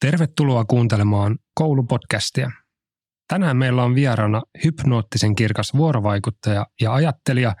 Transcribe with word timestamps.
Tervetuloa 0.00 0.64
kuuntelemaan 0.64 1.38
koulupodcastia. 1.54 2.50
Tänään 3.28 3.56
meillä 3.56 3.82
on 3.82 3.94
vieraana 3.94 4.42
hypnoottisen 4.64 5.34
kirkas 5.34 5.74
vuorovaikuttaja 5.74 6.66
ja 6.80 6.94
ajattelija, 6.94 7.56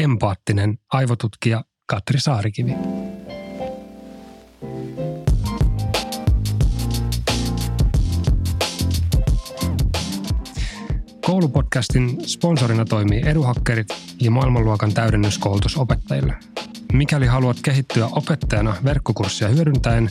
empaattinen 0.00 0.78
aivotutkija 0.92 1.64
Katri 1.86 2.20
Saarikivi. 2.20 3.01
Koulupodcastin 11.42 12.28
sponsorina 12.28 12.84
toimii 12.84 13.22
Eduhakkerit 13.26 13.86
ja 14.20 14.30
maailmanluokan 14.30 14.94
täydennyskoulutus 14.94 15.76
opettajille– 15.76 16.34
Mikäli 16.92 17.26
haluat 17.26 17.56
kehittyä 17.62 18.06
opettajana 18.06 18.76
verkkokurssia 18.84 19.48
hyödyntäen, 19.48 20.10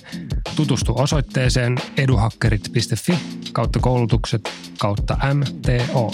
tutustu 0.55 0.93
osoitteeseen 0.99 1.77
eduhakkerit.fi 1.97 3.17
kautta 3.53 3.79
koulutukset 3.79 4.49
kautta 4.79 5.17
MTO. 5.33 6.11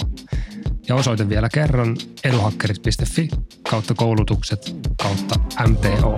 Ja 0.88 0.94
osoite 0.94 1.28
vielä 1.28 1.48
kerran 1.48 1.96
eduhakkerit.fi 2.24 3.28
kautta 3.70 3.94
koulutukset 3.94 4.76
kautta 5.02 5.34
MTO. 5.68 6.16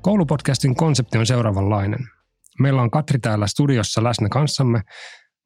Koulupodcastin 0.00 0.76
konsepti 0.76 1.18
on 1.18 1.26
seuraavanlainen. 1.26 2.15
Meillä 2.60 2.82
on 2.82 2.90
Katri 2.90 3.18
täällä 3.18 3.46
studiossa 3.46 4.04
läsnä 4.04 4.28
kanssamme– 4.28 4.82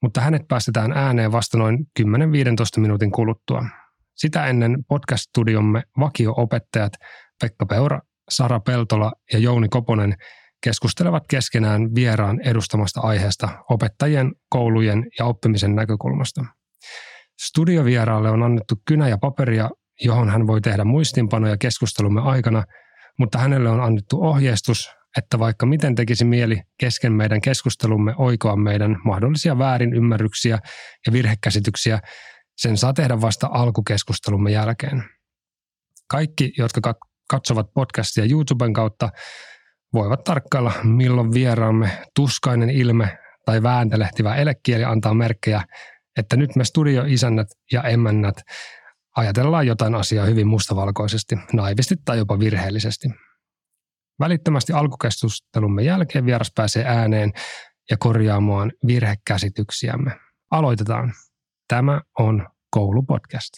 mutta 0.03 0.21
hänet 0.21 0.49
päästetään 0.49 0.93
ääneen 0.93 1.33
vasta 1.33 1.59
noin 1.59 1.87
10-15 2.01 2.05
minuutin 2.81 3.13
kuluttua. 3.13 3.65
Sitä 4.17 4.47
ennen 4.47 4.77
podcast-studiomme 4.89 5.83
vakio-opettajat 6.01 6.93
Pekka 7.41 7.67
Peura, 7.67 8.01
Sara 8.31 8.61
Peltola 8.61 9.13
ja 9.33 9.39
Jouni 9.39 9.69
Koponen 9.69 10.15
keskustelevat 10.65 11.23
keskenään 11.31 11.95
vieraan 11.95 12.41
edustamasta 12.41 13.01
aiheesta 13.01 13.49
opettajien, 13.71 14.33
koulujen 14.49 15.07
ja 15.19 15.25
oppimisen 15.25 15.75
näkökulmasta. 15.75 16.45
Studiovieraalle 17.43 18.31
on 18.31 18.43
annettu 18.43 18.75
kynä 18.89 19.09
ja 19.09 19.19
paperia, 19.19 19.71
johon 20.01 20.31
hän 20.31 20.47
voi 20.47 20.61
tehdä 20.61 20.85
muistinpanoja 20.85 21.57
keskustelumme 21.57 22.21
aikana, 22.21 22.65
mutta 23.19 23.39
hänelle 23.39 23.69
on 23.69 23.81
annettu 23.81 24.23
ohjeistus, 24.23 24.91
että 25.17 25.39
vaikka 25.39 25.67
miten 25.67 25.95
tekisi 25.95 26.25
mieli 26.25 26.63
kesken 26.79 27.13
meidän 27.13 27.41
keskustelumme 27.41 28.15
oikoa 28.17 28.57
meidän 28.57 28.97
mahdollisia 29.05 29.59
väärinymmärryksiä 29.59 30.59
ja 31.07 31.13
virhekäsityksiä, 31.13 32.01
sen 32.57 32.77
saa 32.77 32.93
tehdä 32.93 33.21
vasta 33.21 33.49
alkukeskustelumme 33.53 34.51
jälkeen. 34.51 35.05
Kaikki, 36.09 36.53
jotka 36.59 36.95
katsovat 37.31 37.67
podcastia 37.75 38.25
YouTuben 38.31 38.73
kautta, 38.73 39.09
voivat 39.93 40.25
tarkkailla, 40.25 40.73
milloin 40.83 41.35
vieraamme 41.35 41.91
tuskainen 42.17 42.71
ilme 42.71 43.19
tai 43.45 43.63
vääntelehtivä 43.63 44.37
elekieli 44.37 44.85
antaa 44.85 45.15
merkkejä, 45.15 45.63
että 46.19 46.37
nyt 46.37 46.57
me 46.57 46.65
studioisännät 46.65 47.49
ja 47.73 47.83
emännät 47.83 48.35
ajatellaan 49.17 49.67
jotain 49.67 49.95
asiaa 49.95 50.27
hyvin 50.27 50.47
mustavalkoisesti, 50.47 51.37
naivisti 51.53 51.95
tai 52.05 52.19
jopa 52.19 52.39
virheellisesti. 52.39 53.09
Välittömästi 54.21 54.73
alkukeskustelumme 54.73 55.83
jälkeen 55.83 56.27
vieras 56.27 56.53
pääsee 56.55 56.85
ääneen 56.85 57.33
ja 57.91 57.97
korjaamaan 57.97 58.73
virhekäsityksiämme. 58.87 60.17
Aloitetaan. 60.51 61.13
Tämä 61.69 62.01
on 62.19 62.49
koulupodcast. 62.71 63.51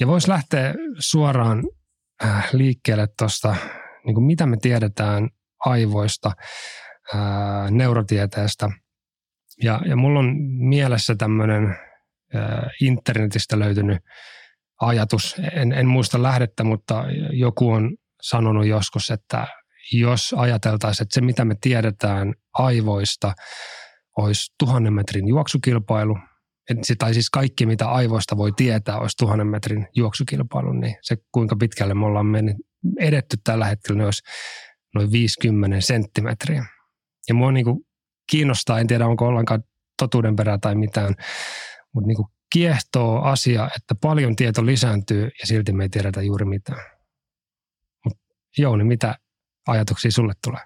Ja 0.00 0.06
voisi 0.06 0.28
lähteä 0.28 0.74
suoraan 0.98 1.64
äh, 2.24 2.48
liikkeelle 2.52 3.08
tuosta, 3.18 3.56
niin 4.06 4.22
mitä 4.22 4.46
me 4.46 4.56
tiedetään 4.56 5.28
aivoista, 5.64 6.32
äh, 7.14 7.70
neurotieteestä. 7.70 8.70
Ja, 9.62 9.80
ja 9.88 9.96
mulla 9.96 10.18
on 10.18 10.36
mielessä 10.68 11.14
tämmöinen 11.14 11.64
äh, 11.64 12.70
internetistä 12.80 13.58
löytynyt 13.58 13.98
ajatus, 14.80 15.36
en, 15.52 15.72
en 15.72 15.86
muista 15.86 16.22
lähdettä, 16.22 16.64
mutta 16.64 17.04
joku 17.32 17.70
on 17.70 17.96
sanonut 18.22 18.66
joskus, 18.66 19.10
että 19.10 19.46
jos 19.92 20.34
ajateltaisiin, 20.38 21.04
että 21.04 21.14
se 21.14 21.20
mitä 21.20 21.44
me 21.44 21.54
tiedetään 21.60 22.34
aivoista 22.52 23.32
olisi 24.18 24.54
tuhannen 24.58 24.92
metrin 24.92 25.28
juoksukilpailu, 25.28 26.18
tai 26.98 27.14
siis 27.14 27.30
kaikki 27.30 27.66
mitä 27.66 27.88
aivoista 27.88 28.36
voi 28.36 28.52
tietää 28.56 28.98
olisi 28.98 29.16
tuhannen 29.18 29.46
metrin 29.46 29.86
juoksukilpailu, 29.96 30.72
niin 30.72 30.96
se 31.02 31.16
kuinka 31.32 31.56
pitkälle 31.56 31.94
me 31.94 32.06
ollaan 32.06 32.26
mennyt, 32.26 32.56
edetty 33.00 33.36
tällä 33.44 33.64
hetkellä, 33.64 33.98
niin 33.98 34.04
olisi 34.04 34.22
noin 34.94 35.12
50 35.12 35.80
senttimetriä. 35.80 36.64
Ja 37.28 37.34
mua 37.34 37.52
niin 37.52 37.64
kuin 37.64 37.80
kiinnostaa, 38.30 38.78
en 38.78 38.86
tiedä 38.86 39.06
onko 39.06 39.26
ollenkaan 39.26 39.62
totuudenperää 39.98 40.58
tai 40.58 40.74
mitään, 40.74 41.14
mutta 41.94 42.06
niin 42.06 42.16
kuin 42.16 42.28
kiehtoo 42.52 43.22
asia, 43.22 43.70
että 43.76 43.94
paljon 44.02 44.36
tieto 44.36 44.66
lisääntyy 44.66 45.24
ja 45.24 45.46
silti 45.46 45.72
me 45.72 45.82
ei 45.82 45.88
tiedetä 45.88 46.22
juuri 46.22 46.44
mitään. 46.44 46.97
Jouni, 48.58 48.84
mitä 48.84 49.14
ajatuksia 49.66 50.10
sulle 50.10 50.32
tulee? 50.44 50.60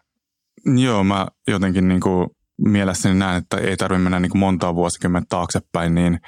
Joo, 0.85 1.05
mä 1.05 1.27
jotenkin 1.49 1.89
niin 1.89 2.01
kuin 2.01 2.29
mielessäni 2.59 3.15
näen, 3.15 3.37
että 3.37 3.57
ei 3.57 3.77
tarvitse 3.77 4.03
mennä 4.03 4.21
niin 4.21 4.31
kuin 4.31 4.41
montaa 4.41 4.75
vuosikymmentä 4.75 5.27
taaksepäin, 5.29 5.95
niin 5.95 6.19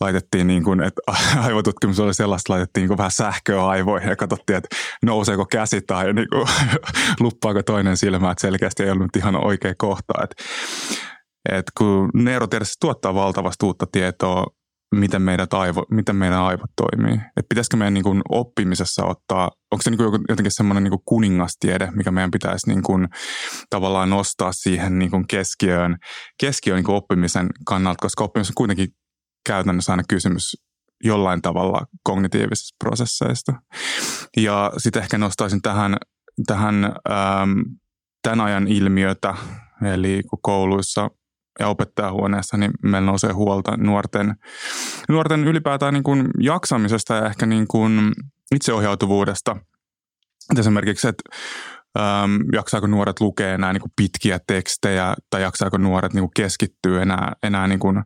laitettiin 0.00 0.46
niin 0.46 0.64
kuin, 0.64 0.82
että 0.82 1.00
aivotutkimus 1.46 2.00
oli 2.00 2.14
sellaista, 2.14 2.52
laitettiin 2.52 2.82
niin 2.82 2.88
kuin 2.88 2.98
vähän 2.98 3.10
sähköä 3.10 3.66
aivoihin 3.66 4.08
ja 4.08 4.16
katsottiin, 4.16 4.56
että 4.56 4.76
nouseeko 5.04 5.46
käsi 5.46 5.80
tai 5.80 6.12
niin 6.12 6.28
kuin, 6.32 6.48
luppaako 7.20 7.62
toinen 7.62 7.96
silmä, 7.96 8.30
että 8.30 8.40
selkeästi 8.40 8.82
ei 8.82 8.90
ollut 8.90 9.16
ihan 9.16 9.44
oikea 9.44 9.74
kohta. 9.78 10.12
Että, 10.22 10.44
että 11.48 11.72
kun 11.78 12.10
neurotieteessä 12.14 12.76
tuottaa 12.80 13.14
valtavasti 13.14 13.66
uutta 13.66 13.86
tietoa 13.92 14.46
miten, 14.94 15.22
meidän 15.22 15.46
aivo, 15.52 15.86
miten 15.90 16.16
meidän 16.16 16.38
aivot 16.38 16.70
toimii. 16.76 17.20
Et 17.36 17.46
pitäisikö 17.48 17.76
meidän 17.76 17.94
niin 17.94 18.04
kuin 18.04 18.22
oppimisessa 18.28 19.04
ottaa, 19.04 19.50
onko 19.72 19.82
se 19.82 19.90
niin 19.90 19.98
kuin 19.98 20.24
jotenkin 20.28 20.52
semmoinen 20.52 20.84
niin 20.84 21.00
kuningastiede, 21.04 21.88
mikä 21.94 22.10
meidän 22.10 22.30
pitäisi 22.30 22.68
niin 22.68 22.82
kuin 22.82 23.08
tavallaan 23.70 24.10
nostaa 24.10 24.52
siihen 24.52 24.98
niin 24.98 25.10
kuin 25.10 25.26
keskiöön, 25.26 25.96
keskiöön 26.40 26.76
niin 26.76 26.84
kuin 26.84 26.96
oppimisen 26.96 27.48
kannalta, 27.66 28.02
koska 28.02 28.24
oppimisen 28.24 28.52
on 28.52 28.56
kuitenkin 28.56 28.88
käytännössä 29.46 29.92
aina 29.92 30.02
kysymys 30.08 30.56
jollain 31.04 31.42
tavalla 31.42 31.86
kognitiivisista 32.02 32.76
prosesseista. 32.84 33.52
Ja 34.36 34.72
sitten 34.78 35.02
ehkä 35.02 35.18
nostaisin 35.18 35.62
tähän, 35.62 35.96
tähän 36.46 36.84
ähm, 36.84 37.60
tämän 38.22 38.40
ajan 38.40 38.68
ilmiötä, 38.68 39.34
eli 39.94 40.22
kun 40.30 40.38
kouluissa 40.42 41.10
ja 41.58 41.68
opettajahuoneessa, 41.68 42.56
niin 42.56 42.70
meillä 42.82 43.06
nousee 43.06 43.32
huolta 43.32 43.76
nuorten, 43.76 44.34
nuorten 45.08 45.44
ylipäätään 45.44 45.94
niin 45.94 46.04
kuin 46.04 46.28
jaksamisesta 46.40 47.14
ja 47.14 47.26
ehkä 47.26 47.46
niin 47.46 47.66
kuin 47.66 48.12
itseohjautuvuudesta. 48.54 49.56
Esimerkiksi, 50.58 51.08
että 51.08 51.22
äm, 51.98 52.40
jaksaako 52.52 52.86
nuoret 52.86 53.20
lukea 53.20 53.54
enää 53.54 53.72
niin 53.72 53.80
kuin 53.80 53.92
pitkiä 53.96 54.40
tekstejä 54.46 55.14
tai 55.30 55.42
jaksaako 55.42 55.78
nuoret 55.78 56.12
niin 56.12 56.22
kuin 56.22 56.30
keskittyä 56.36 57.02
enää, 57.02 57.32
enää 57.42 57.66
niin 57.66 57.78
kuin, 57.78 57.96
äm, 57.96 58.04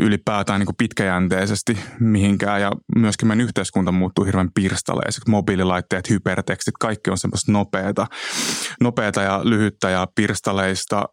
ylipäätään 0.00 0.60
niin 0.60 0.66
kuin 0.66 0.76
pitkäjänteisesti 0.76 1.78
mihinkään. 2.00 2.60
Ja 2.60 2.72
myöskin 2.96 3.28
meidän 3.28 3.44
yhteiskunta 3.44 3.92
muuttuu 3.92 4.24
hirveän 4.24 4.50
pirstaleiseksi. 4.54 5.30
Mobiililaitteet, 5.30 6.10
hypertekstit, 6.10 6.74
kaikki 6.80 7.10
on 7.10 7.18
semmoista 7.18 7.52
nopeata, 7.52 8.06
nopeata 8.80 9.22
ja 9.22 9.40
lyhyttä 9.44 9.90
ja 9.90 10.06
pirstaleista 10.14 11.04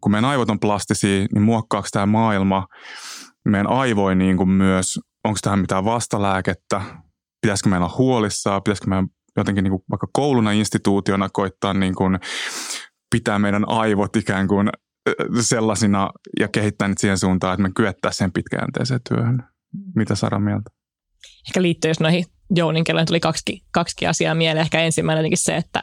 kun 0.00 0.12
meidän 0.12 0.30
aivot 0.30 0.50
on 0.50 0.60
plastisia, 0.60 1.26
niin 1.34 1.42
muokkaako 1.42 1.88
tämä 1.92 2.06
maailma 2.06 2.66
meidän 3.44 3.66
aivoin 3.66 4.18
niin 4.18 4.36
kuin 4.36 4.48
myös, 4.48 5.00
onko 5.24 5.38
tähän 5.42 5.58
mitään 5.58 5.84
vastalääkettä, 5.84 6.82
pitäisikö 7.42 7.68
meillä 7.68 7.86
olla 7.86 7.96
huolissaan, 7.98 8.62
pitäisikö 8.62 8.88
meidän 8.88 9.06
jotenkin 9.36 9.64
niin 9.64 9.70
kuin 9.70 9.82
vaikka 9.90 10.06
kouluna 10.12 10.52
instituutiona 10.52 11.28
koittaa 11.32 11.74
niin 11.74 11.94
kuin 11.94 12.18
pitää 13.10 13.38
meidän 13.38 13.68
aivot 13.68 14.16
ikään 14.16 14.48
kuin 14.48 14.68
sellaisina 15.40 16.10
ja 16.40 16.48
kehittää 16.48 16.88
niitä 16.88 17.00
siihen 17.00 17.18
suuntaan, 17.18 17.54
että 17.54 17.62
me 17.62 17.70
kyettäisiin 17.76 18.18
sen 18.18 18.32
pitkäjänteiseen 18.32 19.00
työhön. 19.08 19.42
Mitä 19.96 20.14
Sara 20.14 20.38
mieltä? 20.38 20.70
Ehkä 21.48 21.62
liittyy 21.62 21.90
jos 21.90 22.00
noihin 22.00 22.24
Jounin 22.54 22.84
kelloin 22.84 23.06
tuli 23.06 23.20
kaksi, 23.20 23.60
kaksi 23.72 24.06
asiaa 24.06 24.34
mieleen. 24.34 24.62
Ehkä 24.62 24.80
ensimmäinen 24.80 25.32
se, 25.34 25.56
että 25.56 25.82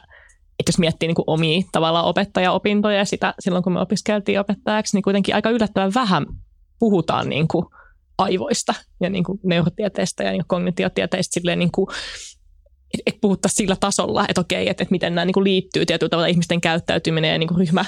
että 0.60 0.70
jos 0.70 0.78
miettii 0.78 1.06
niin 1.06 1.14
kuin 1.14 1.24
omia 1.26 1.62
tavallaan 1.72 2.04
opettajaopintoja 2.04 2.98
ja 2.98 3.04
sitä 3.04 3.34
silloin, 3.40 3.64
kun 3.64 3.72
me 3.72 3.80
opiskeltiin 3.80 4.40
opettajaksi, 4.40 4.96
niin 4.96 5.02
kuitenkin 5.02 5.34
aika 5.34 5.50
yllättävän 5.50 5.94
vähän 5.94 6.26
puhutaan 6.78 7.28
niin 7.28 7.48
kuin 7.48 7.66
aivoista 8.18 8.74
ja 9.00 9.10
niin 9.10 9.24
kuin 9.24 9.40
neurotieteestä 9.44 10.24
ja 10.24 10.30
niin 10.30 10.40
kuin 10.40 10.48
kognitiotieteistä 10.48 11.34
silleen 11.34 11.58
niin 11.58 11.72
kuin, 11.72 11.86
et, 12.94 13.00
et 13.06 13.20
puhuttaisiin 13.20 13.56
sillä 13.56 13.76
tasolla, 13.80 14.24
että 14.28 14.40
okei, 14.40 14.68
että, 14.68 14.82
että 14.82 14.92
miten 14.92 15.14
nämä 15.14 15.24
niin 15.24 15.34
kuin 15.34 15.44
liittyy 15.44 15.86
tietyllä 15.86 16.10
tavalla 16.10 16.26
ihmisten 16.26 16.60
käyttäytyminen 16.60 17.32
ja 17.32 17.38
niin 17.38 17.48
kuin 17.48 17.58
ryhmä, 17.58 17.84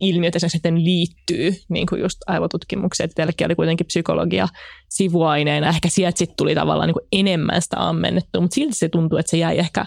ilmiöt 0.00 0.34
sitten 0.46 0.84
liittyy 0.84 1.52
niin 1.68 1.86
kuin 1.86 2.00
just 2.00 2.18
aivotutkimukseen. 2.26 3.04
Että 3.04 3.14
teilläkin 3.14 3.44
oli 3.44 3.54
kuitenkin 3.54 3.86
psykologia 3.86 4.48
sivuaineena. 4.88 5.68
Ehkä 5.68 5.88
sieltä 5.88 6.18
sitten 6.18 6.36
tuli 6.36 6.54
tavallaan 6.54 6.86
niin 6.86 7.08
enemmän 7.12 7.62
sitä 7.62 7.88
ammennettua, 7.88 8.40
mutta 8.40 8.54
silti 8.54 8.74
se 8.74 8.88
tuntuu, 8.88 9.18
että 9.18 9.30
se 9.30 9.36
jäi 9.36 9.58
ehkä 9.58 9.86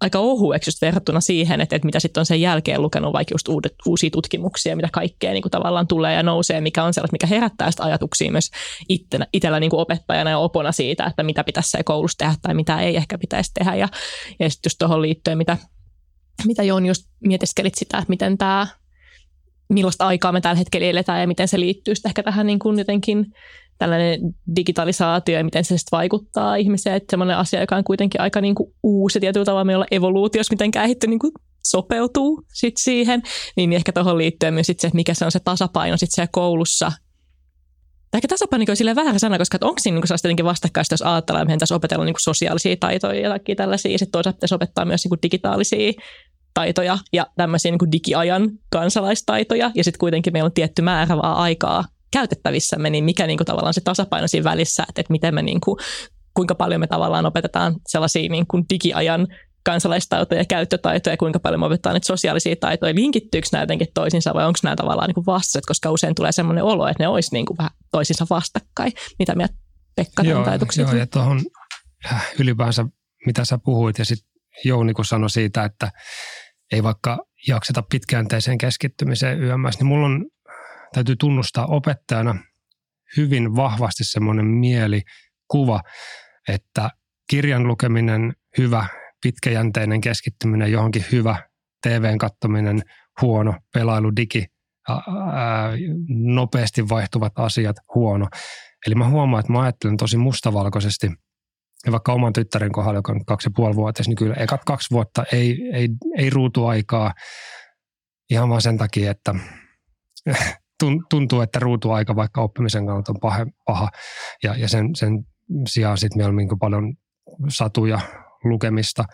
aika 0.00 0.18
ohueksi 0.18 0.68
just 0.68 0.82
verrattuna 0.82 1.20
siihen, 1.20 1.60
että, 1.60 1.76
että 1.76 1.86
mitä 1.86 2.00
sitten 2.00 2.20
on 2.20 2.26
sen 2.26 2.40
jälkeen 2.40 2.82
lukenut 2.82 3.12
vaikka 3.12 3.34
just 3.34 3.48
uudet, 3.48 3.74
uusia 3.86 4.10
tutkimuksia, 4.10 4.76
mitä 4.76 4.88
kaikkea 4.92 5.32
niin 5.32 5.42
kuin 5.42 5.50
tavallaan 5.50 5.86
tulee 5.86 6.14
ja 6.14 6.22
nousee, 6.22 6.60
mikä 6.60 6.84
on 6.84 6.94
sellaista, 6.94 7.14
mikä 7.14 7.26
herättää 7.26 7.70
sitä 7.70 7.82
ajatuksia 7.82 8.32
myös 8.32 8.50
ittenä, 8.88 9.26
itsellä 9.32 9.60
niin 9.60 9.70
kuin 9.70 9.80
opettajana 9.80 10.30
ja 10.30 10.38
opona 10.38 10.72
siitä, 10.72 11.04
että 11.04 11.22
mitä 11.22 11.44
pitäisi 11.44 11.78
koulussa 11.84 12.18
tehdä 12.18 12.34
tai 12.42 12.54
mitä 12.54 12.80
ei 12.80 12.96
ehkä 12.96 13.18
pitäisi 13.18 13.50
tehdä. 13.54 13.74
Ja, 13.74 13.88
ja 14.38 14.50
sitten 14.50 14.68
just 14.68 14.78
tuohon 14.78 15.02
liittyen, 15.02 15.38
mitä, 15.38 15.56
mitä 16.44 16.62
Joon 16.62 16.86
just 16.86 17.02
mietiskelit 17.24 17.74
sitä, 17.74 17.98
että 17.98 18.10
miten 18.10 18.38
tämä 18.38 18.66
millaista 19.68 20.06
aikaa 20.06 20.32
me 20.32 20.40
tällä 20.40 20.58
hetkellä 20.58 20.86
eletään 20.86 21.20
ja 21.20 21.26
miten 21.26 21.48
se 21.48 21.60
liittyy 21.60 21.94
ehkä 22.06 22.22
tähän 22.22 22.46
niin 22.46 22.58
kuin 22.58 22.78
jotenkin 22.78 23.26
tällainen 23.78 24.20
digitalisaatio 24.56 25.38
ja 25.38 25.44
miten 25.44 25.64
se 25.64 25.78
sitten 25.78 25.96
vaikuttaa 25.96 26.56
ihmiseen. 26.56 26.96
Että 26.96 27.12
semmoinen 27.12 27.36
asia, 27.36 27.60
joka 27.60 27.76
on 27.76 27.84
kuitenkin 27.84 28.20
aika 28.20 28.40
niin 28.40 28.54
kuin 28.54 28.74
uusi 28.82 29.20
tietyllä 29.20 29.44
tavalla 29.44 29.64
meillä 29.64 29.86
evoluutiossa, 29.90 30.52
miten 30.52 30.70
kehitty 30.70 31.06
niin 31.06 31.18
kuin 31.18 31.32
sopeutuu 31.64 32.42
sit 32.52 32.74
siihen, 32.78 33.22
niin 33.56 33.72
ehkä 33.72 33.92
tuohon 33.92 34.18
liittyen 34.18 34.54
myös 34.54 34.66
sit 34.66 34.80
se, 34.80 34.90
mikä 34.94 35.14
se 35.14 35.24
on 35.24 35.32
se 35.32 35.40
tasapaino 35.40 35.96
sitten 35.96 36.14
siellä 36.14 36.28
koulussa. 36.32 36.92
Ehkä 38.14 38.28
tasapaino 38.28 38.64
on 38.68 38.76
silleen 38.76 38.96
väärä 38.96 39.18
sana, 39.18 39.38
koska 39.38 39.58
onko 39.60 39.78
siinä 39.78 39.94
niin 39.94 40.04
jotenkin 40.10 40.44
vastakkaista, 40.44 40.92
jos 40.92 41.02
ajatellaan, 41.02 41.42
että 41.42 41.48
meidän 41.48 41.58
tässä 41.58 41.74
opetella 41.74 42.04
niin 42.04 42.14
sosiaalisia 42.18 42.76
taitoja 42.76 43.14
ja 43.14 43.28
jotakin 43.28 43.56
tällaisia, 43.56 43.98
sitten 43.98 44.12
toisaalta 44.12 44.36
pitäisi 44.36 44.54
opettaa 44.54 44.84
myös 44.84 45.04
niin 45.04 45.22
digitaalisia 45.22 45.92
taitoja 46.54 46.98
ja 47.12 47.26
tämmöisiä 47.36 47.70
niin 47.70 47.92
digiajan 47.92 48.50
kansalaistaitoja, 48.70 49.70
ja 49.74 49.84
sitten 49.84 49.98
kuitenkin 49.98 50.32
meillä 50.32 50.46
on 50.46 50.52
tietty 50.52 50.82
määrä 50.82 51.16
vaan 51.16 51.36
aikaa 51.36 51.84
käytettävissämme, 52.12 52.90
niin 52.90 53.04
mikä 53.04 53.26
niin 53.26 53.38
kuin 53.38 53.46
tavallaan 53.46 53.74
se 53.74 53.80
tasapaino 53.80 54.28
siinä 54.28 54.44
välissä, 54.44 54.84
että, 54.88 55.00
että 55.00 55.12
miten 55.12 55.34
me 55.34 55.42
niin 55.42 55.60
kuin, 55.60 55.78
kuinka 56.34 56.54
paljon 56.54 56.80
me 56.80 56.86
tavallaan 56.86 57.26
opetetaan 57.26 57.74
sellaisia 57.88 58.30
niin 58.30 58.46
kuin 58.46 58.64
digiajan 58.70 59.26
kansalaistaitoja 59.64 60.40
ja 60.40 60.44
käyttötaitoja 60.44 61.12
ja 61.12 61.16
kuinka 61.16 61.38
paljon 61.38 61.60
me 61.60 61.66
opetetaan 61.66 61.94
niitä 61.94 62.06
sosiaalisia 62.06 62.56
taitoja. 62.60 62.94
Linkittyykö 62.94 63.48
nämä 63.52 63.62
jotenkin 63.62 63.88
toisiinsa 63.94 64.34
vai 64.34 64.46
onko 64.46 64.58
nämä 64.62 64.76
tavallaan 64.76 65.10
niin 65.16 65.26
vastaiset, 65.26 65.66
koska 65.66 65.90
usein 65.90 66.14
tulee 66.14 66.32
sellainen 66.32 66.64
olo, 66.64 66.88
että 66.88 67.02
ne 67.02 67.08
olisi 67.08 67.30
niin 67.32 67.46
kuin 67.46 67.58
vähän 67.58 67.70
toisiinsa 67.90 68.26
vastakkain. 68.30 68.92
Mitä 69.18 69.34
mieltä 69.34 69.54
Pekka 69.96 70.22
joo? 70.22 70.44
Joo, 70.76 70.94
ja 70.94 71.06
tuohon 71.06 71.40
äh, 72.12 72.32
ylipäänsä, 72.38 72.86
mitä 73.26 73.44
sä 73.44 73.58
puhuit 73.58 73.98
ja 73.98 74.04
sitten 74.04 74.36
Jouni 74.64 74.94
kun 74.94 75.04
sanoi 75.04 75.30
siitä, 75.30 75.64
että 75.64 75.90
ei 76.72 76.82
vaikka 76.82 77.18
jakseta 77.48 77.82
pitkäänteiseen 77.82 78.58
keskittymiseen 78.58 79.42
yömmässä, 79.42 79.80
niin 79.80 79.86
mulla 79.86 80.06
on 80.06 80.26
täytyy 80.94 81.16
tunnustaa 81.16 81.66
opettajana 81.66 82.34
hyvin 83.16 83.56
vahvasti 83.56 84.04
semmoinen 84.04 84.46
mielikuva, 84.46 85.80
että 86.48 86.90
kirjan 87.30 87.66
lukeminen 87.66 88.32
hyvä, 88.58 88.86
pitkäjänteinen 89.22 90.00
keskittyminen 90.00 90.72
johonkin 90.72 91.04
hyvä, 91.12 91.48
TVn 91.82 92.18
kattominen 92.18 92.82
huono, 93.22 93.54
pelailu, 93.74 94.16
digi, 94.16 94.46
ää, 94.88 95.70
nopeasti 96.08 96.88
vaihtuvat 96.88 97.32
asiat 97.36 97.76
huono. 97.94 98.28
Eli 98.86 98.94
mä 98.94 99.08
huomaan, 99.08 99.40
että 99.40 99.52
mä 99.52 99.60
ajattelen 99.60 99.96
tosi 99.96 100.16
mustavalkoisesti– 100.16 101.10
ja 101.86 101.92
vaikka 101.92 102.12
oman 102.12 102.32
tyttären 102.32 102.72
kohdalla, 102.72 102.98
joka 102.98 103.12
on 103.12 103.24
kaksi 103.24 103.46
ja 103.46 103.52
puoli 103.56 103.76
vuotta, 103.76 104.02
niin 104.06 104.16
kyllä 104.16 104.34
ekat 104.34 104.64
kaksi 104.64 104.90
vuotta 104.90 105.24
ei, 105.32 105.70
ei, 105.72 105.88
ei 106.18 106.30
ruutu 106.30 106.66
aikaa 106.66 107.14
ihan 108.30 108.48
vaan 108.48 108.62
sen 108.62 108.78
takia, 108.78 109.10
että 109.10 109.34
tuntuu, 111.10 111.40
että 111.40 111.58
ruutuaika 111.58 112.16
vaikka 112.16 112.40
oppimisen 112.40 112.86
kannalta 112.86 113.12
on 113.12 113.20
paha, 113.20 113.46
paha. 113.64 113.88
ja, 114.42 114.56
ja 114.56 114.68
sen, 114.68 114.96
sen 114.96 115.26
sijaan 115.68 115.98
sitten 115.98 116.18
meillä 116.18 116.30
on 116.30 116.36
niin 116.36 116.58
paljon 116.60 116.94
satuja 117.48 118.00
lukemista. 118.44 119.04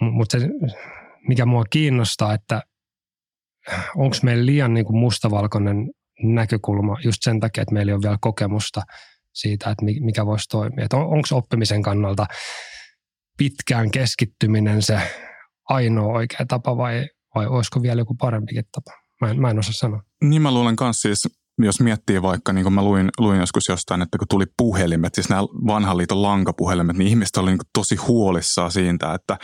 Mutta 0.00 0.40
se, 0.40 0.48
mikä 1.28 1.46
mua 1.46 1.64
kiinnostaa, 1.70 2.34
että 2.34 2.62
onko 3.96 4.16
meillä 4.22 4.46
liian 4.46 4.74
niin 4.74 4.86
kuin 4.86 4.98
mustavalkoinen 4.98 5.90
näkökulma 6.22 6.96
just 7.04 7.18
sen 7.22 7.40
takia, 7.40 7.62
että 7.62 7.74
meillä 7.74 7.90
ei 7.90 7.94
ole 7.94 8.02
vielä 8.02 8.18
kokemusta 8.20 8.82
siitä, 9.32 9.70
että 9.70 9.84
mikä 9.84 10.26
voisi 10.26 10.48
toimia. 10.48 10.86
On, 10.92 11.00
onko 11.00 11.28
oppimisen 11.32 11.82
kannalta 11.82 12.26
pitkään 13.38 13.90
keskittyminen 13.90 14.82
se 14.82 15.00
ainoa 15.68 16.12
oikea 16.12 16.46
tapa 16.48 16.76
vai, 16.76 17.08
vai 17.34 17.46
olisiko 17.46 17.82
vielä 17.82 18.00
joku 18.00 18.14
parempikin 18.14 18.64
tapa? 18.72 18.92
Mä 19.20 19.30
en, 19.30 19.40
mä 19.40 19.50
en 19.50 19.58
osaa 19.58 19.72
sanoa. 19.72 20.02
Niin 20.24 20.42
mä 20.42 20.54
luulen 20.54 20.76
myös 20.80 21.02
siis, 21.02 21.28
jos 21.58 21.80
miettii 21.80 22.22
vaikka, 22.22 22.52
niin 22.52 22.62
kuin 22.62 22.72
mä 22.72 22.82
luin, 22.82 23.08
luin 23.18 23.40
joskus 23.40 23.68
jostain, 23.68 24.02
että 24.02 24.18
kun 24.18 24.28
tuli 24.28 24.44
puhelimet, 24.56 25.14
siis 25.14 25.28
nämä 25.28 25.42
vanhan 25.42 25.96
liiton 25.96 26.22
lankapuhelimet, 26.22 26.96
niin 26.96 27.08
ihmiset 27.08 27.36
oli 27.36 27.50
niin 27.50 27.58
tosi 27.72 27.96
huolissaan 27.96 28.70
siitä, 28.70 29.14
että 29.14 29.38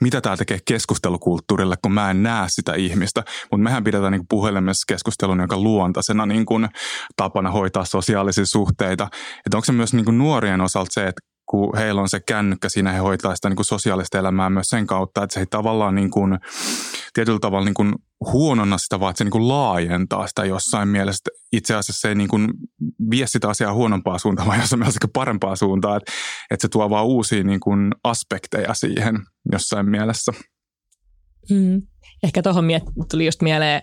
mitä 0.00 0.20
tämä 0.20 0.36
tekee 0.36 0.58
keskustelukulttuurille, 0.64 1.76
kun 1.82 1.92
mä 1.92 2.10
en 2.10 2.22
näe 2.22 2.44
sitä 2.48 2.74
ihmistä. 2.74 3.22
Mutta 3.50 3.64
mehän 3.64 3.84
pidetään 3.84 4.12
niin 4.12 4.28
puhelimessa 4.28 4.84
keskustelun 4.88 5.40
joka 5.40 5.56
luontaisena 5.56 6.26
niin 6.26 6.46
kuin 6.46 6.68
tapana 7.16 7.50
hoitaa 7.50 7.84
sosiaalisia 7.84 8.46
suhteita. 8.46 9.08
Että 9.46 9.56
onko 9.56 9.64
se 9.64 9.72
myös 9.72 9.94
niin 9.94 10.18
nuorien 10.18 10.60
osalta 10.60 10.90
se, 10.92 11.06
että 11.06 11.20
kun 11.46 11.76
heillä 11.76 12.00
on 12.00 12.08
se 12.08 12.20
kännykkä, 12.20 12.68
siinä 12.68 12.92
he 12.92 12.98
hoitaa 12.98 13.36
sitä 13.36 13.48
niin 13.48 13.56
kuin 13.56 13.66
sosiaalista 13.66 14.18
elämää 14.18 14.50
myös 14.50 14.66
sen 14.68 14.86
kautta, 14.86 15.22
että 15.22 15.34
se 15.34 15.40
ei 15.40 15.46
tavallaan 15.46 15.94
niin 15.94 16.10
kuin, 16.10 16.38
tietyllä 17.16 17.38
tavalla 17.38 17.64
niin 17.64 17.74
kuin 17.74 17.94
huononna 18.32 18.78
sitä, 18.78 19.00
vaan 19.00 19.10
että 19.10 19.18
se 19.18 19.24
niin 19.24 19.32
kuin 19.32 19.48
laajentaa 19.48 20.26
sitä 20.26 20.44
jossain 20.44 20.88
mielessä. 20.88 21.30
Itse 21.52 21.74
asiassa 21.74 22.00
se 22.00 22.08
ei 22.08 22.14
niin 22.14 22.28
kuin 22.28 22.48
vie 23.10 23.26
sitä 23.26 23.48
asiaa 23.48 23.74
huonompaa 23.74 24.18
suuntaan, 24.18 24.46
vaan 24.48 24.60
jossain 24.60 24.80
mielessä 24.80 25.08
parempaa 25.12 25.56
suuntaan, 25.56 25.96
että, 25.96 26.12
että 26.50 26.62
se 26.62 26.68
tuo 26.68 26.90
vaan 26.90 27.06
uusia 27.06 27.44
niin 27.44 27.60
kuin 27.60 27.92
aspekteja 28.04 28.74
siihen 28.74 29.14
jossain 29.52 29.90
mielessä. 29.90 30.32
Hmm. 31.48 31.82
Ehkä 32.22 32.42
tuohon 32.42 32.64
miet- 32.64 33.08
tuli 33.10 33.26
just 33.26 33.42
mieleen 33.42 33.82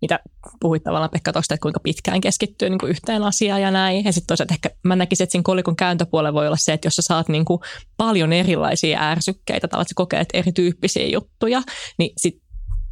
mitä 0.00 0.20
puhuit 0.60 0.82
tavallaan 0.82 1.10
Pekka 1.10 1.32
tuosta, 1.32 1.54
että 1.54 1.62
kuinka 1.62 1.80
pitkään 1.80 2.20
keskittyy 2.20 2.70
niin 2.70 2.78
kuin 2.78 2.90
yhteen 2.90 3.22
asiaan 3.22 3.62
ja 3.62 3.70
näin. 3.70 4.04
Ja 4.04 4.12
sitten 4.12 4.26
toisaalta 4.26 4.54
ehkä 4.54 4.70
mä 4.84 4.96
näkisin, 4.96 5.24
että 5.24 5.32
siinä 5.32 5.42
kolikon 5.42 5.76
kääntöpuolella 5.76 6.34
voi 6.34 6.46
olla 6.46 6.56
se, 6.60 6.72
että 6.72 6.86
jos 6.86 6.96
sä 6.96 7.02
saat 7.02 7.28
niin 7.28 7.44
kuin 7.44 7.60
paljon 7.96 8.32
erilaisia 8.32 9.00
ärsykkeitä, 9.00 9.64
että 9.64 9.78
sä 9.78 9.94
kokeet 9.94 10.28
erityyppisiä 10.32 11.06
juttuja, 11.06 11.62
niin 11.98 12.12
sit 12.16 12.43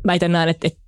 mä 0.05 0.15
itse 0.15 0.29
näen, 0.29 0.49
että, 0.49 0.67
että 0.67 0.83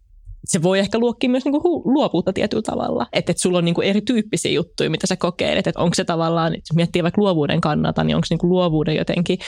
se 0.45 0.63
voi 0.63 0.79
ehkä 0.79 0.99
luokkia 0.99 1.31
myös 1.31 1.45
niin 1.45 1.61
kuin 1.61 1.83
luovuutta 1.85 2.33
tietyllä 2.33 2.63
tavalla. 2.63 3.07
Että, 3.13 3.33
että 3.33 3.43
sulla 3.43 3.59
on 3.59 3.65
niin 3.65 3.75
kuin 3.75 3.87
erityyppisiä 3.87 4.53
juttuja, 4.53 4.91
mitä 4.91 5.07
sä 5.07 5.17
kokeilet. 5.17 5.67
Että 5.67 5.81
onko 5.81 5.95
se 5.95 6.05
tavallaan, 6.05 6.53
jos 6.53 6.75
miettii 6.75 7.03
vaikka 7.03 7.21
luovuuden 7.21 7.61
kannalta, 7.61 8.05
niin 8.05 8.17
onko 8.17 8.27
niin 8.31 8.39
kuin 8.39 8.51
luovuuden 8.51 8.97
jotenkin 8.97 9.39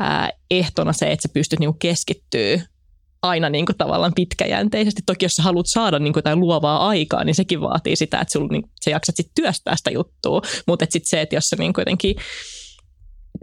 ää, 0.00 0.30
ehtona 0.50 0.92
se, 0.92 1.12
että 1.12 1.28
sä 1.28 1.32
pystyt 1.34 1.58
niin 1.58 1.70
kuin 1.70 1.78
keskittyä 1.78 2.62
aina 3.22 3.50
niin 3.50 3.66
kuin 3.66 3.76
tavallaan 3.76 4.12
pitkäjänteisesti. 4.14 5.02
Toki 5.06 5.24
jos 5.24 5.32
sä 5.32 5.42
haluat 5.42 5.66
saada 5.68 5.98
niin 5.98 6.12
kuin 6.12 6.18
jotain 6.18 6.40
luovaa 6.40 6.88
aikaa, 6.88 7.24
niin 7.24 7.34
sekin 7.34 7.60
vaatii 7.60 7.96
sitä, 7.96 8.20
että 8.20 8.32
sul, 8.32 8.48
niin, 8.50 8.62
sä 8.84 8.90
jaksat 8.90 9.16
sit 9.16 9.30
työstää 9.34 9.76
sitä 9.76 9.90
juttua. 9.90 10.42
Mutta 10.66 10.84
sitten 10.84 11.10
se, 11.10 11.20
että 11.20 11.34
jos 11.34 11.44
sä 11.44 11.56
niin 11.58 11.72
kuin 11.72 11.82
jotenkin 11.82 12.16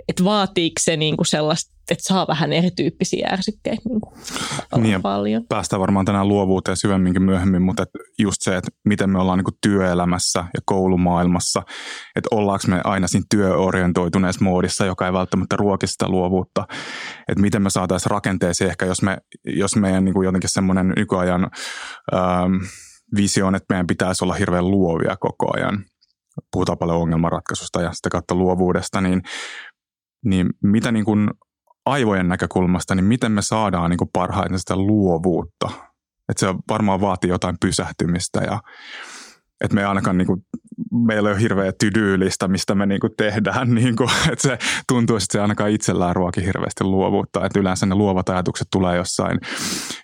että 0.07 0.23
vaatiiko 0.23 0.75
se 0.79 0.97
niinku 0.97 1.23
sellaista, 1.23 1.77
että 1.91 2.03
saa 2.07 2.27
vähän 2.27 2.53
erityyppisiä 2.53 3.29
ärsykkeitä 3.31 3.81
niinku 3.89 4.13
niin 4.77 5.01
paljon. 5.01 5.45
Päästään 5.49 5.79
varmaan 5.79 6.05
tänään 6.05 6.27
luovuuteen 6.27 6.77
syvemminkin 6.77 7.23
myöhemmin, 7.23 7.61
mutta 7.61 7.83
et 7.83 7.89
just 8.19 8.37
se, 8.41 8.57
että 8.57 8.71
miten 8.85 9.09
me 9.09 9.19
ollaan 9.19 9.37
niinku 9.37 9.57
työelämässä 9.61 10.39
ja 10.39 10.59
koulumaailmassa, 10.65 11.63
että 12.15 12.27
ollaanko 12.31 12.63
me 12.67 12.81
aina 12.83 13.07
siinä 13.07 13.25
työorientoituneessa 13.29 14.43
moodissa, 14.43 14.85
joka 14.85 15.05
ei 15.05 15.13
välttämättä 15.13 15.55
ruoki 15.55 15.87
sitä 15.87 16.07
luovuutta, 16.09 16.65
että 17.27 17.41
miten 17.41 17.61
me 17.61 17.69
saataisiin 17.69 18.11
rakenteeseen 18.11 18.69
ehkä, 18.69 18.85
jos, 18.85 19.01
me, 19.01 19.17
jos 19.45 19.75
meidän 19.75 20.05
niinku 20.05 20.21
jotenkin 20.21 20.49
semmoinen 20.49 20.93
nykyajan 20.97 21.49
ähm, 22.13 22.53
visio 23.15 23.47
on, 23.47 23.55
että 23.55 23.73
meidän 23.73 23.87
pitäisi 23.87 24.23
olla 24.23 24.33
hirveän 24.33 24.71
luovia 24.71 25.17
koko 25.19 25.51
ajan, 25.57 25.85
puhutaan 26.51 26.77
paljon 26.77 26.97
ongelmanratkaisusta 26.97 27.81
ja 27.81 27.93
sitä 27.93 28.09
kautta 28.09 28.35
luovuudesta, 28.35 29.01
niin 29.01 29.21
niin 30.25 30.49
mitä 30.63 30.91
niin 30.91 31.05
kuin 31.05 31.29
aivojen 31.85 32.27
näkökulmasta, 32.27 32.95
niin 32.95 33.05
miten 33.05 33.31
me 33.31 33.41
saadaan 33.41 33.89
niin 33.89 33.97
kuin 33.97 34.09
parhaiten 34.13 34.59
sitä 34.59 34.75
luovuutta? 34.75 35.69
Että 36.29 36.39
se 36.39 36.55
varmaan 36.69 37.01
vaatii 37.01 37.29
jotain 37.29 37.55
pysähtymistä 37.61 38.39
ja 38.39 38.59
että 39.61 39.75
me 39.75 39.85
ainakaan 39.85 40.17
niin 40.17 40.27
kuin, 40.27 40.41
meillä 40.91 41.29
ei 41.29 41.33
ole 41.33 41.41
hirveä 41.41 41.71
tydyylistä, 41.79 42.47
mistä 42.47 42.75
me 42.75 42.85
niin 42.85 42.99
kuin 42.99 43.13
tehdään. 43.17 43.73
Niin 43.75 43.95
kuin, 43.95 44.09
että 44.31 44.41
se 44.41 44.57
tuntuu, 44.87 45.15
että 45.15 45.27
se 45.31 45.41
ainakaan 45.41 45.69
itsellään 45.69 46.15
ruoki 46.15 46.45
hirveästi 46.45 46.83
luovuutta. 46.83 47.45
Että 47.45 47.59
yleensä 47.59 47.85
ne 47.85 47.95
luovat 47.95 48.29
ajatukset 48.29 48.67
tulee 48.71 48.97
jossain, 48.97 49.39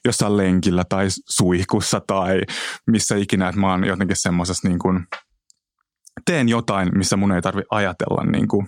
jossain 0.05 0.37
lenkillä 0.37 0.83
tai 0.89 1.07
suihkussa 1.29 2.01
tai 2.07 2.41
missä 2.87 3.15
ikinä. 3.15 3.47
Että 3.47 3.61
mä 3.61 3.71
oon 3.71 3.85
jotenkin 3.85 4.17
semmoisessa 4.19 4.67
niin 4.67 4.79
kuin, 4.79 5.05
teen 6.25 6.49
jotain, 6.49 6.89
missä 6.97 7.17
mun 7.17 7.31
ei 7.31 7.41
tarvi 7.41 7.61
ajatella 7.71 8.31
niin 8.31 8.47
kuin 8.47 8.67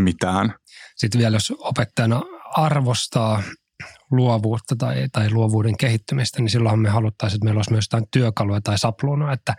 mitään. 0.00 0.54
Sitten 0.96 1.18
vielä 1.18 1.36
jos 1.36 1.52
opettajana 1.58 2.22
arvostaa 2.56 3.42
luovuutta 4.10 4.76
tai, 4.78 5.08
tai 5.12 5.30
luovuuden 5.30 5.76
kehittymistä, 5.76 6.42
niin 6.42 6.50
silloin 6.50 6.80
me 6.80 6.88
haluttaisiin, 6.88 7.36
että 7.36 7.44
meillä 7.44 7.58
olisi 7.58 7.72
myös 7.72 7.84
jotain 7.92 8.08
työkaluja 8.12 8.60
tai 8.60 8.78
sapluuna, 8.78 9.32
että 9.32 9.54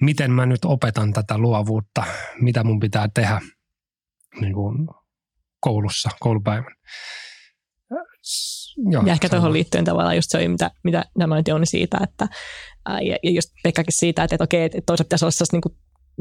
miten 0.00 0.30
mä 0.30 0.46
nyt 0.46 0.64
opetan 0.64 1.12
tätä 1.12 1.38
luovuutta, 1.38 2.04
mitä 2.40 2.64
mun 2.64 2.80
pitää 2.80 3.08
tehdä 3.14 3.40
niin 4.40 4.54
kuin 4.54 4.88
koulussa, 5.60 6.10
koulupäivän. 6.20 6.74
Joo, 8.76 9.02
ja 9.06 9.12
ehkä 9.12 9.28
tuohon 9.28 9.52
liittyen 9.52 9.84
tavallaan 9.84 10.16
just 10.16 10.30
se, 10.30 10.48
mitä, 10.48 10.70
mitä 10.84 11.04
nämä 11.18 11.36
nyt 11.36 11.48
on 11.48 11.66
siitä, 11.66 11.98
että 12.02 12.28
ja, 12.88 13.16
ja 13.22 13.30
just 13.30 13.50
Pekkakin 13.62 13.92
siitä, 13.92 14.24
että, 14.24 14.34
että 14.34 14.44
okei, 14.44 14.64
että 14.64 14.80
toisaalta 14.86 15.04
pitäisi 15.04 15.24
olla 15.24 15.46
niin 15.52 15.60
kuin 15.60 15.74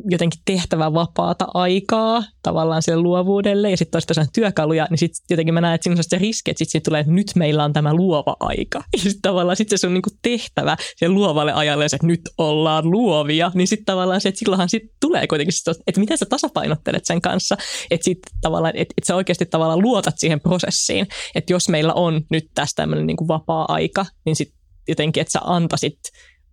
jotenkin 0.10 0.42
tehtävä 0.46 0.94
vapaata 0.94 1.48
aikaa 1.54 2.24
tavallaan 2.44 2.82
sille 2.82 3.02
luovuudelle. 3.02 3.72
Ja 3.72 3.78
sitten 3.78 4.02
tosiaan 4.08 4.28
työkaluja, 4.34 4.88
niin 4.90 4.98
sitten 4.98 5.26
jotenkin 5.30 5.54
mä 5.54 5.62
näen, 5.62 5.76
että 5.76 5.84
siinä 5.84 6.00
on 6.00 6.04
se 6.04 6.18
riski, 6.18 6.52
että 6.52 6.66
sitten 6.66 6.82
tulee, 6.82 7.00
että 7.00 7.14
nyt 7.14 7.32
meillä 7.36 7.64
on 7.64 7.74
tämä 7.74 7.94
luova 7.94 8.36
aika. 8.40 8.84
Ja 8.94 9.00
sitten 9.00 9.22
tavallaan 9.22 9.58
sitten 9.58 9.78
se 9.78 9.88
on 9.88 9.94
niinku 9.94 10.10
tehtävä 10.22 10.78
sen 10.96 11.14
luovalle 11.14 11.54
ajalle, 11.54 11.86
että 11.86 12.08
nyt 12.08 12.22
ollaan 12.38 12.92
luovia, 12.92 13.52
niin 13.56 13.68
sitten 13.68 13.86
tavallaan 13.86 14.22
se, 14.22 14.30
että 14.30 14.40
silloinhan 14.40 14.70
sitten 14.70 14.96
tulee 15.00 15.28
kuitenkin, 15.28 15.54
sit, 15.54 15.78
että 15.88 16.00
miten 16.00 16.18
sä 16.18 16.26
tasapainottelet 16.26 17.06
sen 17.06 17.22
kanssa, 17.22 17.58
että 17.92 18.06
sitten 18.06 18.38
tavallaan, 18.42 18.76
että, 18.76 18.94
että 18.98 19.08
sä 19.08 19.16
oikeasti 19.16 19.46
tavallaan 19.46 19.82
luotat 19.82 20.16
siihen 20.18 20.40
prosessiin, 20.40 21.08
että 21.36 21.54
jos 21.54 21.70
meillä 21.70 21.94
on 21.94 22.22
nyt 22.30 22.46
tästä 22.56 22.82
tämmöinen 22.82 23.08
niinku 23.08 23.28
vapaa 23.28 23.66
aika, 23.68 24.06
niin 24.26 24.36
sitten 24.36 24.62
jotenkin, 24.88 25.22
että 25.22 25.32
sä 25.32 25.40
antaisit 25.44 26.00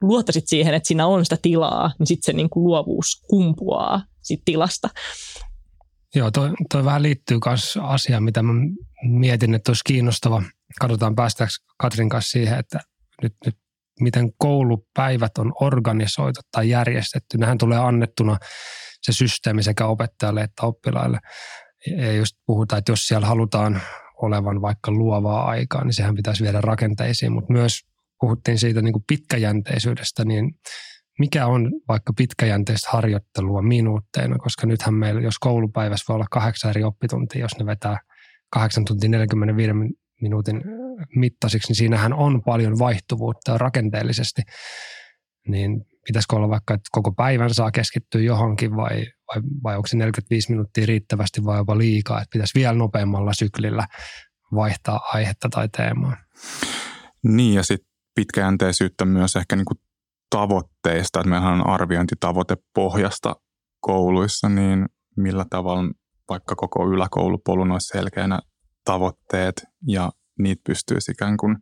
luottaisit 0.02 0.48
siihen, 0.48 0.74
että 0.74 0.86
siinä 0.86 1.06
on 1.06 1.24
sitä 1.24 1.36
tilaa, 1.42 1.92
niin 1.98 2.06
sitten 2.06 2.32
se 2.32 2.36
niin 2.36 2.50
kuin 2.50 2.64
luovuus 2.64 3.22
kumpuaa 3.30 4.02
siitä 4.22 4.42
tilasta. 4.44 4.88
Joo, 6.14 6.30
toi, 6.30 6.50
toi 6.72 6.84
vähän 6.84 7.02
liittyy 7.02 7.38
myös 7.46 7.78
asiaan, 7.82 8.22
mitä 8.22 8.42
mä 8.42 8.52
mietin, 9.02 9.54
että 9.54 9.70
olisi 9.70 9.84
kiinnostava. 9.86 10.42
Katsotaan 10.80 11.14
päästäänkö 11.14 11.54
Katrin 11.78 12.08
kanssa 12.08 12.30
siihen, 12.30 12.58
että 12.58 12.80
nyt, 13.22 13.34
nyt 13.46 13.56
miten 14.00 14.32
koulupäivät 14.38 15.38
on 15.38 15.52
organisoitu 15.60 16.40
tai 16.52 16.68
järjestetty. 16.68 17.38
Nähän 17.38 17.58
tulee 17.58 17.78
annettuna 17.78 18.36
se 19.02 19.12
systeemi 19.12 19.62
sekä 19.62 19.86
opettajalle 19.86 20.42
että 20.42 20.66
oppilaille. 20.66 21.18
Ja 21.86 22.12
just 22.12 22.36
puhutaan, 22.46 22.78
että 22.78 22.92
jos 22.92 23.06
siellä 23.06 23.26
halutaan 23.26 23.80
olevan 24.22 24.62
vaikka 24.62 24.90
luovaa 24.90 25.44
aikaa, 25.44 25.84
niin 25.84 25.94
sehän 25.94 26.14
pitäisi 26.14 26.44
viedä 26.44 26.60
rakenteisiin, 26.60 27.32
mutta 27.32 27.52
myös 27.52 27.80
puhuttiin 28.20 28.58
siitä 28.58 28.82
niin 28.82 28.92
kuin 28.92 29.04
pitkäjänteisyydestä, 29.06 30.24
niin 30.24 30.50
mikä 31.18 31.46
on 31.46 31.70
vaikka 31.88 32.12
pitkäjänteistä 32.16 32.88
harjoittelua 32.92 33.62
minuutteina, 33.62 34.38
koska 34.38 34.66
nythän 34.66 34.94
meillä, 34.94 35.20
jos 35.20 35.38
koulupäivässä 35.38 36.04
voi 36.08 36.14
olla 36.14 36.26
kahdeksan 36.30 36.70
eri 36.70 36.84
oppituntia, 36.84 37.40
jos 37.40 37.58
ne 37.58 37.66
vetää 37.66 37.98
8 38.50 38.84
tuntia 38.84 39.10
45 39.10 39.72
minuutin 40.20 40.62
mittaisiksi, 41.16 41.68
niin 41.68 41.76
siinähän 41.76 42.12
on 42.12 42.42
paljon 42.42 42.78
vaihtuvuutta 42.78 43.58
rakenteellisesti. 43.58 44.42
Niin 45.48 45.84
pitäisikö 46.06 46.36
olla 46.36 46.48
vaikka, 46.48 46.74
että 46.74 46.88
koko 46.92 47.12
päivän 47.12 47.54
saa 47.54 47.70
keskittyä 47.70 48.20
johonkin 48.20 48.76
vai, 48.76 49.06
vai, 49.28 49.42
vai 49.62 49.76
onko 49.76 49.86
se 49.86 49.96
45 49.96 50.50
minuuttia 50.50 50.86
riittävästi 50.86 51.44
vai 51.44 51.58
jopa 51.58 51.78
liikaa, 51.78 52.18
että 52.18 52.32
pitäisi 52.32 52.58
vielä 52.58 52.78
nopeammalla 52.78 53.32
syklillä 53.34 53.86
vaihtaa 54.54 55.00
aihetta 55.12 55.48
tai 55.48 55.68
teemaa. 55.76 56.16
Niin 57.24 57.54
ja 57.54 57.62
sitten 57.62 57.87
pitkäjänteisyyttä 58.18 59.04
myös 59.04 59.36
ehkä 59.36 59.56
niin 59.56 59.64
kuin 59.64 59.78
tavoitteista, 60.30 61.20
että 61.20 61.30
meillähän 61.30 61.60
on 61.60 61.66
arviointitavoite 61.66 62.56
pohjasta 62.74 63.36
kouluissa, 63.80 64.48
niin 64.48 64.86
millä 65.16 65.44
tavalla 65.50 65.92
vaikka 66.28 66.54
koko 66.56 66.90
yläkoulupolun 66.90 67.72
olisi 67.72 67.86
selkeänä 67.86 68.40
tavoitteet 68.84 69.64
ja 69.86 70.10
niitä 70.38 70.62
pystyisi 70.66 71.12
ikään 71.12 71.36
kuin 71.36 71.56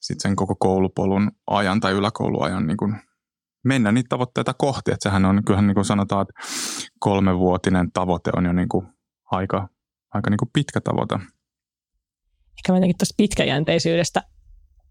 sit 0.00 0.20
sen 0.20 0.36
koko 0.36 0.56
koulupolun 0.56 1.30
ajan 1.46 1.80
tai 1.80 1.92
yläkouluajan 1.92 2.66
niin 2.66 2.76
kuin 2.76 2.94
mennä 3.64 3.92
niitä 3.92 4.08
tavoitteita 4.08 4.54
kohti. 4.54 4.92
Että 4.92 5.08
sehän 5.08 5.24
on, 5.24 5.42
kyllähän 5.46 5.66
niin 5.66 5.74
kuin 5.74 5.84
sanotaan, 5.84 6.22
että 6.22 6.40
kolmevuotinen 6.98 7.92
tavoite 7.92 8.30
on 8.36 8.44
jo 8.44 8.52
niin 8.52 8.68
kuin 8.68 8.86
aika, 9.30 9.68
aika 10.14 10.30
niin 10.30 10.38
kuin 10.38 10.50
pitkä 10.52 10.80
tavoite. 10.80 11.14
Ehkä 11.14 12.72
mä 12.72 12.76
jotenkin 12.76 12.98
tuosta 12.98 13.14
pitkäjänteisyydestä 13.16 14.22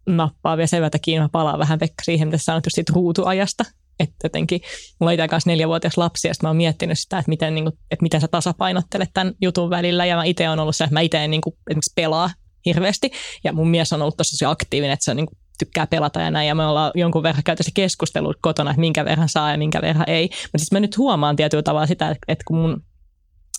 nappaa 0.08 0.58
verran 0.58 1.00
kiinni, 1.00 1.22
mä 1.22 1.29
palaan 1.29 1.60
vähän 1.60 1.79
Pekka 1.79 2.03
siihen, 2.03 2.27
mitä 2.27 2.38
sanoit 2.38 2.65
just 2.65 2.75
siitä 2.75 2.94
ruutuajasta, 2.96 3.63
että 4.00 4.15
jotenkin, 4.24 4.62
mulla 5.00 5.24
on 5.24 5.29
kanssa 5.29 5.50
neljävuotias 5.50 5.98
lapsi 5.98 6.27
ja 6.27 6.34
mä 6.44 6.50
oon 6.50 6.58
miettinyt 6.58 7.00
sitä, 7.00 7.20
että 7.20 7.29
miten, 7.29 7.56
niin 7.56 7.65
kuin, 7.65 7.74
että 7.91 8.03
miten 8.03 8.22
sä 8.22 8.27
tasapainottelet 8.27 9.10
tämän 9.13 9.34
jutun 9.41 9.70
välillä. 9.70 10.06
Ja 10.06 10.15
mä 10.15 10.24
itse 10.24 10.50
on 10.50 10.60
ollut 10.60 10.75
se, 10.75 10.84
että 10.84 10.94
mä 10.94 11.01
itse 11.01 11.24
en 11.24 11.32
niin 11.32 11.41
kuin, 11.41 11.56
esimerkiksi 11.70 11.94
pelaa 11.96 12.29
hirveästi. 12.65 13.12
Ja 13.44 13.53
mun 13.53 13.70
mies 13.70 13.94
on 13.94 14.01
ollut 14.01 14.18
tosi 14.18 14.46
aktiivinen, 14.46 14.94
että 14.94 15.06
se 15.06 15.12
on 15.12 15.18
niin 15.18 15.25
kuin, 15.25 15.38
tykkää 15.60 15.88
pelata 15.88 16.22
ja 16.22 16.32
näin, 16.32 16.48
ja 16.48 16.56
me 16.56 16.65
ollaan 16.65 16.91
jonkun 16.96 17.24
verran 17.24 17.44
käyty 17.44 17.63
se 17.63 17.72
keskustelua 17.74 18.34
kotona, 18.41 18.70
että 18.72 18.79
minkä 18.79 19.06
verran 19.06 19.29
saa 19.29 19.51
ja 19.51 19.58
minkä 19.58 19.82
verran 19.82 20.10
ei. 20.10 20.24
Mutta 20.24 20.58
siis 20.58 20.72
mä 20.72 20.79
nyt 20.79 20.98
huomaan 20.98 21.36
tietyllä 21.36 21.63
tavalla 21.63 21.88
sitä, 21.88 22.15
että 22.27 22.44
kun 22.48 22.58
mun 22.58 22.84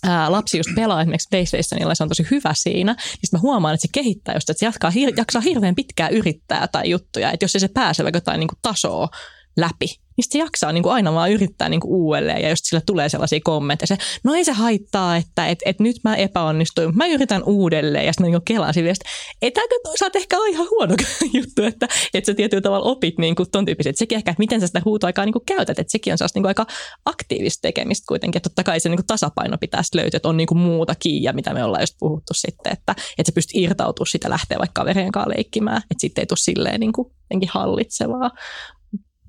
ää, 0.03 0.31
lapsi 0.31 0.57
just 0.57 0.69
pelaa 0.75 1.01
esimerkiksi 1.01 1.27
PlayStationilla, 1.31 1.95
se 1.95 2.03
on 2.03 2.09
tosi 2.09 2.27
hyvä 2.31 2.53
siinä, 2.53 2.93
niin 2.93 3.29
mä 3.31 3.39
huomaan, 3.39 3.73
että 3.73 3.81
se 3.81 3.91
kehittää 3.91 4.35
just, 4.35 4.49
että 4.49 4.59
se 4.59 4.65
jatkaa, 4.65 4.91
jaksaa 5.17 5.41
hirveän 5.41 5.75
pitkään 5.75 6.13
yrittää 6.13 6.67
tai 6.67 6.89
juttuja, 6.89 7.31
että 7.31 7.43
jos 7.43 7.55
ei 7.55 7.59
se 7.59 7.67
pääse 7.67 8.03
vaikka 8.03 8.17
jotain 8.17 8.39
niin 8.39 8.47
kuin 8.47 8.59
tasoa 8.61 9.09
läpi, 9.57 9.87
niin 10.17 10.25
se 10.29 10.37
jaksaa 10.37 10.71
niin 10.71 10.83
kuin 10.83 10.93
aina 10.93 11.13
vaan 11.13 11.31
yrittää 11.31 11.69
niin 11.69 11.79
kuin 11.79 11.91
uudelleen 11.91 12.41
ja 12.41 12.49
just 12.49 12.65
sillä 12.65 12.81
tulee 12.85 13.09
sellaisia 13.09 13.39
kommentteja, 13.43 13.87
se, 13.87 13.97
no 14.23 14.33
ei 14.33 14.45
se 14.45 14.51
haittaa, 14.51 15.17
että 15.17 15.47
et, 15.47 15.59
et 15.65 15.79
nyt 15.79 15.95
mä 16.03 16.15
epäonnistuin, 16.15 16.97
mä 16.97 17.07
yritän 17.07 17.43
uudelleen 17.43 18.05
ja 18.05 18.13
sitten 18.13 18.31
mä 18.31 18.31
niin 18.31 18.45
kelasin 18.45 18.83
vielä, 18.83 18.93
että 18.93 19.09
etäkö 19.41 19.75
toisaalta 19.83 20.17
ehkä 20.17 20.37
ole 20.37 20.49
ihan 20.49 20.67
huono 20.69 20.95
juttu, 21.37 21.63
että, 21.63 21.87
että 22.13 22.31
sä 22.31 22.33
tietyllä 22.33 22.61
tavalla 22.61 22.91
opit 22.91 23.17
niin 23.17 23.35
kuin 23.35 23.51
ton 23.51 23.65
tyyppiset. 23.65 23.97
Sekin 23.97 24.15
ehkä, 24.15 24.31
että 24.31 24.39
miten 24.39 24.61
sä 24.61 24.67
sitä 24.67 24.81
huutoaikaa 24.85 25.25
niin 25.25 25.33
kuin 25.33 25.45
käytät, 25.45 25.79
että 25.79 25.91
sekin 25.91 26.13
on 26.13 26.17
sellaista 26.17 26.37
niin 26.37 26.43
kuin 26.43 26.49
aika 26.49 26.65
aktiivista 27.05 27.61
tekemistä 27.61 28.05
kuitenkin, 28.07 28.37
että 28.37 28.49
totta 28.49 28.63
kai 28.63 28.79
se 28.79 28.89
niin 28.89 28.97
kuin 28.97 29.07
tasapaino 29.07 29.57
pitäisi 29.57 29.97
löytyä, 29.97 30.17
että 30.17 30.29
on 30.29 30.37
niin 30.37 30.47
kuin 30.47 30.57
muutakin 30.57 31.23
ja 31.23 31.33
mitä 31.33 31.53
me 31.53 31.63
ollaan 31.63 31.83
just 31.83 31.95
puhuttu 31.99 32.33
sitten, 32.33 32.73
että, 32.73 32.91
että 33.17 33.31
sä 33.31 33.35
pystyt 33.35 33.55
irtautumaan 33.55 34.11
sitä 34.11 34.29
lähteä 34.29 34.59
vaikka 34.59 34.81
kaverien 34.81 35.11
kanssa 35.11 35.29
leikkimään, 35.29 35.77
että 35.77 36.01
sitten 36.01 36.21
ei 36.21 36.25
tule 36.25 36.37
silleen 36.37 36.79
niin 36.79 36.93
kuin 36.93 37.13
hallitsevaa. 37.47 38.31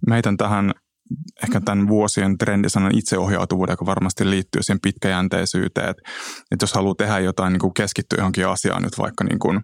Meitän 0.07 0.37
tähän 0.37 0.73
ehkä 1.43 1.61
tämän 1.61 1.89
vuosien 1.89 2.39
trendisanan 2.39 2.99
itseohjautuvuuden, 2.99 3.73
joka 3.73 3.87
varmasti 3.87 4.31
liittyy 4.31 4.63
siihen 4.63 4.81
pitkäjänteisyyteen. 4.81 5.89
Että, 5.89 6.03
että 6.51 6.63
jos 6.63 6.75
haluaa 6.75 6.95
tehdä 6.95 7.19
jotain, 7.19 7.53
niin 7.53 7.61
kuin 7.61 7.75
keskittyä 7.75 8.19
johonkin 8.19 8.49
asiaan, 8.49 8.83
nyt 8.83 8.99
vaikka 8.99 9.25
niin 9.25 9.39
kuin, 9.39 9.61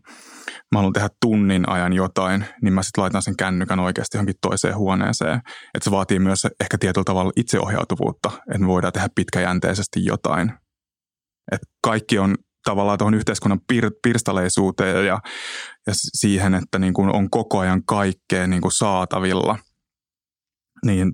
mä 0.72 0.78
haluan 0.78 0.92
tehdä 0.92 1.08
tunnin 1.20 1.68
ajan 1.68 1.92
jotain, 1.92 2.44
niin 2.62 2.74
mä 2.74 2.82
sitten 2.82 3.02
laitan 3.02 3.22
sen 3.22 3.36
kännykän 3.36 3.80
oikeasti 3.80 4.16
johonkin 4.16 4.34
toiseen 4.40 4.76
huoneeseen. 4.76 5.40
Että 5.74 5.84
se 5.84 5.90
vaatii 5.90 6.18
myös 6.18 6.46
ehkä 6.60 6.78
tietyllä 6.78 7.04
tavalla 7.04 7.32
itseohjautuvuutta, 7.36 8.30
että 8.34 8.58
me 8.58 8.66
voidaan 8.66 8.92
tehdä 8.92 9.08
pitkäjänteisesti 9.14 10.04
jotain. 10.04 10.52
Että 11.52 11.66
kaikki 11.84 12.18
on 12.18 12.36
tavallaan 12.64 12.98
tuohon 12.98 13.14
yhteiskunnan 13.14 13.60
pir, 13.68 13.90
pirstaleisuuteen 14.02 15.06
ja, 15.06 15.18
ja 15.86 15.92
siihen, 15.94 16.54
että 16.54 16.78
niin 16.78 16.94
kuin 16.94 17.16
on 17.16 17.30
koko 17.30 17.58
ajan 17.58 17.84
kaikkea 17.84 18.46
niin 18.46 18.62
kuin 18.62 18.72
saatavilla– 18.72 19.58
niin 20.84 21.12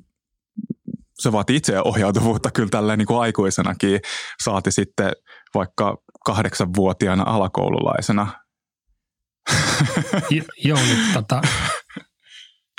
se 1.14 1.33
vaatii 1.33 1.56
itseohjautuvuutta 1.56 2.50
kyllä 2.50 2.68
tälleen 2.68 2.99
niin 2.99 3.06
kuin 3.06 3.21
aikuisenakin, 3.21 4.00
saati 4.44 4.73
sitten 4.73 5.12
vaikka 5.54 5.97
kahdeksanvuotiaana 6.25 7.23
alakoululaisena. 7.26 8.33
Joo, 10.64 10.78
nyt 10.78 11.12
tota, 11.12 11.42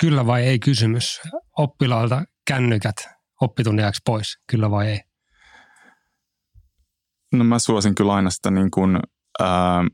kyllä 0.00 0.26
vai 0.26 0.42
ei 0.42 0.58
kysymys. 0.58 1.20
Oppilaalta 1.58 2.24
kännykät 2.46 2.96
oppitunniaksi 3.40 4.00
pois, 4.06 4.38
kyllä 4.50 4.70
vai 4.70 4.88
ei? 4.88 5.00
No 7.32 7.44
mä 7.44 7.58
suosin 7.58 7.94
kyllä 7.94 8.14
aina 8.14 8.30
sitä 8.30 8.50
niin 8.50 8.70
kuin, 8.70 8.98
ää, 9.40 9.84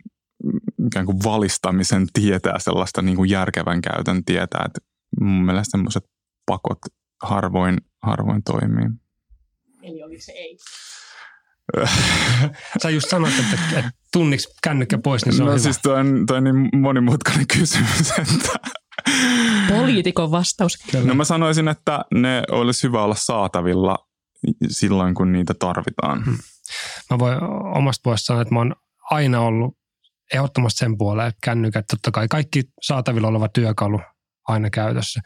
ikään 0.87 1.07
kuin 1.07 1.19
valistamisen 1.25 2.07
tietää, 2.13 2.59
sellaista 2.59 3.03
niin 3.03 3.17
kuin 3.17 3.31
järkevän 3.31 3.81
käytön 3.81 4.25
tietää, 4.25 4.65
että 4.67 4.81
mun 5.21 5.45
mielestä 5.45 5.71
semmoiset 5.71 6.05
pakot 6.47 6.79
harvoin, 7.23 7.79
harvoin 8.03 8.43
toimii. 8.43 8.89
Eli 9.83 10.03
oliko 10.03 10.23
se 10.23 10.33
ei? 10.33 10.59
Sä 12.83 12.91
just 12.91 13.09
sanoit, 13.11 13.35
että, 13.39 13.79
että 13.79 13.91
tunniksi 14.13 14.49
kännykkä 14.63 14.99
pois, 14.99 15.25
niin 15.25 15.37
se 15.37 15.43
on 15.43 15.47
No 15.47 15.53
hyvä. 15.53 15.63
siis 15.63 15.79
toi 15.83 16.01
on, 16.01 16.27
toi 16.27 16.37
on 16.37 16.45
niin 16.45 16.81
monimutkainen 16.81 17.47
kysymys, 17.47 18.11
että... 18.19 18.59
Poliitikon 19.69 20.31
vastaus. 20.31 20.77
Kyllä. 20.91 21.07
No 21.07 21.15
mä 21.15 21.25
sanoisin, 21.25 21.69
että 21.69 22.05
ne 22.15 22.43
olisi 22.51 22.83
hyvä 22.83 23.03
olla 23.03 23.15
saatavilla 23.15 24.09
silloin, 24.69 25.15
kun 25.15 25.33
niitä 25.33 25.55
tarvitaan. 25.55 26.25
Hmm. 26.25 26.39
Mä 27.11 27.19
voin 27.19 27.39
omasta 27.77 28.01
puolesta 28.05 28.27
sanoa, 28.27 28.43
että 28.43 28.55
mä 28.55 28.61
oon 28.61 28.75
aina 29.11 29.41
ollut 29.41 29.77
ehdottomasti 30.35 30.79
sen 30.79 30.99
puolella, 30.99 31.27
että 31.27 31.39
kännykät, 31.43 31.87
totta 31.91 32.11
kai 32.11 32.29
kaikki 32.29 32.63
saatavilla 32.83 33.29
oleva 33.29 33.49
työkalu 33.49 34.01
aina 34.49 34.71
käytössä. 34.71 35.21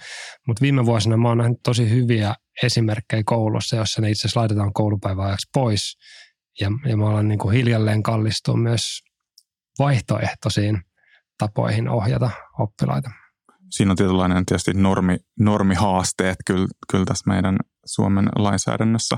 Mutta 0.47 0.61
viime 0.61 0.87
vuosina 0.87 1.17
mä 1.17 1.29
oon 1.29 1.39
nähnyt 1.39 1.59
tosi 1.63 1.91
hyviä 1.91 2.35
esimerkkejä 2.63 3.23
koulussa, 3.27 3.77
jossa 3.77 4.03
ne 4.03 4.11
itse 4.11 4.21
asiassa 4.21 4.41
laitetaan 4.41 4.73
koulupäiväajaksi 4.73 5.49
pois. 5.55 5.97
Ja, 6.61 6.71
ja 6.89 6.97
me 6.97 7.05
ollaan 7.05 7.29
niin 7.29 7.39
kuin 7.39 7.57
hiljalleen 7.57 8.03
kallistua 8.03 8.57
myös 8.57 9.01
vaihtoehtoisiin 9.79 10.83
tapoihin 11.39 11.89
ohjata 11.89 12.31
oppilaita. 12.59 13.11
Siinä 13.71 13.91
on 13.91 13.97
tietynlainen 13.97 14.47
tietysti 14.47 14.73
normi, 14.75 15.17
normihaasteet 15.41 16.37
kyllä, 16.47 16.67
kyllä 16.91 17.05
tässä 17.05 17.31
meidän 17.31 17.57
Suomen 17.87 18.29
lainsäädännössä. 18.37 19.17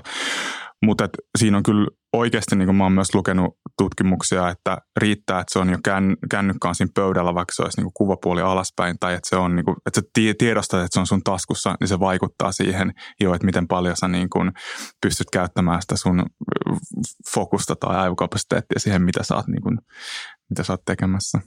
Mutta 0.83 1.09
siinä 1.39 1.57
on 1.57 1.63
kyllä 1.63 1.89
oikeasti, 2.13 2.57
niin 2.57 2.67
kuin 2.67 2.77
mä 2.77 2.85
oon 2.85 2.93
myös 2.93 3.15
lukenut 3.15 3.59
tutkimuksia, 3.79 4.49
että 4.49 4.79
riittää, 4.97 5.41
että 5.41 5.53
se 5.53 5.59
on 5.59 5.71
jo 5.71 5.79
kän, 5.85 6.17
kännykkä 6.31 6.69
on 6.69 6.75
siinä 6.75 6.93
pöydällä, 6.95 7.35
vaikka 7.35 7.53
se 7.55 7.63
olisi 7.63 7.79
niin 7.79 7.85
kuin 7.85 7.95
kuvapuoli 7.95 8.43
alaspäin, 8.43 8.97
tai 9.01 9.15
että, 9.15 9.29
se 9.29 9.37
on, 9.37 9.57
niin 9.57 9.65
kuin, 9.65 9.77
että 9.87 10.01
sä 10.01 10.35
tiedostat, 10.39 10.81
että 10.81 10.95
se 10.95 11.01
on 11.01 11.07
sun 11.07 11.23
taskussa, 11.23 11.75
niin 11.81 11.89
se 11.89 12.01
vaikuttaa 12.01 12.53
siihen 12.53 12.93
jo, 13.21 13.35
että 13.35 13.47
miten 13.47 13.69
paljon 13.69 13.97
sä 13.97 14.09
niin 14.09 14.31
kuin 14.31 14.53
pystyt 15.03 15.31
käyttämään 15.33 15.83
sitä 15.83 15.97
sun 15.97 16.23
fokusta 17.35 17.77
tai 17.77 17.97
aivokapasiteettia 17.97 18.81
siihen, 18.81 19.03
mitä 19.03 19.23
sä 19.23 19.37
oot, 19.37 19.47
niin 19.47 19.63
kuin, 19.63 19.79
mitä 20.51 20.63
sä 20.63 20.73
oot 20.73 20.85
tekemässä. 20.85 21.39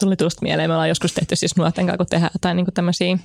Tuli 0.00 0.16
tuosta 0.16 0.42
mieleen, 0.42 0.70
me 0.70 0.74
ollaan 0.74 0.88
joskus 0.88 1.14
tehty 1.14 1.36
siis 1.36 1.56
nuorten 1.56 1.86
kanssa, 1.86 1.98
kun 1.98 2.06
tehdään 2.06 2.30
jotain 2.34 2.56
niin 2.56 2.66
tämmöisiä 2.74 3.18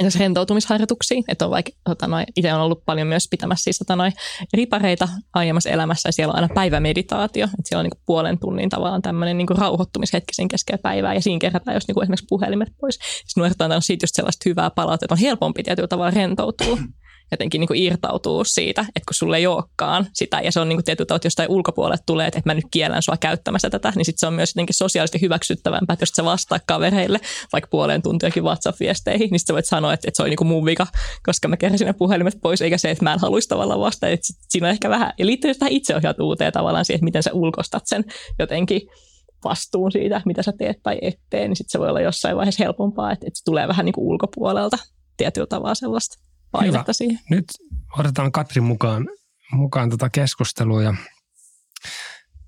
edes 0.00 0.18
rentoutumisharjoituksia. 0.18 1.22
Että 1.28 1.44
on 1.44 1.50
vaikka, 1.50 1.72
tota 1.84 2.06
noin, 2.06 2.26
itse 2.36 2.54
on 2.54 2.60
ollut 2.60 2.84
paljon 2.84 3.06
myös 3.06 3.28
pitämässä 3.30 3.64
siis, 3.64 3.78
tota 3.78 3.96
noin, 3.96 4.12
ripareita 4.54 5.08
aiemmassa 5.34 5.70
elämässä 5.70 6.08
ja 6.08 6.12
siellä 6.12 6.32
on 6.32 6.36
aina 6.36 6.54
päivämeditaatio. 6.54 7.44
Että 7.44 7.56
siellä 7.64 7.80
on 7.80 7.84
niin 7.84 8.02
puolen 8.06 8.38
tunnin 8.38 8.70
tavallaan 8.70 9.02
tämmöinen 9.02 9.38
niin 9.38 9.48
rauhoittumishetki 9.58 10.34
sen 10.34 10.48
keskellä 10.48 10.78
päivää 10.82 11.14
ja 11.14 11.22
siinä 11.22 11.38
kerätään 11.38 11.74
jos 11.74 11.88
niin 11.88 12.02
esimerkiksi 12.02 12.26
puhelimet 12.28 12.68
pois. 12.80 12.94
Siis 12.94 13.36
nuoret 13.36 13.60
on 13.60 13.82
siitä 13.82 14.04
just 14.04 14.14
sellaista 14.14 14.48
hyvää 14.48 14.70
palautetta, 14.70 15.04
että 15.04 15.14
on 15.14 15.28
helpompi 15.28 15.62
tietyllä 15.62 15.88
tavalla 15.88 16.10
rentoutua 16.10 16.78
jotenkin 17.30 17.60
niin 17.60 17.68
kuin 17.68 17.82
irtautuu 17.82 18.44
siitä, 18.44 18.80
että 18.80 19.06
kun 19.08 19.14
sulle 19.14 19.36
ei 19.36 19.46
olekaan 19.46 20.06
sitä, 20.12 20.40
ja 20.40 20.52
se 20.52 20.60
on 20.60 20.68
niin 20.68 20.76
kuin 20.76 20.84
tietyllä 20.84 21.06
tavalla, 21.06 21.20
jostain 21.24 21.50
ulkopuolelle 21.50 22.02
tulee, 22.06 22.26
että 22.26 22.40
mä 22.44 22.54
nyt 22.54 22.64
kiellän 22.70 23.02
sua 23.02 23.16
käyttämässä 23.16 23.70
tätä, 23.70 23.92
niin 23.96 24.04
sitten 24.04 24.20
se 24.20 24.26
on 24.26 24.34
myös 24.34 24.50
jotenkin 24.50 24.74
sosiaalisesti 24.74 25.20
hyväksyttävämpää, 25.20 25.92
että 25.92 26.02
jos 26.02 26.10
sä 26.10 26.24
vastaa 26.24 26.58
kavereille 26.66 27.20
vaikka 27.52 27.68
puoleen 27.70 28.02
tuntiakin 28.02 28.44
WhatsApp-viesteihin, 28.44 29.30
niin 29.30 29.40
sä 29.40 29.54
voit 29.54 29.66
sanoa, 29.66 29.92
että, 29.92 30.08
että 30.08 30.16
se 30.16 30.22
on 30.22 30.28
niin 30.28 30.36
kuin 30.36 30.48
mun 30.48 30.64
vika, 30.64 30.86
koska 31.26 31.48
mä 31.48 31.56
keräsin 31.56 31.86
ne 31.86 31.92
puhelimet 31.92 32.38
pois, 32.42 32.62
eikä 32.62 32.78
se, 32.78 32.90
että 32.90 33.04
mä 33.04 33.12
en 33.12 33.20
haluaisi 33.20 33.48
tavallaan 33.48 33.80
vastata. 33.80 34.08
Että 34.08 34.26
siinä 34.48 34.66
on 34.66 34.70
ehkä 34.70 34.90
vähän, 34.90 35.12
ja 35.18 35.26
liittyy 35.26 35.54
tähän 35.54 35.72
itseohjautuvuuteen 35.72 36.52
tavallaan 36.52 36.84
siihen, 36.84 36.96
että 36.96 37.04
miten 37.04 37.22
sä 37.22 37.30
ulkostat 37.32 37.82
sen 37.86 38.04
jotenkin 38.38 38.80
vastuun 39.44 39.92
siitä, 39.92 40.22
mitä 40.26 40.42
sä 40.42 40.52
teet 40.58 40.76
tai 40.82 40.98
et 41.02 41.20
tee, 41.30 41.48
niin 41.48 41.56
sitten 41.56 41.72
se 41.72 41.78
voi 41.78 41.88
olla 41.88 42.00
jossain 42.00 42.36
vaiheessa 42.36 42.64
helpompaa, 42.64 43.12
että, 43.12 43.26
että 43.26 43.38
se 43.38 43.44
tulee 43.44 43.68
vähän 43.68 43.84
niin 43.84 43.92
kuin 43.92 44.06
ulkopuolelta 44.06 44.78
tietyllä 45.16 45.46
tavalla 45.46 45.74
sellaista 45.74 46.29
painetta 46.52 46.78
Hyvä. 46.78 46.92
siihen. 46.92 47.18
Nyt 47.30 47.44
otetaan 47.98 48.32
Katrin 48.32 48.64
mukaan, 48.64 49.08
mukaan 49.52 49.90
tota 49.90 50.10
keskustelua 50.10 50.82
ja 50.82 50.94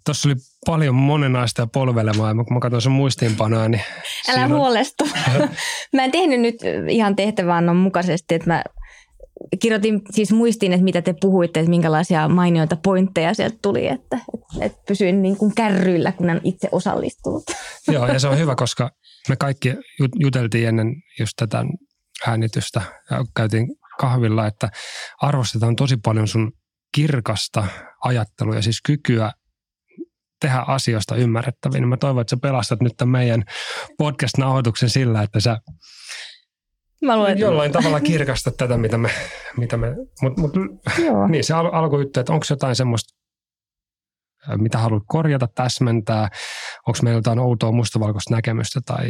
Tuossa 0.04 0.28
oli 0.28 0.36
paljon 0.66 0.94
monenaista 0.94 1.62
ja 1.62 1.66
polvelemaa, 1.66 2.28
ja 2.28 2.34
kun 2.34 2.54
mä 2.54 2.60
katsoin 2.60 2.82
sun 2.82 2.92
muistiinpanoja, 2.92 3.68
niin... 3.68 3.82
Älä 4.28 4.48
huolestu. 4.48 5.04
On... 5.34 5.48
mä 5.94 6.04
en 6.04 6.10
tehnyt 6.10 6.40
nyt 6.40 6.56
ihan 6.88 7.16
tehtävän 7.16 7.76
mukaisesti, 7.76 8.34
että 8.34 8.50
mä 8.50 8.64
kirjoitin 9.60 10.02
siis 10.10 10.32
muistiin, 10.32 10.72
että 10.72 10.84
mitä 10.84 11.02
te 11.02 11.14
puhuitte, 11.20 11.60
että 11.60 11.70
minkälaisia 11.70 12.28
mainioita 12.28 12.76
pointteja 12.76 13.34
sieltä 13.34 13.58
tuli, 13.62 13.86
että, 13.86 14.16
että, 14.34 14.64
että 14.64 14.78
pysyin 14.88 15.22
niin 15.22 15.36
kuin 15.36 15.54
kärryillä, 15.54 16.12
kun 16.12 16.30
en 16.30 16.40
itse 16.44 16.68
osallistunut. 16.72 17.44
Joo, 17.92 18.06
ja 18.06 18.18
se 18.18 18.28
on 18.28 18.38
hyvä, 18.38 18.54
koska 18.54 18.90
me 19.28 19.36
kaikki 19.36 19.74
juteltiin 20.14 20.68
ennen 20.68 20.94
just 21.20 21.32
tätä 21.36 21.64
äänitystä 22.26 22.82
ja 23.10 23.24
käytiin 23.36 23.66
kahvilla, 23.98 24.46
että 24.46 24.70
arvostetaan 25.22 25.76
tosi 25.76 25.96
paljon 25.96 26.28
sun 26.28 26.52
kirkasta 26.94 27.64
ajattelua 28.04 28.54
ja 28.54 28.62
siis 28.62 28.82
kykyä 28.86 29.32
tehdä 30.40 30.64
asioista 30.66 31.16
ymmärrettäviä. 31.16 31.80
Niin 31.80 31.88
mä 31.88 31.96
toivon, 31.96 32.20
että 32.20 32.30
sä 32.30 32.36
pelastat 32.42 32.80
nyt 32.80 32.92
tämän 32.96 33.12
meidän 33.12 33.44
podcast-nauhoituksen 33.98 34.90
sillä, 34.90 35.22
että 35.22 35.40
sä 35.40 35.58
Mä 37.02 37.16
luulen, 37.16 37.38
jollain 37.38 37.72
tavalla 37.72 38.00
kirkasta 38.00 38.50
tätä, 38.50 38.76
mitä 38.76 38.98
me, 38.98 39.10
mitä 39.56 39.76
me 39.76 39.96
mutta 40.22 40.40
mut, 40.40 40.52
niin 41.28 41.44
se 41.44 41.54
al, 41.54 41.70
alkujuttu, 41.72 42.20
että 42.20 42.32
onko 42.32 42.46
jotain 42.50 42.76
semmoista, 42.76 43.14
mitä 44.56 44.78
haluat 44.78 45.02
korjata, 45.06 45.48
täsmentää, 45.54 46.28
onko 46.86 46.98
meillä 47.02 47.18
jotain 47.18 47.38
outoa 47.38 47.72
mustavalkoista 47.72 48.34
näkemystä 48.34 48.80
tai, 48.86 49.08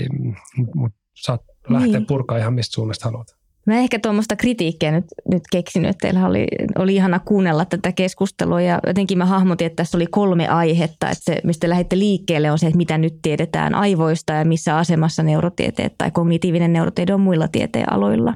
mutta 0.57 0.73
mut, 0.75 0.93
saat 1.15 1.41
lähteä 1.69 1.99
niin. 1.99 2.07
purkaa 2.07 2.39
ihan 2.39 2.55
mistä 2.55 2.75
suunnasta 2.75 3.05
haluat. 3.05 3.42
Mä 3.67 3.79
ehkä 3.79 3.99
tuommoista 3.99 4.37
kritiikkiä 4.37 4.91
nyt, 4.91 5.05
nyt 5.31 5.43
keksinyt, 5.53 5.91
että 5.91 6.09
teillä 6.09 6.27
oli, 6.27 6.47
oli 6.79 6.95
ihana 6.95 7.19
kuunnella 7.19 7.65
tätä 7.65 7.93
keskustelua 7.93 8.61
ja 8.61 8.81
jotenkin 8.87 9.19
mä 9.19 9.25
hahmotin, 9.25 9.67
että 9.67 9.77
tässä 9.77 9.99
oli 9.99 10.07
kolme 10.07 10.49
aihetta, 10.49 11.11
että 11.11 11.25
se, 11.25 11.41
mistä 11.45 11.69
lähdette 11.69 11.99
liikkeelle 11.99 12.51
on 12.51 12.59
se, 12.59 12.67
että 12.67 12.77
mitä 12.77 12.99
nyt 12.99 13.15
tiedetään 13.23 13.75
aivoista 13.75 14.33
ja 14.33 14.45
missä 14.45 14.77
asemassa 14.77 15.23
neurotieteet 15.23 15.95
tai 15.99 16.11
kognitiivinen 16.11 16.73
neurotiede 16.73 17.15
on 17.15 17.21
muilla 17.21 17.49
tieteenaloilla. 17.49 18.35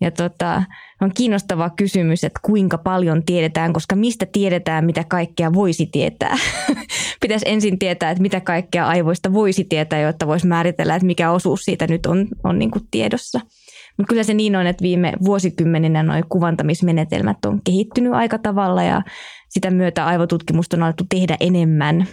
Ja 0.00 0.10
tota, 0.10 0.62
on 1.00 1.10
kiinnostava 1.14 1.70
kysymys, 1.70 2.24
että 2.24 2.40
kuinka 2.42 2.78
paljon 2.78 3.24
tiedetään, 3.24 3.72
koska 3.72 3.96
mistä 3.96 4.26
tiedetään, 4.26 4.84
mitä 4.84 5.04
kaikkea 5.04 5.52
voisi 5.52 5.86
tietää. 5.86 6.36
Pitäisi 7.22 7.48
ensin 7.48 7.78
tietää, 7.78 8.10
että 8.10 8.22
mitä 8.22 8.40
kaikkea 8.40 8.86
aivoista 8.86 9.32
voisi 9.32 9.64
tietää, 9.64 10.00
jotta 10.00 10.26
voisi 10.26 10.46
määritellä, 10.46 10.94
että 10.94 11.06
mikä 11.06 11.30
osuus 11.30 11.64
siitä 11.64 11.86
nyt 11.86 12.06
on, 12.06 12.28
on 12.44 12.58
niin 12.58 12.70
kuin 12.70 12.84
tiedossa. 12.90 13.40
Mutta 13.98 14.08
kyllä 14.08 14.22
se 14.22 14.34
niin 14.34 14.56
on, 14.56 14.66
että 14.66 14.82
viime 14.82 15.12
vuosikymmeninä 15.24 16.02
nuo 16.02 16.16
kuvantamismenetelmät 16.28 17.44
on 17.44 17.60
kehittynyt 17.64 18.12
aika 18.12 18.38
tavalla 18.38 18.82
ja 18.82 19.02
sitä 19.48 19.70
myötä 19.70 20.06
aivotutkimusta 20.06 20.76
on 20.76 20.82
alettu 20.82 21.04
tehdä 21.08 21.36
enemmän. 21.40 22.06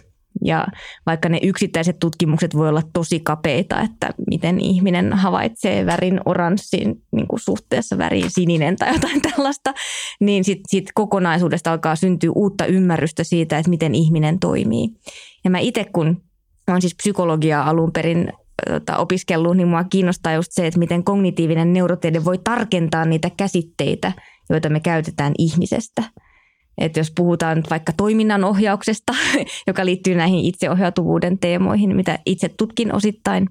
Ja 0.46 0.67
vaikka 1.06 1.30
ne 1.30 1.39
yksittäiset 1.44 2.00
tutkimukset 2.00 2.56
voi 2.56 2.70
olla 2.70 2.82
tosi 2.94 3.20
kapeita, 3.20 3.82
että 3.82 4.10
miten 4.30 4.60
ihminen 4.60 5.13
havaitsee 5.13 5.86
värin 5.86 6.22
oranssin 6.26 7.04
niin 7.12 7.28
kuin 7.28 7.39
suhteessa 7.39 7.98
väriin 7.98 8.32
sininen 8.32 8.76
tai 8.76 8.94
jotain 8.94 9.22
tällaista, 9.32 9.74
niin 10.20 10.44
sitten 10.44 10.63
sit 10.67 10.86
kokonaisuudesta 10.94 11.72
alkaa 11.72 11.96
syntyä 11.96 12.32
uutta 12.36 12.65
ymmärrystä 12.65 13.24
siitä, 13.24 13.58
että 13.58 13.70
miten 13.70 13.96
ihminen 13.96 14.39
toimii. 14.39 14.89
Ja 15.44 15.50
mä 15.50 15.60
itse 15.60 15.86
kun 15.94 16.24
olen 16.67 16.82
siis 16.82 16.96
psykologiaa 16.96 17.70
alun 17.70 17.91
perin 17.91 18.34
tota, 18.69 18.97
opiskellut, 18.97 19.58
niin 19.58 19.67
mua 19.67 19.84
kiinnostaa 19.84 20.34
just 20.34 20.52
se, 20.52 20.67
että 20.67 20.80
miten 20.80 21.04
kognitiivinen 21.04 21.74
neurotiede 21.74 22.26
voi 22.26 22.38
tarkentaa 22.38 23.06
niitä 23.06 23.30
käsitteitä, 23.38 24.12
joita 24.50 24.69
me 24.69 24.80
käytetään 24.80 25.34
ihmisestä. 25.38 26.04
Että 26.78 27.00
jos 27.00 27.12
puhutaan 27.15 27.63
vaikka 27.69 27.93
toiminnan 27.97 28.43
ohjauksesta, 28.43 29.13
joka 29.67 29.86
liittyy 29.86 30.15
näihin 30.15 30.45
itseohjautuvuuden 30.45 31.39
teemoihin, 31.39 31.95
mitä 31.95 32.19
itse 32.26 32.50
tutkin 32.50 32.95
osittain, 32.95 33.47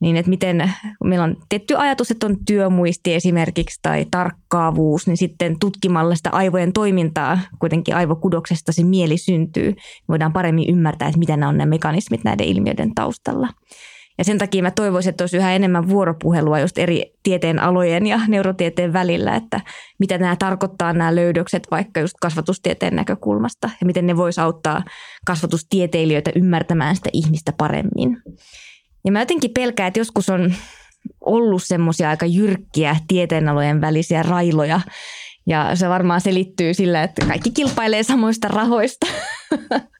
niin 0.00 0.16
että 0.16 0.30
miten, 0.30 0.72
meillä 1.04 1.24
on 1.24 1.36
tietty 1.48 1.74
ajatus, 1.76 2.10
että 2.10 2.26
on 2.26 2.36
työmuisti 2.46 3.14
esimerkiksi 3.14 3.78
tai 3.82 4.06
tarkkaavuus, 4.10 5.06
niin 5.06 5.16
sitten 5.16 5.58
tutkimalla 5.60 6.14
sitä 6.14 6.30
aivojen 6.30 6.72
toimintaa, 6.72 7.38
kuitenkin 7.58 7.96
aivokudoksesta 7.96 8.72
se 8.72 8.84
mieli 8.84 9.18
syntyy, 9.18 9.74
voidaan 10.08 10.32
paremmin 10.32 10.70
ymmärtää, 10.70 11.08
että 11.08 11.18
mitä 11.18 11.36
nämä 11.36 11.48
on 11.48 11.58
nämä 11.58 11.70
mekanismit 11.70 12.24
näiden 12.24 12.46
ilmiöiden 12.46 12.94
taustalla. 12.94 13.48
Ja 14.18 14.24
sen 14.24 14.38
takia 14.38 14.62
mä 14.62 14.70
toivoisin, 14.70 15.10
että 15.10 15.22
olisi 15.22 15.36
yhä 15.36 15.54
enemmän 15.54 15.88
vuoropuhelua 15.88 16.60
just 16.60 16.78
eri 16.78 17.12
tieteen 17.22 17.58
alojen 17.58 18.06
ja 18.06 18.20
neurotieteen 18.28 18.92
välillä, 18.92 19.36
että 19.36 19.60
mitä 19.98 20.18
nämä 20.18 20.36
tarkoittaa 20.36 20.92
nämä 20.92 21.14
löydökset 21.14 21.66
vaikka 21.70 22.00
just 22.00 22.14
kasvatustieteen 22.20 22.96
näkökulmasta 22.96 23.70
ja 23.80 23.86
miten 23.86 24.06
ne 24.06 24.16
voisi 24.16 24.40
auttaa 24.40 24.84
kasvatustieteilijöitä 25.26 26.30
ymmärtämään 26.34 26.96
sitä 26.96 27.10
ihmistä 27.12 27.52
paremmin. 27.58 28.22
Ja 29.04 29.12
mä 29.12 29.20
jotenkin 29.20 29.50
pelkään, 29.50 29.88
että 29.88 30.00
joskus 30.00 30.28
on 30.28 30.54
ollut 31.20 31.62
semmoisia 31.64 32.10
aika 32.10 32.26
jyrkkiä 32.26 32.96
tieteenalojen 33.08 33.80
välisiä 33.80 34.22
railoja, 34.22 34.80
ja 35.46 35.76
se 35.76 35.88
varmaan 35.88 36.20
selittyy 36.20 36.74
sillä, 36.74 37.02
että 37.02 37.26
kaikki 37.26 37.50
kilpailee 37.50 38.02
samoista 38.02 38.48
rahoista. 38.48 39.06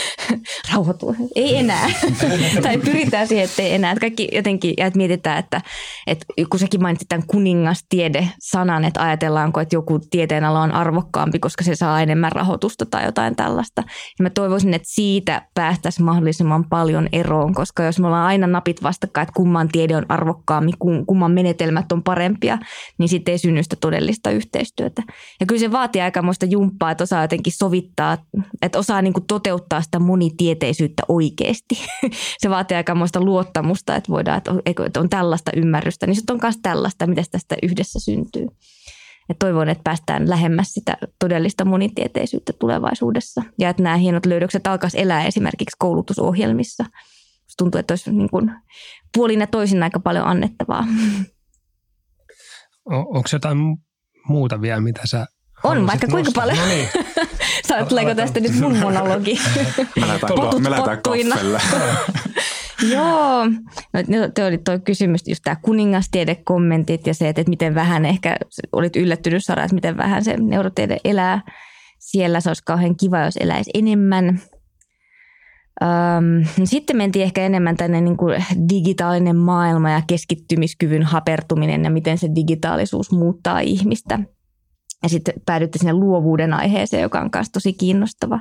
rauhoitu. 0.72 1.16
Ei 1.34 1.56
enää. 1.56 1.90
tai 2.62 2.78
pyritään 2.78 3.28
siihen, 3.28 3.44
että 3.44 3.62
ei 3.62 3.74
enää. 3.74 3.92
Että 3.92 4.00
kaikki 4.00 4.28
jotenkin, 4.32 4.74
ja 4.78 4.86
että 4.86 4.96
mietitään, 4.96 5.38
että, 5.38 5.60
että 6.06 6.26
kun 6.50 6.60
sekin 6.60 6.82
mainitsit 6.82 7.08
tämän 7.08 7.26
kuningastiede-sanan, 7.26 8.84
että 8.84 9.02
ajatellaanko, 9.02 9.60
että 9.60 9.76
joku 9.76 10.00
tieteenala 10.10 10.60
on 10.60 10.72
arvokkaampi, 10.72 11.38
koska 11.38 11.64
se 11.64 11.74
saa 11.74 12.02
enemmän 12.02 12.32
rahoitusta 12.32 12.86
tai 12.86 13.04
jotain 13.04 13.36
tällaista. 13.36 13.82
Ja 14.18 14.22
mä 14.22 14.30
toivoisin, 14.30 14.74
että 14.74 14.88
siitä 14.90 15.46
päästäisiin 15.54 16.04
mahdollisimman 16.04 16.64
paljon 16.68 17.08
eroon, 17.12 17.54
koska 17.54 17.82
jos 17.82 18.00
me 18.00 18.06
ollaan 18.06 18.26
aina 18.26 18.46
napit 18.46 18.82
vastakkain, 18.82 19.22
että 19.22 19.36
kumman 19.36 19.68
tiede 19.68 19.96
on 19.96 20.06
arvokkaampi, 20.08 20.72
kumman 21.06 21.32
menetelmät 21.32 21.92
on 21.92 22.02
parempia, 22.02 22.58
niin 22.98 23.08
sitten 23.08 23.32
ei 23.32 23.38
synny 23.38 23.62
sitä 23.62 23.76
todellista 23.80 24.30
yhteistyötä. 24.30 25.02
Ja 25.40 25.46
kyllä 25.46 25.60
se 25.60 25.72
vaatii 25.72 26.02
aikamoista 26.02 26.46
jumppaa, 26.46 26.90
että 26.90 27.04
osaa 27.04 27.22
jotenkin 27.22 27.52
sovittaa, 27.52 28.18
että 28.62 28.78
osaa 28.78 29.02
niin 29.02 29.12
kuin 29.12 29.26
toteuttaa 29.26 29.81
sitä 29.82 29.98
monitieteisyyttä 29.98 31.02
oikeasti. 31.08 31.74
se 32.42 32.50
vaatii 32.50 32.76
aikamoista 32.76 33.20
luottamusta, 33.20 33.96
että 33.96 34.12
voidaan, 34.12 34.42
että 34.66 35.00
on 35.00 35.08
tällaista 35.08 35.50
ymmärrystä, 35.56 36.06
niin 36.06 36.16
sitten 36.16 36.34
on 36.34 36.40
myös 36.42 36.58
tällaista, 36.62 37.06
mitä 37.06 37.22
tästä 37.30 37.56
yhdessä 37.62 38.00
syntyy. 38.00 38.46
Et 39.28 39.38
toivon, 39.38 39.68
että 39.68 39.82
päästään 39.84 40.30
lähemmäs 40.30 40.72
sitä 40.72 40.96
todellista 41.18 41.64
monitieteisyyttä 41.64 42.52
tulevaisuudessa 42.52 43.42
ja 43.58 43.68
että 43.68 43.82
nämä 43.82 43.96
hienot 43.96 44.26
löydökset 44.26 44.66
alkaisi 44.66 45.00
elää 45.00 45.26
esimerkiksi 45.26 45.76
koulutusohjelmissa. 45.78 46.84
tuntuu, 47.58 47.78
että 47.78 47.92
olisi 47.92 48.12
niin 48.12 48.30
kuin 48.30 48.50
puolin 49.14 49.40
ja 49.40 49.46
toisin 49.46 49.82
aika 49.82 50.00
paljon 50.00 50.26
annettavaa. 50.26 50.84
O- 52.90 53.16
onko 53.16 53.28
jotain 53.32 53.58
muuta 54.28 54.60
vielä, 54.60 54.80
mitä 54.80 55.00
sä 55.04 55.26
on 55.64 55.86
vaikka 55.86 56.06
kuinka 56.06 56.28
nostaa? 56.28 56.42
paljon. 56.42 56.58
No 56.58 56.66
niin. 56.74 56.88
Sä 57.68 57.84
tuleeko 57.84 58.14
tästä 58.14 58.40
nyt 58.40 58.60
mun 58.60 58.78
monologi? 58.78 59.38
Me 60.00 60.06
lähdetään, 60.06 60.32
Potut 60.34 60.62
me 60.62 60.70
lähdetään 60.70 60.98
pottuina. 60.98 61.34
kaffelle. 61.36 61.60
Joo, 62.92 63.44
no, 63.92 64.28
te 64.34 64.44
oli 64.44 64.58
tuo 64.58 64.78
kysymys, 64.78 65.28
just 65.28 65.40
tämä 65.44 65.56
kuningastiedekommentit 65.62 67.06
ja 67.06 67.14
se, 67.14 67.28
että, 67.28 67.40
että 67.40 67.50
miten 67.50 67.74
vähän 67.74 68.04
ehkä, 68.04 68.36
olit 68.72 68.96
yllättynyt 68.96 69.44
Sara, 69.44 69.64
että 69.64 69.74
miten 69.74 69.96
vähän 69.96 70.24
se 70.24 70.36
neurotiede 70.36 70.96
elää 71.04 71.40
siellä. 71.98 72.40
Se 72.40 72.50
olisi 72.50 72.62
kauhean 72.64 72.96
kiva, 72.96 73.20
jos 73.20 73.36
eläisi 73.36 73.70
enemmän. 73.74 74.40
Öm, 75.82 76.44
sitten 76.64 76.96
mentiin 76.96 77.22
ehkä 77.22 77.42
enemmän 77.42 77.76
tänne 77.76 78.00
niin 78.00 78.16
kuin 78.16 78.44
digitaalinen 78.68 79.36
maailma 79.36 79.90
ja 79.90 80.02
keskittymiskyvyn 80.06 81.02
hapertuminen 81.02 81.84
ja 81.84 81.90
miten 81.90 82.18
se 82.18 82.28
digitaalisuus 82.34 83.12
muuttaa 83.12 83.60
ihmistä. 83.60 84.18
Ja 85.02 85.08
sitten 85.08 85.34
päädytte 85.46 85.78
sinne 85.78 85.92
luovuuden 85.92 86.54
aiheeseen, 86.54 87.02
joka 87.02 87.20
on 87.20 87.30
myös 87.34 87.50
tosi 87.50 87.72
kiinnostava. 87.72 88.40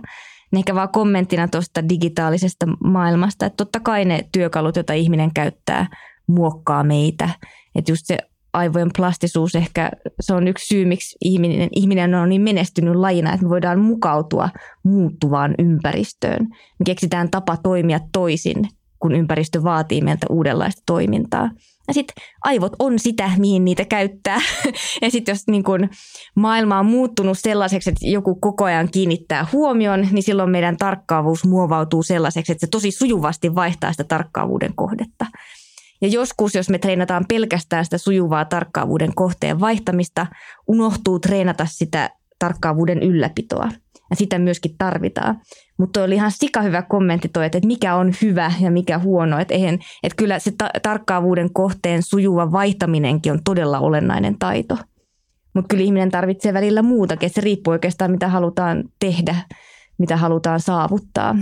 Niin 0.52 0.60
ehkä 0.60 0.76
vaan 0.76 0.90
kommenttina 0.90 1.48
tuosta 1.48 1.90
digitaalisesta 1.90 2.66
maailmasta, 2.84 3.46
että 3.46 3.58
totta 3.58 3.80
kai 3.80 4.06
ne 4.06 4.26
työkalut, 4.32 4.76
joita 4.76 4.94
ihminen 4.94 5.34
käyttää, 5.34 5.88
muokkaa 6.28 6.84
meitä. 6.84 7.30
Että 7.76 7.92
just 7.92 8.06
se 8.06 8.18
aivojen 8.54 8.90
plastisuus 8.98 9.56
ehkä, 9.56 9.92
se 10.20 10.34
on 10.34 10.48
yksi 10.48 10.66
syy, 10.66 10.86
miksi 10.86 11.18
ihminen, 11.22 11.70
ihminen 11.76 12.16
on 12.16 12.30
niin 12.30 12.42
menestynyt 12.42 12.96
lajina, 12.96 13.34
että 13.34 13.46
me 13.46 13.50
voidaan 13.50 13.80
mukautua 13.80 14.50
muuttuvaan 14.84 15.56
ympäristöön. 15.60 16.48
Me 16.80 16.84
keksitään 16.86 17.30
tapa 17.30 17.58
toimia 17.58 18.00
toisin, 18.12 18.68
kun 19.00 19.16
ympäristö 19.16 19.64
vaatii 19.64 20.02
meiltä 20.02 20.26
uudenlaista 20.30 20.82
toimintaa. 20.86 21.50
Ja 21.92 21.94
sitten 21.94 22.24
aivot 22.44 22.74
on 22.80 23.00
sitä, 23.00 23.32
mihin 23.38 23.66
niitä 23.66 23.86
käyttää. 23.86 24.40
ja 25.02 25.12
sitten 25.12 25.34
jos 25.34 25.48
niin 25.48 25.64
kun 25.64 25.90
maailma 26.36 26.80
on 26.80 26.86
muuttunut 26.86 27.38
sellaiseksi, 27.40 27.90
että 27.90 28.08
joku 28.08 28.36
koko 28.36 28.64
ajan 28.64 28.90
kiinnittää 28.92 29.48
huomion, 29.52 30.08
niin 30.12 30.24
silloin 30.24 30.50
meidän 30.50 30.78
tarkkaavuus 30.78 31.46
muovautuu 31.46 32.04
sellaiseksi, 32.04 32.52
että 32.52 32.66
se 32.66 32.70
tosi 32.70 32.92
sujuvasti 32.92 33.56
vaihtaa 33.56 33.92
sitä 33.92 34.04
tarkkaavuuden 34.04 34.76
kohdetta. 34.76 35.26
Ja 36.02 36.08
joskus, 36.08 36.56
jos 36.56 36.70
me 36.70 36.78
treenataan 36.78 37.26
pelkästään 37.28 37.86
sitä 37.86 37.98
sujuvaa 37.98 38.46
tarkkaavuuden 38.46 39.16
kohteen 39.16 39.60
vaihtamista, 39.60 40.28
unohtuu 40.68 41.20
treenata 41.20 41.66
sitä 41.66 42.10
tarkkaavuuden 42.40 43.04
ylläpitoa. 43.04 43.70
Ja 44.10 44.16
sitä 44.16 44.40
myöskin 44.40 44.78
tarvitaan. 44.78 45.42
Mutta 45.82 46.04
oli 46.04 46.16
ihan 46.16 46.32
sika 46.32 46.62
hyvä 46.62 46.82
kommentti 46.82 47.30
toi, 47.30 47.46
että 47.46 47.60
mikä 47.66 47.96
on 47.96 48.12
hyvä 48.22 48.52
ja 48.60 48.72
mikä 48.72 49.00
huono. 49.00 49.40
Että, 49.40 49.54
eihän, 49.54 49.80
että 50.04 50.16
kyllä 50.16 50.40
se 50.40 50.52
ta- 50.58 50.70
tarkkaavuuden 50.82 51.54
kohteen 51.54 52.04
sujuva 52.04 52.52
vaihtaminenkin 52.52 53.32
on 53.32 53.40
todella 53.44 53.80
olennainen 53.80 54.40
taito. 54.40 54.78
Mutta 55.54 55.68
kyllä 55.68 55.84
ihminen 55.84 56.12
tarvitsee 56.12 56.54
välillä 56.54 56.82
muutakin. 56.82 57.30
Se 57.30 57.42
riippuu 57.42 57.72
oikeastaan, 57.72 58.12
mitä 58.12 58.28
halutaan 58.28 58.84
tehdä, 59.00 59.36
mitä 59.98 60.18
halutaan 60.18 60.60
saavuttaa. 60.60 61.36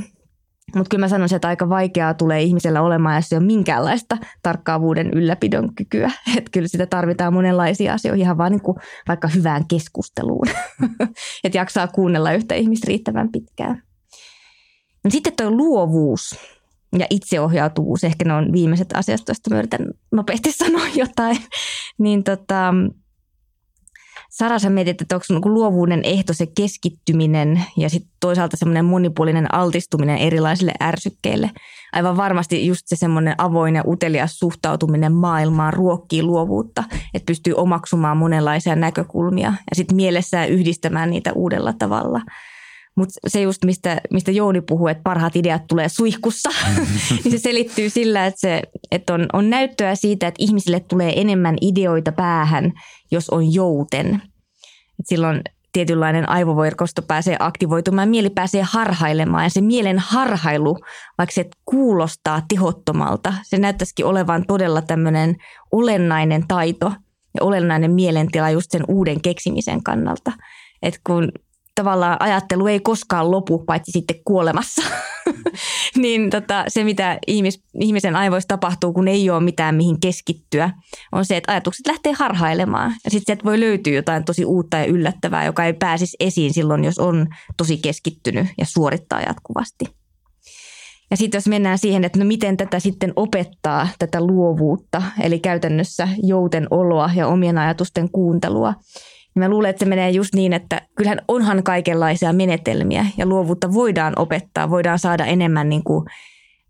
Mutta 0.76 0.90
kyllä 0.90 1.04
mä 1.04 1.08
sanoisin, 1.08 1.36
että 1.36 1.48
aika 1.48 1.70
vaikeaa 1.70 2.14
tulee 2.14 2.42
ihmisellä 2.42 2.82
olemaan, 2.82 3.16
jos 3.16 3.32
ei 3.32 3.38
ole 3.38 3.46
minkäänlaista 3.46 4.18
tarkkaavuuden 4.44 5.10
ylläpidon 5.14 5.76
kykyä. 5.76 6.12
Että 6.38 6.52
kyllä 6.52 6.68
sitä 6.68 6.86
tarvitaan 6.86 7.34
monenlaisia 7.34 7.94
asioita, 7.94 8.22
ihan 8.22 8.38
vaan 8.38 8.52
niin 8.52 8.76
vaikka 9.08 9.28
hyvään 9.28 9.68
keskusteluun. 9.68 10.48
että 11.44 11.58
jaksaa 11.58 11.88
kuunnella 11.88 12.32
yhtä 12.32 12.56
ihmistä 12.56 12.86
riittävän 12.88 13.32
pitkään. 13.32 13.89
No 15.10 15.12
sitten 15.12 15.34
tuo 15.38 15.52
luovuus 15.52 16.36
ja 17.00 17.06
itseohjautuvuus, 17.10 18.04
ehkä 18.04 18.26
ne 18.26 18.34
on 18.34 18.52
viimeiset 18.52 18.90
asiat, 18.94 19.22
joista 19.28 19.50
mä 19.50 19.60
yritän 19.60 19.88
nopeasti 20.12 20.52
sanoa 20.64 20.88
jotain. 20.96 21.38
niin 21.98 22.24
tota, 22.24 22.74
Sara, 24.30 24.60
sä 24.60 24.70
mietit, 24.70 25.02
että 25.02 25.16
onko 25.16 25.26
niinku 25.30 25.54
luovuuden 25.54 26.02
ehto 26.04 26.34
se 26.34 26.46
keskittyminen 26.58 27.64
ja 27.78 27.90
sitten 27.90 28.12
toisaalta 28.20 28.58
semmoinen 28.58 28.86
monipuolinen 28.86 29.54
altistuminen 29.54 30.18
erilaisille 30.18 30.72
ärsykkeille. 30.82 31.52
Aivan 31.92 32.18
varmasti 32.18 32.68
just 32.68 32.82
se 32.86 32.96
semmoinen 32.96 33.36
avoin 33.38 33.76
ja 33.76 33.84
utelias 33.88 34.40
suhtautuminen 34.40 35.14
maailmaan 35.14 35.74
ruokkii 35.74 36.24
luovuutta, 36.24 36.84
että 37.14 37.26
pystyy 37.26 37.54
omaksumaan 37.54 38.18
monenlaisia 38.18 38.76
näkökulmia 38.76 39.54
ja 39.70 39.76
sitten 39.76 39.96
mielessään 39.96 40.50
yhdistämään 40.50 41.10
niitä 41.10 41.34
uudella 41.34 41.74
tavalla. 41.74 42.22
Mutta 43.00 43.20
se 43.28 43.42
just, 43.42 43.66
mistä, 43.66 44.02
mistä 44.12 44.32
Jouni 44.32 44.62
puhuu, 44.62 44.88
että 44.88 45.04
parhaat 45.04 45.36
ideat 45.36 45.68
tulee 45.68 45.90
suihkussa, 45.90 46.50
niin 47.24 47.32
se 47.32 47.38
selittyy 47.38 47.90
sillä, 47.90 48.26
että, 48.26 48.40
se, 48.40 48.62
että 48.92 49.14
on, 49.14 49.26
on 49.34 49.50
näyttöä 49.50 49.96
siitä, 49.96 50.28
että 50.28 50.44
ihmisille 50.44 50.80
tulee 50.80 51.22
enemmän 51.22 51.56
ideoita 51.62 52.12
päähän, 52.12 52.72
jos 53.12 53.30
on 53.30 53.54
jouten. 53.54 54.22
Et 55.00 55.06
silloin 55.06 55.42
tietynlainen 55.72 56.30
aivoverkosto 56.30 57.02
pääsee 57.02 57.36
aktivoitumaan, 57.40 58.10
mieli 58.10 58.30
pääsee 58.30 58.62
harhailemaan 58.62 59.44
ja 59.44 59.50
se 59.50 59.62
mielen 59.62 60.00
harhailu, 60.00 60.78
vaikka 61.18 61.34
se 61.34 61.46
kuulostaa 61.66 62.42
tehottomalta, 62.48 63.34
se 63.44 63.58
näyttäisikin 63.58 64.06
olevan 64.06 64.44
todella 64.48 64.82
tämmöinen 64.82 65.36
olennainen 65.72 66.48
taito 66.48 66.94
ja 67.34 67.44
olennainen 67.44 67.92
mielentila 67.92 68.50
just 68.50 68.72
sen 68.72 68.84
uuden 68.88 69.22
keksimisen 69.22 69.84
kannalta. 69.84 70.32
Et 70.82 71.00
kun 71.08 71.32
tavallaan 71.80 72.18
ajattelu 72.20 72.68
ei 72.68 72.80
koskaan 72.80 73.32
lopu, 73.32 73.60
paitsi 73.60 73.92
sitten 73.92 74.16
kuolemassa. 74.26 74.82
niin 76.02 76.30
tota, 76.30 76.64
se, 76.68 76.84
mitä 76.84 77.20
ihmis, 77.28 77.64
ihmisen 77.82 78.16
aivoissa 78.16 78.48
tapahtuu, 78.48 78.94
kun 78.94 79.08
ei 79.08 79.30
ole 79.30 79.44
mitään 79.44 79.76
mihin 79.76 80.00
keskittyä, 80.00 80.70
on 81.12 81.26
se, 81.26 81.38
että 81.38 81.52
ajatukset 81.52 81.88
lähtee 81.88 82.14
harhailemaan. 82.14 82.92
Ja 83.04 83.12
sitten 83.12 83.26
sieltä 83.26 83.44
voi 83.44 83.60
löytyä 83.60 83.94
jotain 83.94 84.24
tosi 84.24 84.46
uutta 84.46 84.78
ja 84.78 84.86
yllättävää, 84.86 85.46
joka 85.46 85.66
ei 85.66 85.74
pääsisi 85.74 86.18
esiin 86.20 86.54
silloin, 86.54 86.84
jos 86.84 87.00
on 87.00 87.28
tosi 87.58 87.78
keskittynyt 87.78 88.48
ja 88.58 88.66
suorittaa 88.66 89.22
jatkuvasti. 89.22 89.86
Ja 91.12 91.18
sitten 91.18 91.38
jos 91.38 91.48
mennään 91.48 91.78
siihen, 91.78 92.04
että 92.04 92.20
no 92.20 92.26
miten 92.26 92.58
tätä 92.58 92.80
sitten 92.80 93.14
opettaa, 93.16 93.88
tätä 94.00 94.22
luovuutta, 94.22 95.02
eli 95.22 95.40
käytännössä 95.40 96.08
jouten 96.24 96.68
oloa 96.72 97.10
ja 97.16 97.28
omien 97.28 97.58
ajatusten 97.58 98.12
kuuntelua, 98.12 98.74
mä 99.36 99.50
luulen, 99.50 99.70
että 99.70 99.80
se 99.86 99.90
menee 99.90 100.10
just 100.10 100.36
niin, 100.36 100.54
että 100.54 100.82
kyllähän 100.96 101.22
onhan 101.28 101.64
kaikenlaisia 101.64 102.34
menetelmiä 102.34 103.06
ja 103.18 103.26
luovuutta 103.26 103.74
voidaan 103.74 104.14
opettaa, 104.16 104.70
voidaan 104.70 105.00
saada 105.00 105.26
enemmän 105.26 105.70
niin 105.70 105.84
kuin, 105.84 106.06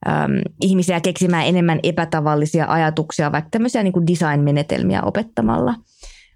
äm, 0.07 0.31
ihmisiä 0.61 1.01
keksimään 1.01 1.47
enemmän 1.47 1.79
epätavallisia 1.83 2.65
ajatuksia, 2.67 3.31
vaikka 3.31 3.49
tämmöisiä 3.49 3.83
niin 3.83 3.93
kuin 3.93 4.07
design-menetelmiä 4.07 5.01
opettamalla. 5.01 5.75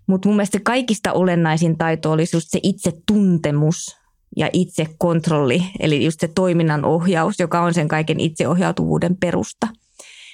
Mutta 0.07 0.29
mun 0.29 0.35
mielestä 0.35 0.59
kaikista 0.63 1.13
olennaisin 1.13 1.77
taito 1.77 2.11
olisi 2.11 2.35
just 2.35 2.47
se 2.49 2.59
itse 2.63 2.91
tuntemus 3.07 3.97
ja 4.37 4.49
itse 4.53 4.85
kontrolli, 4.97 5.63
eli 5.79 6.05
just 6.05 6.19
se 6.19 6.27
toiminnan 6.27 6.85
ohjaus, 6.85 7.39
joka 7.39 7.61
on 7.61 7.73
sen 7.73 7.87
kaiken 7.87 8.19
itseohjautuvuuden 8.19 9.17
perusta. 9.17 9.67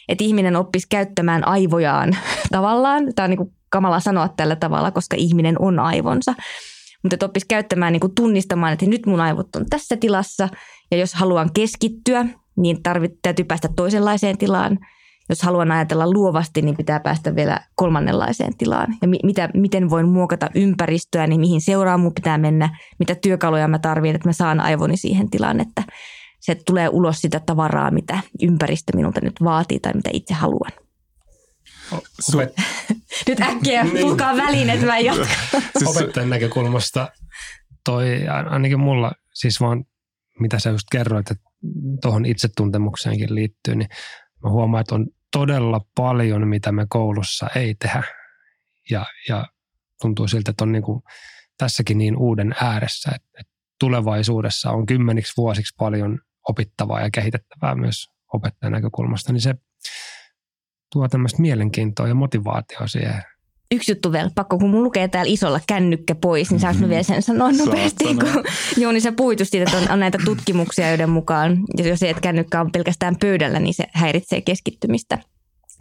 Että 0.10 0.24
ihminen 0.24 0.56
oppisi 0.56 0.88
käyttämään 0.90 1.48
aivojaan 1.48 2.18
tavallaan, 2.52 3.04
tämä 3.16 3.24
on 3.24 3.30
niin 3.30 3.54
kamala 3.70 4.00
sanoa 4.00 4.30
tällä 4.38 4.56
tavalla, 4.56 4.92
koska 4.92 5.16
ihminen 5.20 5.56
on 5.60 5.80
aivonsa. 5.80 6.34
Mutta 7.04 7.16
että 7.16 7.26
oppisi 7.26 7.46
käyttämään, 7.50 7.94
niin 7.94 8.00
kuin 8.00 8.16
tunnistamaan, 8.16 8.74
että 8.74 8.86
nyt 8.86 9.06
mun 9.06 9.22
aivot 9.22 9.56
on 9.56 9.66
tässä 9.70 9.98
tilassa 9.98 10.50
ja 10.92 10.98
jos 10.98 11.14
haluan 11.14 11.50
keskittyä, 11.54 12.26
niin 12.58 12.84
tarvit, 12.84 13.12
täytyy 13.22 13.46
päästä 13.46 13.70
toisenlaiseen 13.76 14.38
tilaan. 14.38 14.80
Jos 15.30 15.42
haluan 15.42 15.72
ajatella 15.72 16.12
luovasti, 16.12 16.62
niin 16.62 16.78
pitää 16.78 17.00
päästä 17.00 17.36
vielä 17.36 17.60
kolmannenlaiseen 17.76 18.58
tilaan. 18.58 18.96
Ja 19.02 19.08
mi- 19.08 19.20
mitä, 19.24 19.50
miten 19.54 19.90
voin 19.90 20.08
muokata 20.08 20.50
ympäristöä, 20.56 21.28
niin 21.28 21.42
mihin 21.42 21.62
seuraan 21.62 22.00
mun 22.00 22.14
pitää 22.14 22.38
mennä, 22.38 22.78
mitä 23.00 23.16
työkaluja 23.16 23.68
mä 23.68 23.80
tarvitsen, 23.80 24.16
että 24.16 24.30
mä 24.30 24.34
saan 24.34 24.60
aivoni 24.60 24.98
siihen 24.98 25.30
tilaan, 25.30 25.60
että 25.60 25.84
se 26.40 26.56
tulee 26.56 26.90
ulos 26.90 27.22
sitä 27.22 27.40
tavaraa, 27.46 27.92
mitä 27.92 28.20
ympäristö 28.42 28.96
minulta 28.96 29.20
nyt 29.24 29.36
vaatii 29.44 29.80
tai 29.80 29.94
mitä 29.94 30.10
itse 30.14 30.34
haluan. 30.34 30.72
Opet, 31.92 32.54
Nyt 33.28 33.42
äkkiä, 33.42 33.86
tulkaa 34.02 34.38
väliin, 34.38 34.70
että 34.70 34.86
mä 34.86 34.98
en 34.98 35.06
jatka. 35.06 35.26
Siis, 35.78 35.98
opettajan 35.98 36.30
näkökulmasta 36.30 37.12
toi 37.86 38.28
ainakin 38.28 38.80
mulla, 38.80 39.12
siis 39.34 39.62
vaan 39.62 39.86
mitä 40.40 40.60
sä 40.60 40.70
just 40.70 40.88
kerroit, 40.92 41.32
että 41.32 41.50
tuohon 42.02 42.26
itsetuntemukseenkin 42.26 43.36
liittyy, 43.36 43.76
niin 43.76 43.90
mä 44.44 44.50
huomaan, 44.50 44.82
että 44.82 44.96
on 44.96 45.08
todella 45.32 45.82
paljon, 45.96 46.48
mitä 46.48 46.72
me 46.72 46.86
koulussa 46.90 47.48
ei 47.56 47.76
tehdä. 47.76 48.04
Ja, 48.90 49.06
ja 49.30 49.46
tuntuu 50.02 50.28
siltä, 50.28 50.52
että 50.52 50.64
on 50.64 50.72
niin 50.72 50.84
kuin 50.84 51.02
tässäkin 51.58 51.98
niin 51.98 52.18
uuden 52.18 52.56
ääressä, 52.62 53.12
että, 53.16 53.30
että 53.40 53.54
tulevaisuudessa 53.80 54.72
on 54.72 54.86
kymmeniksi 54.86 55.34
vuosiksi 55.38 55.76
paljon 55.78 56.20
opittavaa 56.50 57.02
ja 57.02 57.10
kehitettävää 57.12 57.76
myös 57.76 58.08
opettajan 58.34 58.74
näkökulmasta, 58.74 59.34
niin 59.34 59.42
se 59.42 59.56
tuo 60.94 61.08
tämmöistä 61.08 61.42
mielenkiintoa 61.42 62.08
ja 62.08 62.16
motivaatioa 62.16 62.88
siihen 62.88 63.24
yksi 63.72 63.92
juttu 63.92 64.12
vielä, 64.12 64.30
pakko 64.36 64.58
kun 64.58 64.70
mun 64.70 64.84
lukee 64.84 65.08
täällä 65.08 65.32
isolla 65.32 65.60
kännykkä 65.68 66.16
pois, 66.16 66.52
niin 66.52 66.60
saanko 66.60 66.78
mm-hmm. 66.78 66.90
vielä 66.90 67.04
sen 67.04 67.22
sanoa 67.22 67.52
nopeasti, 67.52 68.04
kun 68.04 68.44
Jouni 68.78 69.00
sä 69.00 69.12
puhuit 69.12 69.40
siitä, 69.44 69.64
että 69.64 69.78
on, 69.78 69.94
on 69.94 70.00
näitä 70.00 70.18
tutkimuksia, 70.26 70.90
joiden 70.90 71.10
mukaan, 71.10 71.58
jos 71.78 72.00
se, 72.00 72.10
että 72.10 72.22
kännykkä 72.22 72.62
on 72.62 72.72
pelkästään 72.72 73.16
pöydällä, 73.22 73.60
niin 73.60 73.74
se 73.74 73.84
häiritsee 73.94 74.42
keskittymistä. 74.42 75.18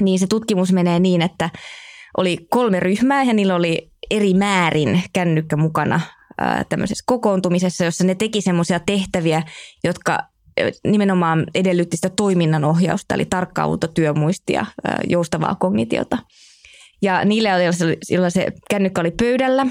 Niin 0.00 0.18
se 0.18 0.26
tutkimus 0.26 0.72
menee 0.72 0.98
niin, 0.98 1.22
että 1.22 1.50
oli 2.16 2.46
kolme 2.50 2.80
ryhmää 2.80 3.22
ja 3.22 3.34
niillä 3.34 3.54
oli 3.54 3.90
eri 4.10 4.34
määrin 4.34 5.02
kännykkä 5.12 5.56
mukana 5.56 6.00
tämmöisessä 6.68 7.04
kokoontumisessa, 7.06 7.84
jossa 7.84 8.04
ne 8.04 8.14
teki 8.14 8.40
semmoisia 8.40 8.80
tehtäviä, 8.80 9.42
jotka 9.84 10.18
nimenomaan 10.84 11.46
edellytti 11.54 11.96
sitä 11.96 12.08
toiminnanohjausta, 12.08 13.14
eli 13.14 13.24
tarkkaavuutta, 13.24 13.88
työmuistia, 13.88 14.66
joustavaa 15.08 15.54
kognitiota. 15.54 16.18
Ja 17.02 17.24
niillä, 17.24 17.50
joilla 18.10 18.30
se 18.30 18.46
kännykkä 18.70 19.00
oli 19.00 19.10
pöydällä, 19.10 19.66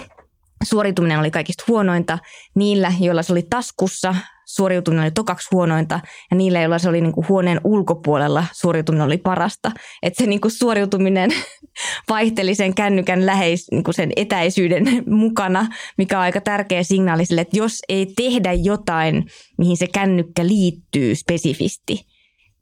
suorituminen 0.63 1.19
oli 1.19 1.31
kaikista 1.31 1.63
huonointa. 1.67 2.19
Niillä, 2.55 2.93
joilla 2.99 3.23
se 3.23 3.33
oli 3.33 3.43
taskussa, 3.49 4.15
suoriutuminen 4.47 5.03
oli 5.03 5.11
tokaksi 5.11 5.47
huonointa. 5.51 5.99
Ja 6.31 6.37
niillä, 6.37 6.59
joilla 6.59 6.79
se 6.79 6.89
oli 6.89 7.01
niin 7.01 7.13
kuin 7.13 7.27
huoneen 7.27 7.61
ulkopuolella, 7.63 8.45
suoriutuminen 8.51 9.05
oli 9.05 9.17
parasta. 9.17 9.71
Että 10.03 10.23
se 10.23 10.29
niin 10.29 10.41
kuin 10.41 10.51
suoriutuminen 10.51 11.31
vaihteli 12.09 12.55
sen 12.55 12.75
kännykän 12.75 13.25
läheis, 13.25 13.71
niin 13.71 13.83
kuin 13.83 13.93
sen 13.93 14.11
etäisyyden 14.15 14.85
mukana, 15.05 15.67
mikä 15.97 16.17
on 16.17 16.23
aika 16.23 16.41
tärkeä 16.41 16.83
signaali 16.83 17.25
sille, 17.25 17.41
että 17.41 17.57
jos 17.57 17.79
ei 17.89 18.13
tehdä 18.15 18.53
jotain, 18.53 19.25
mihin 19.57 19.77
se 19.77 19.87
kännykkä 19.87 20.47
liittyy 20.47 21.15
spesifisti, 21.15 22.05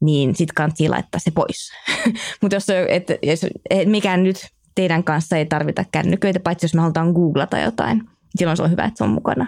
niin 0.01 0.35
sitten 0.35 0.55
kannattaa 0.55 0.89
laittaa 0.89 1.19
se 1.19 1.31
pois. 1.31 1.71
Mutta 2.41 2.55
jos, 2.55 2.65
et, 2.89 3.07
jos 3.23 3.45
mikään 3.85 4.23
nyt 4.23 4.47
teidän 4.75 5.03
kanssa 5.03 5.37
ei 5.37 5.45
tarvita 5.45 5.85
kännyköitä, 5.91 6.39
paitsi 6.39 6.65
jos 6.65 6.73
me 6.73 6.81
halutaan 6.81 7.11
googlata 7.11 7.59
jotain. 7.59 8.03
Silloin 8.35 8.57
se 8.57 8.63
on 8.63 8.71
hyvä, 8.71 8.85
että 8.85 8.97
se 8.97 9.03
on 9.03 9.09
mukana. 9.09 9.47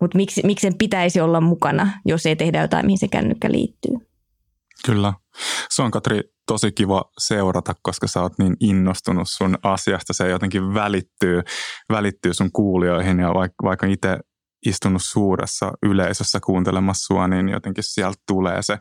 Mutta 0.00 0.16
miksi, 0.16 0.42
miksi 0.44 0.62
sen 0.62 0.78
pitäisi 0.78 1.20
olla 1.20 1.40
mukana, 1.40 1.92
jos 2.04 2.26
ei 2.26 2.36
tehdä 2.36 2.60
jotain, 2.60 2.86
mihin 2.86 2.98
se 2.98 3.08
kännykkä 3.08 3.52
liittyy? 3.52 3.92
Kyllä. 4.86 5.12
Se 5.70 5.82
on 5.82 5.90
Katri 5.90 6.20
tosi 6.46 6.72
kiva 6.72 7.04
seurata, 7.18 7.74
koska 7.82 8.06
sä 8.06 8.22
oot 8.22 8.38
niin 8.38 8.56
innostunut 8.60 9.28
sun 9.28 9.58
asiasta. 9.62 10.12
Se 10.12 10.28
jotenkin 10.28 10.74
välittyy, 10.74 11.42
välittyy 11.90 12.34
sun 12.34 12.52
kuulijoihin 12.52 13.18
ja 13.18 13.34
vaikka, 13.34 13.64
vaikka 13.64 13.86
itse 13.86 14.18
istunut 14.66 15.02
suuressa 15.04 15.72
yleisössä 15.82 16.40
kuuntelemassa 16.46 17.06
sua, 17.06 17.28
niin 17.28 17.48
jotenkin 17.48 17.84
sieltä 17.84 18.22
tulee 18.26 18.62
se 18.62 18.78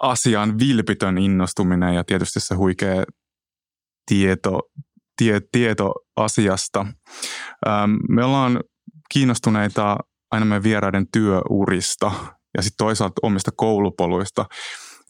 asian 0.00 0.58
vilpitön 0.58 1.18
innostuminen 1.18 1.94
ja 1.94 2.04
tietysti 2.04 2.40
se 2.40 2.54
huikea 2.54 3.04
tieto, 4.06 4.60
tie, 5.16 5.40
tieto 5.52 5.94
asiasta. 6.16 6.86
Ähm, 7.66 7.90
me 8.08 8.24
ollaan 8.24 8.60
kiinnostuneita 9.12 9.98
aina 10.34 10.46
meidän 10.46 10.62
vieraiden 10.62 11.06
työurista 11.12 12.12
ja 12.56 12.62
sitten 12.62 12.86
toisaalta 12.86 13.20
omista 13.22 13.50
koulupoluista. 13.56 14.46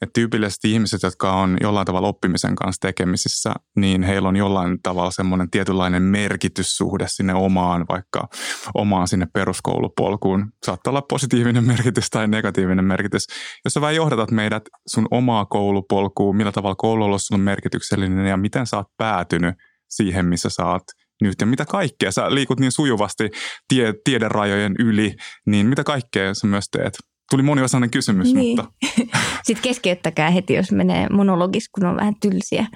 Et 0.03 0.11
tyypillisesti 0.13 0.73
ihmiset, 0.73 1.03
jotka 1.03 1.33
on 1.33 1.57
jollain 1.61 1.87
tavalla 1.87 2.09
oppimisen 2.09 2.55
kanssa 2.55 2.81
tekemisissä, 2.81 3.55
niin 3.77 4.03
heillä 4.03 4.29
on 4.29 4.37
jollain 4.37 4.79
tavalla 4.83 5.11
semmoinen 5.11 5.51
tietynlainen 5.51 6.03
merkityssuhde 6.03 7.05
sinne 7.09 7.35
omaan, 7.35 7.87
vaikka 7.89 8.29
omaan 8.75 9.09
sinne 9.09 9.27
peruskoulupolkuun. 9.33 10.53
Saattaa 10.67 10.91
olla 10.91 11.03
positiivinen 11.03 11.65
merkitys 11.65 12.11
tai 12.11 12.29
negatiivinen 12.29 12.85
merkitys. 12.85 13.27
Jos 13.65 13.75
sä 13.75 13.81
vähän 13.81 13.95
johdatat 13.95 14.31
meidät 14.31 14.63
sun 14.87 15.07
omaa 15.11 15.45
koulupolkuun, 15.45 16.37
millä 16.37 16.53
tavalla 16.53 16.77
koulu 16.77 17.05
on 17.33 17.41
merkityksellinen 17.41 18.27
ja 18.27 18.37
miten 18.37 18.67
sä 18.67 18.77
oot 18.77 18.89
päätynyt 18.97 19.55
siihen, 19.89 20.27
missä 20.27 20.49
sä 20.49 20.67
oot 20.67 20.85
nyt 21.23 21.35
ja 21.41 21.47
mitä 21.47 21.65
kaikkea. 21.65 22.13
Sä 22.13 22.35
liikut 22.35 22.61
niin 22.61 22.73
sujuvasti 22.73 23.31
tie, 23.69 23.95
tiederajojen 24.05 24.75
yli, 24.79 25.15
niin 25.47 25.67
mitä 25.67 25.85
kaikkea 25.85 26.35
sä 26.35 26.47
myös 26.47 26.65
teet? 26.71 26.95
Tuli 27.31 27.43
moniosainen 27.43 27.91
kysymys, 27.91 28.35
niin. 28.35 28.57
mutta... 28.57 28.73
Sitten 29.47 29.63
keskeyttäkää 29.63 30.31
heti, 30.31 30.55
jos 30.55 30.73
menee 30.73 31.09
monologis, 31.09 31.69
kun 31.69 31.87
on 31.87 31.97
vähän 31.97 32.15
tylsiä. 32.21 32.67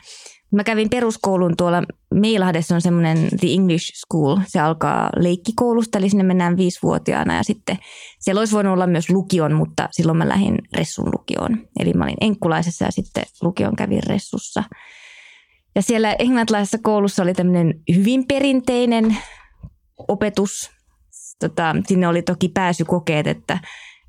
Mä 0.52 0.64
kävin 0.64 0.90
peruskoulun 0.90 1.56
tuolla 1.56 1.82
Meilahdessa 2.14 2.74
on 2.74 2.80
semmoinen 2.80 3.18
The 3.40 3.48
English 3.52 3.92
School. 3.94 4.38
Se 4.46 4.60
alkaa 4.60 5.10
leikkikoulusta, 5.16 5.98
eli 5.98 6.10
sinne 6.10 6.24
mennään 6.24 6.56
viisivuotiaana 6.56 7.34
ja 7.34 7.42
sitten 7.42 7.78
siellä 8.20 8.38
olisi 8.38 8.54
voinut 8.54 8.72
olla 8.72 8.86
myös 8.86 9.10
lukion, 9.10 9.52
mutta 9.52 9.88
silloin 9.90 10.18
mä 10.18 10.28
lähdin 10.28 10.58
Ressun 10.76 11.10
lukioon. 11.14 11.68
Eli 11.80 11.92
mä 11.92 12.04
olin 12.04 12.16
enkkulaisessa 12.20 12.84
ja 12.84 12.90
sitten 12.90 13.24
lukion 13.42 13.76
kävin 13.76 14.02
Ressussa. 14.06 14.62
Ja 15.78 15.82
siellä 15.82 16.16
englantilaisessa 16.18 16.78
koulussa 16.82 17.22
oli 17.22 17.34
tämmöinen 17.34 17.80
hyvin 17.94 18.26
perinteinen 18.26 19.16
opetus. 20.08 20.70
Tota, 21.40 21.76
sinne 21.86 22.08
oli 22.08 22.22
toki 22.22 22.48
pääsykokeet, 22.48 23.26
että 23.26 23.58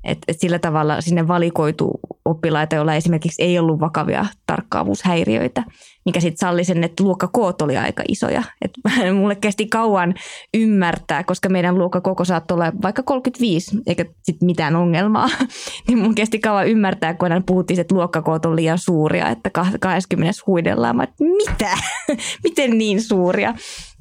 et, 0.04 0.18
et 0.28 0.40
sillä 0.40 0.58
tavalla 0.58 1.00
sinne 1.00 1.28
valikoitu 1.28 2.00
oppilaita, 2.24 2.74
joilla 2.74 2.94
esimerkiksi 2.94 3.42
ei 3.42 3.58
ollut 3.58 3.80
vakavia 3.80 4.26
tarkkaavuushäiriöitä, 4.46 5.64
mikä 6.04 6.20
sitten 6.20 6.48
salli 6.48 6.64
sen, 6.64 6.84
että 6.84 7.04
luokkakoot 7.04 7.62
oli 7.62 7.76
aika 7.76 8.02
isoja. 8.08 8.42
Et 8.62 8.70
mulle 9.18 9.36
kesti 9.36 9.66
kauan 9.66 10.14
ymmärtää, 10.54 11.24
koska 11.24 11.48
meidän 11.48 11.78
luokkakoko 11.78 12.24
saattoi 12.24 12.54
olla 12.54 12.72
vaikka 12.82 13.02
35, 13.02 13.76
eikä 13.86 14.04
sitten 14.22 14.46
mitään 14.46 14.76
ongelmaa. 14.76 15.28
niin 15.88 15.98
mun 15.98 16.14
kesti 16.14 16.38
kauan 16.38 16.68
ymmärtää, 16.68 17.14
kun 17.14 17.32
aina 17.32 17.44
puhuttiin, 17.46 17.80
että 17.80 17.94
luokkakoot 17.94 18.46
on 18.46 18.56
liian 18.56 18.78
suuria, 18.78 19.28
että 19.28 19.50
20 19.80 20.32
huidellaan. 20.46 20.96
Mä, 20.96 21.06
mitä? 21.20 21.70
Miten 22.44 22.78
niin 22.78 23.02
suuria? 23.02 23.54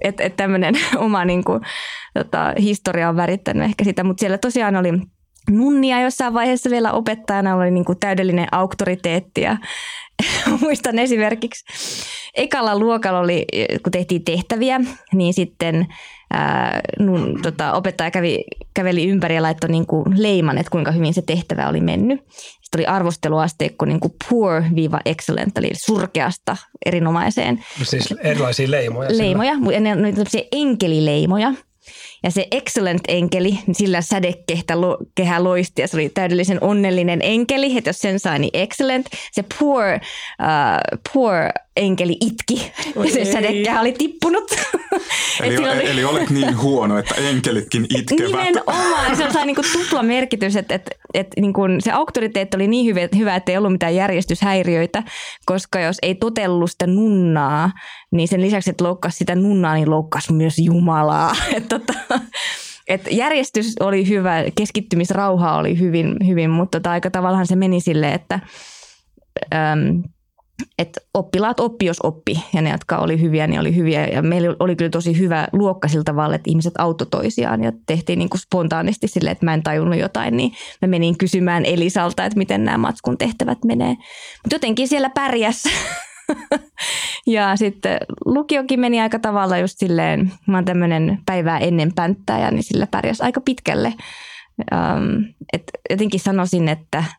Että 0.03 0.23
et 0.23 0.35
tämmöinen 0.35 0.75
oma 0.97 1.25
niin 1.25 1.43
kuin, 1.43 1.61
tota, 2.13 2.53
historia 2.61 3.09
on 3.09 3.15
värittänyt 3.15 3.63
ehkä 3.63 3.83
sitä, 3.83 4.03
mutta 4.03 4.21
siellä 4.21 4.37
tosiaan 4.37 4.75
oli 4.75 4.91
nunnia 5.49 6.01
jossain 6.01 6.33
vaiheessa 6.33 6.69
vielä 6.69 6.91
opettajana 6.91 7.55
oli 7.55 7.71
niin 7.71 7.85
kuin 7.85 7.99
täydellinen 7.99 8.47
auktoriteetti 8.51 9.41
ja 9.41 9.57
muistan 10.61 10.99
esimerkiksi 10.99 11.65
ekalla 12.35 12.79
luokalla 12.79 13.19
oli, 13.19 13.45
kun 13.83 13.91
tehtiin 13.91 14.23
tehtäviä, 14.23 14.81
niin 15.13 15.33
sitten 15.33 15.87
ää, 16.33 16.81
nun, 16.99 17.39
tota, 17.41 17.73
opettaja 17.73 18.11
kävi, 18.11 18.43
käveli 18.73 19.07
ympäri 19.07 19.35
ja 19.35 19.41
laittoi 19.41 19.69
niin 19.69 19.85
kuin 19.85 20.23
leiman, 20.23 20.57
että 20.57 20.71
kuinka 20.71 20.91
hyvin 20.91 21.13
se 21.13 21.21
tehtävä 21.21 21.69
oli 21.69 21.81
mennyt. 21.81 22.19
Sitten 22.29 22.79
oli 22.79 22.85
arvosteluasteikko 22.85 23.85
niin 23.85 23.99
kuin 23.99 24.13
poor-excellent, 24.29 25.57
eli 25.57 25.69
surkeasta 25.73 26.57
erinomaiseen. 26.85 27.63
Siis 27.83 28.13
erilaisia 28.23 28.71
leimoja. 28.71 29.09
Leimoja, 29.17 29.53
ja 29.73 29.79
ne 29.79 29.93
oli 29.93 30.47
enkelileimoja. 30.51 31.53
Ja 32.23 32.31
se 32.31 32.47
excellent-enkeli, 32.51 33.59
sillä 33.71 34.01
sädekehä 34.01 35.43
loisti 35.43 35.81
ja 35.81 35.87
se 35.87 35.97
oli 35.97 36.09
täydellisen 36.09 36.63
onnellinen 36.63 37.19
enkeli, 37.23 37.77
että 37.77 37.89
jos 37.89 37.99
sen 37.99 38.19
sai, 38.19 38.39
niin 38.39 38.51
excellent. 38.53 39.07
Se 39.31 39.43
poor, 39.59 39.85
uh, 39.93 40.99
poor 41.13 41.35
enkeli 41.77 42.17
itki 42.21 42.71
ja 42.95 43.11
se 43.13 43.25
sädekehä 43.25 43.81
oli 43.81 43.93
tippunut. 43.93 44.51
Eli, 45.43 45.57
oli... 45.57 45.89
eli 45.89 46.03
olet 46.03 46.29
niin 46.29 46.61
huono, 46.61 46.97
että 46.97 47.15
enkelitkin 47.15 47.85
itkevät. 47.97 48.31
Nimenomaan, 48.31 49.17
se 49.17 49.31
sai 49.31 49.45
niinku 49.45 49.61
tupla 49.73 50.03
merkitys, 50.03 50.55
että, 50.55 50.75
että, 50.75 50.91
että 51.13 51.41
niinku 51.41 51.61
se 51.79 51.91
auktoriteetti 51.91 52.57
oli 52.57 52.67
niin 52.67 52.85
hyvä, 52.85 53.07
hyvä, 53.17 53.35
että 53.35 53.51
ei 53.51 53.57
ollut 53.57 53.71
mitään 53.71 53.95
järjestyshäiriöitä, 53.95 55.03
koska 55.45 55.79
jos 55.79 55.97
ei 56.01 56.15
totellut 56.15 56.71
sitä 56.71 56.87
nunnaa, 56.87 57.71
niin 58.11 58.27
sen 58.27 58.41
lisäksi, 58.41 58.69
että 58.69 58.83
loukkasi 58.83 59.17
sitä 59.17 59.35
nunnaa, 59.35 59.75
niin 59.75 59.89
loukkasi 59.89 60.33
myös 60.33 60.53
Jumalaa. 60.57 61.35
Että, 61.55 61.79
tota, 61.79 61.93
et 62.87 63.01
järjestys 63.11 63.73
oli 63.79 64.07
hyvä, 64.07 64.43
keskittymisrauha 64.57 65.57
oli 65.57 65.79
hyvin, 65.79 66.15
hyvin 66.27 66.49
mutta 66.49 66.79
tota, 66.79 66.91
aika 66.91 67.11
tavallaan 67.11 67.47
se 67.47 67.55
meni 67.55 67.81
silleen, 67.81 68.13
että 68.13 68.39
äm, 69.53 70.03
et 70.77 70.97
oppilaat 71.13 71.59
oppi, 71.59 71.85
jos 71.85 71.99
oppi, 72.03 72.43
ja 72.53 72.61
ne, 72.61 72.69
jotka 72.69 72.97
oli 72.97 73.21
hyviä, 73.21 73.47
niin 73.47 73.59
oli 73.59 73.75
hyviä. 73.75 74.07
Ja 74.07 74.21
meillä 74.21 74.55
oli 74.59 74.75
kyllä 74.75 74.89
tosi 74.89 75.19
hyvä 75.19 75.47
luokka 75.53 75.87
sillä 75.87 76.03
tavalla, 76.03 76.35
että 76.35 76.49
ihmiset 76.49 76.73
auttoi 76.77 77.07
toisiaan, 77.11 77.63
ja 77.63 77.71
tehtiin 77.85 78.19
niin 78.19 78.29
kuin 78.29 78.41
spontaanisti 78.41 79.07
silleen, 79.07 79.31
että 79.31 79.45
mä 79.45 79.53
en 79.53 79.63
tajunnut 79.63 79.99
jotain, 79.99 80.37
niin 80.37 80.51
mä 80.81 80.87
menin 80.87 81.17
kysymään 81.17 81.65
Elisalta, 81.65 82.25
että 82.25 82.37
miten 82.37 82.65
nämä 82.65 82.77
matskun 82.77 83.17
tehtävät 83.17 83.57
menee. 83.65 83.95
Mutta 84.43 84.55
jotenkin 84.55 84.87
siellä 84.87 85.09
pärjäs. 85.09 85.63
ja 87.27 87.55
sitten 87.55 87.97
lukiokin 88.25 88.79
meni 88.79 89.01
aika 89.01 89.19
tavalla 89.19 89.57
just 89.57 89.77
silleen, 89.77 90.31
mä 90.47 90.57
oon 90.57 90.65
tämmöinen 90.65 91.19
päivää 91.25 91.59
ennen 91.59 91.91
pänttäjä, 91.95 92.51
niin 92.51 92.63
sillä 92.63 92.87
pärjäs 92.91 93.21
aika 93.21 93.41
pitkälle. 93.41 93.93
Um, 94.71 95.25
et 95.53 95.63
jotenkin 95.89 96.19
sanoisin, 96.19 96.69
että– 96.69 97.03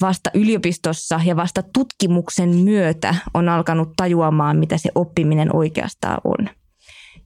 vasta 0.00 0.30
yliopistossa 0.34 1.20
ja 1.24 1.36
vasta 1.36 1.62
tutkimuksen 1.62 2.48
myötä 2.48 3.14
on 3.34 3.48
alkanut 3.48 3.88
tajuamaan, 3.96 4.56
mitä 4.56 4.78
se 4.78 4.90
oppiminen 4.94 5.56
oikeastaan 5.56 6.20
on. 6.24 6.48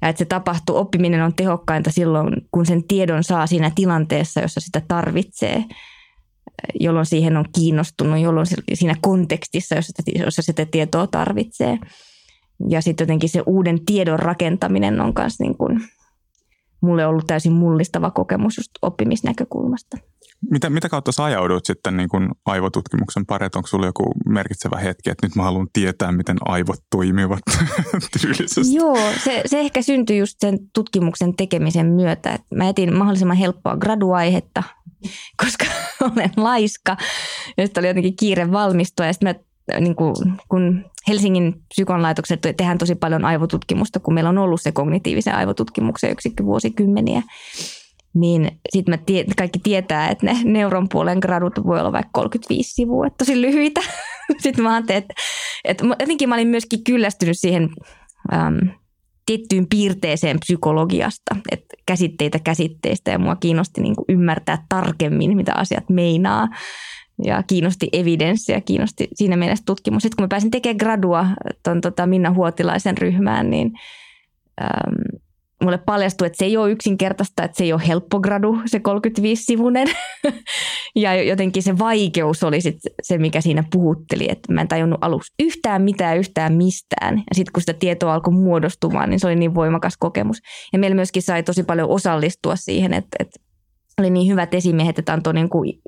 Ja 0.02 0.09
että 0.09 0.18
se 0.18 0.24
tapahtuu, 0.24 0.76
oppiminen 0.76 1.22
on 1.22 1.35
tehokkainta 1.35 1.90
silloin, 1.90 2.48
kun 2.52 2.66
sen 2.66 2.85
tiedon 2.85 3.24
saa 3.24 3.46
siinä 3.46 3.70
tilanteessa, 3.74 4.40
jossa 4.40 4.61
sitä 4.61 4.83
tarvitsee, 4.88 5.64
jolloin 6.81 7.07
siihen 7.07 7.37
on 7.37 7.44
kiinnostunut, 7.54 8.20
jolloin 8.20 8.46
siinä 8.74 8.94
kontekstissa, 9.00 9.74
jossa 9.74 9.92
sitä, 9.96 10.24
jossa 10.24 10.42
sitä 10.42 10.66
tietoa 10.66 11.07
tarvitsee. 11.07 11.78
ja 12.68 12.83
sitten 12.83 13.04
jotenkin 13.04 13.28
se 13.28 13.42
uuden 13.46 13.85
tiedon 13.85 14.18
rakentaminen 14.18 15.00
on 15.00 15.12
myös 15.18 15.40
niin 15.40 15.57
kuin 15.57 15.81
mulle 16.80 17.06
ollut 17.06 17.26
täysin 17.26 17.52
mullistava 17.52 18.10
kokemus 18.10 18.56
just 18.56 18.70
oppimisnäkökulmasta. 18.82 19.96
Mitä, 20.50 20.70
mitä 20.70 20.88
kautta 20.88 21.12
sä 21.12 21.24
ajaudut 21.24 21.64
sitten 21.64 21.96
niin 21.96 22.08
kuin 22.08 22.28
aivotutkimuksen 22.46 23.26
pari? 23.26 23.48
Onko 23.56 23.66
sulla 23.66 23.86
joku 23.86 24.12
merkitsevä 24.26 24.78
hetki, 24.78 25.10
että 25.10 25.26
nyt 25.26 25.36
mä 25.36 25.42
haluan 25.42 25.66
tietää, 25.72 26.12
miten 26.12 26.36
aivot 26.44 26.78
toimivat 26.90 27.40
tyylisesti? 28.20 28.74
Joo, 28.74 28.98
se, 29.24 29.42
se 29.46 29.60
ehkä 29.60 29.82
syntyi 29.82 30.18
just 30.18 30.36
sen 30.40 30.58
tutkimuksen 30.74 31.36
tekemisen 31.36 31.86
myötä. 31.86 32.32
Että 32.32 32.54
mä 32.54 32.68
etin 32.68 32.96
mahdollisimman 32.96 33.36
helppoa 33.36 33.76
graduaihetta, 33.76 34.62
koska 35.42 35.64
olen 36.12 36.32
laiska. 36.36 36.96
Ja 37.56 37.66
sitten 37.66 37.80
oli 37.80 37.88
jotenkin 37.88 38.16
kiire 38.16 38.52
valmistua 38.52 39.06
ja 39.06 39.12
sitten 39.12 39.34
niin 39.81 39.96
kuin, 39.96 40.14
kun 40.48 40.85
Helsingin 41.09 41.54
psykonlaitokset 41.68 42.40
tehdään 42.40 42.78
tosi 42.78 42.94
paljon 42.94 43.24
aivotutkimusta, 43.24 44.00
kun 44.00 44.14
meillä 44.14 44.31
on 44.31 44.38
ollut 44.38 44.61
se 44.61 44.72
kognitiivisen 44.72 45.35
aivotutkimuksen 45.35 46.11
yksikkö 46.11 46.44
vuosikymmeniä, 46.44 47.22
niin 48.14 48.61
sitten 48.70 48.98
tie, 49.07 49.24
kaikki 49.37 49.59
tietää, 49.59 50.09
että 50.09 50.26
ne 50.26 50.38
neuron 50.44 50.88
puolen 50.88 51.18
gradut 51.18 51.66
voi 51.66 51.81
olla 51.81 51.92
vaikka 51.92 52.11
35 52.12 52.74
sivua, 52.74 53.07
että 53.07 53.18
tosi 53.18 53.40
lyhyitä. 53.40 53.81
sitten 54.42 54.64
mä 54.64 54.74
ajattelin, 54.74 54.98
että, 54.98 55.14
että 55.64 55.85
jotenkin 56.00 56.28
mä 56.28 56.35
olin 56.35 56.48
myöskin 56.48 56.85
kyllästynyt 56.85 57.38
siihen 57.38 57.68
äm, 58.33 58.70
tiettyyn 59.26 59.66
piirteeseen 59.70 60.40
psykologiasta, 60.40 61.37
että 61.50 61.76
käsitteitä 61.87 62.38
käsitteistä 62.38 63.11
ja 63.11 63.18
mua 63.18 63.37
kiinnosti 63.37 63.81
niin 63.81 63.96
kuin 63.96 64.04
ymmärtää 64.09 64.64
tarkemmin, 64.68 65.37
mitä 65.37 65.52
asiat 65.54 65.88
meinaa 65.88 66.48
ja 67.24 67.42
kiinnosti 67.42 67.88
evidenssi 67.92 68.52
ja 68.52 68.61
kiinnosti 68.61 69.09
siinä 69.14 69.37
mielessä 69.37 69.64
tutkimus. 69.66 70.02
Sitten 70.02 70.16
kun 70.16 70.24
mä 70.24 70.28
pääsin 70.28 70.50
tekemään 70.50 70.76
gradua 70.76 71.26
tuon 71.64 71.81
tota 71.81 72.07
Minna 72.07 72.31
Huotilaisen 72.31 72.98
ryhmään, 72.98 73.50
niin 73.50 73.72
äm, 74.62 75.20
mulle 75.64 75.78
paljastui, 75.78 76.26
että 76.26 76.38
se 76.38 76.44
ei 76.44 76.57
ole 76.57 76.70
yksinkertaista, 76.70 77.44
että 77.44 77.57
se 77.57 77.64
ei 77.64 77.72
ole 77.72 77.83
helppo 77.88 78.20
gradu, 78.20 78.59
se 78.66 78.78
35-sivunen. 78.78 79.88
ja 80.96 81.22
jotenkin 81.22 81.62
se 81.62 81.78
vaikeus 81.78 82.42
oli 82.42 82.61
sit 82.61 82.78
se, 83.02 83.18
mikä 83.18 83.40
siinä 83.40 83.64
puhutteli, 83.72 84.26
että 84.31 84.52
mä 84.52 84.61
en 84.61 84.68
tajunnut 84.68 84.98
aluksi 85.04 85.35
yhtään 85.38 85.83
mitään, 85.83 86.18
yhtään 86.18 86.54
mistään. 86.54 87.16
Ja 87.16 87.35
sitten 87.35 87.52
kun 87.52 87.62
sitä 87.62 87.72
tietoa 87.72 88.14
alkoi 88.14 88.35
muodostumaan, 88.35 89.11
niin 89.11 89.20
se 89.20 89.26
oli 89.26 89.37
niin 89.37 89.54
voimakas 89.54 89.96
kokemus. 89.98 90.38
Ja 90.72 90.78
meillä 90.78 90.94
myöskin 90.94 91.22
sai 91.22 91.42
tosi 91.42 91.62
paljon 91.62 91.88
osallistua 91.88 92.57
siihen, 92.57 92.94
että, 92.94 93.16
että 93.18 93.40
oli 93.98 94.11
niin 94.11 94.32
hyvät 94.32 94.54
esimiehet, 94.54 94.98
että 94.98 95.12
antoi 95.12 95.34
niin 95.34 95.48
kuin 95.48 95.80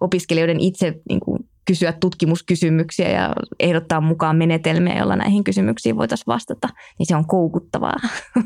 opiskelijoiden 0.00 0.60
itse 0.60 0.94
niin 1.08 1.20
kuin 1.20 1.48
kysyä 1.64 1.92
tutkimuskysymyksiä 1.92 3.08
ja 3.08 3.34
ehdottaa 3.60 4.00
mukaan 4.00 4.36
menetelmiä, 4.36 4.98
joilla 4.98 5.16
näihin 5.16 5.44
kysymyksiin 5.44 5.96
voitaisiin 5.96 6.26
vastata, 6.26 6.68
niin 6.98 7.06
se 7.06 7.16
on 7.16 7.26
koukuttavaa. 7.26 7.96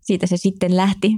Siitä 0.00 0.26
se 0.26 0.36
sitten 0.36 0.76
lähti. 0.76 1.10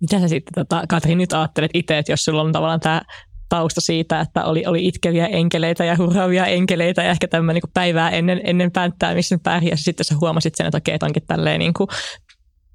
Mitä 0.00 0.20
sä 0.20 0.28
sitten, 0.28 0.54
tota, 0.54 0.84
Katri, 0.88 1.14
nyt 1.14 1.32
ajattelet 1.32 1.70
itse, 1.74 1.98
että 1.98 2.12
jos 2.12 2.24
sulla 2.24 2.42
on 2.42 2.52
tavallaan 2.52 2.80
tämä 2.80 3.02
tausta 3.48 3.80
siitä, 3.80 4.20
että 4.20 4.44
oli, 4.44 4.66
oli 4.66 4.86
itkeviä 4.86 5.26
enkeleitä 5.26 5.84
ja 5.84 5.96
hurraavia 5.96 6.46
enkeleitä 6.46 7.02
ja 7.02 7.10
ehkä 7.10 7.28
tämmöinen 7.28 7.60
niin 7.64 7.72
päivää 7.74 8.10
ennen, 8.10 8.40
ennen 8.44 8.70
päättää, 8.70 9.14
missä 9.14 9.38
pärjäsi. 9.42 9.82
Sitten 9.82 10.04
sä 10.04 10.14
huomasit 10.20 10.54
sen, 10.54 10.66
että 10.66 10.78
okei, 10.78 10.94
että 10.94 11.06
onkin 11.06 11.26
tälleen 11.26 11.58
niin 11.58 11.74
kuin 11.74 11.88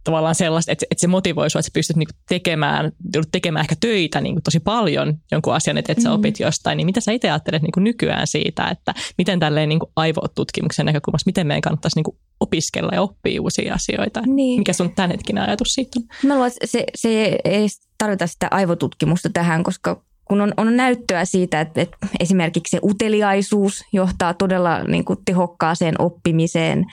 tavallaan 0.03 0.35
sellaista, 0.35 0.71
että, 0.71 0.85
että 0.91 1.01
se 1.01 1.07
motivoi 1.07 1.49
sinua, 1.49 1.59
että 1.59 1.67
sä 1.67 1.73
pystyt 1.73 1.95
niinku 1.95 2.13
tekemään, 2.29 2.91
tekemään 3.31 3.63
ehkä 3.63 3.75
töitä 3.79 4.21
niinku 4.21 4.41
tosi 4.41 4.59
paljon 4.59 5.17
jonkun 5.31 5.53
asian, 5.53 5.77
että, 5.77 5.91
että 5.91 6.03
sä 6.03 6.09
mm-hmm. 6.09 6.19
opit 6.19 6.39
jostain, 6.39 6.77
niin 6.77 6.85
mitä 6.85 7.01
sä 7.01 7.11
itse 7.11 7.29
ajattelet 7.29 7.61
niinku 7.61 7.79
nykyään 7.79 8.27
siitä, 8.27 8.67
että 8.67 8.93
miten 9.17 9.39
tälleen 9.39 9.69
niinku 9.69 9.91
aivotutkimuksen 9.95 10.85
näkökulmasta, 10.85 11.27
miten 11.27 11.47
meidän 11.47 11.61
kannattaisi 11.61 11.97
niinku 11.97 12.17
opiskella 12.39 12.91
ja 12.93 13.01
oppia 13.01 13.41
uusia 13.41 13.73
asioita? 13.73 14.21
Niin. 14.25 14.59
Mikä 14.59 14.73
sun 14.73 14.95
tämänhetkinen 14.95 15.43
ajatus 15.43 15.73
siitä 15.73 15.99
on? 15.99 16.27
Mä 16.27 16.33
luulen, 16.33 16.51
että 16.51 16.67
se, 16.67 16.85
se 16.95 17.37
ei 17.43 17.67
tarvita 17.97 18.27
sitä 18.27 18.47
aivotutkimusta 18.51 19.29
tähän, 19.29 19.63
koska 19.63 20.03
kun 20.25 20.41
on, 20.41 20.53
on 20.57 20.77
näyttöä 20.77 21.25
siitä, 21.25 21.61
että, 21.61 21.81
että 21.81 21.97
esimerkiksi 22.19 22.71
se 22.71 22.79
uteliaisuus 22.83 23.83
johtaa 23.93 24.33
todella 24.33 24.83
niin 24.83 25.05
kuin 25.05 25.19
tehokkaaseen 25.25 25.95
oppimiseen, 25.99 26.85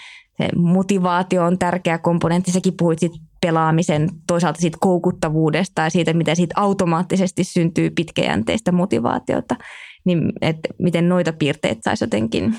motivaatio 0.57 1.44
on 1.44 1.59
tärkeä 1.59 1.99
komponentti. 1.99 2.53
Säkin 2.53 2.75
puhuit 2.77 2.99
siitä 2.99 3.16
pelaamisen 3.40 4.09
toisaalta 4.27 4.61
siitä 4.61 4.79
koukuttavuudesta 4.81 5.83
ja 5.83 5.90
siitä, 5.90 6.12
miten 6.12 6.37
siitä 6.37 6.55
automaattisesti 6.57 7.44
syntyy 7.44 7.90
pitkäjänteistä 7.90 8.72
motivaatiota. 8.72 9.57
Niin, 10.05 10.33
että 10.40 10.68
miten 10.79 11.09
noita 11.09 11.33
piirteitä 11.33 11.81
saisi 11.85 12.05
jotenkin 12.05 12.57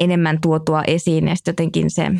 enemmän 0.00 0.40
tuotua 0.40 0.82
esiin 0.86 1.28
ja 1.28 1.34
sitten 1.34 1.52
jotenkin 1.52 1.90
se 1.90 2.10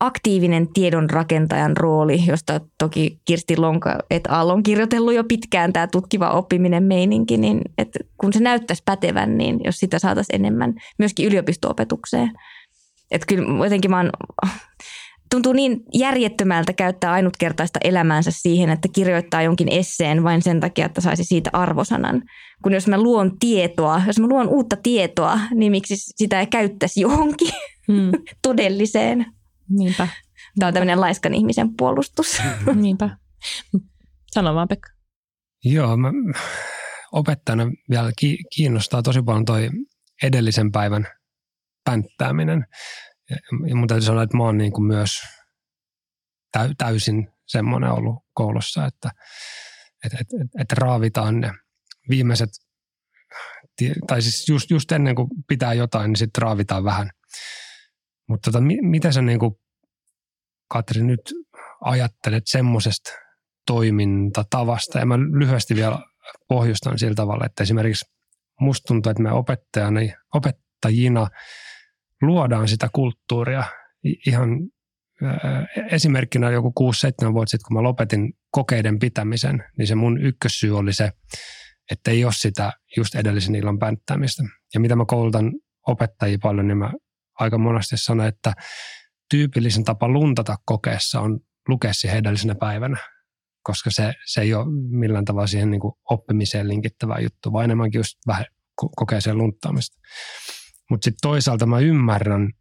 aktiivinen 0.00 0.72
tiedonrakentajan 0.72 1.76
rooli, 1.76 2.26
josta 2.26 2.60
toki 2.78 3.20
Kirsti 3.24 3.56
Lonka 3.56 3.98
et 4.10 4.22
al. 4.28 4.48
on 4.48 4.62
kirjoitellut 4.62 5.14
jo 5.14 5.24
pitkään 5.24 5.72
tämä 5.72 5.86
tutkiva 5.86 6.30
oppiminen 6.30 6.82
meininki, 6.82 7.36
niin 7.36 7.60
että 7.78 7.98
kun 8.18 8.32
se 8.32 8.40
näyttäisi 8.40 8.82
pätevän, 8.84 9.38
niin 9.38 9.60
jos 9.64 9.76
sitä 9.76 9.98
saataisiin 9.98 10.36
enemmän 10.36 10.74
myöskin 10.98 11.26
yliopisto-opetukseen– 11.26 12.30
että 13.12 13.26
kyllä 13.26 13.64
jotenkin 13.64 13.90
mä 13.90 13.96
oon, 13.96 14.10
tuntuu 15.30 15.52
niin 15.52 15.84
järjettömältä 15.94 16.72
käyttää 16.72 17.12
ainutkertaista 17.12 17.78
elämäänsä 17.84 18.30
siihen, 18.30 18.70
että 18.70 18.88
kirjoittaa 18.92 19.42
jonkin 19.42 19.68
esseen 19.68 20.24
vain 20.24 20.42
sen 20.42 20.60
takia, 20.60 20.86
että 20.86 21.00
saisi 21.00 21.24
siitä 21.24 21.50
arvosanan. 21.52 22.22
Kun 22.62 22.72
jos 22.72 22.86
mä 22.86 23.02
luon 23.02 23.38
tietoa, 23.38 24.02
jos 24.06 24.20
mä 24.20 24.26
luon 24.26 24.48
uutta 24.48 24.76
tietoa, 24.76 25.38
niin 25.54 25.72
miksi 25.72 25.96
sitä 25.96 26.40
ei 26.40 26.46
käyttäisi 26.46 27.00
johonkin 27.00 27.50
hmm. 27.88 28.10
todelliseen. 28.42 29.26
Niinpä. 29.68 30.08
Tämä 30.58 30.68
on 30.68 30.74
tämmöinen 30.74 31.00
laiskan 31.00 31.34
ihmisen 31.34 31.76
puolustus. 31.76 32.38
Niinpä. 32.74 33.10
Sano 34.30 34.54
vaan 34.54 34.68
Pekka. 34.68 34.88
Joo, 35.64 35.96
mä 35.96 36.12
opettajana 37.12 37.70
vielä 37.90 38.10
kiinnostaa 38.56 39.02
tosi 39.02 39.22
paljon 39.22 39.44
toi 39.44 39.70
edellisen 40.22 40.72
päivän 40.72 41.06
pänttääminen. 41.84 42.66
Ja 43.68 43.76
mun 43.76 43.88
täytyy 43.88 44.06
sanoa, 44.06 44.22
että 44.22 44.36
mä 44.36 44.42
oon 44.42 44.58
niin 44.58 44.72
kuin 44.72 44.86
myös 44.86 45.20
täysin 46.78 47.28
semmoinen 47.46 47.90
ollut 47.90 48.24
koulussa, 48.34 48.86
että, 48.86 49.10
että, 50.04 50.18
että, 50.20 50.36
että 50.60 50.74
raavitaan 50.78 51.40
ne 51.40 51.52
viimeiset, 52.08 52.50
tai 54.06 54.22
siis 54.22 54.48
just, 54.48 54.70
just 54.70 54.92
ennen 54.92 55.14
kuin 55.14 55.28
pitää 55.48 55.74
jotain, 55.74 56.08
niin 56.08 56.16
sitten 56.16 56.42
raavitaan 56.42 56.84
vähän. 56.84 57.10
Mutta 58.28 58.50
tota, 58.50 58.64
mitä 58.82 59.12
sä 59.12 59.22
niin 59.22 59.38
kuin, 59.38 59.54
Katri 60.68 61.02
nyt 61.02 61.20
ajattelet 61.80 62.42
semmoisesta 62.46 63.10
toimintatavasta? 63.66 64.98
Ja 64.98 65.06
mä 65.06 65.18
lyhyesti 65.18 65.74
vielä 65.74 65.98
pohjustan 66.48 66.98
sillä 66.98 67.14
tavalla, 67.14 67.46
että 67.46 67.62
esimerkiksi 67.62 68.04
musta 68.60 68.86
tuntuu, 68.86 69.10
että 69.10 69.22
me 69.22 69.32
opettajana, 69.32 70.00
opettajina– 70.34 71.26
luodaan 72.22 72.68
sitä 72.68 72.88
kulttuuria. 72.92 73.64
Ihan 74.26 74.48
esimerkkinä 75.90 76.50
joku 76.50 76.72
6-7 77.28 77.32
vuotta 77.32 77.50
sitten, 77.50 77.68
kun 77.68 77.76
mä 77.76 77.82
lopetin 77.82 78.32
kokeiden 78.50 78.98
pitämisen, 78.98 79.64
niin 79.78 79.86
se 79.86 79.94
mun 79.94 80.22
ykkössyy 80.22 80.78
oli 80.78 80.92
se, 80.92 81.10
että 81.90 82.10
ei 82.10 82.24
ole 82.24 82.32
sitä 82.36 82.72
just 82.96 83.14
edellisen 83.14 83.54
illan 83.54 83.78
pänttämistä. 83.78 84.42
Ja 84.74 84.80
mitä 84.80 84.96
mä 84.96 85.04
koulutan 85.06 85.52
opettajia 85.86 86.38
paljon, 86.42 86.68
niin 86.68 86.78
mä 86.78 86.92
aika 87.38 87.58
monesti 87.58 87.96
sanon, 87.96 88.26
että 88.26 88.52
tyypillisen 89.30 89.84
tapa 89.84 90.08
luntata 90.08 90.56
kokeessa 90.64 91.20
on 91.20 91.40
lukea 91.68 91.92
siihen 91.92 92.18
edellisenä 92.18 92.54
päivänä, 92.54 92.96
koska 93.62 93.90
se, 93.90 94.12
se 94.26 94.40
ei 94.40 94.54
ole 94.54 94.66
millään 94.90 95.24
tavalla 95.24 95.46
siihen 95.46 95.70
niin 95.70 95.80
oppimiseen 96.10 96.68
linkittävä 96.68 97.18
juttu, 97.18 97.52
vaan 97.52 97.64
enemmänkin 97.64 97.98
just 97.98 98.18
vähän 98.26 98.44
kokeeseen 98.96 99.38
lunttaamista. 99.38 100.00
Mutta 100.92 101.04
sitten 101.04 101.18
toisaalta 101.22 101.66
mä 101.66 101.78
ymmärrän, 101.78 102.52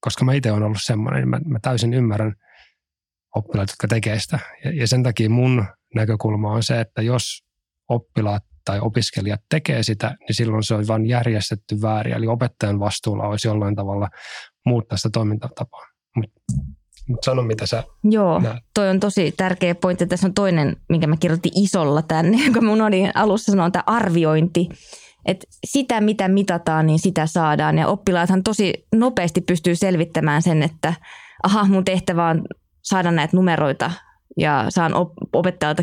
koska 0.00 0.24
mä 0.24 0.32
itse 0.32 0.52
olen 0.52 0.62
ollut 0.62 0.78
semmoinen, 0.82 1.20
niin 1.20 1.28
mä, 1.28 1.40
mä 1.46 1.58
täysin 1.62 1.94
ymmärrän 1.94 2.34
oppilaat, 3.36 3.68
jotka 3.70 3.88
tekee 3.88 4.20
sitä. 4.20 4.38
Ja, 4.64 4.70
ja 4.70 4.86
sen 4.86 5.02
takia 5.02 5.30
mun 5.30 5.64
näkökulma 5.94 6.52
on 6.52 6.62
se, 6.62 6.80
että 6.80 7.02
jos 7.02 7.44
oppilaat 7.88 8.42
tai 8.64 8.80
opiskelijat 8.80 9.40
tekee 9.50 9.82
sitä, 9.82 10.16
niin 10.20 10.36
silloin 10.36 10.62
se 10.62 10.74
on 10.74 10.86
vain 10.88 11.06
järjestetty 11.06 11.82
väärin. 11.82 12.14
Eli 12.14 12.26
opettajan 12.26 12.80
vastuulla 12.80 13.28
olisi 13.28 13.48
jollain 13.48 13.76
tavalla 13.76 14.08
muuttaa 14.66 14.98
sitä 14.98 15.10
toimintatapaa. 15.12 15.86
Mutta 16.16 16.40
mut 17.08 17.24
sano, 17.24 17.42
mitä 17.42 17.66
sä 17.66 17.84
Joo, 18.04 18.38
näet. 18.38 18.64
toi 18.74 18.88
on 18.88 19.00
tosi 19.00 19.34
tärkeä 19.36 19.74
pointti. 19.74 20.06
Tässä 20.06 20.26
on 20.26 20.34
toinen, 20.34 20.76
minkä 20.88 21.06
mä 21.06 21.16
kirjoitin 21.16 21.52
isolla 21.54 22.02
tänne, 22.02 22.38
jonka 22.44 22.60
mun 22.60 22.82
oli 22.82 23.10
alussa 23.14 23.52
sanoa, 23.52 23.70
tämä 23.70 23.82
arviointi. 23.86 24.68
Et 25.26 25.46
sitä, 25.64 26.00
mitä 26.00 26.28
mitataan, 26.28 26.86
niin 26.86 26.98
sitä 26.98 27.26
saadaan. 27.26 27.78
Ja 27.78 27.88
oppilaathan 27.88 28.42
tosi 28.42 28.86
nopeasti 28.94 29.40
pystyy 29.40 29.76
selvittämään 29.76 30.42
sen, 30.42 30.62
että 30.62 30.94
aha, 31.42 31.64
mun 31.64 31.84
tehtävä 31.84 32.28
on 32.28 32.44
saada 32.82 33.10
näitä 33.10 33.36
numeroita 33.36 33.90
ja 34.36 34.66
saan 34.68 34.92
opettajalta 35.32 35.82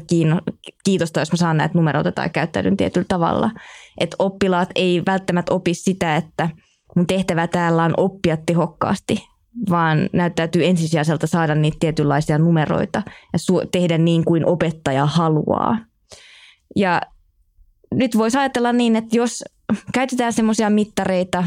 kiitosta, 0.83 1.19
jos 1.19 1.31
mä 1.31 1.37
saan 1.37 1.57
näitä 1.57 1.77
numeroita 1.77 2.11
tai 2.11 2.29
käyttäydyn 2.29 2.77
tietyllä 2.77 3.05
tavalla. 3.07 3.51
Että 3.97 4.15
oppilaat 4.19 4.69
ei 4.75 5.03
välttämättä 5.05 5.53
opi 5.53 5.73
sitä, 5.73 6.15
että 6.15 6.49
mun 6.95 7.07
tehtävä 7.07 7.47
täällä 7.47 7.83
on 7.83 7.93
oppia 7.97 8.37
tehokkaasti, 8.37 9.27
vaan 9.69 10.09
näyttäytyy 10.13 10.65
ensisijaiselta 10.65 11.27
saada 11.27 11.55
niitä 11.55 11.77
tietynlaisia 11.79 12.37
numeroita 12.37 13.01
ja 13.33 13.39
su- 13.39 13.67
tehdä 13.71 13.97
niin 13.97 14.25
kuin 14.25 14.45
opettaja 14.45 15.05
haluaa. 15.05 15.77
Ja 16.75 17.01
nyt 17.93 18.17
voisi 18.17 18.37
ajatella 18.37 18.73
niin, 18.73 18.95
että 18.95 19.17
jos 19.17 19.43
käytetään 19.93 20.33
semmoisia 20.33 20.69
mittareita, 20.69 21.43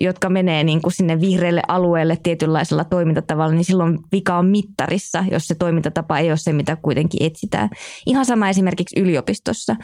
jotka 0.00 0.28
menee 0.28 0.64
niin 0.64 0.82
kuin 0.82 0.92
sinne 0.92 1.20
vihreälle 1.20 1.62
alueelle 1.68 2.18
tietynlaisella 2.22 2.84
toimintatavalla, 2.84 3.54
niin 3.54 3.64
silloin 3.64 3.98
vika 4.12 4.38
on 4.38 4.46
mittarissa, 4.46 5.24
jos 5.30 5.46
se 5.46 5.54
toimintatapa 5.54 6.18
ei 6.18 6.30
ole 6.30 6.36
se, 6.36 6.52
mitä 6.52 6.76
kuitenkin 6.76 7.26
etsitään. 7.26 7.70
Ihan 8.06 8.24
sama 8.24 8.48
esimerkiksi 8.48 9.00
yliopistossa. 9.00 9.76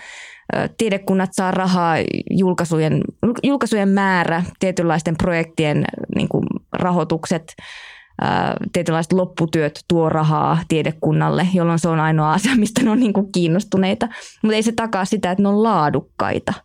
Tiedekunnat 0.78 1.30
saa 1.32 1.50
rahaa, 1.50 1.96
julkaisujen, 2.30 3.00
julkaisujen 3.42 3.88
määrä, 3.88 4.42
tietynlaisten 4.58 5.16
projektien 5.16 5.84
niin 6.14 6.28
kuin 6.28 6.46
rahoitukset, 6.72 7.54
tietynlaiset 8.72 9.12
lopputyöt 9.12 9.84
tuo 9.88 10.08
rahaa 10.08 10.58
tiedekunnalle, 10.68 11.48
jolloin 11.54 11.78
se 11.78 11.88
on 11.88 12.00
ainoa 12.00 12.32
asia, 12.32 12.56
mistä 12.60 12.82
ne 12.82 12.90
on 12.90 13.00
niin 13.00 13.12
kuin 13.12 13.32
kiinnostuneita. 13.32 14.08
Mutta 14.42 14.56
ei 14.56 14.62
se 14.62 14.72
takaa 14.72 15.04
sitä, 15.04 15.30
että 15.30 15.42
ne 15.42 15.48
on 15.48 15.62
laadukkaita– 15.62 16.54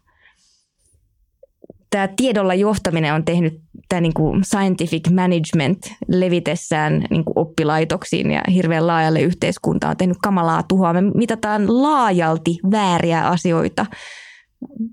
tämä 1.90 2.10
tiedolla 2.16 2.54
johtaminen 2.54 3.14
on 3.14 3.26
tehnyt 3.26 3.62
tämä 3.90 4.02
niin 4.02 4.14
kuin 4.14 4.44
scientific 4.44 5.10
management 5.10 5.80
levitessään 6.08 7.06
niin 7.10 7.26
kuin 7.26 7.40
oppilaitoksiin 7.40 8.32
ja 8.32 8.42
hirveän 8.54 8.88
laajalle 8.88 9.22
yhteiskuntaan 9.22 9.92
on 9.92 9.98
tehnyt 9.98 10.18
kamalaa 10.22 10.64
tuhoa. 10.64 10.94
Me 10.94 11.02
mitataan 11.02 11.84
laajalti 11.84 12.58
vääriä 12.72 13.28
asioita. 13.28 13.86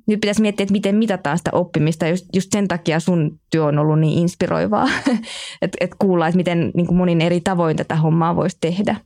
Nyt 0.06 0.20
pitäisi 0.20 0.42
miettiä, 0.42 0.64
että 0.64 0.72
miten 0.72 0.94
mitataan 0.94 1.38
sitä 1.38 1.50
oppimista. 1.52 2.08
Just, 2.08 2.26
just 2.34 2.52
sen 2.52 2.68
takia 2.68 3.00
sun 3.00 3.40
työ 3.50 3.64
on 3.64 3.78
ollut 3.78 4.00
niin 4.00 4.18
inspiroivaa, 4.18 4.88
että 5.62 5.78
et 5.80 5.90
kuulla, 5.98 6.28
että 6.28 6.36
miten 6.36 6.70
niin 6.74 6.86
kuin 6.86 6.96
monin 6.96 7.20
eri 7.20 7.40
tavoin 7.40 7.76
tätä 7.76 7.96
hommaa 7.96 8.36
voisi 8.36 8.56
tehdä. 8.60 8.96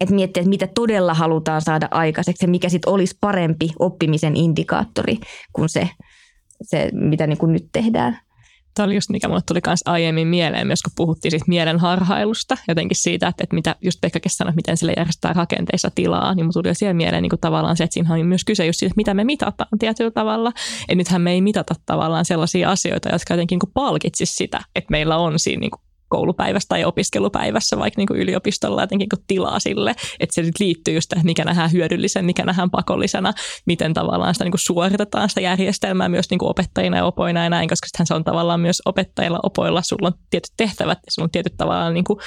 Että 0.00 0.14
miettiä, 0.14 0.40
että 0.40 0.50
mitä 0.50 0.66
todella 0.66 1.14
halutaan 1.14 1.62
saada 1.62 1.88
aikaiseksi 1.90 2.44
ja 2.44 2.50
mikä 2.50 2.68
sitten 2.68 2.92
olisi 2.92 3.16
parempi 3.20 3.70
oppimisen 3.78 4.36
indikaattori 4.36 5.18
kuin 5.52 5.68
se– 5.68 5.88
se, 6.62 6.90
mitä 6.92 7.26
niin 7.26 7.38
kuin 7.38 7.52
nyt 7.52 7.68
tehdään. 7.72 8.18
Tämä 8.74 8.84
oli 8.84 8.94
just 8.94 9.10
mikä 9.10 9.28
mulle 9.28 9.40
tuli 9.46 9.60
myös 9.66 9.80
aiemmin 9.84 10.28
mieleen, 10.28 10.66
myös 10.66 10.82
kun 10.82 10.92
puhuttiin 10.96 11.30
siitä 11.30 11.44
mielen 11.48 11.78
harhailusta, 11.78 12.56
jotenkin 12.68 12.96
siitä, 12.96 13.28
että, 13.28 13.44
että 13.44 13.54
mitä 13.54 13.76
just 13.80 14.00
Pekkakin 14.00 14.30
sanoi, 14.30 14.52
miten 14.54 14.76
sille 14.76 14.94
järjestetään 14.96 15.36
rakenteissa 15.36 15.90
tilaa, 15.94 16.34
niin 16.34 16.44
mulla 16.44 16.52
tuli 16.52 16.74
siihen 16.74 16.96
mieleen 16.96 17.22
niin 17.22 17.30
kuin 17.30 17.40
tavallaan 17.40 17.76
se, 17.76 17.84
että 17.84 17.94
siinä 17.94 18.14
on 18.14 18.26
myös 18.26 18.44
kyse 18.44 18.66
just 18.66 18.78
siitä, 18.78 18.90
että 18.90 19.00
mitä 19.00 19.14
me 19.14 19.24
mitataan 19.24 19.78
tietyllä 19.78 20.10
tavalla. 20.10 20.52
Et 20.88 20.98
nythän 20.98 21.22
me 21.22 21.32
ei 21.32 21.40
mitata 21.40 21.74
tavallaan 21.86 22.24
sellaisia 22.24 22.70
asioita, 22.70 23.08
jotka 23.12 23.34
jotenkin 23.34 23.58
niin 23.64 23.72
palkitsisi 23.74 24.32
sitä, 24.32 24.60
että 24.74 24.90
meillä 24.90 25.16
on 25.16 25.38
siinä 25.38 25.60
niin 25.60 25.70
kuin 25.70 25.80
koulupäivässä 26.08 26.68
tai 26.68 26.84
opiskelupäivässä 26.84 27.78
vaikka 27.78 28.00
niin 28.00 28.06
kuin 28.06 28.20
yliopistolla 28.20 28.82
jotenkin 28.82 29.08
kuin 29.08 29.24
tilaa 29.26 29.60
sille, 29.60 29.94
että 30.20 30.34
se 30.34 30.50
liittyy 30.60 30.94
just 30.94 31.08
tähän, 31.08 31.26
mikä 31.26 31.44
nähdään 31.44 31.72
hyödyllisen, 31.72 32.24
mikä 32.24 32.44
nähdään 32.44 32.70
pakollisena, 32.70 33.32
miten 33.66 33.94
tavallaan 33.94 34.34
sitä 34.34 34.44
niin 34.44 34.52
kuin 34.52 34.60
suoritetaan 34.60 35.28
sitä 35.28 35.40
järjestelmää 35.40 36.08
myös 36.08 36.30
niin 36.30 36.38
kuin 36.38 36.50
opettajina 36.50 36.96
ja 36.96 37.04
opoina 37.04 37.44
ja 37.44 37.50
näin, 37.50 37.68
koska 37.68 38.04
se 38.04 38.14
on 38.14 38.24
tavallaan 38.24 38.60
myös 38.60 38.82
opettajilla, 38.84 39.40
opoilla, 39.42 39.82
sulla 39.82 40.08
on 40.08 40.14
tietyt 40.30 40.52
tehtävät 40.56 40.98
ja 41.06 41.10
sulla 41.10 41.26
on 41.26 41.30
tietyt 41.30 41.56
tavallaan 41.56 41.94
niin 41.94 42.04
kuin 42.04 42.18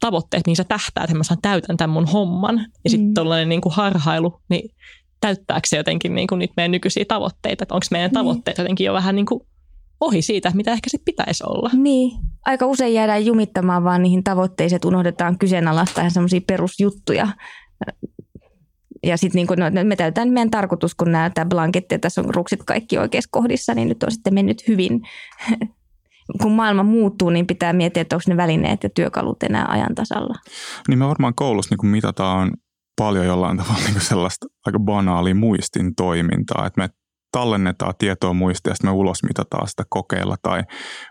tavoitteet, 0.00 0.46
niin 0.46 0.56
sä 0.56 0.64
tähtää, 0.64 1.04
että 1.04 1.16
mä 1.16 1.24
saan 1.24 1.40
täytän 1.42 1.76
tämän 1.76 1.94
mun 1.94 2.06
homman. 2.06 2.66
Ja 2.84 2.90
sitten 2.90 3.08
mm. 3.08 3.14
tuollainen 3.14 3.48
niin 3.48 3.60
kuin 3.60 3.74
harhailu, 3.74 4.40
niin 4.48 4.70
täyttääkö 5.20 5.68
se 5.68 5.76
jotenkin 5.76 6.14
niin 6.14 6.26
kuin 6.26 6.38
niitä 6.38 6.54
meidän 6.56 6.70
nykyisiä 6.70 7.04
tavoitteita, 7.08 7.64
että 7.64 7.74
onko 7.74 7.86
meidän 7.90 8.08
niin. 8.08 8.14
tavoitteet 8.14 8.58
jotenkin 8.58 8.84
jo 8.84 8.92
vähän 8.92 9.16
niin 9.16 9.26
kuin 9.26 9.40
ohi 10.00 10.22
siitä, 10.22 10.52
mitä 10.54 10.72
ehkä 10.72 10.90
se 10.90 10.98
pitäisi 11.04 11.44
olla. 11.46 11.70
Niin, 11.72 12.18
aika 12.44 12.66
usein 12.66 12.94
jäädään 12.94 13.26
jumittamaan 13.26 13.84
vaan 13.84 14.02
niihin 14.02 14.24
tavoitteisiin, 14.24 14.76
että 14.76 14.88
unohdetaan 14.88 15.38
kyseenalaista 15.38 16.00
ja 16.00 16.10
semmoisia 16.10 16.40
perusjuttuja. 16.46 17.28
Ja 19.02 19.16
sitten 19.16 19.46
niin 19.46 19.74
no, 19.74 19.84
me 19.84 19.96
täytetään 19.96 20.28
meidän 20.28 20.50
tarkoitus, 20.50 20.94
kun 20.94 21.12
näyttää 21.12 21.44
blanketti 21.44 21.94
ja 21.94 21.98
tässä 21.98 22.20
on 22.20 22.34
ruksit 22.34 22.62
kaikki 22.64 22.98
oikeassa 22.98 23.28
kohdissa, 23.32 23.74
niin 23.74 23.88
nyt 23.88 24.02
on 24.02 24.10
sitten 24.10 24.34
mennyt 24.34 24.68
hyvin. 24.68 25.00
kun 26.42 26.52
maailma 26.52 26.82
muuttuu, 26.82 27.30
niin 27.30 27.46
pitää 27.46 27.72
miettiä, 27.72 28.00
että 28.00 28.16
onko 28.16 28.24
ne 28.28 28.36
välineet 28.36 28.82
ja 28.82 28.90
työkalut 28.90 29.42
enää 29.42 29.66
ajan 29.68 29.94
tasalla. 29.94 30.34
Niin 30.88 30.98
me 30.98 31.08
varmaan 31.08 31.34
koulussa 31.34 31.74
niin 31.74 31.90
mitataan 31.90 32.52
paljon 32.98 33.26
jollain 33.26 33.58
tavalla 33.58 33.88
niin 33.88 34.00
sellaista 34.00 34.46
aika 34.66 34.78
banaalia 34.78 35.34
muistin 35.34 35.94
toimintaa, 35.94 36.66
että 36.66 36.80
me 36.80 36.88
tallennetaan 37.36 37.94
tietoa 37.98 38.32
muistia 38.32 38.70
ja 38.70 38.74
sitten 38.74 38.90
me 38.90 38.94
ulosmitataan 38.94 39.68
sitä 39.68 39.82
kokeilla 39.88 40.36
tai 40.42 40.62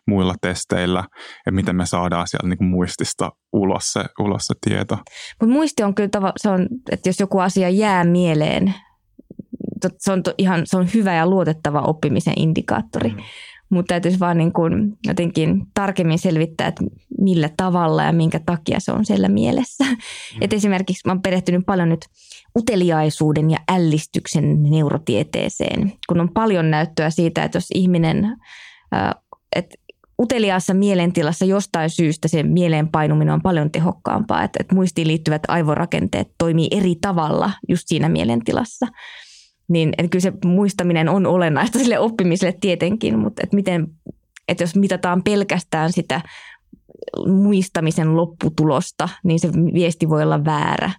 muilla 0.07 0.35
testeillä, 0.41 1.03
ja 1.45 1.51
miten 1.51 1.75
me 1.75 1.85
saadaan 1.85 2.27
sieltä 2.27 2.47
niin 2.47 2.57
kuin 2.57 2.67
muistista 2.67 3.31
ulos 3.53 3.83
se, 3.83 4.05
ulos 4.19 4.41
se 4.45 4.53
tieto. 4.69 4.97
Mutta 5.41 5.53
muisti 5.53 5.83
on 5.83 5.95
kyllä, 5.95 6.09
tava, 6.09 6.33
se 6.37 6.49
on, 6.49 6.67
että 6.91 7.09
jos 7.09 7.19
joku 7.19 7.39
asia 7.39 7.69
jää 7.69 8.03
mieleen, 8.03 8.73
se 9.97 10.11
on, 10.11 10.23
to, 10.23 10.33
ihan, 10.37 10.61
se 10.63 10.77
on 10.77 10.87
hyvä 10.93 11.13
ja 11.13 11.27
luotettava 11.27 11.79
oppimisen 11.81 12.33
indikaattori. 12.37 13.09
Mm. 13.09 13.17
Mutta 13.69 13.87
täytyisi 13.87 14.19
vaan 14.19 14.37
niin 14.37 14.53
kuin 14.53 14.97
jotenkin 15.07 15.65
tarkemmin 15.73 16.19
selvittää, 16.19 16.67
että 16.67 16.83
millä 17.21 17.49
tavalla 17.57 18.03
ja 18.03 18.13
minkä 18.13 18.39
takia 18.45 18.79
se 18.79 18.91
on 18.91 19.05
siellä 19.05 19.29
mielessä. 19.29 19.83
Mm. 19.83 19.97
Et 20.41 20.53
esimerkiksi 20.53 21.01
mä 21.07 21.11
oon 21.11 21.21
perehtynyt 21.21 21.65
paljon 21.65 21.89
nyt 21.89 22.05
uteliaisuuden 22.59 23.51
ja 23.51 23.57
ällistyksen 23.71 24.63
neurotieteeseen, 24.63 25.93
kun 26.07 26.19
on 26.19 26.29
paljon 26.33 26.71
näyttöä 26.71 27.09
siitä, 27.09 27.43
että 27.43 27.57
jos 27.57 27.67
ihminen, 27.73 28.37
että 29.55 29.75
uteliaassa 30.19 30.73
mielentilassa 30.73 31.45
jostain 31.45 31.89
syystä 31.89 32.27
se 32.27 32.43
mieleen 32.43 32.87
painuminen 32.87 33.33
on 33.33 33.41
paljon 33.41 33.71
tehokkaampaa, 33.71 34.43
että, 34.43 34.57
että 34.59 34.75
muistiin 34.75 35.07
liittyvät 35.07 35.41
aivorakenteet 35.47 36.31
toimii 36.37 36.67
eri 36.71 36.95
tavalla 37.01 37.51
just 37.69 37.83
siinä 37.87 38.09
mielentilassa. 38.09 38.87
Niin 39.67 39.93
että 39.97 40.09
kyllä 40.09 40.23
se 40.23 40.33
muistaminen 40.45 41.09
on 41.09 41.25
olennaista 41.25 41.79
sille 41.79 41.99
oppimiselle 41.99 42.57
tietenkin, 42.61 43.19
mutta 43.19 43.41
että 43.43 43.55
miten, 43.55 43.87
että 44.47 44.63
jos 44.63 44.75
mitataan 44.75 45.23
pelkästään 45.23 45.93
sitä 45.93 46.21
muistamisen 47.27 48.15
lopputulosta, 48.15 49.09
niin 49.23 49.39
se 49.39 49.49
viesti 49.73 50.09
voi 50.09 50.23
olla 50.23 50.45
väärä 50.45 50.91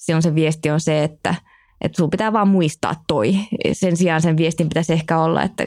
silloin 0.00 0.22
se 0.22 0.34
viesti 0.34 0.70
on 0.70 0.80
se, 0.80 1.04
että, 1.04 1.34
että 1.80 1.96
sun 1.96 2.10
pitää 2.10 2.32
vaan 2.32 2.48
muistaa 2.48 2.94
toi. 3.08 3.34
Sen 3.72 3.96
sijaan 3.96 4.22
sen 4.22 4.36
viestin 4.36 4.68
pitäisi 4.68 4.92
ehkä 4.92 5.18
olla, 5.18 5.42
että, 5.42 5.66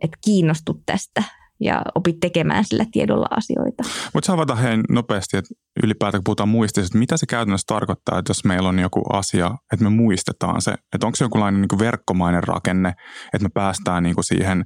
että 0.00 0.18
kiinnostut 0.24 0.82
tästä 0.86 1.22
ja 1.60 1.82
opit 1.94 2.20
tekemään 2.20 2.64
sillä 2.64 2.84
tiedolla 2.92 3.26
asioita. 3.30 3.82
Mutta 4.14 4.32
avata 4.32 4.54
hei 4.54 4.76
nopeasti, 4.88 5.36
että 5.36 5.54
ylipäätään 5.82 6.20
kun 6.20 6.24
puhutaan 6.24 6.48
muistista, 6.48 6.86
että 6.86 6.98
mitä 6.98 7.16
se 7.16 7.26
käytännössä 7.26 7.64
tarkoittaa, 7.66 8.18
että 8.18 8.30
jos 8.30 8.44
meillä 8.44 8.68
on 8.68 8.78
joku 8.78 9.02
asia, 9.12 9.50
että 9.72 9.84
me 9.84 9.90
muistetaan 9.90 10.62
se, 10.62 10.74
että 10.94 11.06
onko 11.06 11.16
se 11.16 11.24
jonkunlainen 11.24 11.60
niin 11.60 11.78
verkkomainen 11.78 12.44
rakenne, 12.44 12.88
että 13.34 13.44
me 13.44 13.48
päästään 13.54 14.02
niin 14.02 14.14
kuin 14.14 14.24
siihen 14.24 14.64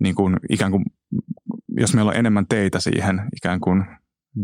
niin 0.00 0.14
kuin 0.14 0.36
ikään 0.50 0.70
kuin, 0.70 0.84
jos 1.80 1.94
meillä 1.94 2.10
on 2.10 2.16
enemmän 2.16 2.46
teitä 2.48 2.80
siihen 2.80 3.20
ikään 3.36 3.60
kuin 3.60 3.84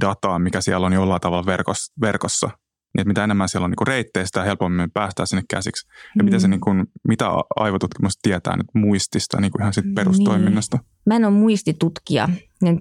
dataa, 0.01 0.39
mikä 0.39 0.61
siellä 0.61 0.87
on 0.87 0.93
jollain 0.93 1.21
tavalla 1.21 1.47
verkossa, 1.47 1.95
verkossa 2.01 2.51
niin 2.95 3.01
että 3.01 3.09
mitä 3.09 3.25
enemmän 3.25 3.49
siellä 3.49 3.65
on 3.65 3.71
niin 3.71 3.87
reittejä, 3.87 4.27
sitä 4.27 4.45
helpommin 4.45 4.91
päästään 4.91 5.27
sinne 5.27 5.43
käsiksi. 5.51 5.87
Ja 5.89 6.23
mm. 6.23 6.25
miten 6.25 6.41
se, 6.41 6.49
niin 6.49 6.61
kuin, 6.61 6.85
mitä 7.09 7.29
aivotutkimus 7.57 8.19
tietää 8.23 8.57
nyt 8.57 8.67
muistista 8.75 9.41
niin 9.41 9.53
kuin 9.53 9.63
ihan 9.63 9.75
sit 9.75 9.95
perustoiminnasta? 9.95 10.77
Niin. 10.77 10.87
Mä 11.07 11.17
en 11.17 11.25
ole 11.25 11.35
muistitutkija. 11.35 12.29
Nyt 12.63 12.79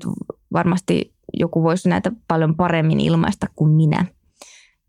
varmasti 0.53 1.13
joku 1.33 1.63
voisi 1.63 1.89
näitä 1.89 2.11
paljon 2.27 2.55
paremmin 2.55 2.99
ilmaista 2.99 3.47
kuin 3.55 3.71
minä. 3.71 4.05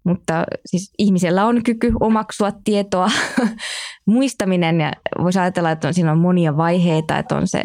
Mutta 0.04 0.44
siis 0.66 0.92
ihmisellä 0.98 1.46
on 1.46 1.62
kyky 1.62 1.92
omaksua 2.00 2.52
tietoa. 2.64 3.10
Muistaminen, 4.06 4.80
ja 4.80 4.92
voisi 5.22 5.38
ajatella, 5.38 5.70
että 5.70 5.88
on, 5.88 5.94
siinä 5.94 6.12
on 6.12 6.18
monia 6.18 6.56
vaiheita, 6.56 7.18
että 7.18 7.36
on 7.36 7.48
se 7.48 7.64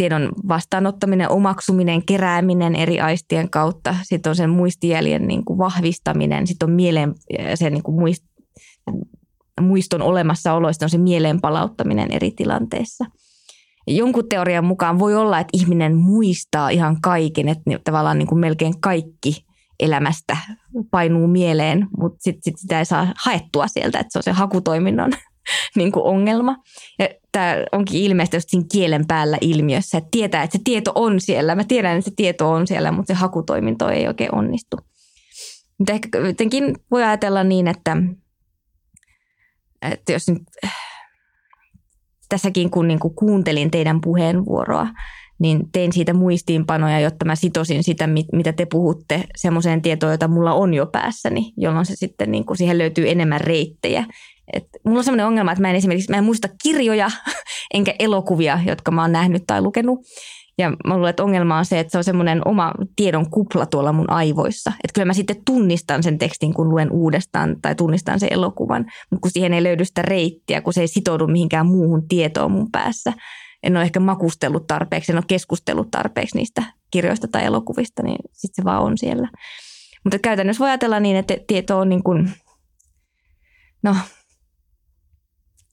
tiedon 0.00 0.28
vastaanottaminen, 0.48 1.30
omaksuminen, 1.30 2.06
kerääminen 2.06 2.74
eri 2.74 3.00
aistien 3.00 3.50
kautta. 3.50 3.94
Sitten 4.02 4.30
on 4.30 4.36
sen 4.36 4.50
muistijäljen 4.50 5.26
niin 5.26 5.44
kuin 5.44 5.58
vahvistaminen, 5.58 6.46
sitten 6.46 6.68
on 6.68 6.74
mieleen, 6.74 7.14
sen 7.54 7.72
niin 7.72 7.82
kuin 7.82 8.00
muist, 8.00 8.24
muiston 9.60 10.02
olemassaoloista 10.02 10.84
on 10.84 10.90
se 10.90 10.98
mieleen 10.98 11.40
palauttaminen 11.40 12.12
eri 12.12 12.30
tilanteissa. 12.30 13.04
Jonkun 13.86 14.28
teorian 14.28 14.64
mukaan 14.64 14.98
voi 14.98 15.14
olla, 15.14 15.38
että 15.38 15.58
ihminen 15.58 15.96
muistaa 15.96 16.68
ihan 16.70 17.00
kaiken, 17.00 17.48
että 17.48 17.70
tavallaan 17.84 18.18
niin 18.18 18.28
kuin 18.28 18.38
melkein 18.38 18.80
kaikki 18.80 19.44
elämästä 19.80 20.36
painuu 20.90 21.26
mieleen, 21.26 21.86
mutta 21.98 22.18
sitten 22.22 22.42
sit 22.44 22.58
sitä 22.58 22.78
ei 22.78 22.84
saa 22.84 23.06
haettua 23.24 23.68
sieltä, 23.68 23.98
että 23.98 24.12
se 24.12 24.18
on 24.18 24.22
se 24.22 24.32
hakutoiminnon 24.32 25.12
niin 25.76 25.92
kuin 25.92 26.04
ongelma. 26.04 26.56
Ja 26.98 27.08
tämä 27.32 27.56
onkin 27.72 28.02
ilmeistä 28.02 28.36
just 28.36 28.48
siinä 28.48 28.66
kielen 28.72 29.06
päällä 29.06 29.38
ilmiössä, 29.40 29.98
että 29.98 30.08
tietää, 30.10 30.42
että 30.42 30.58
se 30.58 30.64
tieto 30.64 30.92
on 30.94 31.20
siellä. 31.20 31.54
Mä 31.54 31.64
tiedän, 31.64 31.98
että 31.98 32.10
se 32.10 32.16
tieto 32.16 32.50
on 32.50 32.66
siellä, 32.66 32.92
mutta 32.92 33.14
se 33.14 33.18
hakutoiminto 33.18 33.88
ei 33.88 34.08
oikein 34.08 34.34
onnistu. 34.34 34.76
Mutta 35.78 35.92
ehkä 35.92 36.18
jotenkin 36.18 36.76
voi 36.90 37.04
ajatella 37.04 37.44
niin, 37.44 37.68
että, 37.68 37.96
että 39.82 40.12
jos 40.12 40.28
nyt 40.28 40.42
tässäkin 42.28 42.70
kun 42.70 42.88
niin 42.88 43.00
kuin 43.00 43.14
kuuntelin 43.14 43.70
teidän 43.70 44.00
puheenvuoroa, 44.00 44.88
niin 45.40 45.60
tein 45.72 45.92
siitä 45.92 46.14
muistiinpanoja, 46.14 47.00
jotta 47.00 47.24
mä 47.24 47.34
sitosin 47.34 47.84
sitä, 47.84 48.08
mitä 48.32 48.52
te 48.52 48.66
puhutte, 48.66 49.24
semmoiseen 49.36 49.82
tietoon, 49.82 50.12
jota 50.12 50.28
mulla 50.28 50.52
on 50.52 50.74
jo 50.74 50.86
päässäni, 50.86 51.52
jolloin 51.56 51.86
se 51.86 51.96
sitten 51.96 52.30
niin 52.30 52.46
kuin 52.46 52.56
siihen 52.56 52.78
löytyy 52.78 53.10
enemmän 53.10 53.40
reittejä. 53.40 54.04
Et 54.52 54.64
mulla 54.84 54.98
on 54.98 55.04
semmoinen 55.04 55.26
ongelma, 55.26 55.52
että 55.52 55.62
mä 55.62 55.70
en 55.70 55.76
esimerkiksi 55.76 56.10
mä 56.10 56.16
en 56.16 56.24
muista 56.24 56.48
kirjoja 56.62 57.10
enkä 57.74 57.94
elokuvia, 57.98 58.58
jotka 58.66 58.90
mä 58.90 59.02
oon 59.02 59.12
nähnyt 59.12 59.42
tai 59.46 59.62
lukenut. 59.62 59.98
Ja 60.58 60.70
mä 60.86 60.94
luulen, 60.94 61.10
että 61.10 61.24
ongelma 61.24 61.58
on 61.58 61.64
se, 61.64 61.80
että 61.80 61.90
se 61.90 61.98
on 61.98 62.04
semmoinen 62.04 62.48
oma 62.48 62.72
tiedon 62.96 63.30
kupla 63.30 63.66
tuolla 63.66 63.92
mun 63.92 64.10
aivoissa. 64.10 64.70
Että 64.70 64.94
kyllä 64.94 65.04
mä 65.04 65.12
sitten 65.12 65.44
tunnistan 65.46 66.02
sen 66.02 66.18
tekstin, 66.18 66.54
kun 66.54 66.68
luen 66.68 66.92
uudestaan 66.92 67.56
tai 67.62 67.74
tunnistan 67.74 68.20
sen 68.20 68.32
elokuvan, 68.32 68.86
mutta 69.10 69.22
kun 69.22 69.30
siihen 69.30 69.54
ei 69.54 69.62
löydy 69.62 69.84
sitä 69.84 70.02
reittiä, 70.02 70.60
kun 70.60 70.72
se 70.72 70.80
ei 70.80 70.88
sitoudu 70.88 71.26
mihinkään 71.26 71.66
muuhun 71.66 72.08
tietoon 72.08 72.52
mun 72.52 72.70
päässä. 72.72 73.12
En 73.62 73.76
ole 73.76 73.84
ehkä 73.84 74.00
makustellut 74.00 74.66
tarpeeksi, 74.66 75.12
en 75.12 75.18
ole 75.18 75.24
keskustellut 75.28 75.90
tarpeeksi 75.90 76.36
niistä 76.36 76.62
kirjoista 76.90 77.28
tai 77.28 77.44
elokuvista, 77.44 78.02
niin 78.02 78.18
sitten 78.32 78.62
se 78.62 78.64
vaan 78.64 78.82
on 78.82 78.98
siellä. 78.98 79.28
Mutta 80.04 80.18
käytännössä 80.18 80.60
voi 80.60 80.68
ajatella 80.68 81.00
niin, 81.00 81.16
että 81.16 81.34
tieto 81.46 81.78
on 81.78 81.88
niin 81.88 82.02
kuin, 82.02 82.32
no 83.82 83.96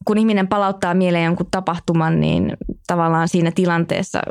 kun 0.05 0.17
ihminen 0.17 0.47
palauttaa 0.47 0.93
mieleen 0.93 1.25
jonkun 1.25 1.51
tapahtuman, 1.51 2.19
niin 2.19 2.57
tavallaan 2.87 3.27
siinä 3.27 3.51
tilanteessa 3.51 4.21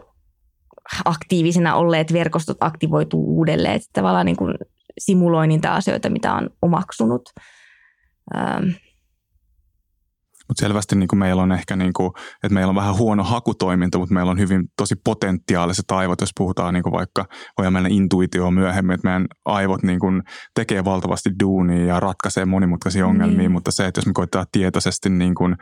aktiivisena 1.04 1.74
olleet 1.74 2.12
verkostot 2.12 2.57
aktivoituu 2.61 3.36
uudelleen. 3.38 3.74
Että 3.74 3.88
tavallaan 3.92 4.26
niin 4.26 4.36
kuin 4.36 4.54
simuloi 4.98 5.46
niitä 5.46 5.72
asioita, 5.72 6.11
mitä 6.11 6.34
on 6.34 6.50
omaksunut. 6.62 7.22
Ähm, 8.36 8.68
mutta 10.49 10.61
selvästi 10.61 10.97
niin 10.97 11.09
kuin 11.09 11.18
meillä 11.18 11.42
on 11.42 11.53
ehkä, 11.53 11.76
niin 11.76 11.92
kuin, 11.92 12.11
että 12.42 12.55
meillä 12.55 12.70
on 12.70 12.76
vähän 12.76 12.99
huono 12.99 13.24
hakutoiminta, 13.24 13.99
mutta 13.99 14.14
meillä 14.14 14.30
on 14.30 14.38
hyvin 14.38 14.64
tosi 14.76 14.94
potentiaaliset 15.05 15.90
aivot, 15.90 16.20
jos 16.20 16.30
puhutaan 16.36 16.74
niin 16.74 16.82
kuin 16.82 16.92
vaikka, 16.92 17.24
voi 17.59 17.70
mennä 17.70 17.88
intuitio 17.92 18.51
myöhemmin, 18.51 18.94
että 18.94 19.09
meidän 19.09 19.26
aivot 19.44 19.82
niin 19.82 19.99
kuin 19.99 20.22
tekee 20.55 20.84
valtavasti 20.84 21.30
duunia 21.42 21.84
ja 21.84 22.01
ratkaisee 22.01 22.44
monimutkaisia 22.44 23.07
ongelmia, 23.07 23.49
mm. 23.49 23.53
mutta 23.53 23.70
se, 23.70 23.86
että 23.86 23.99
jos 23.99 24.07
me 24.07 24.12
koittaa 24.12 24.44
tietoisesti 24.53 25.11
niin 25.11 25.34
kuin, 25.34 25.57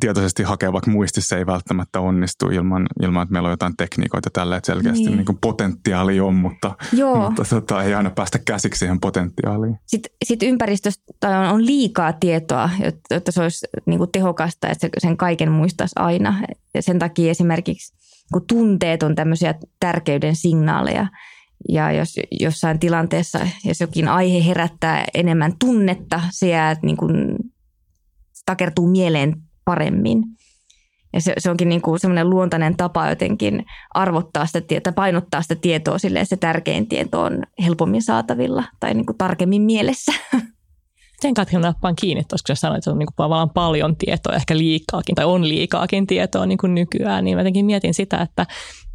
tietoisesti 0.00 0.42
hakea 0.42 0.72
vaikka 0.72 0.90
muistissa 0.90 1.36
ei 1.36 1.46
välttämättä 1.46 2.00
onnistu 2.00 2.46
ilman, 2.46 2.86
ilman 3.02 3.22
että 3.22 3.32
meillä 3.32 3.46
on 3.46 3.52
jotain 3.52 3.76
tekniikoita 3.76 4.30
tällä, 4.32 4.56
että 4.56 4.66
selkeästi 4.66 5.04
niin. 5.04 5.16
Niin 5.16 5.38
potentiaali 5.40 6.20
on, 6.20 6.34
mutta, 6.34 6.76
Joo. 6.92 7.16
mutta 7.16 7.44
tota, 7.44 7.82
ei 7.82 7.94
aina 7.94 8.10
päästä 8.10 8.38
käsiksi 8.38 8.78
siihen 8.78 9.00
potentiaaliin. 9.00 9.78
Sitten 9.86 10.12
sit 10.24 10.42
ympäristöstä 10.42 11.28
on, 11.40 11.46
on 11.46 11.66
liikaa 11.66 12.12
tietoa, 12.12 12.70
jotta 13.10 13.32
se 13.32 13.42
olisi 13.42 13.66
niin 13.86 13.98
kuin 13.98 14.10
tehokasta, 14.12 14.68
että 14.68 14.88
sen 14.98 15.16
kaiken 15.16 15.52
muistaisi 15.52 15.92
aina. 15.96 16.42
Ja 16.74 16.82
sen 16.82 16.98
takia 16.98 17.30
esimerkiksi 17.30 17.98
kun 18.32 18.46
tunteet 18.46 19.02
on 19.02 19.14
tämmöisiä 19.14 19.54
tärkeyden 19.80 20.36
signaaleja, 20.36 21.06
ja 21.68 21.92
jos 21.92 22.14
jossain 22.40 22.78
tilanteessa, 22.78 23.38
jos 23.64 23.80
jokin 23.80 24.08
aihe 24.08 24.46
herättää 24.46 25.04
enemmän 25.14 25.52
tunnetta, 25.58 26.20
se 26.30 26.48
jää 26.48 26.76
niin 26.82 26.96
kuin, 26.96 27.36
takertuu 28.46 28.88
mieleen 28.90 29.42
paremmin. 29.68 30.24
Ja 31.12 31.20
se, 31.20 31.32
se 31.38 31.50
onkin 31.50 31.68
niin 31.68 31.82
kuin 31.82 32.00
semmoinen 32.00 32.30
luontainen 32.30 32.76
tapa 32.76 33.08
jotenkin 33.08 33.64
arvottaa 33.94 34.46
sitä 34.46 34.60
tietä, 34.60 34.92
painottaa 34.92 35.42
sitä 35.42 35.54
tietoa 35.54 35.98
sille, 35.98 36.20
että 36.20 36.28
se 36.28 36.36
tärkein 36.36 36.86
tieto 36.86 37.22
on 37.22 37.42
helpommin 37.64 38.02
saatavilla 38.02 38.64
tai 38.80 38.94
niin 38.94 39.06
kuin 39.06 39.18
tarkemmin 39.18 39.62
mielessä. 39.62 40.12
Sen 41.20 41.34
Katrin 41.34 41.60
nappaan 41.60 41.96
kiinni, 41.96 42.24
koska 42.24 42.54
sä 42.54 42.60
sanoit, 42.60 42.78
että 42.78 42.90
on 42.90 42.98
niin 42.98 43.08
kuin 43.16 43.50
paljon 43.54 43.96
tietoa, 43.96 44.34
ehkä 44.34 44.58
liikaakin 44.58 45.14
tai 45.14 45.24
on 45.24 45.48
liikaakin 45.48 46.06
tietoa 46.06 46.46
niin 46.46 46.58
kuin 46.58 46.74
nykyään, 46.74 47.24
niin 47.24 47.36
mä 47.36 47.40
jotenkin 47.40 47.66
mietin 47.66 47.94
sitä, 47.94 48.20
että 48.20 48.46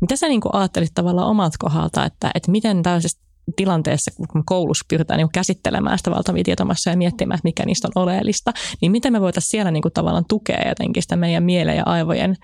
mitä 0.02 0.16
sä 0.16 0.28
niin 0.28 0.42
kuin 0.42 0.56
ajattelit 0.56 0.92
tavallaan 0.96 1.28
omalta 1.28 1.58
kohdalta, 1.60 2.06
että, 2.06 2.32
että 2.36 2.52
miten 2.52 2.84
tällaisesta 2.84 3.23
tilanteessa, 3.56 4.12
kun 4.32 4.44
koulussa 4.46 4.86
pyritään 4.90 5.18
niin 5.18 5.30
käsittelemään 5.34 5.98
sitä 5.98 6.12
valtavia 6.12 6.44
tietomassa 6.44 6.90
ja 6.90 6.98
miettimään, 6.98 7.36
että 7.36 7.48
mikä 7.48 7.66
niistä 7.66 7.88
on 7.96 8.04
oleellista, 8.04 8.52
niin 8.82 8.92
miten 8.92 9.14
me 9.14 9.22
voitaisiin 9.22 9.50
siellä 9.50 9.72
niin 9.72 9.82
kuin 9.82 9.94
tavallaan 9.94 10.26
tukea 10.30 10.68
jotenkin 10.68 11.04
sitä 11.04 11.16
meidän 11.16 11.44
mielen 11.44 11.78
ja 11.78 11.84
aivojen 11.86 12.36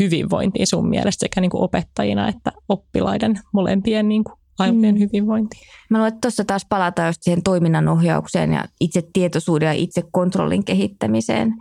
hyvinvointia 0.00 0.66
sun 0.66 0.88
mielestä 0.88 1.20
sekä 1.20 1.40
niin 1.40 1.50
kuin 1.50 1.62
opettajina 1.62 2.28
että 2.28 2.52
oppilaiden 2.68 3.40
molempien 3.52 4.08
niin 4.08 4.24
kuin 4.24 4.34
aivojen 4.58 4.94
mm. 4.94 5.00
hyvinvointiin. 5.00 5.62
Mä 5.90 5.98
luulen, 5.98 6.08
että 6.08 6.20
tuossa 6.20 6.44
taas 6.44 6.66
palataan 6.68 7.08
just 7.08 7.22
siihen 7.22 7.42
toiminnan 7.42 7.88
ohjaukseen 7.88 8.52
ja 8.52 8.64
itse 8.80 9.02
tietoisuuden 9.12 9.66
ja 9.66 9.72
itse 9.72 10.02
kontrollin 10.12 10.64
kehittämiseen. 10.64 11.54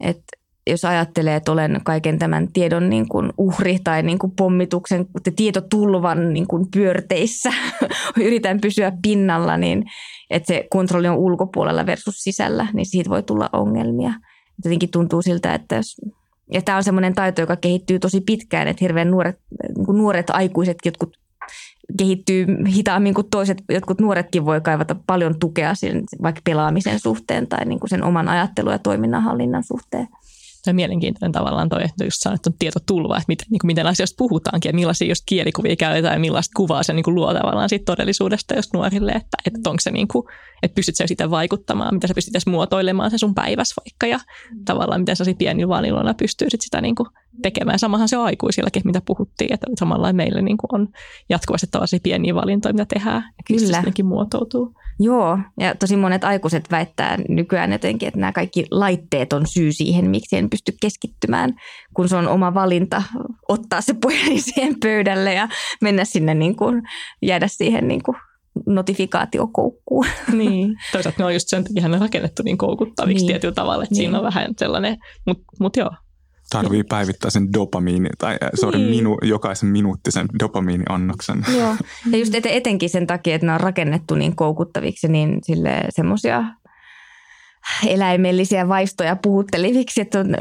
Että 0.00 0.43
jos 0.66 0.84
ajattelee, 0.84 1.36
että 1.36 1.52
olen 1.52 1.80
kaiken 1.84 2.18
tämän 2.18 2.48
tiedon 2.52 2.90
niin 2.90 3.08
kuin 3.08 3.32
uhri 3.38 3.78
tai 3.84 4.02
niin 4.02 4.18
kuin 4.18 4.32
pommituksen, 4.36 5.06
tietotulvan 5.36 6.32
niin 6.32 6.46
kuin 6.46 6.66
pyörteissä, 6.70 7.50
yritän 8.26 8.60
pysyä 8.60 8.92
pinnalla, 9.02 9.56
niin 9.56 9.84
että 10.30 10.46
se 10.46 10.66
kontrolli 10.70 11.08
on 11.08 11.16
ulkopuolella 11.16 11.86
versus 11.86 12.14
sisällä, 12.18 12.66
niin 12.72 12.86
siitä 12.86 13.10
voi 13.10 13.22
tulla 13.22 13.50
ongelmia. 13.52 14.12
Jotenkin 14.64 14.90
tuntuu 14.90 15.22
siltä, 15.22 15.54
että 15.54 15.76
jos 15.76 15.96
ja 16.52 16.62
tämä 16.62 16.76
on 16.76 16.84
semmoinen 16.84 17.14
taito, 17.14 17.40
joka 17.40 17.56
kehittyy 17.56 17.98
tosi 17.98 18.20
pitkään, 18.20 18.68
että 18.68 18.84
hirveän 18.84 19.10
nuoret, 19.10 19.38
niin 19.76 19.98
nuoret 19.98 20.30
aikuiset, 20.30 20.76
jotkut 20.84 21.16
kehittyy 21.98 22.46
hitaammin 22.66 23.14
kuin 23.14 23.30
toiset, 23.30 23.58
jotkut 23.68 24.00
nuoretkin 24.00 24.44
voi 24.44 24.60
kaivata 24.60 24.96
paljon 25.06 25.38
tukea 25.38 25.74
sen, 25.74 26.02
vaikka 26.22 26.40
pelaamisen 26.44 27.00
suhteen 27.00 27.46
tai 27.46 27.64
niin 27.64 27.80
kuin 27.80 27.90
sen 27.90 28.04
oman 28.04 28.28
ajattelun 28.28 28.72
ja 28.72 28.78
toiminnanhallinnan 28.78 29.64
suhteen 29.64 30.08
se 30.64 30.70
on 30.70 30.76
mielenkiintoinen 30.76 31.32
tavallaan 31.32 31.68
toi, 31.68 31.84
että 31.84 32.04
just 32.04 32.16
sanot, 32.20 32.36
että 32.36 32.50
on 32.50 32.58
tietotulva, 32.58 33.16
että 33.16 33.24
miten, 33.28 33.46
niin 33.50 33.58
kuin 33.58 33.66
miten 33.66 33.86
asioista 33.86 34.14
puhutaankin 34.18 34.68
ja 34.68 34.74
millaisia 34.74 35.08
just 35.08 35.22
kielikuvia 35.26 35.76
käytetään 35.76 36.14
ja 36.14 36.20
millaista 36.20 36.52
kuvaa 36.56 36.82
se 36.82 36.92
niin 36.92 37.04
kuin 37.04 37.14
luo 37.14 37.34
tavallaan 37.34 37.68
siitä 37.68 37.84
todellisuudesta 37.84 38.56
just 38.56 38.72
nuorille, 38.72 39.12
että, 39.12 39.36
että 39.46 39.70
onko 39.70 39.80
se 39.80 39.90
niin 39.90 40.08
kuin, 40.08 40.26
että 40.62 40.74
pystyt 40.74 40.96
sä 40.96 41.06
sitä 41.06 41.30
vaikuttamaan, 41.30 41.94
mitä 41.94 42.06
sä 42.06 42.14
pystyt 42.14 42.34
edes 42.34 42.46
muotoilemaan 42.46 43.10
se 43.10 43.18
sun 43.18 43.34
päivässä 43.34 43.74
vaikka 43.80 44.06
ja 44.06 44.20
tavallaan 44.64 45.00
miten 45.00 45.16
sä 45.16 45.24
pienillä 45.38 45.68
valinnoilla 45.68 46.14
pystyy 46.14 46.50
sit 46.50 46.60
sitä 46.60 46.80
niin 46.80 46.94
kuin 46.94 47.08
tekemään. 47.42 47.78
Samahan 47.78 48.08
se 48.08 48.16
on 48.16 48.24
aikuisillakin, 48.24 48.82
mitä 48.84 49.02
puhuttiin, 49.06 49.52
että 49.54 49.66
samalla 49.78 50.12
meille 50.12 50.42
niin 50.42 50.56
kuin 50.56 50.80
on 50.80 50.88
jatkuvasti 51.28 51.66
tällaisia 51.70 51.98
pieniä 52.02 52.34
valintoja, 52.34 52.72
mitä 52.72 52.86
tehdään. 52.94 53.24
Kyllä. 53.48 53.82
Se 53.96 54.02
muotoutuu. 54.02 54.74
Joo, 55.00 55.38
ja 55.60 55.74
tosi 55.74 55.96
monet 55.96 56.24
aikuiset 56.24 56.70
väittää 56.70 57.18
nykyään 57.28 57.72
jotenkin, 57.72 58.08
että 58.08 58.20
nämä 58.20 58.32
kaikki 58.32 58.66
laitteet 58.70 59.32
on 59.32 59.46
syy 59.46 59.72
siihen, 59.72 60.10
miksi 60.10 60.36
en 60.36 60.50
pysty 60.50 60.72
keskittymään, 60.80 61.54
kun 61.94 62.08
se 62.08 62.16
on 62.16 62.28
oma 62.28 62.54
valinta 62.54 63.02
ottaa 63.48 63.80
se 63.80 63.94
puhelin 63.94 64.42
siihen 64.52 64.74
pöydälle 64.82 65.34
ja 65.34 65.48
mennä 65.80 66.04
sinne 66.04 66.34
niin 66.34 66.56
kuin, 66.56 66.82
jäädä 67.22 67.48
siihen 67.48 67.88
niin 67.88 68.02
kuin 68.02 68.16
notifikaatiokoukkuun. 68.66 70.06
Niin, 70.32 70.74
toisaalta 70.92 71.18
ne 71.18 71.24
on 71.24 71.34
just 71.34 71.48
sen 71.48 71.64
takia 71.64 71.98
rakennettu 71.98 72.42
niin 72.42 72.58
koukuttaviksi 72.58 73.24
niin. 73.24 73.32
tietyllä 73.32 73.54
tavalla, 73.54 73.82
että 73.82 73.94
niin. 73.94 74.02
siinä 74.02 74.18
on 74.18 74.24
vähän 74.24 74.52
sellainen, 74.58 74.96
mutta 75.26 75.44
mut 75.60 75.76
joo, 75.76 75.90
tarvii 76.50 76.84
päivittää 76.84 77.30
sen 77.30 77.52
dopamiini, 77.52 78.08
tai 78.18 78.32
äh, 78.42 78.50
sorry, 78.54 78.78
niin. 78.78 78.90
minu, 78.90 79.18
jokaisen 79.22 79.68
minuuttisen 79.68 80.26
dopamiiniannoksen. 80.40 81.46
Joo, 81.58 81.76
ja 82.10 82.18
just 82.18 82.34
etenkin 82.34 82.90
sen 82.90 83.06
takia, 83.06 83.34
että 83.34 83.46
ne 83.46 83.52
on 83.52 83.60
rakennettu 83.60 84.14
niin 84.14 84.36
koukuttaviksi, 84.36 85.08
niin 85.08 85.38
sille 85.42 85.84
semmoisia 85.88 86.44
eläimellisiä 87.86 88.68
vaistoja 88.68 89.16
puhutteliviksi, 89.16 90.00
että 90.00 90.20
on 90.20 90.36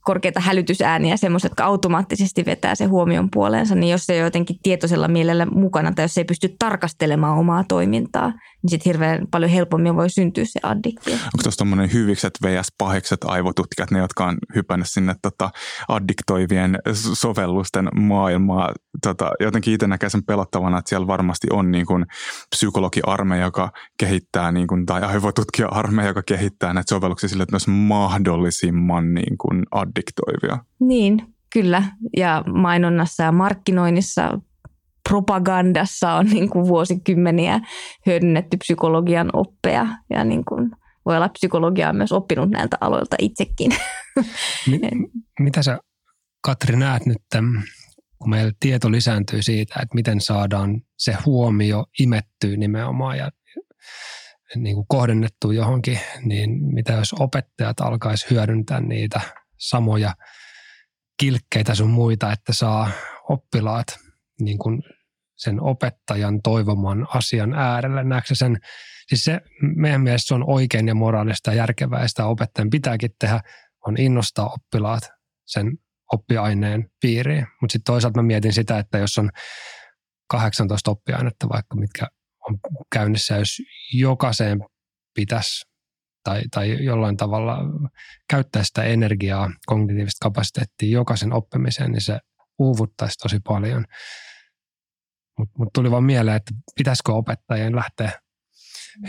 korkeita 0.00 0.40
hälytysääniä, 0.40 1.16
semmoiset, 1.16 1.50
jotka 1.50 1.64
automaattisesti 1.64 2.44
vetää 2.46 2.74
se 2.74 2.84
huomion 2.84 3.28
puoleensa, 3.30 3.74
niin 3.74 3.90
jos 3.90 4.06
se 4.06 4.12
ei 4.12 4.18
ole 4.20 4.26
jotenkin 4.26 4.56
tietoisella 4.62 5.08
mielellä 5.08 5.46
mukana 5.46 5.92
tai 5.92 6.04
jos 6.04 6.18
ei 6.18 6.24
pysty 6.24 6.54
tarkastelemaan 6.58 7.38
omaa 7.38 7.64
toimintaa, 7.68 8.28
niin 8.28 8.70
sitten 8.70 8.90
hirveän 8.90 9.26
paljon 9.30 9.50
helpommin 9.50 9.96
voi 9.96 10.10
syntyä 10.10 10.44
se 10.46 10.60
addiktio. 10.62 11.14
Onko 11.14 11.42
tuossa 11.42 11.58
tuommoinen 11.58 11.92
hyvikset 11.92 12.32
vs. 12.42 12.72
pahikset 12.78 13.24
aivotutkijat, 13.24 13.90
ne 13.90 13.98
jotka 13.98 14.26
on 14.26 14.38
hypännyt 14.54 14.88
sinne 14.90 15.14
tota, 15.22 15.50
addiktoivien 15.88 16.78
sovellusten 16.92 17.88
maailmaa, 17.94 18.72
tota, 19.02 19.30
jotenkin 19.40 19.74
itse 19.74 19.86
näkee 19.86 20.08
sen 20.08 20.24
pelottavana, 20.24 20.78
että 20.78 20.88
siellä 20.88 21.06
varmasti 21.06 21.46
on 21.50 21.70
niin 21.70 21.86
kuin 21.86 22.06
psykologiarmeija, 22.50 23.44
joka 23.44 23.70
kehittää, 23.98 24.52
niin 24.52 24.66
kuin, 24.66 24.86
tai 24.86 25.02
aivotutkija-armeija, 25.02 26.08
joka 26.08 26.22
kehittää 26.22 26.74
näitä 26.74 26.94
sovelluksia 26.94 27.28
sille, 27.28 27.42
että 27.42 27.56
ne 27.66 27.72
mahdollisimman 27.72 29.14
niin 29.14 29.38
kuin 29.38 29.62
addiktoivia. 29.90 30.64
Niin, 30.80 31.34
kyllä. 31.52 31.82
Ja 32.16 32.44
mainonnassa 32.46 33.22
ja 33.22 33.32
markkinoinnissa 33.32 34.40
propagandassa 35.08 36.12
on 36.12 36.26
niin 36.26 36.50
kuin 36.50 36.68
vuosikymmeniä 36.68 37.60
hyödynnetty 38.06 38.56
psykologian 38.56 39.30
oppeja 39.32 39.86
ja 40.10 40.24
niin 40.24 40.44
kuin 40.44 40.70
voi 41.06 41.16
olla 41.16 41.28
psykologiaa 41.28 41.92
myös 41.92 42.12
oppinut 42.12 42.50
näiltä 42.50 42.76
aloilta 42.80 43.16
itsekin. 43.18 43.72
Mitä 45.40 45.62
sä 45.62 45.78
Katri 46.42 46.76
näet 46.76 47.06
nyt, 47.06 47.22
kun 48.18 48.30
meillä 48.30 48.52
tieto 48.60 48.90
lisääntyy 48.90 49.42
siitä, 49.42 49.74
että 49.82 49.94
miten 49.94 50.20
saadaan 50.20 50.80
se 50.98 51.16
huomio 51.26 51.86
imettyä 52.00 52.56
nimenomaan 52.56 53.18
ja 53.18 53.30
niin 54.56 54.74
kuin 54.74 54.86
kohdennettu 54.88 55.50
johonkin, 55.50 55.98
niin 56.24 56.74
mitä 56.74 56.92
jos 56.92 57.14
opettajat 57.18 57.80
alkaisi 57.80 58.26
hyödyntää 58.30 58.80
niitä 58.80 59.20
samoja 59.60 60.14
kilkkeitä 61.20 61.74
sun 61.74 61.90
muita, 61.90 62.32
että 62.32 62.52
saa 62.52 62.90
oppilaat 63.28 63.86
niin 64.40 64.58
kuin 64.58 64.82
sen 65.36 65.60
opettajan 65.60 66.42
toivoman 66.42 67.06
asian 67.14 67.54
äärelle? 67.54 68.04
Näetkö 68.04 68.34
sen, 68.34 68.58
siis 69.08 69.24
se 69.24 69.40
meidän 69.76 70.00
mielestä 70.00 70.28
se 70.28 70.34
on 70.34 70.44
oikein 70.50 70.88
ja 70.88 70.94
moraalista 70.94 71.50
ja 71.50 71.56
järkevää 71.56 72.02
ja 72.02 72.08
sitä 72.08 72.26
opettajan 72.26 72.70
pitääkin 72.70 73.10
tehdä, 73.20 73.40
on 73.86 74.00
innostaa 74.00 74.46
oppilaat 74.46 75.02
sen 75.46 75.78
oppiaineen 76.12 76.90
piiriin. 77.00 77.46
Mutta 77.60 77.72
sitten 77.72 77.92
toisaalta 77.92 78.22
mä 78.22 78.26
mietin 78.26 78.52
sitä, 78.52 78.78
että 78.78 78.98
jos 78.98 79.18
on 79.18 79.30
18 80.30 80.90
oppiainetta 80.90 81.48
vaikka, 81.48 81.76
mitkä 81.76 82.06
on 82.48 82.58
käynnissä, 82.92 83.36
jos 83.36 83.56
jokaiseen 83.94 84.58
pitäisi 85.14 85.69
tai, 86.24 86.42
tai 86.50 86.84
jollain 86.84 87.16
tavalla 87.16 87.58
käyttää 88.30 88.64
sitä 88.64 88.82
energiaa, 88.84 89.50
kognitiivista 89.66 90.18
kapasiteettia 90.22 90.90
jokaisen 90.90 91.32
oppimiseen, 91.32 91.92
niin 91.92 92.04
se 92.04 92.18
uuvuttaisi 92.58 93.18
tosi 93.22 93.40
paljon. 93.40 93.84
Mutta 95.38 95.54
mut 95.58 95.68
tuli 95.74 95.90
vaan 95.90 96.04
mieleen, 96.04 96.36
että 96.36 96.54
pitäisikö 96.76 97.12
opettajien 97.12 97.76
lähteä 97.76 98.12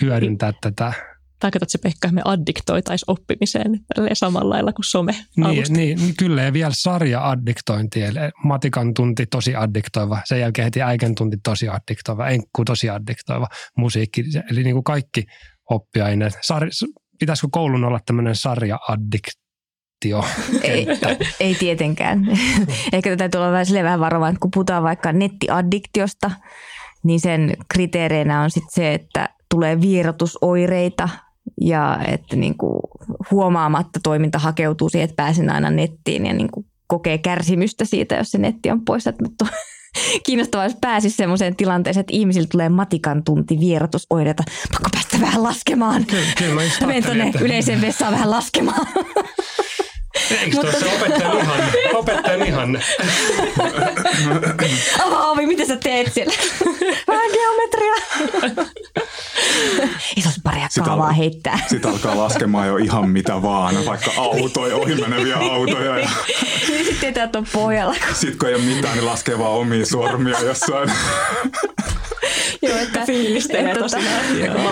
hyödyntämään 0.01 0.53
tätä 0.62 0.93
tarkoitat 1.41 1.70
se 1.70 1.78
Pekka, 1.78 2.07
että 2.07 2.12
me 2.12 2.22
addiktoitaisiin 2.26 3.12
oppimiseen 3.12 3.80
samalla 4.14 4.49
lailla 4.49 4.74
kuin 4.74 4.86
some 4.86 5.16
niin, 5.38 5.64
niin, 5.70 6.16
kyllä, 6.18 6.41
ja 6.41 6.53
vielä 6.53 6.74
sarja-addiktointi, 6.74 8.01
eli 8.01 8.20
matikan 8.43 8.93
tunti 8.93 9.26
tosi 9.26 9.55
addiktoiva, 9.55 10.22
sen 10.26 10.39
jälkeen 10.39 10.64
heti 10.64 10.82
äiken 10.82 11.16
tunti 11.16 11.38
tosi 11.43 11.70
addiktoiva, 11.70 12.28
enkku 12.28 12.66
tosi 12.66 12.89
addiktoiva, 12.89 13.47
musiikki, 13.78 14.24
eli 14.51 14.64
niin 14.64 14.76
kuin 14.76 14.84
kaikki 14.84 15.26
oppiaineet. 15.70 16.34
Sar, 16.41 16.70
pitäisikö 17.22 17.47
koulun 17.51 17.84
olla 17.84 17.99
tämmöinen 18.05 18.36
sarja-addiktio? 18.36 20.26
Ei, 20.63 20.88
ei 21.39 21.55
tietenkään. 21.55 22.28
Ehkä 22.93 23.09
tätä 23.09 23.17
täytyy 23.17 23.39
olla 23.39 23.51
vähän, 23.51 23.84
vähän 23.84 23.99
varovainen, 23.99 24.39
kun 24.39 24.51
puhutaan 24.51 24.84
vaikka 24.84 25.11
nettiaddiktiosta, 25.11 26.32
niin 27.03 27.19
sen 27.19 27.53
kriteereinä 27.69 28.41
on 28.41 28.51
sitten 28.51 28.74
se, 28.74 28.93
että 28.93 29.30
tulee 29.49 29.82
vierotusoireita, 29.82 31.09
ja 31.61 31.99
että 32.07 32.36
niin 32.36 32.57
kuin 32.57 32.80
huomaamatta 33.32 33.99
toiminta 34.03 34.39
hakeutuu 34.39 34.89
siihen, 34.89 35.09
että 35.09 35.24
pääsen 35.24 35.49
aina 35.49 35.69
nettiin 35.69 36.26
ja 36.26 36.34
niin 36.34 36.51
kuin 36.51 36.65
kokee 36.88 37.17
kärsimystä 37.17 37.86
siitä, 37.86 38.15
jos 38.15 38.32
se 38.32 38.38
netti 38.38 38.72
on 38.72 38.86
pois. 38.86 39.07
Että 39.07 39.24
kiinnostavaa, 40.26 40.66
jos 40.66 40.78
pääsisi 40.82 41.16
sellaiseen 41.16 41.56
tilanteeseen, 41.56 42.02
että 42.02 42.14
ihmisillä 42.16 42.48
tulee 42.52 42.70
matikan 42.70 43.24
tunti 43.24 43.60
vierotusoireita. 43.60 44.44
Pakko 44.72 44.89
päästä 44.92 45.22
vähän 45.22 45.44
laskemaan. 45.44 46.06
Kyllä, 46.06 46.24
kyllä 46.38 46.56
mä 46.56 46.88
Menen 46.88 47.04
tuonne 47.04 47.32
yleiseen 47.42 47.82
vessaan 47.82 48.14
vähän 48.14 48.32
laskemaan. 48.32 48.88
Eikö 50.32 50.55
Mutta... 50.55 50.72
tuossa 50.72 50.86
opettajan 50.95 51.38
ihanne? 51.39 51.72
Opettajan 51.93 52.47
ihanne. 52.47 52.80
Avaa 55.05 55.30
ovi, 55.30 55.45
mitä 55.45 55.66
sä 55.66 55.78
teet 55.78 56.14
siellä? 56.14 56.34
Vähän 57.07 57.30
geometria. 57.34 57.93
Isos 60.16 60.34
paria 60.43 60.68
kaavaa 60.86 61.07
al- 61.07 61.14
heittää. 61.14 61.59
Sitten 61.68 61.91
alkaa 61.91 62.18
laskemaan 62.18 62.68
jo 62.68 62.78
ihan 62.78 63.09
mitä 63.09 63.41
vaan, 63.41 63.86
vaikka 63.86 64.12
autoja, 64.18 64.76
ohimeneviä 64.76 65.38
autoja. 65.38 65.97
Ja... 65.97 66.09
niin 66.68 66.80
sitten 66.86 66.97
tietää, 66.99 67.24
että 67.24 67.38
on 67.38 67.47
pohjalla. 67.53 67.95
Sitten 68.14 68.38
kun 68.39 68.49
ei 68.49 68.55
ole 68.55 68.64
mitään, 68.64 68.95
niin 68.95 69.05
laskee 69.05 69.39
vaan 69.39 69.51
omia 69.51 69.86
sormia 69.86 70.39
jossain. 70.39 70.91
Joo, 72.62 72.78
että 72.78 73.05
fiilistelee 73.07 73.76
tosiaan. 73.76 74.05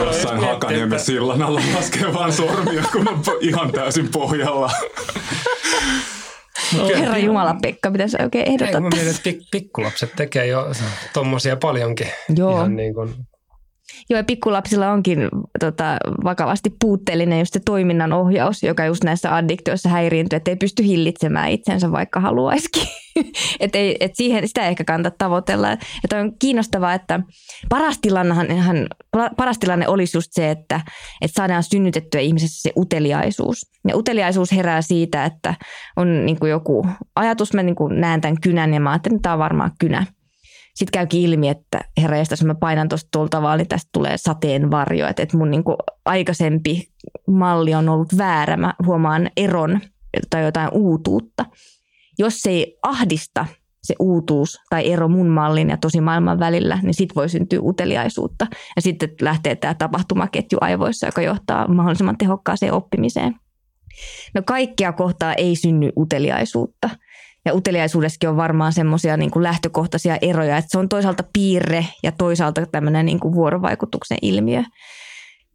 Jossain 0.05 0.39
Hakaniemen 0.39 0.99
sillan 0.99 1.41
alla 1.41 1.61
laskee 1.75 2.13
vaan 2.13 2.33
sormia, 2.33 2.83
kun 2.91 3.07
on 3.07 3.21
ihan 3.41 3.71
täysin 3.71 4.09
pohjalla. 4.11 4.71
Herra 6.99 7.17
Jumala, 7.17 7.55
Pekka, 7.61 7.91
pitäisi 7.91 8.17
oikein 8.21 8.47
ehdottaa. 8.47 8.77
Ei, 8.77 8.81
mä 8.81 8.89
mietin, 8.89 9.09
että 9.09 9.29
pik- 9.29 9.47
pikkulapset 9.51 10.15
tekee 10.15 10.45
jo 10.47 10.65
tommosia 11.13 11.57
paljonkin. 11.57 12.07
Joo. 12.35 12.51
Ihan 12.51 12.75
niin 12.75 12.93
kuin 12.93 13.15
Joo, 14.09 14.17
ja 14.17 14.23
pikkulapsilla 14.23 14.91
onkin 14.91 15.19
tota, 15.59 15.97
vakavasti 16.23 16.69
puutteellinen 16.81 17.39
just 17.39 17.53
se 17.53 17.59
toiminnan 17.65 18.13
ohjaus, 18.13 18.63
joka 18.63 18.85
just 18.85 19.03
näissä 19.03 19.35
addiktioissa 19.35 19.89
häiriintyy, 19.89 20.37
että 20.37 20.51
ei 20.51 20.55
pysty 20.55 20.83
hillitsemään 20.83 21.49
itsensä, 21.49 21.91
vaikka 21.91 22.19
haluaisikin. 22.19 22.87
et 23.59 23.75
ei, 23.75 23.97
et 23.99 24.15
siihen, 24.15 24.47
sitä 24.47 24.61
ei 24.61 24.69
ehkä 24.69 24.83
kannata 24.83 25.15
tavoitella. 25.17 25.71
Että 25.71 26.19
on 26.19 26.33
kiinnostavaa, 26.39 26.93
että 26.93 27.19
paras, 27.69 27.97
tilannehan, 27.97 28.87
paras 29.37 29.57
tilanne 29.57 29.87
olisi 29.87 30.17
just 30.17 30.29
se, 30.31 30.51
että, 30.51 30.81
että 31.21 31.35
saadaan 31.35 31.63
synnytettyä 31.63 32.21
ihmisessä 32.21 32.61
se 32.61 32.71
uteliaisuus. 32.77 33.71
Ja 33.87 33.97
uteliaisuus 33.97 34.51
herää 34.51 34.81
siitä, 34.81 35.25
että 35.25 35.53
on 35.97 36.25
niin 36.25 36.39
kuin 36.39 36.49
joku 36.49 36.87
ajatus, 37.15 37.53
mä 37.53 37.63
niin 37.63 37.75
kuin 37.75 38.01
näen 38.01 38.21
tämän 38.21 38.41
kynän 38.41 38.73
ja 38.73 38.79
mä 38.79 38.91
ajattelen, 38.91 39.15
että 39.15 39.23
tämä 39.23 39.33
on 39.33 39.39
varmaan 39.39 39.71
kynä 39.79 40.05
sitten 40.79 40.99
käykin 40.99 41.21
ilmi, 41.21 41.49
että 41.49 41.79
herra 42.01 42.17
jos 42.17 42.43
mä 42.43 42.55
painan 42.55 42.89
tuosta 42.89 43.07
tulta 43.11 43.41
vaan, 43.41 43.57
niin 43.57 43.67
tästä 43.67 43.89
tulee 43.91 44.17
sateenvarjo. 44.17 45.07
Että, 45.07 45.23
että 45.23 45.37
mun 45.37 45.51
niin 45.51 45.63
kuin 45.63 45.75
aikaisempi 46.05 46.89
malli 47.27 47.73
on 47.73 47.89
ollut 47.89 48.17
väärä. 48.17 48.57
Mä 48.57 48.73
huomaan 48.85 49.29
eron 49.37 49.79
tai 50.29 50.43
jotain 50.43 50.69
uutuutta. 50.73 51.45
Jos 52.19 52.41
se 52.41 52.49
ei 52.49 52.77
ahdista 52.83 53.45
se 53.83 53.95
uutuus 53.99 54.59
tai 54.69 54.91
ero 54.91 55.07
mun 55.07 55.27
mallin 55.27 55.69
ja 55.69 55.77
tosi 55.77 56.01
maailman 56.01 56.39
välillä, 56.39 56.79
niin 56.83 56.93
sitten 56.93 57.15
voi 57.15 57.29
syntyä 57.29 57.59
uteliaisuutta. 57.61 58.47
Ja 58.75 58.81
sitten 58.81 59.09
lähtee 59.21 59.55
tämä 59.55 59.73
tapahtumaketju 59.73 60.57
aivoissa, 60.61 61.05
joka 61.05 61.21
johtaa 61.21 61.67
mahdollisimman 61.67 62.17
tehokkaaseen 62.17 62.73
oppimiseen. 62.73 63.35
No 64.35 64.41
kaikkea 64.45 64.93
kohtaa 64.93 65.33
ei 65.33 65.55
synny 65.55 65.89
uteliaisuutta– 65.97 66.89
ja 67.45 67.53
uteliaisuudessakin 67.53 68.29
on 68.29 68.37
varmaan 68.37 68.73
semmoisia 68.73 69.17
niin 69.17 69.31
lähtökohtaisia 69.35 70.17
eroja, 70.21 70.57
että 70.57 70.69
se 70.71 70.77
on 70.77 70.89
toisaalta 70.89 71.23
piirre 71.33 71.85
ja 72.03 72.11
toisaalta 72.11 72.65
tämmöinen 72.65 73.05
niin 73.05 73.19
kuin 73.19 73.33
vuorovaikutuksen 73.33 74.17
ilmiö. 74.21 74.63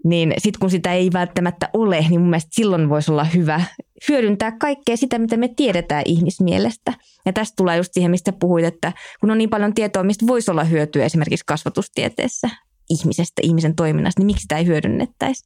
Niin 0.05 0.35
sitten 0.39 0.61
kun 0.61 0.71
sitä 0.71 0.93
ei 0.93 1.11
välttämättä 1.13 1.69
ole, 1.73 2.01
niin 2.01 2.21
mun 2.21 2.31
mielestä 2.31 2.51
silloin 2.53 2.89
voisi 2.89 3.11
olla 3.11 3.25
hyvä 3.25 3.61
hyödyntää 4.09 4.53
kaikkea 4.53 4.97
sitä, 4.97 5.19
mitä 5.19 5.37
me 5.37 5.49
tiedetään 5.57 6.03
ihmismielestä. 6.07 6.93
Ja 7.27 7.33
tästä 7.33 7.55
tulee 7.57 7.77
just 7.77 7.93
siihen, 7.93 8.11
mistä 8.11 8.33
puhuit, 8.33 8.65
että 8.65 8.93
kun 9.21 9.31
on 9.31 9.39
niin 9.39 9.51
paljon 9.51 9.75
tietoa, 9.75 10.03
mistä 10.03 10.27
voisi 10.27 10.51
olla 10.51 10.65
hyötyä 10.65 11.05
esimerkiksi 11.05 11.45
kasvatustieteessä 11.47 12.49
ihmisestä, 12.91 13.43
ihmisen 13.43 13.75
toiminnasta, 13.75 14.21
niin 14.21 14.27
miksi 14.27 14.43
sitä 14.43 14.57
ei 14.57 14.67
hyödynnettäisi. 14.67 15.45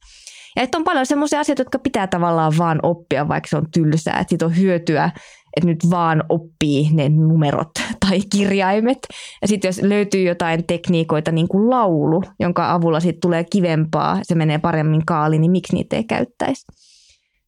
Ja 0.55 0.63
että 0.63 0.77
on 0.77 0.83
paljon 0.83 1.05
semmoisia 1.05 1.39
asioita, 1.39 1.61
jotka 1.61 1.79
pitää 1.79 2.07
tavallaan 2.07 2.53
vaan 2.57 2.79
oppia, 2.83 3.27
vaikka 3.27 3.49
se 3.49 3.57
on 3.57 3.71
tylsää, 3.73 4.19
että 4.19 4.29
siitä 4.29 4.45
on 4.45 4.57
hyötyä 4.57 5.11
että 5.57 5.67
nyt 5.67 5.89
vaan 5.89 6.23
oppii 6.29 6.89
ne 6.93 7.09
numerot 7.09 7.71
tai 8.09 8.19
kirjaimet. 8.31 8.99
Ja 9.41 9.47
sitten 9.47 9.69
jos 9.69 9.81
löytyy 9.81 10.23
jotain 10.23 10.65
tekniikoita, 10.67 11.31
niin 11.31 11.47
kuin 11.47 11.69
laulu, 11.69 12.23
jonka 12.39 12.73
avulla 12.73 12.99
sitten 12.99 13.21
tulee 13.21 13.43
kivempaa, 13.43 14.19
se 14.23 14.35
menee 14.35 14.57
paremmin 14.57 15.05
kaaliin, 15.05 15.41
niin 15.41 15.51
miksi 15.51 15.73
niitä 15.73 15.95
ei 15.95 16.03
käyttäisi? 16.03 16.65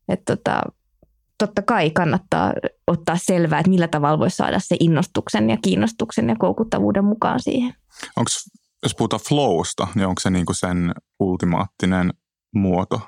Että 0.10 0.36
tota, 0.36 0.62
totta 1.38 1.62
kai 1.62 1.90
kannattaa 1.90 2.54
ottaa 2.88 3.18
selvää, 3.18 3.60
että 3.60 3.70
millä 3.70 3.88
tavalla 3.88 4.20
voisi 4.20 4.36
saada 4.36 4.60
se 4.60 4.76
innostuksen 4.80 5.50
ja 5.50 5.58
kiinnostuksen 5.58 6.30
ja 6.30 6.36
koukuttavuuden 6.40 7.06
mukaan 7.06 7.40
siihen. 7.40 7.74
Onko, 8.18 8.30
jos 8.84 8.96
puhutaan 8.96 9.22
flowsta, 9.30 9.88
niin 9.96 10.08
onko 10.08 10.20
se 10.20 10.30
niinku 10.30 10.54
sen 10.54 10.94
ultimaattinen 11.20 12.14
muoto 12.56 13.02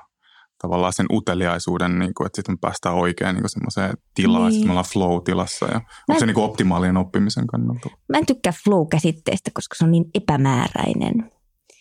tavallaan 0.62 0.92
sen 0.92 1.06
uteliaisuuden, 1.12 1.98
niin 1.98 2.14
kuin, 2.14 2.26
että 2.26 2.36
sitten 2.36 2.52
me 2.52 2.58
päästään 2.60 2.94
oikein 2.94 3.36
niin 3.36 3.48
semmoiseen 3.48 3.94
tilaan, 4.14 4.42
niin. 4.42 4.52
sitten 4.52 4.68
me 4.68 4.72
ollaan 4.72 4.92
flow-tilassa. 4.92 5.66
Ja 5.66 5.80
onko 6.08 6.20
se 6.20 6.26
niin 6.26 6.34
kuin 6.34 6.44
optimaalinen 6.44 6.96
oppimisen 6.96 7.46
kannalta? 7.46 7.90
Mä 8.08 8.18
en 8.18 8.26
tykkää 8.26 8.52
flow-käsitteestä, 8.64 9.50
koska 9.54 9.74
se 9.78 9.84
on 9.84 9.90
niin 9.90 10.04
epämääräinen. 10.14 11.30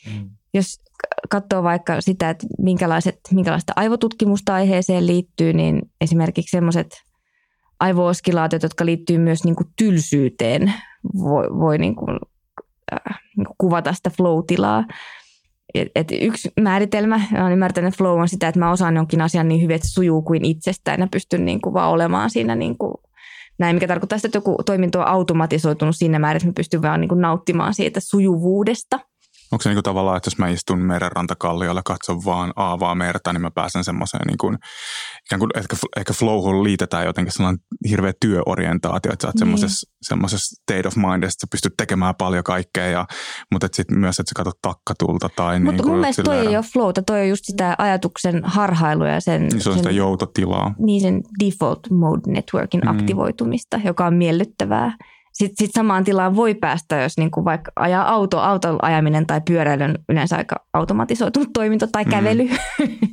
Mm. 0.05 0.29
Jos 0.53 0.79
katsoo 1.29 1.63
vaikka 1.63 2.01
sitä, 2.01 2.29
että 2.29 2.47
minkälaiset, 2.59 3.19
minkälaista 3.31 3.73
aivotutkimusta 3.75 4.53
aiheeseen 4.53 5.07
liittyy, 5.07 5.53
niin 5.53 5.81
esimerkiksi 6.01 6.51
semmoiset 6.51 7.03
aivooskilaatiot, 7.79 8.63
jotka 8.63 8.85
liittyy 8.85 9.17
myös 9.17 9.43
niin 9.43 9.55
kuin 9.55 9.67
tylsyyteen, 9.77 10.73
voi, 11.13 11.47
voi 11.59 11.77
niin 11.77 11.95
kuin, 11.95 12.19
äh, 12.93 13.19
niin 13.37 13.45
kuin 13.45 13.55
kuvata 13.57 13.93
sitä 13.93 14.09
flow-tilaa 14.09 14.83
et 15.75 16.07
yksi 16.21 16.51
määritelmä, 16.61 17.21
olen 17.41 17.51
ymmärtänyt, 17.51 17.87
että 17.87 17.97
flow 17.97 18.19
on 18.19 18.29
sitä, 18.29 18.47
että 18.47 18.59
mä 18.59 18.71
osaan 18.71 18.95
jonkin 18.95 19.21
asian 19.21 19.47
niin 19.47 19.61
hyvin, 19.61 19.75
että 19.75 19.87
se 19.87 19.93
sujuu 19.93 20.21
kuin 20.21 20.45
itsestään 20.45 20.99
ja 20.99 21.07
pystyn 21.11 21.45
niin 21.45 21.61
kuin 21.61 21.73
vaan 21.73 21.89
olemaan 21.89 22.29
siinä 22.29 22.55
niin 22.55 22.77
kuin 22.77 22.93
näin, 23.59 23.75
mikä 23.75 23.87
tarkoittaa 23.87 24.17
sitä, 24.17 24.27
että 24.27 24.37
joku 24.37 24.63
toiminto 24.65 24.99
on 24.99 25.07
automatisoitunut 25.07 25.95
siinä 25.95 26.19
määrin, 26.19 26.37
että 26.37 26.47
mä 26.47 26.53
pystyn 26.55 26.81
vaan 26.81 27.01
niin 27.01 27.09
kuin 27.09 27.21
nauttimaan 27.21 27.73
siitä 27.73 27.99
sujuvuudesta– 27.99 28.99
Onko 29.53 29.61
se 29.61 29.73
niin 29.73 29.83
tavallaan, 29.83 30.17
että 30.17 30.27
jos 30.27 30.37
mä 30.37 30.47
istun 30.47 30.79
merenrantakalliolla 30.79 31.79
ja 31.79 31.83
katson 31.85 32.25
vaan 32.25 32.53
aavaa 32.55 32.95
merta, 32.95 33.33
niin 33.33 33.41
mä 33.41 33.51
pääsen 33.51 33.83
semmoiseen 33.83 34.27
niin 34.27 34.37
kuin, 34.37 34.57
ikään 35.25 35.39
kuin 35.39 35.49
ehkä, 35.55 35.75
ehkä 35.97 36.13
flowhun 36.13 36.63
liitetään 36.63 37.05
jotenkin 37.05 37.33
sellainen 37.33 37.59
hirveä 37.89 38.13
työorientaatio, 38.21 39.13
että 39.13 39.27
sä 39.27 39.27
oot 39.27 39.57
niin. 39.59 39.69
semmoisessa 40.01 40.55
state 40.61 40.87
of 40.87 40.95
mind, 40.95 41.23
että 41.23 41.29
sä 41.29 41.47
pystyt 41.51 41.73
tekemään 41.77 42.15
paljon 42.15 42.43
kaikkea, 42.43 42.87
ja, 42.87 43.05
mutta 43.51 43.67
sitten 43.73 43.99
myös, 43.99 44.19
että 44.19 44.29
sä 44.29 44.33
katsot 44.35 44.61
takkatulta. 44.61 45.29
Tai 45.35 45.59
mutta 45.59 45.81
niin 45.81 45.91
mun 45.91 45.99
mielestä 45.99 46.23
toi 46.23 46.37
ei 46.37 46.55
ole 46.55 46.65
flowta, 46.73 47.01
toi 47.01 47.21
on 47.21 47.29
just 47.29 47.45
sitä 47.45 47.75
ajatuksen 47.77 48.41
harhailua 48.43 49.07
ja 49.07 49.21
sen... 49.21 49.41
Niin 49.41 49.61
se 49.61 49.69
on 49.69 49.75
sen, 49.75 49.83
sitä 49.83 49.91
joutotilaa. 49.91 50.75
Niin 50.79 51.01
sen 51.01 51.21
default 51.45 51.89
mode 51.89 52.31
networkin 52.31 52.81
mm. 52.81 52.89
aktivoitumista, 52.89 53.79
joka 53.83 54.05
on 54.05 54.13
miellyttävää 54.13 54.97
Sitten 55.33 55.65
sit 55.65 55.71
samaan 55.73 56.03
tilaan 56.03 56.35
voi 56.35 56.53
päästä, 56.53 57.01
jos 57.01 57.17
niinku 57.17 57.45
vaikka 57.45 57.71
ajaa 57.75 58.09
auto, 58.09 58.39
auton 58.39 58.77
ajaminen 58.81 59.27
tai 59.27 59.41
pyöräily 59.47 59.83
on 59.83 59.95
yleensä 60.09 60.37
aika 60.37 60.55
automatisoitunut 60.73 61.49
toiminto 61.53 61.87
tai 61.87 62.05
kävely. 62.05 62.49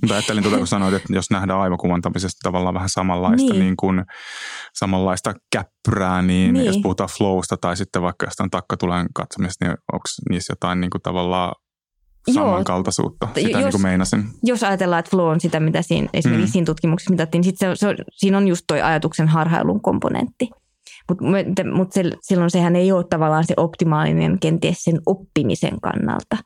Mm. 0.02 0.10
Ajattelin 0.10 0.42
tuota, 0.42 0.58
kun 0.58 0.66
sanoit, 0.66 0.94
että 0.94 1.14
jos 1.14 1.30
nähdään 1.30 1.58
aivokuvantamisesta 1.58 2.38
tavallaan 2.42 2.74
vähän 2.74 2.88
samanlaista, 2.88 3.52
niin. 3.52 3.60
Niin 3.60 3.76
kuin, 3.76 4.04
samanlaista 4.74 5.34
käppyrää, 5.52 6.22
niin, 6.22 6.52
niin, 6.52 6.66
jos 6.66 6.78
puhutaan 6.82 7.08
flowsta 7.18 7.56
tai 7.56 7.76
sitten 7.76 8.02
vaikka 8.02 8.26
jostain 8.26 8.50
takkatulen 8.50 9.06
katsomisesta, 9.14 9.64
niin 9.64 9.76
onko 9.92 10.04
niissä 10.30 10.52
jotain 10.52 10.80
niin 10.80 10.90
kuin 10.90 11.02
tavallaan 11.02 11.54
samankaltaisuutta, 12.32 13.28
sitä 13.34 13.48
jos, 13.50 13.58
niin 13.58 13.70
kuin 13.70 13.82
meinasin. 13.82 14.24
Jos 14.42 14.62
ajatellaan, 14.62 15.00
että 15.00 15.10
flow 15.10 15.28
on 15.28 15.40
sitä, 15.40 15.60
mitä 15.60 15.82
siinä, 15.82 16.08
esimerkiksi 16.12 16.48
mm. 16.48 16.52
siinä 16.52 16.66
tutkimuksessa 16.66 17.10
mitattiin, 17.10 17.40
niin 17.40 17.50
sit 17.50 17.58
se, 17.58 17.66
se, 17.74 17.94
siinä 18.12 18.38
on 18.38 18.48
just 18.48 18.64
toi 18.66 18.82
ajatuksen 18.82 19.28
harhailun 19.28 19.82
komponentti. 19.82 20.50
Mutta 21.08 21.64
mut 21.64 21.92
se, 21.92 22.04
silloin 22.20 22.50
sehän 22.50 22.76
ei 22.76 22.92
ole 22.92 23.04
tavallaan 23.10 23.44
se 23.46 23.54
optimaalinen 23.56 24.38
kenties 24.38 24.84
sen 24.84 25.00
oppimisen 25.06 25.80
kannalta. 25.80 26.36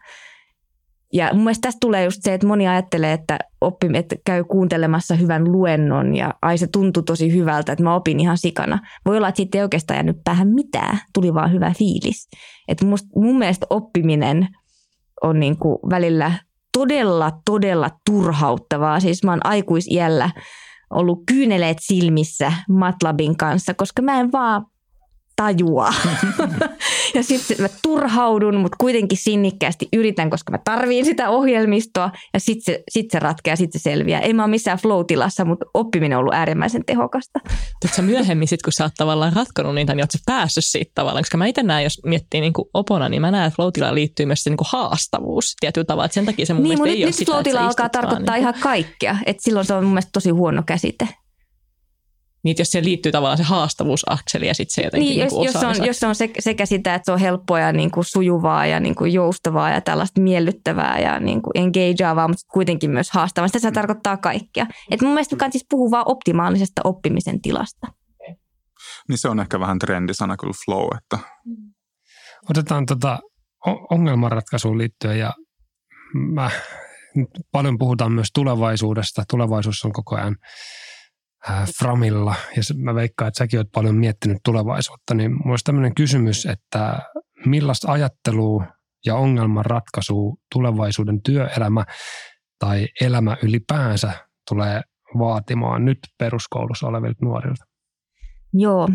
Ja 1.12 1.30
mun 1.32 1.44
mielestä 1.44 1.68
tästä 1.68 1.78
tulee 1.80 2.04
just 2.04 2.22
se, 2.22 2.34
että 2.34 2.46
moni 2.46 2.68
ajattelee, 2.68 3.12
että, 3.12 3.38
oppi, 3.60 3.86
että 3.94 4.16
käy 4.24 4.44
kuuntelemassa 4.44 5.14
hyvän 5.14 5.52
luennon 5.52 6.16
ja 6.16 6.34
ai 6.42 6.58
se 6.58 6.66
tuntui 6.66 7.02
tosi 7.02 7.32
hyvältä, 7.32 7.72
että 7.72 7.84
mä 7.84 7.94
opin 7.94 8.20
ihan 8.20 8.38
sikana. 8.38 8.78
Voi 9.06 9.16
olla, 9.16 9.28
että 9.28 9.36
siitä 9.36 9.58
ei 9.58 9.62
oikeastaan 9.62 9.96
jäänyt 9.96 10.16
päähän 10.24 10.48
mitään, 10.48 10.98
tuli 11.12 11.34
vaan 11.34 11.52
hyvä 11.52 11.72
fiilis. 11.78 12.28
Et 12.68 12.82
must, 12.82 13.06
mun 13.16 13.38
mielestä 13.38 13.66
oppiminen 13.70 14.48
on 15.22 15.40
niin 15.40 15.58
kuin 15.58 15.78
välillä 15.90 16.32
todella, 16.72 17.32
todella 17.44 17.90
turhauttavaa. 18.06 19.00
Siis 19.00 19.24
mä 19.24 19.32
oon 19.32 19.46
aikuisiällä 19.46 20.30
ollut 20.90 21.22
kyyneleet 21.26 21.78
silmissä 21.80 22.52
Matlabin 22.68 23.36
kanssa, 23.36 23.74
koska 23.74 24.02
mä 24.02 24.20
en 24.20 24.32
vaan 24.32 24.66
tajua. 25.36 25.88
ja 27.14 27.22
sitten 27.22 27.56
mä 27.60 27.68
turhaudun, 27.82 28.56
mutta 28.56 28.76
kuitenkin 28.80 29.18
sinnikkäästi 29.18 29.88
yritän, 29.92 30.30
koska 30.30 30.52
mä 30.52 30.58
tarviin 30.64 31.04
sitä 31.04 31.30
ohjelmistoa 31.30 32.10
ja 32.34 32.40
sitten 32.40 32.74
se, 32.74 32.82
sit 32.88 33.10
se 33.10 33.18
ratkeaa, 33.18 33.56
sitten 33.56 33.80
se 33.80 33.82
selviää. 33.82 34.20
Ei 34.20 34.32
mä 34.32 34.42
ole 34.42 34.50
missään 34.50 34.78
flow-tilassa, 34.78 35.44
mutta 35.44 35.66
oppiminen 35.74 36.18
on 36.18 36.20
ollut 36.20 36.34
äärimmäisen 36.34 36.84
tehokasta. 36.84 37.40
Tuletko 37.80 38.02
myöhemmin 38.02 38.48
sit, 38.48 38.62
kun 38.62 38.72
sä 38.72 38.84
oot 38.84 38.92
tavallaan 38.96 39.32
ratkonut 39.32 39.74
niitä, 39.74 39.94
niin 39.94 40.02
oot 40.02 40.22
päässyt 40.26 40.64
siitä 40.64 40.92
tavallaan? 40.94 41.22
Koska 41.22 41.38
mä 41.38 41.46
itse 41.46 41.62
näen, 41.62 41.84
jos 41.84 42.00
miettii 42.04 42.40
niin 42.40 42.52
kuin 42.52 42.68
opona, 42.74 43.08
niin 43.08 43.20
mä 43.20 43.30
näen, 43.30 43.46
että 43.46 43.56
flow 43.56 43.94
liittyy 43.94 44.26
myös 44.26 44.42
se 44.42 44.50
niin 44.50 44.56
kuin 44.56 44.68
haastavuus 44.72 45.44
tietyllä 45.60 45.84
tavalla. 45.84 46.04
Että 46.04 46.14
sen 46.14 46.26
takia 46.26 46.46
se 46.46 46.54
mun 46.54 46.62
niin, 46.62 46.68
mielestä 46.68 46.88
ei 46.88 46.94
nyt, 46.94 47.02
ole 47.02 47.06
nyt 47.06 47.14
sitä, 47.14 47.50
flow 47.50 47.64
alkaa 47.64 47.88
tarkoittaa 47.88 48.34
niin 48.34 48.42
ihan 48.42 48.54
kaikkea. 48.60 49.16
Et 49.26 49.40
silloin 49.40 49.66
se 49.66 49.74
on 49.74 49.84
mun 49.84 49.92
mielestä 49.92 50.10
tosi 50.12 50.30
huono 50.30 50.62
käsite 50.66 51.08
niin 52.44 52.56
jos 52.58 52.68
se 52.68 52.84
liittyy 52.84 53.12
tavallaan 53.12 53.38
se 53.38 53.42
haastavuusakseli 53.44 54.46
ja 54.46 54.54
sitten 54.54 54.74
se 54.74 54.82
jotenkin 54.82 55.08
niin, 55.08 55.28
niin 55.28 55.44
jos, 55.44 55.54
jos, 55.54 55.64
on, 55.64 55.86
jos 55.86 56.02
on 56.02 56.14
sekä 56.38 56.66
sitä, 56.66 56.94
että 56.94 57.04
se 57.04 57.12
on 57.12 57.18
helppoa 57.18 57.60
ja 57.60 57.72
niin 57.72 57.90
kuin 57.90 58.04
sujuvaa 58.04 58.66
ja 58.66 58.80
niin 58.80 58.94
kuin 58.94 59.12
joustavaa 59.12 59.70
ja 59.70 59.80
tällaista 59.80 60.20
miellyttävää 60.20 60.98
ja 60.98 61.20
niin 61.20 61.42
kuin 61.42 61.52
engageavaa, 61.54 62.28
mutta 62.28 62.44
kuitenkin 62.52 62.90
myös 62.90 63.10
haastavaa. 63.10 63.48
Sitä 63.48 63.58
se 63.58 63.70
mm. 63.70 63.74
tarkoittaa 63.74 64.16
kaikkea. 64.16 64.66
Et 64.90 65.02
mun 65.02 65.10
mielestä 65.10 65.36
kannattaa 65.36 65.58
siis 65.58 65.66
puhua 65.70 65.90
vaan 65.90 66.08
optimaalisesta 66.08 66.80
oppimisen 66.84 67.42
tilasta. 67.42 67.86
Niin 69.08 69.18
se 69.18 69.28
on 69.28 69.40
ehkä 69.40 69.60
vähän 69.60 69.78
trendisana 69.78 70.36
kyllä 70.36 70.52
flow. 70.64 70.88
Että... 70.96 71.18
Otetaan 72.50 72.86
tota 72.86 73.18
ongelmanratkaisuun 73.90 74.78
liittyen 74.78 75.18
ja 75.18 75.32
mä, 76.14 76.50
paljon 77.52 77.78
puhutaan 77.78 78.12
myös 78.12 78.28
tulevaisuudesta. 78.34 79.22
Tulevaisuus 79.30 79.84
on 79.84 79.92
koko 79.92 80.16
ajan 80.16 80.36
Framilla, 81.78 82.34
ja 82.56 82.62
mä 82.76 82.94
veikkaan, 82.94 83.28
että 83.28 83.38
säkin 83.38 83.58
oot 83.58 83.72
paljon 83.74 83.94
miettinyt 83.94 84.38
tulevaisuutta, 84.44 85.14
niin 85.14 85.30
mulla 85.32 85.50
olisi 85.50 85.64
tämmöinen 85.64 85.94
kysymys, 85.94 86.46
että 86.46 86.98
millaista 87.46 87.92
ajattelua 87.92 88.66
ja 89.06 89.14
ongelman 89.14 89.64
ratkaisua 89.64 90.34
tulevaisuuden 90.54 91.22
työelämä 91.22 91.84
tai 92.58 92.88
elämä 93.00 93.36
ylipäänsä 93.42 94.12
tulee 94.48 94.80
vaatimaan 95.18 95.84
nyt 95.84 95.98
peruskoulussa 96.18 96.86
olevilta 96.86 97.24
nuorilta? 97.24 97.64
Joo, 98.52 98.88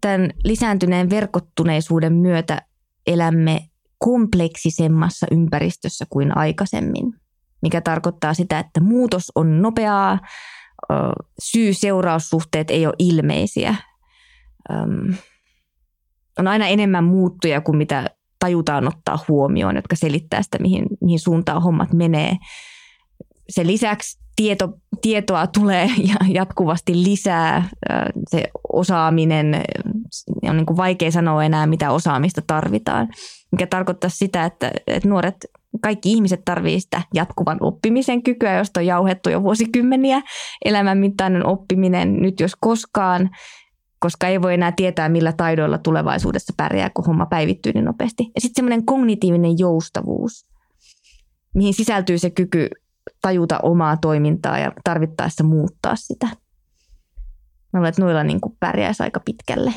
tämän 0.00 0.30
lisääntyneen 0.44 1.10
verkottuneisuuden 1.10 2.12
myötä 2.12 2.62
elämme 3.06 3.60
kompleksisemmassa 3.98 5.26
ympäristössä 5.30 6.04
kuin 6.10 6.36
aikaisemmin, 6.36 7.14
mikä 7.62 7.80
tarkoittaa 7.80 8.34
sitä, 8.34 8.58
että 8.58 8.80
muutos 8.80 9.32
on 9.34 9.62
nopeaa, 9.62 10.18
syy-seuraussuhteet 11.42 12.70
ei 12.70 12.86
ole 12.86 12.94
ilmeisiä. 12.98 13.74
On 16.38 16.48
aina 16.48 16.66
enemmän 16.66 17.04
muuttuja 17.04 17.60
kuin 17.60 17.76
mitä 17.76 18.10
tajutaan 18.38 18.88
ottaa 18.88 19.18
huomioon, 19.28 19.76
jotka 19.76 19.96
selittää 19.96 20.42
sitä, 20.42 20.58
mihin, 20.58 20.86
mihin 21.00 21.20
suuntaan 21.20 21.62
hommat 21.62 21.92
menee. 21.92 22.36
Sen 23.48 23.66
lisäksi 23.66 24.18
tieto, 24.36 24.68
tietoa 25.02 25.46
tulee 25.46 25.90
jatkuvasti 26.38 27.02
lisää. 27.02 27.68
Se 28.30 28.50
osaaminen, 28.72 29.62
on 30.42 30.56
niin 30.56 30.66
kuin 30.66 30.76
vaikea 30.76 31.10
sanoa 31.10 31.44
enää, 31.44 31.66
mitä 31.66 31.90
osaamista 31.90 32.42
tarvitaan, 32.46 33.08
mikä 33.52 33.66
tarkoittaa 33.66 34.10
sitä, 34.10 34.44
että, 34.44 34.70
että 34.86 35.08
nuoret 35.08 35.36
kaikki 35.82 36.12
ihmiset 36.12 36.40
tarvitsevat 36.44 36.82
sitä 36.82 37.02
jatkuvan 37.14 37.58
oppimisen 37.60 38.22
kykyä, 38.22 38.58
josta 38.58 38.80
on 38.80 38.86
jauhettu 38.86 39.30
jo 39.30 39.42
vuosikymmeniä. 39.42 40.22
Elämänmittainen 40.64 41.46
oppiminen 41.46 42.16
nyt 42.16 42.40
jos 42.40 42.56
koskaan, 42.60 43.30
koska 43.98 44.28
ei 44.28 44.42
voi 44.42 44.54
enää 44.54 44.72
tietää, 44.72 45.08
millä 45.08 45.32
taidoilla 45.32 45.78
tulevaisuudessa 45.78 46.52
pärjää, 46.56 46.90
kun 46.90 47.06
homma 47.06 47.26
päivittyy 47.26 47.72
niin 47.72 47.84
nopeasti. 47.84 48.22
Ja 48.34 48.40
sitten 48.40 48.62
semmoinen 48.62 48.86
kognitiivinen 48.86 49.58
joustavuus, 49.58 50.46
mihin 51.54 51.74
sisältyy 51.74 52.18
se 52.18 52.30
kyky 52.30 52.68
tajuta 53.22 53.58
omaa 53.62 53.96
toimintaa 53.96 54.58
ja 54.58 54.72
tarvittaessa 54.84 55.44
muuttaa 55.44 55.96
sitä. 55.96 56.26
Mä 57.72 57.78
luulen, 57.78 57.88
että 57.88 58.02
noilla 58.02 58.24
niin 58.24 58.40
pärjäisi 58.60 59.02
aika 59.02 59.20
pitkälle. 59.24 59.72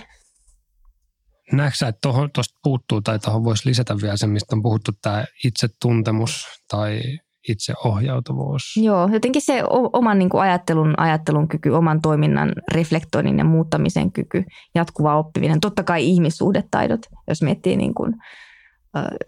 Näetkö 1.51 1.87
että 1.87 2.09
tuosta 2.33 2.59
puuttuu 2.63 3.01
tai 3.01 3.19
tuohon 3.19 3.43
voisi 3.43 3.69
lisätä 3.69 3.95
vielä 4.01 4.17
se, 4.17 4.27
mistä 4.27 4.55
on 4.55 4.63
puhuttu 4.63 4.91
tämä 5.01 5.25
itsetuntemus 5.45 6.45
tai 6.71 7.01
itseohjautuvuus? 7.49 8.63
Joo, 8.77 9.09
jotenkin 9.13 9.41
se 9.41 9.63
oman 9.93 10.19
niin 10.19 10.29
kuin 10.29 10.41
ajattelun, 10.41 10.93
ajattelun 10.97 11.47
kyky, 11.47 11.69
oman 11.69 12.01
toiminnan 12.01 12.53
reflektoinnin 12.71 13.37
ja 13.37 13.43
muuttamisen 13.43 14.11
kyky, 14.11 14.43
jatkuva 14.75 15.17
oppiminen. 15.17 15.59
Totta 15.59 15.83
kai 15.83 16.05
ihmissuhdetaidot, 16.05 17.01
jos 17.27 17.41
miettii, 17.41 17.77
niin 17.77 17.93
kuin, 17.93 18.13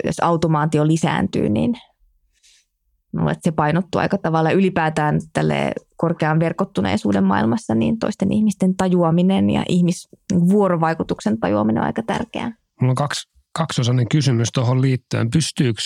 jos 0.03 0.19
automaatio 0.19 0.87
lisääntyy, 0.87 1.49
niin 1.49 1.73
että 3.31 3.43
se 3.43 3.51
painottuu 3.51 4.01
aika 4.01 4.17
tavalla 4.17 4.51
ylipäätään 4.51 5.19
tälle 5.33 5.71
korkean 5.97 6.39
verkottuneisuuden 6.39 7.23
maailmassa, 7.23 7.75
niin 7.75 7.99
toisten 7.99 8.31
ihmisten 8.33 8.75
tajuaminen 8.75 9.49
ja 9.49 9.63
ihmisvuorovaikutuksen 9.69 11.39
tajuaminen 11.39 11.81
on 11.81 11.87
aika 11.87 12.03
tärkeää. 12.03 12.51
Mulla 12.81 12.91
on 12.91 12.95
kaksi, 12.95 13.29
kaksiosainen 13.57 14.09
kysymys 14.09 14.51
tuohon 14.51 14.81
liittyen. 14.81 15.29
Pystyykö, 15.29 15.81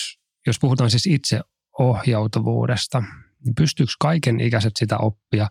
jos 0.46 0.56
puhutaan 0.60 0.90
siis 0.90 1.06
itse 1.06 1.40
ohjautuvuudesta, 1.78 3.02
niin 3.44 3.54
pystyykö 3.54 3.92
kaiken 4.00 4.40
ikäiset 4.40 4.72
sitä 4.78 4.98
oppia? 4.98 5.48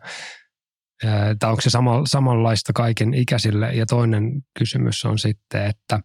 Tai 1.39 1.49
onko 1.49 1.61
se 1.61 1.69
sama, 1.69 2.01
samanlaista 2.05 2.73
kaiken 2.73 3.13
ikäisille? 3.13 3.73
Ja 3.73 3.85
toinen 3.85 4.43
kysymys 4.59 5.05
on 5.05 5.19
sitten, 5.19 5.65
että 5.65 5.99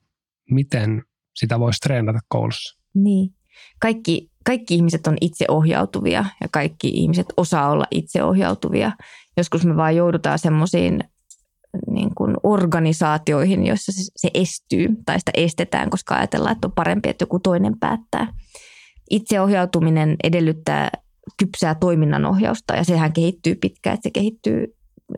miten 0.50 1.02
sitä 1.34 1.60
voisi 1.60 1.80
treenata 1.80 2.18
koulussa? 2.28 2.80
Niin. 2.94 3.34
Kaikki 3.80 4.30
kaikki 4.44 4.74
ihmiset 4.74 5.06
on 5.06 5.16
itseohjautuvia 5.20 6.24
ja 6.40 6.48
kaikki 6.52 6.88
ihmiset 6.88 7.26
osaa 7.36 7.70
olla 7.70 7.84
itseohjautuvia. 7.90 8.92
Joskus 9.36 9.64
me 9.64 9.76
vaan 9.76 9.96
joudutaan 9.96 10.38
semmoisiin 10.38 11.00
niin 11.90 12.14
kuin 12.14 12.36
organisaatioihin, 12.42 13.66
joissa 13.66 13.92
se, 14.16 14.30
estyy 14.34 14.88
tai 15.06 15.18
sitä 15.18 15.32
estetään, 15.34 15.90
koska 15.90 16.14
ajatellaan, 16.14 16.52
että 16.52 16.68
on 16.68 16.72
parempi, 16.72 17.08
että 17.08 17.22
joku 17.22 17.38
toinen 17.38 17.78
päättää. 17.80 18.32
Itseohjautuminen 19.10 20.16
edellyttää 20.24 20.90
kypsää 21.38 21.74
toiminnanohjausta 21.74 22.76
ja 22.76 22.84
sehän 22.84 23.12
kehittyy 23.12 23.54
pitkään, 23.54 23.94
että 23.94 24.08
se 24.08 24.10
kehittyy 24.10 24.66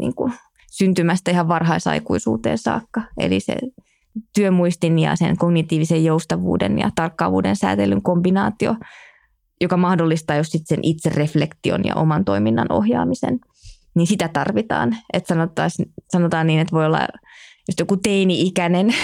niin 0.00 0.14
kuin 0.14 0.32
syntymästä 0.70 1.30
ihan 1.30 1.48
varhaisaikuisuuteen 1.48 2.58
saakka. 2.58 3.02
Eli 3.18 3.40
se 3.40 3.56
työmuistin 4.34 4.98
ja 4.98 5.16
sen 5.16 5.36
kognitiivisen 5.36 6.04
joustavuuden 6.04 6.78
ja 6.78 6.90
tarkkaavuuden 6.94 7.56
säätelyn 7.56 8.02
kombinaatio– 8.02 8.74
joka 9.60 9.76
mahdollistaa 9.76 10.36
just 10.36 10.52
sit 10.52 10.66
sen 10.66 10.80
itsereflektion 10.82 11.84
ja 11.84 11.94
oman 11.94 12.24
toiminnan 12.24 12.72
ohjaamisen, 12.72 13.38
niin 13.94 14.06
sitä 14.06 14.28
tarvitaan. 14.28 14.96
Että 15.12 15.34
sanotaan 16.12 16.46
niin, 16.46 16.60
että 16.60 16.72
voi 16.76 16.86
olla 16.86 17.08
just 17.68 17.80
joku 17.80 17.96
teini-ikäinen 17.96 18.94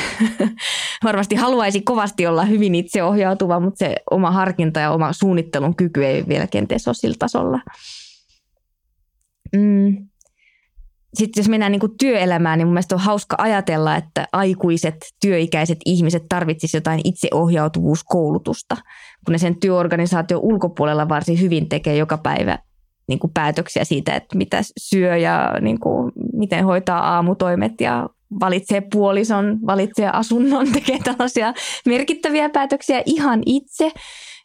varmasti 1.04 1.34
haluaisi 1.34 1.80
kovasti 1.80 2.26
olla 2.26 2.44
hyvin 2.44 2.74
itseohjautuva, 2.74 3.60
mutta 3.60 3.78
se 3.78 3.96
oma 4.10 4.30
harkinta 4.30 4.80
ja 4.80 4.90
oma 4.90 5.12
suunnittelun 5.12 5.76
kyky 5.76 6.04
ei 6.04 6.24
vielä 6.28 6.46
kenties 6.46 6.88
ole 6.88 6.94
sillä 6.94 7.16
tasolla. 7.18 7.60
Mm. 9.56 10.08
Sitten 11.14 11.40
jos 11.40 11.48
mennään 11.48 11.72
niin 11.72 11.80
kuin 11.80 11.98
työelämään, 11.98 12.58
niin 12.58 12.66
mun 12.66 12.74
mielestä 12.74 12.94
on 12.94 13.00
hauska 13.00 13.36
ajatella, 13.38 13.96
että 13.96 14.28
aikuiset 14.32 14.96
työikäiset 15.20 15.78
ihmiset 15.86 16.22
tarvitsisivat 16.28 16.80
jotain 16.80 17.00
itseohjautuvuuskoulutusta, 17.04 18.76
kun 19.24 19.32
ne 19.32 19.38
sen 19.38 19.60
työorganisaation 19.60 20.40
ulkopuolella 20.40 21.08
varsin 21.08 21.40
hyvin 21.40 21.68
tekee 21.68 21.96
joka 21.96 22.18
päivä 22.18 22.58
niin 23.08 23.18
kuin 23.18 23.32
päätöksiä 23.32 23.84
siitä, 23.84 24.14
että 24.14 24.38
mitä 24.38 24.60
syö 24.78 25.16
ja 25.16 25.54
niin 25.60 25.80
kuin, 25.80 26.12
miten 26.32 26.64
hoitaa 26.64 27.14
aamutoimet 27.14 27.80
ja 27.80 28.08
valitsee 28.40 28.82
puolison, 28.92 29.58
valitsee 29.66 30.10
asunnon, 30.12 30.72
tekee 30.72 30.98
tällaisia 31.04 31.54
merkittäviä 31.86 32.48
päätöksiä 32.48 33.02
ihan 33.06 33.42
itse. 33.46 33.90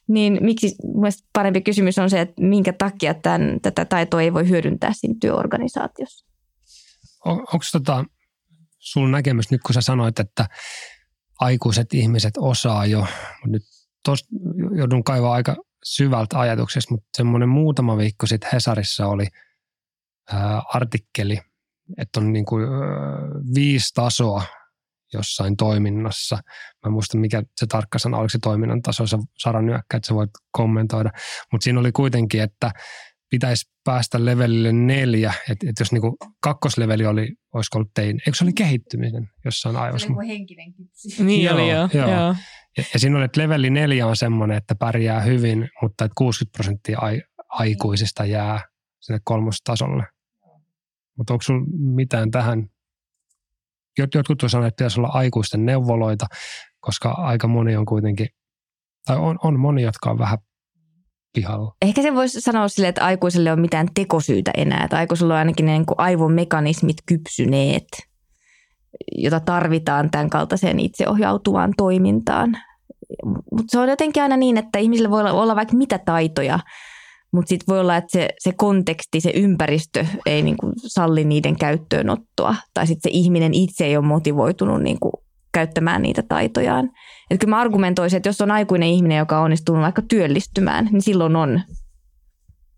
Niin 0.07 0.37
miksi 0.41 0.75
parempi 1.33 1.61
kysymys 1.61 1.97
on 1.99 2.09
se, 2.09 2.21
että 2.21 2.41
minkä 2.41 2.73
takia 2.73 3.13
tämän, 3.13 3.59
tätä 3.61 3.85
taitoa 3.85 4.21
ei 4.21 4.33
voi 4.33 4.49
hyödyntää 4.49 4.91
siinä 4.93 5.15
työorganisaatiossa? 5.21 6.26
On, 7.27 7.37
onko 7.39 7.65
tota, 7.71 8.05
sun 8.79 9.11
näkemys 9.11 9.51
nyt, 9.51 9.61
kun 9.65 9.73
sä 9.73 9.81
sanoit, 9.81 10.19
että 10.19 10.45
aikuiset 11.39 11.93
ihmiset 11.93 12.33
osaa 12.37 12.85
jo, 12.85 13.07
nyt 13.45 13.63
tos, 14.03 14.19
joudun 14.77 15.03
kaivaa 15.03 15.33
aika 15.33 15.55
syvältä 15.83 16.39
ajatuksesta, 16.39 16.93
mutta 16.93 17.07
semmoinen 17.17 17.49
muutama 17.49 17.97
viikko 17.97 18.27
sitten 18.27 18.49
Hesarissa 18.53 19.07
oli 19.07 19.27
ää, 20.31 20.61
artikkeli, 20.73 21.39
että 21.97 22.19
on 22.19 22.33
niin 22.33 22.45
kuin, 22.45 22.63
ää, 22.63 22.69
viisi 23.55 23.93
tasoa 23.93 24.43
jossain 25.13 25.57
toiminnassa. 25.57 26.35
Mä 26.35 26.87
en 26.87 26.91
muista, 26.91 27.17
mikä 27.17 27.43
se 27.55 27.65
tarkka 27.67 27.99
sana, 27.99 28.17
oliko 28.17 28.29
se 28.29 28.39
toiminnan 28.41 28.81
taso, 28.81 29.03
Sara 29.43 29.61
Nyökkä, 29.61 29.97
että 29.97 30.07
sä 30.07 30.15
voit 30.15 30.29
kommentoida. 30.51 31.09
Mutta 31.51 31.63
siinä 31.63 31.79
oli 31.79 31.91
kuitenkin, 31.91 32.41
että 32.41 32.71
pitäisi 33.29 33.65
päästä 33.83 34.25
levelille 34.25 34.71
neljä, 34.71 35.33
että 35.49 35.69
et 35.69 35.75
jos 35.79 35.91
niinku 35.91 36.17
kakkosleveli 36.39 37.05
oli, 37.05 37.35
olisiko 37.53 37.77
ollut 37.77 37.91
tein, 37.93 38.19
eikö 38.25 38.37
se 38.37 38.43
oli 38.43 38.53
kehittyminen 38.53 39.29
jossain 39.45 39.75
aivossa? 39.75 40.07
Se 40.07 40.13
oli 40.13 40.27
henkinen 40.27 40.73
Niin 41.25 41.43
joo, 41.43 41.55
oli 41.55 41.69
joo. 41.69 41.89
joo. 41.93 42.09
joo. 42.09 42.35
Ja, 42.77 42.83
ja 42.93 42.99
siinä 42.99 43.17
oli, 43.17 43.25
että 43.25 43.41
leveli 43.41 43.69
neljä 43.69 44.07
on 44.07 44.15
semmoinen, 44.15 44.57
että 44.57 44.75
pärjää 44.75 45.21
hyvin, 45.21 45.69
mutta 45.81 46.05
että 46.05 46.13
60 46.17 46.57
prosenttia 46.57 46.99
ai, 46.99 47.21
aikuisista 47.49 48.25
jää 48.25 48.61
sinne 48.99 49.19
kolmostasolle. 49.23 50.03
Mutta 51.17 51.33
onko 51.33 51.41
sinulla 51.41 51.65
mitään 51.95 52.31
tähän? 52.31 52.67
Jotkut 54.15 54.43
on 54.43 54.49
sanoneet, 54.49 54.71
että 54.71 54.77
pitäisi 54.77 54.99
olla 54.99 55.09
aikuisten 55.13 55.65
neuvoloita, 55.65 56.25
koska 56.79 57.09
aika 57.09 57.47
moni 57.47 57.75
on 57.75 57.85
kuitenkin, 57.85 58.27
tai 59.05 59.17
on, 59.17 59.37
on 59.43 59.59
moni, 59.59 59.81
jotka 59.81 60.09
on 60.09 60.19
vähän 60.19 60.37
pihalla. 61.37 61.75
Ehkä 61.81 62.01
se 62.01 62.15
voisi 62.15 62.41
sanoa 62.41 62.67
sille, 62.67 62.87
että 62.87 63.05
aikuiselle 63.05 63.51
on 63.51 63.59
mitään 63.59 63.87
tekosyytä 63.95 64.51
enää. 64.57 64.83
Että 64.83 64.97
aikuisella 64.97 65.33
on 65.33 65.37
ainakin 65.37 65.65
ne 65.65 65.71
niin 65.71 65.85
kuin 65.85 65.99
aivomekanismit 65.99 66.97
kypsyneet, 67.05 67.87
jota 69.15 69.39
tarvitaan 69.39 70.09
tämän 70.11 70.29
kaltaiseen 70.29 70.79
itseohjautuvaan 70.79 71.73
toimintaan. 71.77 72.57
Mutta 73.25 73.67
se 73.67 73.79
on 73.79 73.89
jotenkin 73.89 74.23
aina 74.23 74.37
niin, 74.37 74.57
että 74.57 74.79
ihmisillä 74.79 75.09
voi 75.09 75.31
olla, 75.31 75.55
vaikka 75.55 75.77
mitä 75.77 75.99
taitoja, 76.05 76.59
mutta 77.31 77.49
sitten 77.49 77.73
voi 77.73 77.79
olla, 77.79 77.97
että 77.97 78.11
se, 78.11 78.29
se 78.39 78.51
konteksti, 78.51 79.21
se 79.21 79.31
ympäristö 79.35 80.05
ei 80.25 80.41
niinku 80.41 80.71
salli 80.77 81.23
niiden 81.23 81.55
käyttöönottoa. 81.55 82.55
Tai 82.73 82.87
sitten 82.87 83.11
se 83.11 83.17
ihminen 83.17 83.53
itse 83.53 83.85
ei 83.85 83.97
ole 83.97 84.05
motivoitunut 84.05 84.81
niinku 84.81 85.11
käyttämään 85.57 86.01
niitä 86.01 86.23
taitojaan. 86.23 86.85
Että 87.29 87.45
kyllä 87.45 87.55
mä 87.55 87.61
argumentoisin, 87.61 88.17
että 88.17 88.29
jos 88.29 88.41
on 88.41 88.51
aikuinen 88.51 88.89
ihminen, 88.89 89.17
joka 89.17 89.37
on 89.37 89.43
onnistunut 89.43 89.81
vaikka 89.81 90.01
työllistymään, 90.01 90.89
niin 90.91 91.01
silloin 91.01 91.35
on 91.35 91.61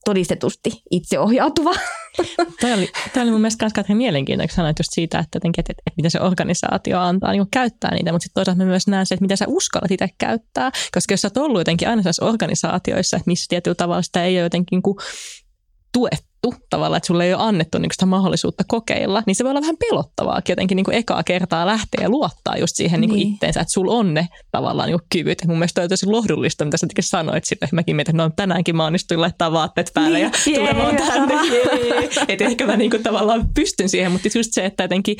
todistetusti 0.05 0.71
itseohjautuva. 0.91 1.71
Tämä 2.61 2.73
oli, 2.73 2.89
tämä 3.13 3.23
oli 3.23 3.31
mun 3.31 3.41
mielestä 3.41 3.65
myös 3.65 3.73
Katrin 3.73 3.97
mielenkiintoinen, 3.97 4.55
sanoit 4.55 4.79
just 4.79 4.89
siitä, 4.93 5.19
että, 5.19 5.37
että, 5.37 5.49
että, 5.57 5.71
että 5.71 5.97
mitä 5.97 6.09
se 6.09 6.19
organisaatio 6.21 6.99
antaa 6.99 7.31
niin 7.31 7.47
käyttää 7.51 7.93
niitä, 7.93 8.11
mutta 8.11 8.23
sitten 8.23 8.39
toisaalta 8.39 8.63
mä 8.63 8.69
myös 8.69 8.87
näen 8.87 9.05
se, 9.05 9.15
että 9.15 9.23
mitä 9.23 9.35
sä 9.35 9.45
uskallat 9.47 9.91
itse 9.91 10.07
käyttää, 10.17 10.71
koska 10.93 11.13
jos 11.13 11.21
sä 11.21 11.27
oot 11.27 11.37
ollut 11.37 11.59
jotenkin 11.59 11.89
aina 11.89 12.01
organisaatioissa, 12.21 13.17
että 13.17 13.29
missä 13.29 13.45
tietyllä 13.49 13.75
tavalla 13.75 14.01
sitä 14.01 14.23
ei 14.23 14.35
ole 14.35 14.43
jotenkin 14.43 14.81
kuin 14.81 14.95
tuettu, 15.93 16.28
annettu 16.41 16.55
tavallaan, 16.69 16.97
että 16.97 17.07
sulle 17.07 17.25
ei 17.25 17.33
ole 17.33 17.43
annettu 17.43 17.77
niin 17.77 17.91
sitä 17.91 18.05
mahdollisuutta 18.05 18.63
kokeilla, 18.67 19.23
niin 19.25 19.35
se 19.35 19.43
voi 19.43 19.49
olla 19.49 19.61
vähän 19.61 19.77
pelottavaa 19.77 20.41
jotenkin 20.49 20.75
niin 20.75 20.85
kuin 20.85 20.95
ekaa 20.95 21.23
kertaa 21.23 21.65
lähteä 21.65 22.03
ja 22.03 22.09
luottaa 22.09 22.57
just 22.57 22.75
siihen 22.75 23.01
niin. 23.01 23.11
Niin 23.11 23.33
itteensä, 23.33 23.61
että 23.61 23.73
sulla 23.73 23.93
on 23.93 24.13
ne 24.13 24.27
tavallaan 24.51 24.89
niin 24.89 24.99
kyvyt. 25.11 25.45
Mun 25.45 25.57
mielestä 25.57 25.81
on 25.81 25.89
tosi 25.89 26.05
lohdullista, 26.05 26.65
mitä 26.65 26.77
sä 26.77 26.87
sanoit 27.01 27.43
että 27.51 27.67
mäkin 27.71 27.95
mietin, 27.95 28.15
että 28.15 28.23
no 28.23 28.31
tänäänkin 28.35 28.75
mä 28.75 28.85
onnistuin 28.85 29.21
laittaa 29.21 29.51
vaatteet 29.51 29.91
päälle 29.93 30.17
niin, 30.17 30.31
ja 30.55 30.59
tulemaan 30.59 30.95
tänne. 30.95 31.35
Että 32.27 32.45
ehkä 32.45 32.65
mä 32.65 32.77
niin 32.77 32.91
kuin 32.91 33.03
tavallaan 33.03 33.49
pystyn 33.55 33.89
siihen, 33.89 34.11
mutta 34.11 34.29
just 34.35 34.49
se, 34.53 34.65
että 34.65 34.83
jotenkin 34.83 35.17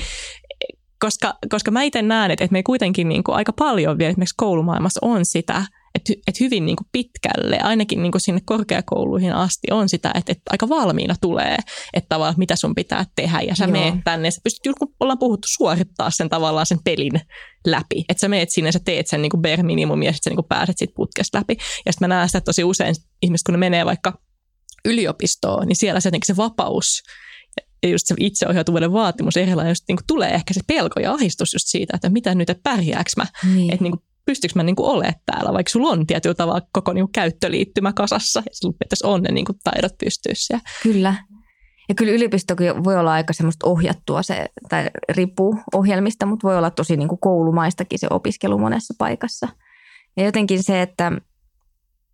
koska, 0.99 1.33
koska 1.49 1.71
mä 1.71 1.83
itse 1.83 2.01
näen, 2.01 2.31
että, 2.31 2.43
että 2.43 2.53
me 2.53 2.63
kuitenkin 2.63 3.09
niin 3.09 3.23
kuin 3.23 3.35
aika 3.35 3.53
paljon 3.53 3.97
vielä 3.97 4.09
esimerkiksi 4.09 4.35
koulumaailmassa 4.37 4.99
on 5.03 5.25
sitä, 5.25 5.65
että, 5.95 6.13
että 6.27 6.43
hyvin 6.43 6.65
niin 6.65 6.75
kuin 6.75 6.87
pitkälle, 6.91 7.59
ainakin 7.59 8.01
niin 8.01 8.11
kuin 8.11 8.21
sinne 8.21 8.41
korkeakouluihin 8.45 9.33
asti 9.33 9.67
on 9.71 9.89
sitä, 9.89 10.11
että, 10.15 10.31
että 10.31 10.43
aika 10.49 10.69
valmiina 10.69 11.15
tulee, 11.21 11.57
että 11.93 12.09
tavallaan 12.09 12.35
mitä 12.37 12.55
sun 12.55 12.75
pitää 12.75 13.05
tehdä 13.15 13.41
ja 13.41 13.55
sä 13.55 13.63
Joo. 13.63 13.71
meet 13.71 13.93
tänne 14.03 14.27
ja 14.27 14.31
sä 14.31 14.41
pystyt, 14.43 14.75
kun 14.79 14.95
ollaan 14.99 15.19
puhuttu, 15.19 15.47
suorittaa 15.57 16.11
sen 16.11 16.29
tavallaan 16.29 16.65
sen 16.65 16.79
pelin 16.83 17.21
läpi. 17.67 18.05
Että 18.09 18.21
sä 18.21 18.27
meet 18.27 18.49
sinne, 18.51 18.71
sä 18.71 18.79
teet 18.85 19.07
sen 19.07 19.21
niin 19.21 19.29
kuin 19.29 19.41
bare 19.41 19.63
minimum 19.63 20.03
ja 20.03 20.13
sitten 20.13 20.23
sä 20.23 20.29
niin 20.29 20.37
kuin 20.37 20.49
pääset 20.49 20.77
siitä 20.77 20.93
putkesta 20.95 21.37
läpi. 21.37 21.57
Ja 21.85 21.91
sitten 21.91 22.09
mä 22.09 22.15
näen 22.15 22.29
sitä, 22.29 22.37
että 22.37 22.49
tosi 22.49 22.63
usein 22.63 22.95
ihmiset, 23.21 23.45
kun 23.45 23.53
ne 23.53 23.57
menee 23.57 23.85
vaikka 23.85 24.21
yliopistoon, 24.85 25.67
niin 25.67 25.75
siellä 25.75 25.99
se, 25.99 26.11
se 26.25 26.37
vapaus 26.37 27.01
ja 27.83 27.89
just 27.89 28.07
se 28.07 28.15
itseohjautuvuuden 28.19 28.93
vaatimus 28.93 29.37
erilainen, 29.37 29.71
just 29.71 29.83
niin 29.87 29.97
kuin 29.97 30.07
tulee 30.07 30.29
ehkä 30.29 30.53
se 30.53 30.61
pelko 30.67 30.99
ja 30.99 31.13
ahdistus 31.13 31.53
just 31.53 31.67
siitä, 31.67 31.95
että 31.95 32.09
mitä 32.09 32.35
nyt, 32.35 32.49
että 32.49 32.69
pärjääkö 32.69 33.09
mä. 33.17 33.25
Niin. 33.55 33.73
Että 33.73 33.83
niin 33.83 33.91
kuin 33.91 34.03
pystyykö 34.29 34.53
mä 34.55 34.63
niinku 34.63 34.85
olemaan 34.85 35.15
täällä, 35.25 35.53
vaikka 35.53 35.69
sulla 35.69 35.89
on 35.89 36.07
tietyllä 36.07 36.35
tavalla 36.35 36.67
koko 36.71 36.93
niinku 36.93 37.09
käyttöliittymä 37.13 37.93
kasassa 37.93 38.39
ja 38.45 38.51
sulla 38.53 38.75
pitäisi 38.79 39.07
on 39.07 39.21
ne 39.21 39.31
niinku 39.31 39.53
taidot 39.63 39.91
pystyä 39.99 40.59
Kyllä. 40.83 41.15
Ja 41.89 41.95
kyllä 41.95 42.11
yliopisto 42.11 42.55
voi 42.83 42.97
olla 42.97 43.11
aika 43.11 43.33
semmoista 43.33 43.67
ohjattua 43.67 44.23
se, 44.23 44.45
tai 44.69 44.89
riippuu 45.09 45.59
ohjelmista, 45.73 46.25
mutta 46.25 46.47
voi 46.47 46.57
olla 46.57 46.69
tosi 46.69 46.97
niinku 46.97 47.17
koulumaistakin 47.17 47.99
se 47.99 48.07
opiskelu 48.09 48.57
monessa 48.57 48.93
paikassa. 48.97 49.47
Ja 50.17 50.23
jotenkin 50.25 50.63
se, 50.63 50.81
että 50.81 51.11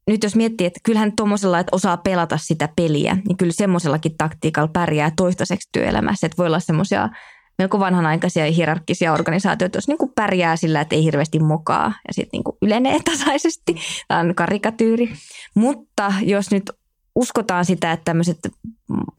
nyt 0.07 0.23
jos 0.23 0.35
miettii, 0.35 0.67
että 0.67 0.79
kyllähän 0.83 1.15
tuommoisella, 1.15 1.59
että 1.59 1.75
osaa 1.75 1.97
pelata 1.97 2.37
sitä 2.37 2.69
peliä, 2.75 3.17
niin 3.27 3.37
kyllä 3.37 3.53
semmoisellakin 3.53 4.17
taktiikalla 4.17 4.69
pärjää 4.73 5.11
toistaiseksi 5.17 5.69
työelämässä. 5.71 6.27
Että 6.27 6.37
voi 6.37 6.47
olla 6.47 6.59
semmoisia 6.59 7.09
melko 7.57 7.79
vanhanaikaisia 7.79 8.51
hierarkkisia 8.51 9.13
organisaatioita, 9.13 9.77
jos 9.77 9.87
niin 9.87 9.97
kuin 9.97 10.11
pärjää 10.15 10.55
sillä, 10.55 10.81
että 10.81 10.95
ei 10.95 11.03
hirveästi 11.03 11.39
mokaa 11.39 11.93
ja 12.07 12.13
sitten 12.13 12.29
niin 12.31 12.43
kuin 12.43 12.57
ylenee 12.61 12.99
tasaisesti. 13.11 13.75
Tämä 14.07 14.19
on 14.19 14.35
karikatyyri. 14.35 15.13
Mutta 15.55 16.13
jos 16.21 16.51
nyt 16.51 16.71
uskotaan 17.15 17.65
sitä, 17.65 17.91
että 17.91 18.05
tämmöiset 18.05 18.39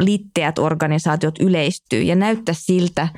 liitteät 0.02 0.58
organisaatiot 0.58 1.38
yleistyy 1.40 2.02
ja 2.02 2.16
näyttää 2.16 2.54
siltä, 2.58 3.08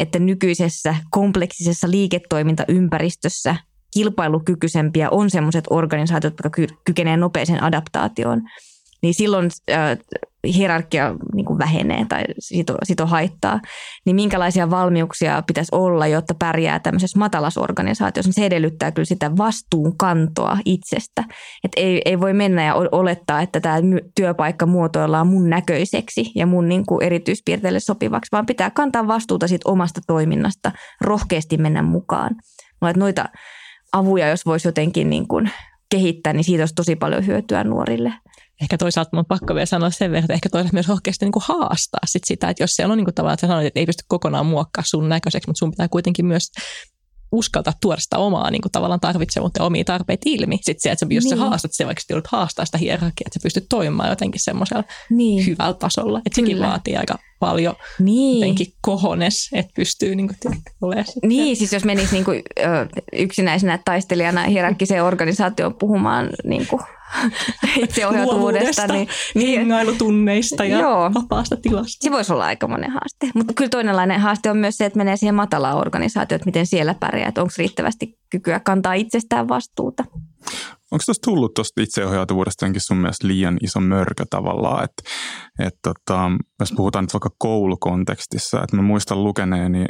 että 0.00 0.18
nykyisessä 0.18 0.94
kompleksisessa 1.10 1.90
liiketoimintaympäristössä 1.90 3.56
kilpailukykyisempiä 3.94 5.10
on 5.10 5.30
sellaiset 5.30 5.64
organisaatiot, 5.70 6.32
jotka 6.32 6.50
kykenevät 6.84 7.20
nopeeseen 7.20 7.62
adaptaatioon– 7.62 8.42
niin 9.02 9.14
silloin 9.14 9.50
äh, 9.70 9.98
hierarkia 10.52 11.14
niin 11.34 11.46
kuin 11.46 11.58
vähenee 11.58 12.06
tai 12.08 12.24
sito, 12.38 12.74
sito 12.82 13.06
haittaa. 13.06 13.60
Niin 14.06 14.16
minkälaisia 14.16 14.70
valmiuksia 14.70 15.42
pitäisi 15.46 15.68
olla, 15.72 16.06
jotta 16.06 16.34
pärjää 16.38 16.78
tämmöisessä 16.78 17.18
matalassa 17.18 17.60
organisaatiossa? 17.60 18.32
Se 18.32 18.46
edellyttää 18.46 18.92
kyllä 18.92 19.06
sitä 19.06 19.36
vastuunkantoa 19.36 20.58
itsestä. 20.64 21.24
Et 21.64 21.72
ei, 21.76 22.02
ei 22.04 22.20
voi 22.20 22.32
mennä 22.32 22.64
ja 22.64 22.74
olettaa, 22.74 23.42
että 23.42 23.60
tämä 23.60 23.76
työpaikka 24.14 24.66
muotoillaan 24.66 25.26
mun 25.26 25.50
näköiseksi 25.50 26.32
ja 26.34 26.46
mun 26.46 26.68
niin 26.68 26.86
kuin 26.86 27.02
erityispiirteille 27.02 27.80
sopivaksi, 27.80 28.32
vaan 28.32 28.46
pitää 28.46 28.70
kantaa 28.70 29.06
vastuuta 29.06 29.48
siitä 29.48 29.70
omasta 29.70 30.00
toiminnasta, 30.06 30.72
rohkeasti 31.00 31.56
mennä 31.56 31.82
mukaan. 31.82 32.36
Mä 32.80 32.92
noita 32.96 33.24
avuja, 33.92 34.28
jos 34.28 34.46
voisi 34.46 34.68
jotenkin 34.68 35.10
niin 35.10 35.28
kuin 35.28 35.50
kehittää, 35.90 36.32
niin 36.32 36.44
siitä 36.44 36.62
olisi 36.62 36.74
tosi 36.74 36.96
paljon 36.96 37.26
hyötyä 37.26 37.64
nuorille 37.64 38.12
ehkä 38.62 38.78
toisaalta 38.78 39.18
on 39.18 39.24
pakko 39.26 39.54
vielä 39.54 39.66
sanoa 39.66 39.90
sen 39.90 40.10
verran, 40.10 40.24
että 40.24 40.34
ehkä 40.34 40.48
toisaalta 40.48 40.74
myös 40.74 40.88
rohkeasti 40.88 41.24
niin 41.24 41.32
kuin 41.32 41.42
haastaa 41.46 42.00
sit 42.06 42.24
sitä, 42.26 42.48
että 42.48 42.62
jos 42.62 42.70
siellä 42.70 42.92
on 42.92 42.98
niin 42.98 43.04
kuin 43.04 43.14
tavallaan, 43.14 43.34
että 43.34 43.46
sanoit, 43.46 43.66
että 43.66 43.80
ei 43.80 43.86
pysty 43.86 44.04
kokonaan 44.08 44.46
muokkaa 44.46 44.84
sun 44.86 45.08
näköiseksi, 45.08 45.48
mutta 45.48 45.58
sun 45.58 45.70
pitää 45.70 45.88
kuitenkin 45.88 46.26
myös 46.26 46.50
uskaltaa 47.32 47.72
tuoda 47.80 48.00
sitä 48.00 48.18
omaa 48.18 48.50
niin 48.50 48.62
kuin 48.62 48.72
tavallaan 48.72 49.00
tarvitsemuutta 49.00 49.60
ja 49.60 49.64
omia 49.64 49.84
tarpeita 49.84 50.22
ilmi. 50.26 50.56
Sitten 50.56 50.76
se, 50.78 50.90
että 50.90 51.06
jos 51.10 51.24
niin. 51.24 51.38
sä 51.38 51.44
haastat 51.44 51.70
se, 51.74 51.86
vaikka 51.86 52.02
joudut 52.10 52.26
haastaa 52.26 52.64
sitä 52.64 52.78
hierarkiaa, 52.78 53.26
että 53.26 53.38
sä 53.38 53.42
pystyt 53.42 53.66
toimimaan 53.68 54.10
jotenkin 54.10 54.40
semmoisella 54.44 54.84
niin. 55.10 55.46
hyvällä 55.46 55.74
tasolla. 55.74 56.18
Että 56.26 56.36
sekin 56.36 56.60
vaatii 56.60 56.96
aika 56.96 57.18
paljon 57.40 57.74
niin. 57.98 58.40
jotenkin 58.40 58.72
kohones, 58.80 59.48
että 59.52 59.72
pystyy 59.76 60.14
niin 60.14 60.28
kuin, 60.28 60.62
olemaan. 60.80 61.06
Niin, 61.22 61.56
siis 61.56 61.72
jos 61.72 61.84
menisi 61.84 62.12
niin 62.12 62.24
kuin, 62.24 62.42
yksinäisenä 63.12 63.78
taistelijana 63.84 64.44
hierarkkiseen 64.44 65.04
organisaatioon 65.04 65.74
puhumaan 65.74 66.30
niin 66.44 66.66
kuin 66.66 66.82
itseohjautuvuudesta. 67.76 68.86
Niin, 68.86 69.08
niin, 69.34 69.58
hengailutunneista 69.58 70.64
ja 70.64 70.80
Joo. 70.80 71.10
vapaasta 71.14 71.56
tilasta. 71.56 71.96
Se 72.00 72.10
voisi 72.10 72.32
olla 72.32 72.44
aika 72.44 72.68
monen 72.68 72.90
haaste. 72.90 73.30
Mutta 73.34 73.52
kyllä 73.52 73.68
toinenlainen 73.68 74.20
haaste 74.20 74.50
on 74.50 74.56
myös 74.56 74.76
se, 74.76 74.84
että 74.84 74.96
menee 74.96 75.16
siihen 75.16 75.34
matalaan 75.34 75.78
organisaatioon, 75.78 76.36
että 76.36 76.48
miten 76.48 76.66
siellä 76.66 76.94
pärjää, 76.94 77.28
että 77.28 77.42
onko 77.42 77.52
riittävästi 77.58 78.18
kykyä 78.30 78.60
kantaa 78.60 78.94
itsestään 78.94 79.48
vastuuta. 79.48 80.04
Onko 80.90 81.02
tuosta 81.06 81.24
tullut 81.24 81.54
tuosta 81.54 81.82
itseohjautuvuudesta 81.82 82.66
sun 82.78 82.96
mielestä 82.96 83.26
liian 83.26 83.58
iso 83.62 83.80
mörkö 83.80 84.24
tavallaan, 84.30 84.84
että 84.84 85.02
et 85.58 85.74
tota, 85.82 86.30
jos 86.60 86.72
puhutaan 86.76 87.04
nyt 87.04 87.14
vaikka 87.14 87.30
koulukontekstissa, 87.38 88.62
että 88.62 88.76
mä 88.76 88.82
muistan 88.82 89.24
lukeneeni 89.24 89.84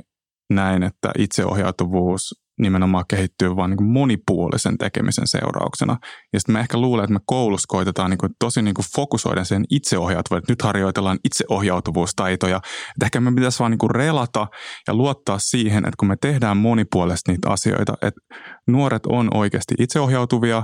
näin, 0.51 0.83
että 0.83 1.11
itseohjautuvuus 1.19 2.46
nimenomaan 2.59 3.05
kehittyy 3.09 3.57
vain 3.57 3.71
niin 3.71 3.93
monipuolisen 3.93 4.79
tekemisen 4.79 5.27
seurauksena. 5.27 5.97
Ja 6.33 6.41
sitten 6.41 6.53
mä 6.53 6.61
ehkä 6.61 6.79
luulen, 6.79 7.05
että 7.05 7.15
me 7.15 7.21
koulussa 7.27 7.67
koitetaan 7.69 8.11
niin 8.11 8.19
kuin 8.19 8.33
tosi 8.39 8.63
niin 8.63 8.75
kuin 8.75 8.87
fokusoida 8.97 9.45
sen 9.45 9.65
itseohjautuvuuden, 9.71 10.43
että 10.43 10.53
nyt 10.53 10.63
harjoitellaan 10.63 11.19
itseohjautuvuustaitoja. 11.25 12.57
Että 12.57 13.05
ehkä 13.05 13.21
me 13.21 13.33
pitäisi 13.35 13.59
vaan 13.59 13.71
niin 13.71 13.79
kuin 13.79 13.91
relata 13.91 14.47
ja 14.89 14.95
luottaa 14.95 15.39
siihen, 15.39 15.85
että 15.85 15.97
kun 15.99 16.09
me 16.09 16.17
tehdään 16.21 16.57
monipuolisesti 16.57 17.33
niitä 17.33 17.51
asioita, 17.51 17.95
että 18.03 18.21
nuoret 18.67 19.07
on 19.07 19.29
oikeasti 19.35 19.75
itseohjautuvia 19.79 20.63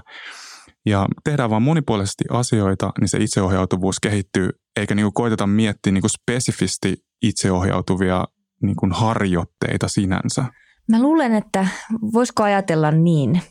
ja 0.87 1.07
tehdään 1.25 1.51
vaan 1.51 1.63
monipuolisesti 1.63 2.25
asioita, 2.31 2.93
niin 3.01 3.09
se 3.09 3.19
itseohjautuvuus 3.19 4.01
kehittyy, 4.01 4.51
eikä 4.77 4.95
niin 4.95 5.05
kuin 5.05 5.15
koiteta 5.15 5.47
miettiä 5.47 5.93
niin 5.93 6.03
kuin 6.03 6.11
spesifisti 6.11 6.97
itseohjautuvia 7.23 8.25
niin 8.63 8.77
kuin 8.77 8.93
harjoitteita 8.93 9.89
sinänsä. 9.89 10.45
Mä 10.89 11.03
luulen, 11.03 11.35
että 11.35 11.67
voisiko 12.13 12.43
ajatella 12.43 12.91
niin, 12.91 13.43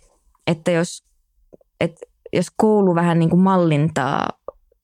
että 0.48 0.72
jos, 0.72 1.04
että 1.82 2.02
jos 2.34 2.48
koulu 2.58 2.96
vähän 2.96 3.20
niin 3.20 3.30
kuin 3.30 3.42
mallintaa 3.42 4.30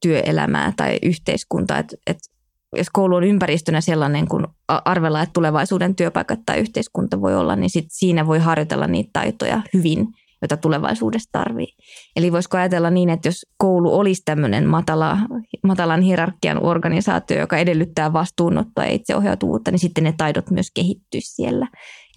työelämää 0.01 0.73
tai 0.77 0.99
yhteiskuntaa, 1.03 1.79
että, 1.79 1.95
että 2.07 2.29
jos 2.75 2.87
koulu 2.89 3.15
on 3.15 3.23
ympäristönä 3.23 3.81
sellainen, 3.81 4.27
kun 4.27 4.47
arvellaan, 4.67 5.23
että 5.23 5.33
tulevaisuuden 5.33 5.95
työpaikat 5.95 6.39
tai 6.45 6.59
yhteiskunta 6.59 7.21
voi 7.21 7.35
olla, 7.35 7.55
niin 7.55 7.69
sit 7.69 7.85
siinä 7.89 8.27
voi 8.27 8.39
harjoitella 8.39 8.87
niitä 8.87 9.09
taitoja 9.13 9.61
hyvin– 9.73 10.07
jota 10.41 10.57
tulevaisuudessa 10.57 11.29
tarvii. 11.31 11.67
Eli 12.15 12.31
voisiko 12.31 12.57
ajatella 12.57 12.89
niin, 12.89 13.09
että 13.09 13.27
jos 13.27 13.45
koulu 13.57 13.99
olisi 13.99 14.21
tämmöinen 14.25 14.65
matala, 14.65 15.17
matalan 15.63 16.01
hierarkian 16.01 16.65
organisaatio, 16.65 17.39
joka 17.39 17.57
edellyttää 17.57 18.13
vastuunottoa 18.13 18.85
ja 18.85 18.91
itseohjautuvuutta, 18.91 19.71
niin 19.71 19.79
sitten 19.79 20.03
ne 20.03 20.13
taidot 20.17 20.51
myös 20.51 20.71
kehittyisi 20.71 21.35
siellä. 21.35 21.67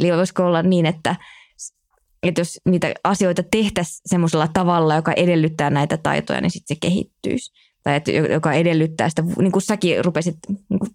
Eli 0.00 0.12
voisiko 0.12 0.46
olla 0.46 0.62
niin, 0.62 0.86
että 0.86 1.16
että 2.22 2.40
jos 2.40 2.60
niitä 2.64 2.94
asioita 3.04 3.42
tehtäisiin 3.42 4.00
semmoisella 4.06 4.48
tavalla, 4.48 4.96
joka 4.96 5.12
edellyttää 5.12 5.70
näitä 5.70 5.96
taitoja, 5.96 6.40
niin 6.40 6.50
sitten 6.50 6.76
se 6.76 6.78
kehittyisi. 6.80 7.52
Tai 7.82 7.96
että, 7.96 8.10
joka 8.12 8.52
edellyttää 8.52 9.08
sitä, 9.08 9.22
niin 9.38 9.52
kuin 9.52 9.62
säkin 9.62 10.04
rupesit 10.04 10.36
niin 10.48 10.78
kuin 10.78 10.90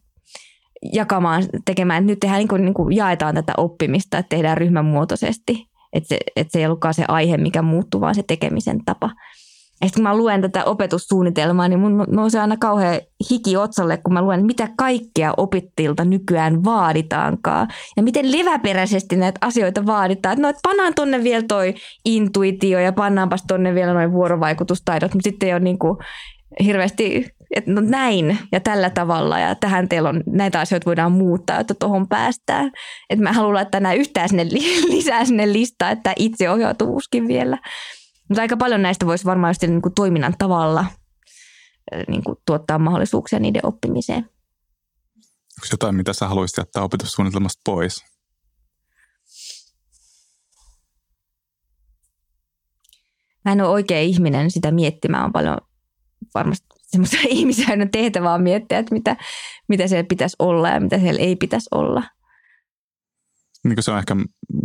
jakamaan, 0.94 1.44
tekemään, 1.66 2.04
että 2.04 2.12
nyt 2.12 2.20
tehdään, 2.20 2.40
niin 2.40 2.48
kuin, 2.48 2.66
niin 2.66 2.74
kuin 2.74 2.96
jaetaan 2.96 3.36
tätä 3.36 3.54
oppimista, 3.58 4.18
että 4.18 4.30
tehdään 4.30 4.58
ryhmänmuotoisesti 4.58 5.70
että 5.96 6.08
se, 6.08 6.18
että 6.36 6.52
se 6.52 6.60
ei 6.60 6.66
ollutkaan 6.66 6.94
se 6.94 7.06
aihe, 7.08 7.38
mikä 7.38 7.62
muuttuu, 7.62 8.02
vaan 8.02 8.16
se 8.16 8.24
tekemisen 8.24 8.86
tapa. 8.86 9.12
Ja 9.82 9.88
sitten 9.88 10.04
kun 10.04 10.12
mä 10.12 10.18
luen 10.18 10.42
tätä 10.42 10.64
opetussuunnitelmaa, 10.64 11.68
niin 11.68 11.80
mun 11.80 12.06
nousee 12.08 12.42
aina 12.42 12.58
kauhean 12.58 13.02
hiki 13.32 13.58
otsalle, 13.58 13.98
kun 13.98 14.14
mä 14.14 14.22
luen, 14.22 14.46
mitä 14.46 14.70
kaikkea 14.78 15.34
opittilta 15.38 16.06
nykyään 16.06 16.64
vaaditaankaan. 16.64 17.68
Ja 17.98 18.04
miten 18.04 18.32
leväperäisesti 18.32 19.16
näitä 19.16 19.38
asioita 19.42 19.86
vaaditaan. 19.86 20.34
Että 20.34 20.42
no, 20.42 20.50
että 20.50 20.60
pannaan 20.64 20.94
tonne 20.94 21.24
vielä 21.24 21.44
toi 21.48 21.74
intuitio 22.06 22.80
ja 22.80 22.94
pannaanpas 22.94 23.44
tonne 23.48 23.76
vielä 23.76 23.94
noin 23.94 24.12
vuorovaikutustaidot, 24.12 25.14
mutta 25.14 25.30
sitten 25.30 25.48
ei 25.48 25.54
ole 25.54 25.60
niin 25.60 25.80
kuin 25.80 25.98
hirveästi, 26.64 27.26
että 27.56 27.72
no 27.72 27.82
näin 27.82 28.38
ja 28.52 28.60
tällä 28.60 28.90
tavalla 28.90 29.40
ja 29.40 29.56
tähän 29.56 29.90
teillä 29.90 30.10
on, 30.10 30.24
näitä 30.26 30.60
asioita 30.60 30.86
voidaan 30.86 31.12
muuttaa, 31.12 31.60
että 31.60 31.74
tuohon 31.74 32.08
päästään. 32.08 32.72
Että 33.10 33.24
mä 33.24 33.34
haluan 33.34 33.54
laittaa 33.54 33.82
nämä 33.82 33.94
yhtään 33.94 34.30
sinne, 34.30 34.46
lisää 34.96 35.26
sinne 35.26 35.54
listaa, 35.54 35.92
että 35.92 36.14
itseohjautuvuuskin 36.16 37.28
vielä. 37.28 37.58
Mutta 38.30 38.42
aika 38.42 38.58
paljon 38.58 38.82
näistä 38.82 39.06
voisi 39.06 39.26
varmaan 39.26 39.50
just 39.50 39.62
niin 39.62 39.82
kuin 39.82 39.94
toiminnan 39.94 40.36
tavalla 40.38 40.86
niin 42.08 42.24
kuin 42.24 42.38
tuottaa 42.46 42.80
mahdollisuuksia 42.80 43.40
niiden 43.40 43.66
oppimiseen. 43.66 44.30
Onko 45.58 45.68
jotain, 45.72 45.96
mitä 45.96 46.14
sä 46.14 46.28
haluaisit 46.28 46.58
jättää 46.58 46.84
opetussuunnitelmasta 46.84 47.62
pois? 47.66 48.06
Mä 53.46 53.52
en 53.52 53.62
ole 53.62 53.70
oikea 53.70 54.00
ihminen 54.00 54.52
sitä 54.52 54.72
miettimään. 54.72 55.26
On 55.26 55.34
paljon 55.34 55.58
varmasti 56.34 56.66
semmoisia 56.82 57.20
ihmisiä 57.38 57.68
on 57.82 57.90
tehtävä 57.92 58.34
on 58.34 58.42
miettiä, 58.42 58.80
että 58.80 58.94
mitä, 58.94 59.16
mitä 59.68 59.88
siellä 59.88 60.04
pitäisi 60.04 60.36
olla 60.40 60.70
ja 60.70 60.80
mitä 60.80 61.00
siellä 61.00 61.22
ei 61.22 61.36
pitäisi 61.36 61.68
olla. 61.72 62.04
Niin 63.66 63.84
se 63.84 63.92
on 63.92 63.98
ehkä 63.98 64.16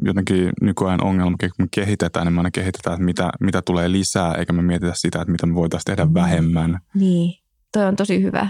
jotenkin 0.03 0.51
nykyajan 0.61 1.05
ongelma, 1.05 1.37
kun 1.41 1.51
me 1.59 1.67
kehitetään, 1.71 2.27
niin 2.27 2.35
me 2.35 2.39
aina 2.39 2.51
kehitetään, 2.51 2.95
että 2.95 3.05
mitä, 3.05 3.31
mitä 3.41 3.63
tulee 3.63 3.93
lisää, 3.93 4.35
eikä 4.35 4.53
me 4.53 4.63
mietitä 4.63 4.93
sitä, 4.95 5.21
että 5.21 5.33
mitä 5.33 5.47
me 5.47 5.55
voitaisiin 5.55 5.85
tehdä 5.85 6.05
mm. 6.05 6.15
vähemmän. 6.15 6.79
Niin, 6.95 7.35
toi 7.73 7.85
on 7.85 7.97
tosi 7.97 8.23
hyvä. 8.23 8.49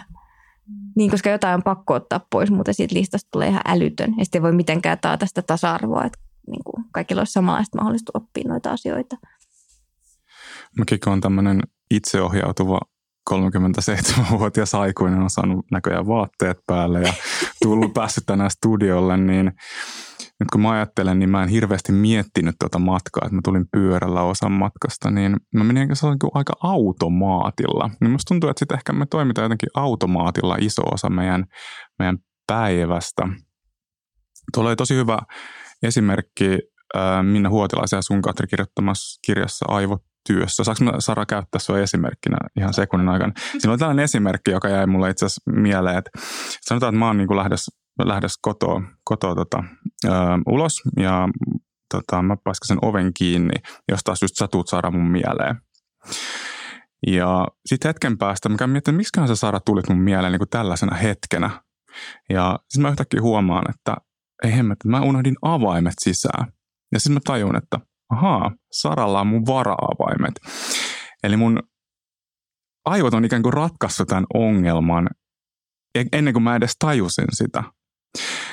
Niin, 0.96 1.10
koska 1.10 1.30
jotain 1.30 1.54
on 1.54 1.62
pakko 1.62 1.94
ottaa 1.94 2.26
pois, 2.30 2.50
mutta 2.50 2.72
siitä 2.72 2.94
listasta 2.94 3.28
tulee 3.32 3.48
ihan 3.48 3.62
älytön. 3.66 4.14
Ja 4.18 4.24
sitten 4.24 4.38
ei 4.38 4.42
voi 4.42 4.52
mitenkään 4.52 4.98
taata 5.00 5.26
sitä 5.26 5.42
tasa-arvoa, 5.42 6.04
että 6.04 6.18
niin 6.46 6.64
kuin 6.64 6.84
kaikilla 6.92 7.20
olisi 7.20 7.32
samanlaista 7.32 7.78
mahdollista 7.78 8.12
oppia 8.14 8.48
noita 8.48 8.70
asioita. 8.70 9.16
Mäkin 10.78 10.98
on 11.06 11.20
tämmöinen 11.20 11.62
itseohjautuva 11.90 12.80
37-vuotias 13.30 14.74
aikuinen 14.74 15.20
on 15.20 15.30
saanut 15.30 15.66
näköjään 15.70 16.06
vaatteet 16.06 16.58
päälle 16.66 17.02
ja 17.02 17.12
tullut 17.62 17.94
päässyt 17.98 18.26
tänään 18.26 18.50
studiolle, 18.50 19.16
niin 19.16 19.52
nyt 20.40 20.50
kun 20.52 20.60
mä 20.60 20.70
ajattelen, 20.70 21.18
niin 21.18 21.30
mä 21.30 21.42
en 21.42 21.48
hirveästi 21.48 21.92
miettinyt 21.92 22.54
tuota 22.60 22.78
matkaa, 22.78 23.22
että 23.24 23.34
mä 23.34 23.40
tulin 23.44 23.66
pyörällä 23.72 24.22
osan 24.22 24.52
matkasta, 24.52 25.10
niin 25.10 25.36
mä 25.54 25.64
menin 25.64 25.88
aika 26.34 26.52
automaatilla. 26.62 27.90
Niin 28.00 28.10
musta 28.10 28.28
tuntuu, 28.28 28.50
että 28.50 28.58
sitten 28.58 28.76
ehkä 28.76 28.92
me 28.92 29.06
toimitaan 29.06 29.44
jotenkin 29.44 29.68
automaatilla 29.74 30.56
iso 30.60 30.82
osa 30.82 31.10
meidän, 31.10 31.44
meidän 31.98 32.18
päivästä. 32.46 33.22
Tuolla 34.54 34.70
oli 34.70 34.76
tosi 34.76 34.94
hyvä 34.94 35.18
esimerkki 35.82 36.58
Minna 37.22 37.48
Huotilaisen 37.48 37.96
ja 37.96 38.02
sun 38.02 38.22
Katri 38.22 38.46
kirjoittamassa 38.46 39.20
kirjassa 39.26 39.64
Aivot 39.68 40.02
työssä. 40.26 40.64
Saanko 40.64 40.84
mä 40.84 40.92
Sara 40.98 41.26
käyttää 41.26 41.58
sinua 41.58 41.80
esimerkkinä 41.80 42.36
ihan 42.56 42.74
sekunnin 42.74 43.08
aikana? 43.08 43.32
Siinä 43.58 43.72
on 43.72 43.78
tällainen 43.78 44.04
esimerkki, 44.04 44.50
joka 44.50 44.68
jäi 44.68 44.86
mulle 44.86 45.10
itse 45.10 45.26
asiassa 45.26 45.50
mieleen, 45.50 45.98
että 45.98 46.10
sanotaan, 46.60 46.94
että 46.94 46.98
mä 46.98 47.06
oon 47.06 47.16
niin 47.16 47.36
lähdös, 47.36 47.66
lähdös 48.08 48.38
kotoa, 48.42 48.82
kotoa 49.04 49.34
tota, 49.34 49.64
ö, 50.04 50.08
ulos 50.48 50.72
ja 50.96 51.28
tota, 51.94 52.22
mä 52.22 52.36
paiskasin 52.44 52.78
oven 52.82 53.14
kiinni, 53.14 53.54
jos 53.88 54.00
taas 54.04 54.22
just 54.22 54.36
sä 54.36 54.48
tuut 54.48 54.68
Sara 54.68 54.90
mun 54.90 55.10
mieleen. 55.10 55.56
Ja 57.06 57.46
sitten 57.66 57.88
hetken 57.88 58.18
päästä 58.18 58.48
mä 58.48 58.56
käyn 58.56 58.70
miettimään, 58.70 58.96
miksi 58.96 59.26
sä 59.26 59.36
Sara 59.36 59.60
tulit 59.60 59.88
mun 59.88 59.98
mieleen 59.98 60.32
niin 60.32 60.40
kuin 60.40 60.48
tällaisena 60.48 60.96
hetkenä. 60.96 61.50
Ja 62.30 62.58
sitten 62.68 62.82
mä 62.82 62.90
yhtäkkiä 62.90 63.22
huomaan, 63.22 63.70
että 63.70 63.96
ei 64.44 64.56
hemmet, 64.56 64.78
mä 64.84 65.00
unohdin 65.00 65.36
avaimet 65.42 65.94
sisään. 66.00 66.52
Ja 66.92 67.00
sitten 67.00 67.14
mä 67.14 67.20
tajun, 67.24 67.56
että 67.56 67.80
ahaa, 68.08 68.52
Saralla 68.72 69.20
on 69.20 69.26
mun 69.26 69.46
vara-avaimet. 69.46 70.34
Eli 71.22 71.36
mun 71.36 71.62
aivot 72.84 73.14
on 73.14 73.24
ikään 73.24 73.42
kuin 73.42 73.52
ratkaissut 73.52 74.08
tämän 74.08 74.26
ongelman 74.34 75.08
ennen 76.12 76.34
kuin 76.34 76.42
mä 76.42 76.56
edes 76.56 76.76
tajusin 76.78 77.24
sitä. 77.32 77.62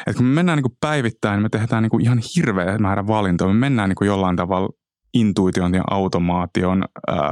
Et 0.07 0.15
kun 0.15 0.25
me 0.25 0.33
mennään 0.33 0.57
niin 0.57 0.63
kuin 0.63 0.77
päivittäin, 0.81 1.33
niin 1.33 1.43
me 1.43 1.49
tehdään 1.49 1.83
niin 1.83 1.89
kuin 1.89 2.03
ihan 2.03 2.19
hirveä 2.35 2.77
määrä 2.77 3.07
valintoja. 3.07 3.53
Me 3.53 3.59
mennään 3.59 3.89
niin 3.89 3.95
kuin 3.95 4.07
jollain 4.07 4.35
tavalla 4.35 4.69
intuition 5.13 5.73
ja 5.73 5.83
automaation, 5.89 6.83
ää, 7.07 7.31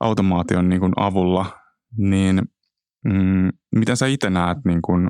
automaation 0.00 0.68
niin 0.68 0.80
kuin 0.80 0.92
avulla, 0.96 1.46
niin 1.96 2.42
mm, 3.04 3.48
miten 3.74 3.96
sä 3.96 4.06
itse 4.06 4.30
näet 4.30 4.58
niin 4.64 4.82
kuin 4.82 5.08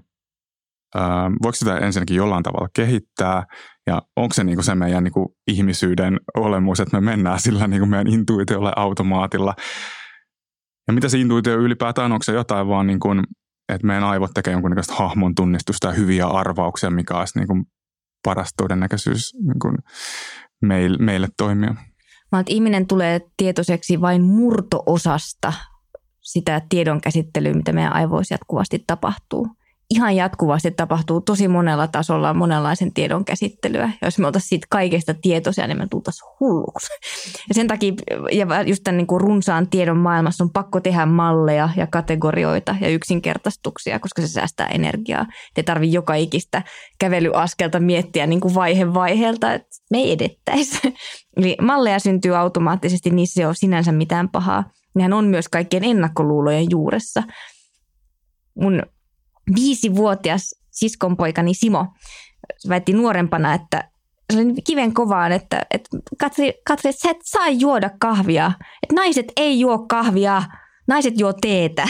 Ää, 0.95 1.31
voiko 1.43 1.57
sitä 1.57 1.79
ensinnäkin 1.79 2.17
jollain 2.17 2.43
tavalla 2.43 2.69
kehittää 2.77 3.45
ja 3.87 4.03
onko 4.17 4.35
se 4.35 4.45
niinku 4.45 4.63
se 4.63 4.75
meidän 4.75 5.05
niinku 5.05 5.37
ihmisyyden 5.47 6.21
olemus, 6.37 6.81
että 6.81 7.01
me 7.01 7.11
mennään 7.11 7.41
sillä 7.41 7.67
niinku 7.67 7.87
meidän 7.87 8.13
intuitiolla 8.13 8.73
automaatilla. 8.77 9.55
Ja 10.87 10.93
mitä 10.93 11.09
se 11.09 11.19
intuitio 11.19 11.55
ylipäätään, 11.55 12.13
onko 12.13 12.23
se 12.23 12.33
jotain 12.33 12.69
vaan 12.69 12.87
niin 12.87 13.01
kuin, 13.01 13.23
että 13.69 13.87
meidän 13.87 14.05
aivot 14.05 14.31
tekee 14.35 14.53
jonkunnäköistä 14.53 14.95
hahmon 14.95 15.35
tunnistusta 15.35 15.89
ja 15.89 15.95
hyviä 15.95 16.27
arvauksia, 16.27 16.91
mikä 16.91 17.19
olisi 17.19 17.39
niin 17.39 17.49
kuin 17.49 17.65
paras 18.25 18.51
todennäköisyys 18.57 19.35
niin 19.35 19.59
kuin 19.63 19.77
meille, 20.63 20.99
meille 20.99 21.29
toimia. 21.37 21.75
Vaan 22.33 22.41
että 22.41 22.53
ihminen 22.53 22.87
tulee 22.87 23.21
tietoiseksi 23.37 24.01
vain 24.01 24.23
murtoosasta 24.23 25.53
sitä 26.21 26.63
tiedon 26.69 27.01
käsittelyä, 27.01 27.55
mitä 27.55 27.73
meidän 27.73 27.93
aivoissa 27.93 28.35
jatkuvasti 28.35 28.85
tapahtuu 28.87 29.58
ihan 29.91 30.17
jatkuvasti 30.17 30.71
tapahtuu 30.71 31.21
tosi 31.21 31.49
monella 31.49 31.87
tasolla 31.87 32.35
monenlaisen 32.35 32.93
tiedon 32.93 33.25
käsittelyä. 33.25 33.91
Jos 34.03 34.19
me 34.19 34.27
oltaisiin 34.27 34.49
siitä 34.49 34.67
kaikesta 34.71 35.15
tietoisia, 35.15 35.67
niin 35.67 35.79
me 35.79 35.87
tultaisiin 35.91 36.31
hulluksi. 36.41 36.87
Ja 37.49 37.55
sen 37.55 37.67
takia, 37.67 37.93
ja 38.33 38.63
just 38.63 38.85
tämän 38.85 38.97
niin 38.97 39.07
kuin 39.07 39.21
runsaan 39.21 39.69
tiedon 39.69 39.97
maailmassa 39.97 40.45
on 40.45 40.51
pakko 40.51 40.81
tehdä 40.81 41.07
malleja 41.07 41.69
ja 41.77 41.87
kategorioita 41.87 42.77
ja 42.81 42.89
yksinkertaistuksia, 42.89 43.99
koska 43.99 44.23
se 44.23 44.29
säästää 44.29 44.67
energiaa. 44.67 45.27
Te 45.55 45.63
tarvii 45.63 45.93
joka 45.93 46.15
ikistä 46.15 46.63
kävelyaskelta 46.99 47.81
miettiä 47.81 48.27
niin 48.27 48.41
kuin 48.41 48.55
vaihe 48.55 48.95
vaiheelta, 48.95 49.55
että 49.55 49.69
me 49.91 49.99
ei 49.99 50.13
edettäisi. 50.13 50.81
Eli 51.37 51.57
malleja 51.63 51.99
syntyy 51.99 52.37
automaattisesti, 52.37 53.11
niissä 53.11 53.41
ei 53.43 53.47
ole 53.47 53.55
sinänsä 53.55 53.93
mitään 53.93 54.29
pahaa. 54.29 54.71
Nehän 54.95 55.13
on 55.13 55.25
myös 55.25 55.49
kaikkien 55.49 55.85
ennakkoluulojen 55.85 56.67
juuressa. 56.71 57.23
Mun 58.55 58.83
viisivuotias 59.55 60.55
siskonpoikani 60.71 61.55
Simo 61.55 61.87
väitti 62.69 62.93
nuorempana, 62.93 63.55
että 63.55 63.91
se 64.33 64.41
oli 64.41 64.63
kiven 64.67 64.95
kovaan, 64.95 65.33
että, 65.33 65.67
että 65.71 65.99
Katri, 66.19 66.53
Katri, 66.67 66.93
sä 66.93 67.11
et 67.11 67.17
saa 67.25 67.49
juoda 67.49 67.91
kahvia. 68.01 68.53
Että 68.83 68.95
naiset 68.95 69.33
ei 69.37 69.61
juo 69.61 69.79
kahvia, 69.79 70.43
naiset 70.89 71.21
juo 71.21 71.33
teetä. 71.33 71.89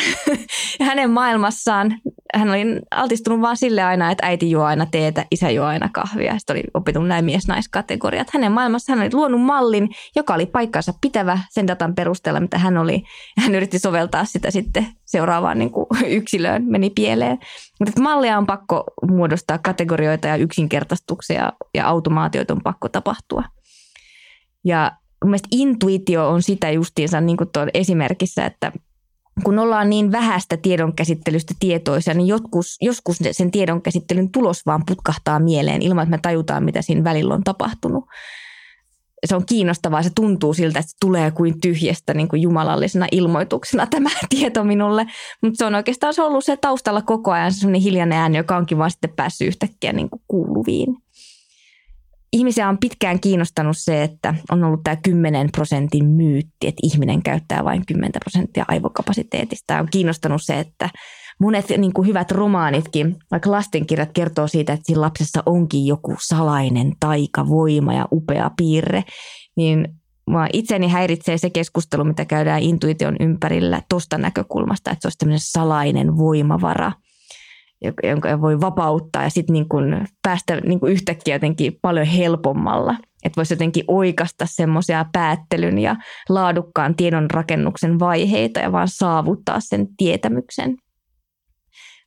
ja 0.79 0.85
hänen 0.91 1.11
maailmassaan 1.11 2.01
hän 2.35 2.51
oli 2.51 2.63
altistunut 2.91 3.41
vaan 3.41 3.57
sille 3.57 3.83
aina, 3.83 4.11
että 4.11 4.27
äiti 4.27 4.51
juo 4.51 4.65
aina 4.65 4.87
teetä, 4.87 5.25
isä 5.31 5.51
juo 5.51 5.67
aina 5.67 5.89
kahvia. 5.93 6.39
Sitten 6.39 6.57
oli 6.57 6.63
opetunut 6.75 7.09
näin 7.09 7.25
mies-naiskategoriat. 7.25 8.31
Hänen 8.35 8.53
maailmassaan 8.53 8.99
hän 8.99 9.07
oli 9.07 9.15
luonut 9.15 9.41
mallin, 9.41 9.89
joka 10.17 10.35
oli 10.35 10.47
paikkansa 10.47 10.93
pitävä 11.01 11.39
sen 11.51 11.67
datan 11.67 11.95
perusteella, 11.95 12.41
mitä 12.41 12.59
hän 12.59 12.79
oli. 12.79 13.03
Hän 13.39 13.55
yritti 13.55 13.79
soveltaa 13.79 14.25
sitä 14.25 14.51
sitten 14.51 14.87
seuraavaan 15.05 15.59
niin 15.59 15.71
kuin 15.71 15.87
yksilöön, 16.19 16.65
meni 16.67 16.91
pieleen. 16.91 17.39
Mutta 17.81 18.03
mallia 18.03 18.39
on 18.39 18.47
pakko 18.47 18.85
muodostaa 19.11 19.59
kategorioita 19.59 20.29
ja 20.29 20.37
yksinkertaistuksia 20.37 21.53
ja 21.75 21.89
automaatioita 21.89 22.55
on 22.55 22.61
pakko 22.65 22.89
tapahtua. 22.89 23.43
Ja 24.65 24.93
mun 25.25 25.31
mielestä 25.31 25.49
intuitio 25.51 26.29
on 26.29 26.43
sitä 26.43 26.71
justiinsa 26.71 27.21
niin 27.21 27.37
kuin 27.37 27.51
esimerkissä, 27.75 28.47
että– 28.47 28.73
kun 29.45 29.59
ollaan 29.59 29.91
niin 29.91 30.13
vähäistä 30.13 30.57
tiedonkäsittelystä 30.57 31.55
tietoisia, 31.61 32.15
niin 32.15 32.27
joskus, 32.27 32.77
joskus 32.81 33.17
sen 33.33 33.51
tiedonkäsittelyn 33.51 34.31
tulos 34.31 34.67
vaan 34.67 34.83
putkahtaa 34.87 35.39
mieleen 35.39 35.83
ilman, 35.83 36.03
että 36.03 36.11
me 36.11 36.19
tajutaan, 36.23 36.65
mitä 36.65 36.83
siinä 36.83 37.05
välillä 37.05 37.35
on 37.35 37.45
tapahtunut. 37.45 38.05
Se 39.27 39.37
on 39.37 39.47
kiinnostavaa, 39.47 40.03
se 40.03 40.11
tuntuu 40.15 40.55
siltä, 40.55 40.79
että 40.79 40.91
se 40.91 40.97
tulee 41.01 41.31
kuin 41.31 41.61
tyhjästä 41.61 42.15
niin 42.15 42.29
kuin 42.29 42.43
jumalallisena 42.43 43.07
ilmoituksena 43.13 43.87
tämä 43.91 44.11
tieto 44.29 44.65
minulle. 44.65 45.07
Mutta 45.43 45.59
se 45.59 45.65
on 45.65 45.75
oikeastaan 45.75 46.15
se 46.15 46.23
ollut 46.23 46.45
se 46.45 46.57
taustalla 46.57 47.03
koko 47.03 47.33
ajan, 47.33 47.53
se 47.53 47.69
hiljainen 47.83 48.19
ääni, 48.19 48.37
joka 48.37 48.57
onkin 48.57 48.79
vaan 48.79 48.91
sitten 48.91 49.13
päässyt 49.17 49.49
yhtäkkiä 49.49 49.93
niin 49.93 50.11
kuin 50.11 50.23
kuuluviin 50.29 50.97
ihmisiä 52.33 52.69
on 52.69 52.79
pitkään 52.79 53.21
kiinnostanut 53.21 53.77
se, 53.79 54.03
että 54.03 54.35
on 54.51 54.65
ollut 54.65 54.81
tämä 54.85 54.97
10 54.97 55.49
prosentin 55.53 56.05
myytti, 56.05 56.67
että 56.67 56.81
ihminen 56.83 57.23
käyttää 57.23 57.65
vain 57.65 57.87
10 57.87 58.13
prosenttia 58.21 58.65
aivokapasiteetista. 58.69 59.79
On 59.79 59.89
kiinnostanut 59.91 60.43
se, 60.45 60.59
että 60.59 60.91
monet 61.41 61.69
niin 61.77 61.93
kuin 61.93 62.09
hyvät 62.09 62.31
romaanitkin, 62.31 63.17
vaikka 63.31 63.51
lastenkirjat 63.51 64.11
kertoo 64.13 64.49
siitä, 64.49 64.73
että 64.73 64.87
siinä 64.87 65.01
lapsessa 65.01 65.43
onkin 65.47 65.87
joku 65.87 66.15
salainen 66.21 66.93
taikavoima 67.01 67.95
ja 67.95 68.09
upea 68.13 68.51
piirre, 68.57 69.05
niin 69.57 69.89
Mua 70.29 70.47
itseni 70.53 70.89
häiritsee 70.89 71.39
se 71.39 71.51
keskustelu, 71.51 72.05
mitä 72.05 72.25
käydään 72.25 72.63
intuition 72.63 73.17
ympärillä 73.21 73.83
tuosta 73.89 74.19
näkökulmasta, 74.19 74.91
että 74.91 75.03
se 75.03 75.07
olisi 75.07 75.19
tämmöinen 75.19 75.41
salainen 75.43 76.17
voimavara– 76.17 76.93
jonka 78.03 78.41
voi 78.41 78.61
vapauttaa 78.61 79.23
ja 79.23 79.31
sitten 79.31 79.53
niin 79.53 79.69
kuin 79.69 80.07
päästä 80.23 80.61
niin 80.61 80.81
kuin 80.81 80.93
yhtäkkiä 80.93 81.35
jotenkin 81.35 81.79
paljon 81.83 82.07
helpommalla. 82.07 82.97
Että 83.25 83.37
voisi 83.37 83.55
jotenkin 83.55 83.85
oikasta 83.89 84.47
semmoisia 84.49 85.07
päättelyn 85.13 85.79
ja 85.79 85.97
laadukkaan 86.29 86.95
tiedon 86.95 87.31
rakennuksen 87.31 87.99
vaiheita 87.99 88.61
ja 88.61 88.73
vaan 88.73 88.89
saavuttaa 88.89 89.61
sen 89.61 89.89
tietämyksen. 89.97 90.77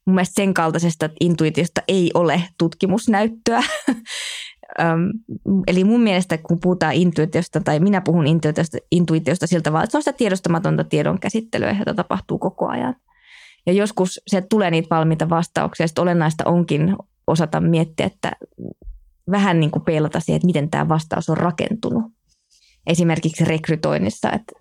Mun 0.05 0.15
mielestä 0.15 0.41
sen 0.41 0.53
kaltaisesta 0.53 1.09
intuitiosta 1.19 1.81
ei 1.87 2.11
ole 2.13 2.43
tutkimusnäyttöä. 2.57 3.61
Eli 5.67 5.83
mun 5.83 6.01
mielestä 6.01 6.37
kun 6.37 6.59
puhutaan 6.59 6.93
intuitiosta 6.93 7.61
tai 7.61 7.79
minä 7.79 8.01
puhun 8.01 8.27
intuitiosta, 8.27 8.77
intuitiosta 8.91 9.47
siltä 9.47 9.63
tavalla, 9.63 9.83
että 9.83 9.91
se 9.91 9.97
on 9.97 10.01
sitä 10.01 10.13
tiedostamatonta 10.13 10.83
tiedon 10.83 11.19
käsittelyä, 11.19 11.75
jota 11.79 11.93
tapahtuu 11.93 12.39
koko 12.39 12.67
ajan– 12.67 12.95
ja 13.65 13.73
joskus 13.73 14.21
se 14.27 14.41
tulee 14.41 14.71
niitä 14.71 14.95
valmiita 14.95 15.29
vastauksia. 15.29 15.87
Sitten 15.87 16.01
olennaista 16.01 16.43
onkin 16.45 16.95
osata 17.27 17.61
miettiä, 17.61 18.05
että 18.05 18.31
vähän 19.31 19.59
niin 19.59 19.71
kuin 19.71 19.83
peilata 19.83 20.19
siihen, 20.19 20.37
että 20.37 20.45
miten 20.45 20.69
tämä 20.69 20.89
vastaus 20.89 21.29
on 21.29 21.37
rakentunut. 21.37 22.03
Esimerkiksi 22.87 23.45
rekrytoinnissa, 23.45 24.31
että 24.31 24.51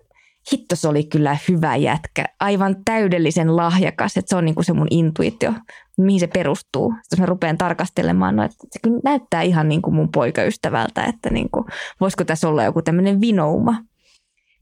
hitto 0.53 0.75
se 0.75 0.87
oli 0.87 1.03
kyllä 1.03 1.37
hyvä 1.49 1.75
jätkä, 1.75 2.25
aivan 2.39 2.75
täydellisen 2.85 3.55
lahjakas, 3.55 4.17
että 4.17 4.29
se 4.29 4.35
on 4.35 4.45
niin 4.45 4.55
kuin 4.55 4.65
se 4.65 4.73
mun 4.73 4.87
intuitio, 4.89 5.53
mihin 5.97 6.19
se 6.19 6.27
perustuu. 6.27 6.91
Sitten 6.91 7.07
jos 7.11 7.19
mä 7.19 7.25
rupean 7.25 7.57
tarkastelemaan, 7.57 8.35
no, 8.35 8.43
että 8.43 8.57
se 8.71 8.79
kyllä 8.83 8.99
näyttää 9.03 9.41
ihan 9.41 9.69
niin 9.69 9.81
kuin 9.81 9.95
mun 9.95 10.11
poikaystävältä, 10.11 11.03
että 11.03 11.29
niin 11.29 11.49
kuin, 11.51 11.65
voisiko 11.99 12.23
tässä 12.23 12.49
olla 12.49 12.63
joku 12.63 12.81
tämmöinen 12.81 13.21
vinouma 13.21 13.75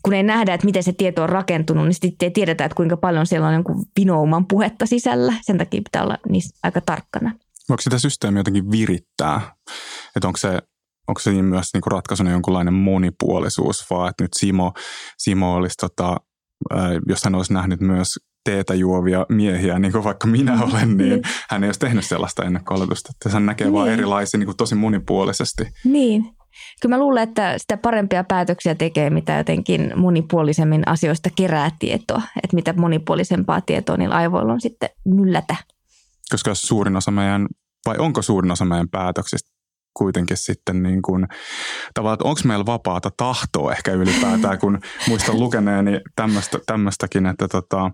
kun 0.03 0.13
ei 0.13 0.23
nähdä, 0.23 0.53
että 0.53 0.65
miten 0.65 0.83
se 0.83 0.93
tieto 0.93 1.23
on 1.23 1.29
rakentunut, 1.29 1.85
niin 1.85 1.93
sitten 1.93 2.27
ei 2.27 2.31
tiedetä, 2.31 2.65
että 2.65 2.75
kuinka 2.75 2.97
paljon 2.97 3.27
siellä 3.27 3.47
on 3.47 3.53
jonkun 3.53 3.85
vinouman 3.99 4.47
puhetta 4.47 4.85
sisällä. 4.85 5.33
Sen 5.41 5.57
takia 5.57 5.81
pitää 5.81 6.03
olla 6.03 6.17
niissä 6.29 6.59
aika 6.63 6.81
tarkkana. 6.81 7.31
Voiko 7.69 7.81
sitä 7.81 7.99
systeemiä 7.99 8.39
jotenkin 8.39 8.71
virittää? 8.71 9.41
Että 10.15 10.27
onko 10.27 10.37
se, 10.37 10.59
onko 11.07 11.19
se 11.19 11.31
myös 11.31 11.73
niin 11.73 11.81
ratkaisuna 11.91 12.31
jonkunlainen 12.31 12.73
monipuolisuus, 12.73 13.85
vaan 13.89 14.09
että 14.09 14.23
nyt 14.23 14.33
Simo, 14.35 14.73
Simo 15.17 15.55
olisi, 15.55 15.75
tota, 15.77 16.17
jos 17.07 17.23
hän 17.23 17.35
olisi 17.35 17.53
nähnyt 17.53 17.79
myös 17.79 18.19
teetä 18.43 18.75
juovia 18.75 19.25
miehiä, 19.29 19.79
niin 19.79 19.91
kuin 19.91 20.03
vaikka 20.03 20.27
minä 20.27 20.63
olen, 20.63 20.97
niin 20.97 21.21
hän 21.49 21.63
ei 21.63 21.67
olisi 21.67 21.79
tehnyt 21.79 22.05
sellaista 22.05 22.43
ennakko-oletusta. 22.43 23.11
Että 23.15 23.29
hän 23.29 23.45
näkee 23.45 23.67
niin. 23.67 23.73
vain 23.73 23.91
erilaisia 23.91 24.37
niin 24.37 24.47
kuin 24.47 24.57
tosi 24.57 24.75
monipuolisesti. 24.75 25.63
Niin, 25.83 26.25
Kyllä 26.81 26.95
mä 26.95 26.99
luulen, 26.99 27.23
että 27.23 27.57
sitä 27.57 27.77
parempia 27.77 28.23
päätöksiä 28.23 28.75
tekee, 28.75 29.09
mitä 29.09 29.37
jotenkin 29.37 29.93
monipuolisemmin 29.95 30.87
asioista 30.87 31.29
kerää 31.35 31.71
tietoa. 31.79 32.21
Että 32.43 32.55
mitä 32.55 32.73
monipuolisempaa 32.73 33.61
tietoa 33.61 33.97
niillä 33.97 34.15
aivoilla 34.15 34.53
on 34.53 34.61
sitten 34.61 34.89
myllätä. 35.05 35.55
Koska 36.31 36.55
suurin 36.55 36.97
osa 36.97 37.11
meidän, 37.11 37.47
vai 37.85 37.95
onko 37.97 38.21
suurin 38.21 38.51
osa 38.51 38.65
meidän 38.65 38.89
päätöksistä 38.89 39.59
kuitenkin 39.93 40.37
sitten 40.37 40.83
niin 40.83 41.01
kuin, 41.01 41.27
tavallaan, 41.93 42.13
että 42.13 42.27
onko 42.27 42.41
meillä 42.45 42.65
vapaata 42.65 43.11
tahtoa 43.17 43.71
ehkä 43.71 43.91
ylipäätään, 43.91 44.59
kun 44.59 44.79
muistan 45.07 45.39
lukeneeni 45.39 46.01
tämmöistä, 46.15 46.59
tämmöistäkin, 46.65 47.25
että 47.25 47.47
tota, 47.47 47.91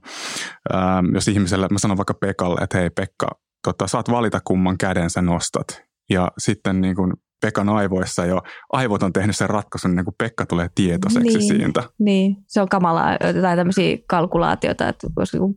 ää, 0.74 1.04
jos 1.14 1.28
ihmiselle, 1.28 1.68
mä 1.72 1.80
sanon 1.80 1.98
vaikka 1.98 2.14
Pekalle, 2.14 2.62
että 2.64 2.78
hei 2.78 2.90
Pekka, 2.90 3.28
tota, 3.64 3.88
saat 3.88 4.12
valita 4.12 4.40
kumman 4.46 4.78
käden 4.78 5.10
sä 5.10 5.22
nostat. 5.22 5.84
Ja 6.10 6.32
sitten 6.38 6.82
niin 6.82 6.96
kuin 6.96 7.14
Pekan 7.46 7.70
aivoissa 7.70 8.26
jo 8.26 8.42
aivot 8.74 9.04
on 9.04 9.14
tehnyt 9.14 9.36
sen 9.36 9.50
ratkaisun, 9.50 9.96
niin 9.96 10.06
kuin 10.06 10.16
Pekka 10.18 10.46
tulee 10.46 10.70
tietoiseksi 10.76 11.38
niin, 11.38 11.48
siitä. 11.48 11.84
Niin, 12.00 12.38
se 12.48 12.62
on 12.62 12.70
kamalaa, 12.70 13.18
jotain 13.36 13.58
tämmöisiä 13.58 13.98
kalkulaatioita, 14.08 14.90
että 14.90 15.08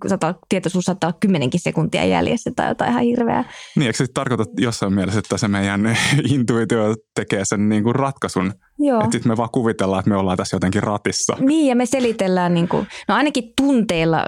saattaa, 0.06 0.34
tietoisuus 0.48 0.84
saattaa 0.84 1.08
olla 1.08 1.18
kymmenenkin 1.20 1.60
sekuntia 1.60 2.04
jäljessä 2.04 2.50
tai 2.56 2.68
jotain 2.68 2.90
ihan 2.90 3.02
hirveää. 3.02 3.44
Niin, 3.76 3.86
eikö 3.86 3.96
se 3.96 4.06
tarkoita 4.14 4.44
jossain 4.58 4.94
mielessä, 4.94 5.18
että 5.18 5.38
se 5.38 5.48
meidän 5.48 5.96
intuitio 6.34 6.94
tekee 7.14 7.44
sen 7.44 7.68
niin 7.68 7.82
kuin 7.82 7.94
ratkaisun, 7.94 8.52
Joo. 8.78 9.00
Että 9.00 9.12
sitten 9.12 9.32
me 9.32 9.36
vaan 9.36 9.50
kuvitellaan, 9.52 10.00
että 10.00 10.10
me 10.10 10.16
ollaan 10.16 10.36
tässä 10.36 10.56
jotenkin 10.56 10.82
ratissa. 10.82 11.36
Niin, 11.40 11.66
ja 11.66 11.76
me 11.76 11.86
selitellään, 11.86 12.54
niin 12.54 12.68
kuin, 12.68 12.86
no 13.08 13.14
ainakin 13.14 13.52
tunteilla 13.56 14.24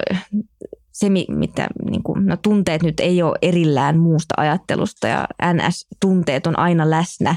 se, 1.00 1.08
mitä 1.28 1.68
niin 1.90 2.02
kuin, 2.02 2.26
no 2.26 2.36
tunteet 2.36 2.82
nyt 2.82 3.00
ei 3.00 3.22
ole 3.22 3.38
erillään 3.42 3.98
muusta 3.98 4.34
ajattelusta 4.36 5.08
ja 5.08 5.28
NS-tunteet 5.42 6.46
on 6.46 6.58
aina 6.58 6.90
läsnä, 6.90 7.36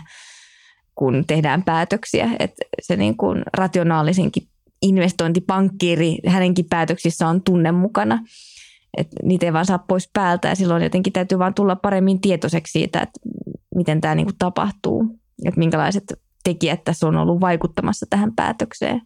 kun 0.95 1.23
tehdään 1.27 1.63
päätöksiä. 1.63 2.29
Että 2.39 2.65
se 2.81 2.95
niin 2.95 3.17
kuin 3.17 3.43
rationaalisinkin 3.53 4.47
investointipankkiiri, 4.81 6.17
hänenkin 6.27 6.65
päätöksissä 6.69 7.27
on 7.27 7.41
tunne 7.41 7.71
mukana. 7.71 8.19
että 8.97 9.15
niitä 9.23 9.45
ei 9.45 9.53
vaan 9.53 9.65
saa 9.65 9.77
pois 9.87 10.09
päältä 10.13 10.47
ja 10.47 10.55
silloin 10.55 10.83
jotenkin 10.83 11.13
täytyy 11.13 11.39
vaan 11.39 11.53
tulla 11.53 11.75
paremmin 11.75 12.21
tietoiseksi 12.21 12.71
siitä, 12.71 13.01
että 13.01 13.19
miten 13.75 14.01
tämä 14.01 14.15
niin 14.15 14.27
tapahtuu. 14.39 15.19
Että 15.45 15.59
minkälaiset 15.59 16.03
tekijät 16.43 16.83
tässä 16.83 17.07
on 17.07 17.15
ollut 17.15 17.41
vaikuttamassa 17.41 18.05
tähän 18.09 18.35
päätökseen. 18.35 19.01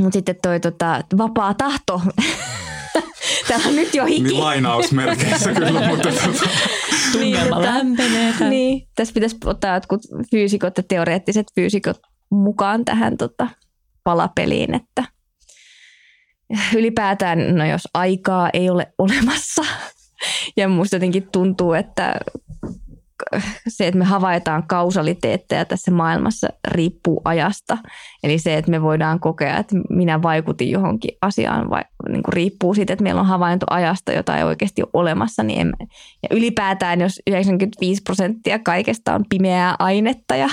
Mutta 0.00 0.16
sitten 0.16 0.36
toi 0.42 0.60
tota, 0.60 1.00
vapaa 1.18 1.54
tahto 1.54 2.02
Täällä 3.48 3.68
on 3.68 3.76
nyt 3.76 3.94
jo 3.94 4.04
hiki. 4.04 4.22
Niin 4.22 4.40
lainausmerkeissä 4.40 5.52
kyllä, 5.52 5.86
mutta 5.88 6.08
tota. 6.08 6.48
Tunnelma 7.12 7.58
niin, 7.58 7.66
lämpenee. 7.66 8.34
Niin, 8.48 8.88
tässä 8.94 9.14
pitäisi 9.14 9.36
ottaa 9.44 9.74
jotkut 9.74 10.00
fyysikot 10.30 10.76
ja 10.76 10.82
teoreettiset 10.82 11.46
fyysikot 11.54 12.00
mukaan 12.30 12.84
tähän 12.84 13.16
tota, 13.16 13.48
palapeliin, 14.04 14.74
että 14.74 15.04
ylipäätään, 16.76 17.56
no 17.56 17.66
jos 17.66 17.88
aikaa 17.94 18.50
ei 18.52 18.70
ole 18.70 18.92
olemassa, 18.98 19.62
ja 20.56 20.68
musta 20.68 20.96
jotenkin 20.96 21.28
tuntuu, 21.32 21.72
että 21.72 22.14
se, 23.68 23.86
että 23.86 23.98
me 23.98 24.04
havaitaan 24.04 24.66
kausaliteetteja 24.66 25.64
tässä 25.64 25.90
maailmassa 25.90 26.48
riippuu 26.68 27.22
ajasta. 27.24 27.78
Eli 28.22 28.38
se, 28.38 28.56
että 28.56 28.70
me 28.70 28.82
voidaan 28.82 29.20
kokea, 29.20 29.58
että 29.58 29.76
minä 29.90 30.22
vaikutin 30.22 30.70
johonkin 30.70 31.16
asiaan, 31.22 31.70
vai, 31.70 31.82
niin 32.08 32.22
kuin 32.22 32.32
riippuu 32.32 32.74
siitä, 32.74 32.92
että 32.92 33.02
meillä 33.02 33.20
on 33.20 33.26
havainto 33.26 33.66
ajasta, 33.70 34.12
jota 34.12 34.36
ei 34.36 34.44
oikeasti 34.44 34.82
ole 34.82 34.90
olemassa. 34.92 35.42
Niin 35.42 35.60
emme. 35.60 35.76
Ja 36.22 36.36
ylipäätään, 36.36 37.00
jos 37.00 37.20
95 37.26 38.02
prosenttia 38.02 38.58
kaikesta 38.58 39.14
on 39.14 39.24
pimeää 39.28 39.76
ainetta 39.78 40.36
ja, 40.36 40.48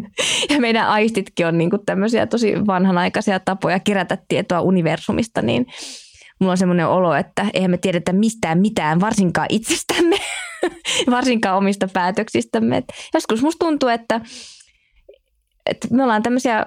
ja 0.50 0.60
meidän 0.60 0.88
aistitkin 0.88 1.46
on 1.46 1.58
niin 1.58 1.70
kuin 1.70 1.86
tämmöisiä 1.86 2.26
tosi 2.26 2.54
vanhanaikaisia 2.66 3.40
tapoja 3.40 3.80
kerätä 3.80 4.18
tietoa 4.28 4.60
universumista, 4.60 5.42
niin 5.42 5.66
mulla 6.40 6.52
on 6.52 6.58
semmoinen 6.58 6.88
olo, 6.88 7.14
että 7.14 7.46
eihän 7.54 7.70
me 7.70 7.76
tiedetä 7.76 8.12
mistään 8.12 8.60
mitään, 8.60 9.00
varsinkaan 9.00 9.46
itsestämme. 9.50 10.16
varsinkaan 11.10 11.58
omista 11.58 11.88
päätöksistämme. 11.92 12.76
Et 12.76 12.84
joskus 13.14 13.42
musta 13.42 13.66
tuntuu, 13.66 13.88
että, 13.88 14.20
että 15.66 15.88
me 15.90 16.02
ollaan 16.02 16.22
tämmöisiä 16.22 16.64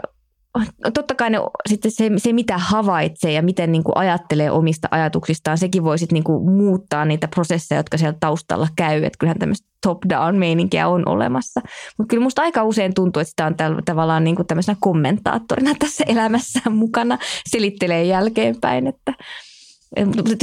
totta 0.93 1.15
kai 1.15 1.29
ne, 1.29 1.37
sitten 1.69 1.91
se, 1.91 2.11
se, 2.17 2.33
mitä 2.33 2.57
havaitsee 2.57 3.31
ja 3.31 3.41
miten 3.41 3.71
niin 3.71 3.83
kuin 3.83 3.97
ajattelee 3.97 4.51
omista 4.51 4.87
ajatuksistaan, 4.91 5.57
sekin 5.57 5.83
voi 5.83 5.99
sitten 5.99 6.13
niin 6.13 6.23
kuin 6.23 6.51
muuttaa 6.51 7.05
niitä 7.05 7.27
prosesseja, 7.27 7.79
jotka 7.79 7.97
siellä 7.97 8.17
taustalla 8.19 8.67
käy. 8.75 9.03
Että 9.03 9.17
kyllähän 9.19 9.39
tämmöistä 9.39 9.67
top-down-meininkiä 9.85 10.87
on 10.87 11.07
olemassa. 11.07 11.61
Mutta 11.97 12.09
kyllä 12.09 12.23
musta 12.23 12.41
aika 12.41 12.63
usein 12.63 12.93
tuntuu, 12.93 13.19
että 13.19 13.29
sitä 13.29 13.45
on 13.45 13.55
täl, 13.55 13.81
tavallaan 13.85 14.23
niin 14.23 14.35
kuin 14.35 14.47
tämmöisenä 14.47 14.77
kommentaattorina 14.79 15.75
tässä 15.79 16.03
elämässä 16.07 16.69
mukana, 16.69 17.17
selittelee 17.49 18.03
jälkeenpäin, 18.03 18.87
että– 18.87 19.13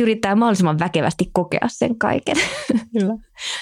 yrittää 0.00 0.34
mahdollisimman 0.34 0.78
väkevästi 0.78 1.30
kokea 1.32 1.68
sen 1.68 1.98
kaiken. 1.98 2.36
Kyllä. 2.98 3.14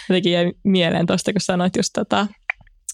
Jotenkin 0.08 0.32
jäi 0.32 0.52
mieleen 0.64 1.06
tuosta, 1.06 1.32
kun 1.32 1.40
sanoit 1.40 1.76
just 1.76 1.90
tota, 1.94 2.26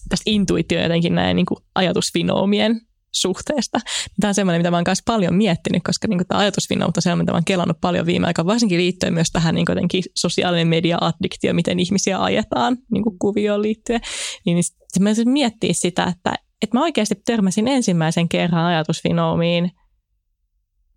tästä 0.09 0.23
intuitio 0.25 0.81
jotenkin 0.81 1.15
näin 1.15 1.35
niin 1.35 1.45
ajatusvinoomien 1.75 2.81
suhteesta. 3.11 3.79
Tämä 4.19 4.29
on 4.29 4.35
semmoinen, 4.35 4.59
mitä 4.59 4.71
mä 4.71 4.77
oon 4.77 4.83
kanssa 4.83 5.03
paljon 5.05 5.35
miettinyt, 5.35 5.83
koska 5.83 6.07
niin 6.07 6.27
tämä 6.27 6.39
ajatusvinoutta 6.39 7.11
on, 7.11 7.17
mitä 7.17 7.31
mä 7.31 7.35
oon 7.35 7.45
kelannut 7.45 7.81
paljon 7.81 8.05
viime 8.05 8.27
aikoina, 8.27 8.47
varsinkin 8.47 8.77
liittyen 8.77 9.13
myös 9.13 9.31
tähän 9.31 9.55
niin 9.55 9.65
jotenkin 9.69 10.03
sosiaalinen 10.15 10.67
media-addiktio, 10.67 11.53
miten 11.53 11.79
ihmisiä 11.79 12.23
ajetaan 12.23 12.77
niin 12.91 13.03
kuvioon 13.19 13.61
liittyen. 13.61 14.01
Niin, 14.45 14.57
mä 14.99 15.09
miettiä 15.25 15.73
sitä, 15.73 16.03
että, 16.03 16.33
että 16.61 16.77
mä 16.77 16.83
oikeasti 16.83 17.15
törmäsin 17.25 17.67
ensimmäisen 17.67 18.29
kerran 18.29 18.65
ajatusvinoomiin 18.65 19.71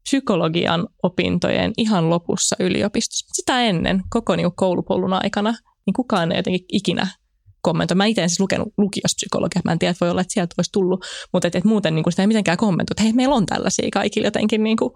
psykologian 0.02 0.88
opintojen 1.02 1.72
ihan 1.78 2.10
lopussa 2.10 2.56
yliopistossa. 2.60 3.26
Sitä 3.32 3.60
ennen, 3.60 4.02
koko 4.10 4.36
niin 4.36 4.56
koulupolun 4.56 5.12
aikana, 5.12 5.54
niin 5.86 5.94
kukaan 5.94 6.32
ei 6.32 6.38
jotenkin 6.38 6.64
ikinä 6.72 7.06
kommentoi. 7.62 7.94
Mä 7.94 8.04
itse 8.04 8.22
en 8.22 8.28
siis 8.28 8.40
lukenut 8.40 8.68
lukiospsykologia, 8.78 9.62
mä 9.64 9.72
en 9.72 9.78
tiedä, 9.78 9.90
että 9.90 10.04
voi 10.04 10.10
olla, 10.10 10.20
että 10.20 10.32
sieltä 10.32 10.54
olisi 10.58 10.72
tullut, 10.72 11.04
mutta 11.32 11.48
et, 11.48 11.54
et 11.54 11.64
muuten 11.64 11.94
niin 11.94 12.02
kuin 12.02 12.12
sitä 12.12 12.22
ei 12.22 12.26
mitenkään 12.26 12.58
kommentoi, 12.58 12.92
että 12.92 13.02
hei, 13.02 13.12
meillä 13.12 13.34
on 13.34 13.46
tällaisia 13.46 13.88
kaikilla 13.92 14.26
jotenkin 14.26 14.62
niin 14.62 14.76
kuin 14.76 14.90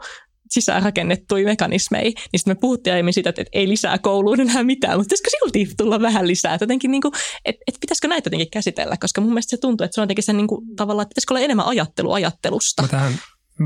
sisäänrakennettuja 0.51 1.45
mekanismeja, 1.45 2.03
niin 2.05 2.15
sitten 2.37 2.51
me 2.51 2.61
puhuttiin 2.61 2.95
aiemmin 2.95 3.15
siitä, 3.15 3.31
että, 3.31 3.43
että 3.43 3.59
ei 3.59 3.69
lisää 3.69 3.99
kouluun 3.99 4.41
enää 4.41 4.63
mitään, 4.63 4.99
mutta 4.99 5.17
pitäisikö 5.17 5.31
silti 5.31 5.75
tulla 5.77 6.01
vähän 6.01 6.29
lisää, 6.29 6.55
että 6.55 6.63
jotenkin 6.63 6.91
niin 6.91 7.03
kuin, 7.03 7.13
että, 7.45 7.63
että 7.67 7.79
pitäisikö 7.81 8.09
näitä 8.09 8.27
jotenkin 8.27 8.51
käsitellä, 8.51 8.97
koska 9.01 9.21
mun 9.21 9.31
mielestä 9.31 9.51
se 9.51 9.57
tuntuu, 9.61 9.85
että 9.85 9.95
se 9.95 10.01
on 10.01 10.03
jotenkin 10.03 10.25
se 10.25 10.33
niin 10.33 10.47
kuin, 10.47 10.77
tavallaan, 10.77 11.03
että 11.03 11.11
pitäisikö 11.11 11.35
olla 11.35 11.41
enemmän 11.41 11.67
ajattelu 11.67 12.13
ajattelusta. 12.13 12.83
Mä 12.83 12.89
tähän 12.89 13.13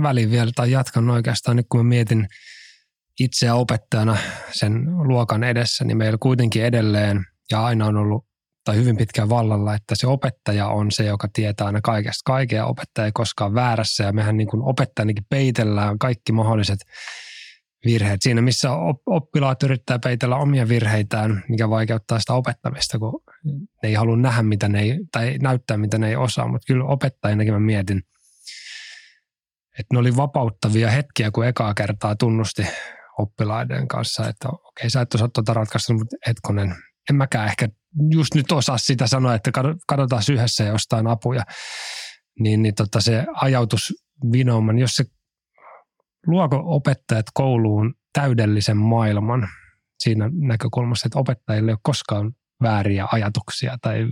väliin 0.02 0.30
vielä, 0.30 0.50
tai 0.56 0.70
jatkan 0.70 1.10
oikeastaan 1.10 1.56
nyt 1.56 1.66
kun 1.68 1.80
mä 1.80 1.88
mietin 1.88 2.28
itseä 3.20 3.54
opettajana 3.54 4.16
sen 4.52 4.84
luokan 4.98 5.44
edessä, 5.44 5.84
niin 5.84 5.96
meillä 5.96 6.18
kuitenkin 6.20 6.64
edelleen 6.64 7.24
ja 7.50 7.64
aina 7.64 7.86
on 7.86 7.96
ollut 7.96 8.24
tai 8.64 8.76
hyvin 8.76 8.96
pitkään 8.96 9.28
vallalla, 9.28 9.74
että 9.74 9.94
se 9.94 10.06
opettaja 10.06 10.68
on 10.68 10.90
se, 10.90 11.04
joka 11.04 11.28
tietää 11.32 11.66
aina 11.66 11.80
kaikesta 11.80 12.22
kaikkea. 12.24 12.66
Opettaja 12.66 13.06
ei 13.06 13.12
koskaan 13.14 13.54
väärässä 13.54 14.04
ja 14.04 14.12
mehän 14.12 14.36
niin 14.36 14.48
kuin 14.48 14.62
opettajanakin 14.62 15.24
peitellään 15.28 15.98
kaikki 15.98 16.32
mahdolliset 16.32 16.78
virheet. 17.84 18.22
Siinä, 18.22 18.42
missä 18.42 18.68
oppilaat 19.06 19.62
yrittää 19.62 19.98
peitellä 19.98 20.36
omia 20.36 20.68
virheitään, 20.68 21.44
mikä 21.48 21.70
vaikeuttaa 21.70 22.20
sitä 22.20 22.34
opettamista, 22.34 22.98
kun 22.98 23.22
ne 23.82 23.88
ei 23.88 23.94
halua 23.94 24.16
nähdä, 24.16 24.42
mitä 24.42 24.68
ne 24.68 24.80
ei, 24.80 24.98
tai 25.12 25.38
näyttää, 25.42 25.76
mitä 25.76 25.98
ne 25.98 26.08
ei 26.08 26.16
osaa. 26.16 26.48
Mutta 26.48 26.66
kyllä 26.66 26.84
opettajanakin 26.84 27.52
mä 27.52 27.60
mietin– 27.60 28.02
että 29.80 29.94
ne 29.94 29.98
oli 29.98 30.16
vapauttavia 30.16 30.90
hetkiä, 30.90 31.30
kun 31.30 31.46
ekaa 31.46 31.74
kertaa 31.74 32.16
tunnusti 32.16 32.66
oppilaiden 33.18 33.88
kanssa, 33.88 34.28
että 34.28 34.48
okei, 34.48 34.62
okay, 34.80 34.90
sä 34.90 35.00
et 35.00 35.14
osaa 35.14 35.28
tuota 35.28 35.54
ratkaista, 35.54 35.94
mutta 35.94 36.16
hetkonen, 36.26 36.74
en 37.10 37.16
mäkään 37.16 37.48
ehkä 37.48 37.68
just 38.10 38.34
nyt 38.34 38.52
osaa 38.52 38.78
sitä 38.78 39.06
sanoa, 39.06 39.34
että 39.34 39.50
katsotaan 39.86 40.22
yhdessä 40.32 40.64
jostain 40.64 41.06
apuja. 41.06 41.42
Niin, 42.40 42.62
niin 42.62 42.74
tota 42.74 43.00
se 43.00 43.26
ajautus 43.34 43.94
vinouman, 44.32 44.78
jos 44.78 44.90
se 44.96 45.04
luoko 46.26 46.62
opettajat 46.64 47.26
kouluun 47.34 47.94
täydellisen 48.12 48.76
maailman 48.76 49.48
siinä 49.98 50.30
näkökulmassa, 50.32 51.06
että 51.06 51.18
opettajille 51.18 51.70
ei 51.70 51.72
ole 51.72 51.80
koskaan 51.82 52.32
vääriä 52.62 53.06
ajatuksia 53.12 53.78
tai 53.82 54.06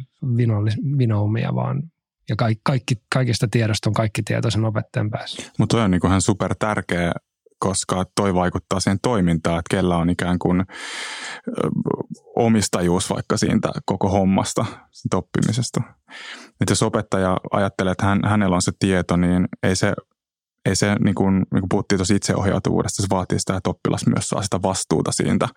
vinoumia, 0.99 1.55
vaan 1.55 1.83
ja 2.29 2.37
kaikki, 2.37 2.61
kaikki, 2.65 2.95
kaikista 3.15 3.49
tiedosta 3.51 3.91
on 3.91 3.95
kaikki 3.95 4.23
tieto 4.23 4.51
sen 4.51 4.65
opettajan 4.65 5.11
päässä. 5.11 5.43
Mutta 5.59 5.77
toi 5.77 5.85
on 5.85 5.91
niin 5.91 6.07
ihan 6.07 6.23
super 6.23 6.55
tärkeä, 6.59 7.13
koska 7.59 8.05
toi 8.17 8.35
vaikuttaa 8.35 8.81
siihen 8.81 8.99
toimintaan, 9.03 9.59
että 9.59 9.77
kellä 9.77 9.97
on 9.97 10.11
ikään 10.11 10.39
kuin 10.39 10.65
omistajuus 12.37 13.11
vaikka 13.11 13.37
siitä 13.37 13.69
koko 13.85 14.09
hommasta, 14.09 14.67
siitä 14.93 15.17
oppimisesta. 15.17 15.81
Et 16.61 16.71
jos 16.71 16.83
opettaja 16.83 17.37
ajattelee, 17.53 17.93
että 17.93 18.07
hän, 18.07 18.21
hänellä 18.25 18.55
on 18.55 18.63
se 18.63 18.73
tieto, 18.79 19.17
niin 19.17 19.49
ei 19.63 19.77
se, 19.77 19.95
ei 20.65 20.77
se 20.77 20.97
niin 21.05 21.15
kuin, 21.15 21.35
niin 21.35 21.61
kuin 21.61 21.69
puhuttiin 21.69 21.99
tuossa 21.99 22.15
itseohjautuvuudesta, 22.15 23.03
se 23.03 23.09
vaatii 23.11 23.39
sitä, 23.39 23.57
että 23.57 23.71
oppilas 23.71 24.07
myös 24.07 24.29
saa 24.29 24.43
sitä 24.43 24.63
vastuuta 24.63 25.13
siitä. 25.13 25.49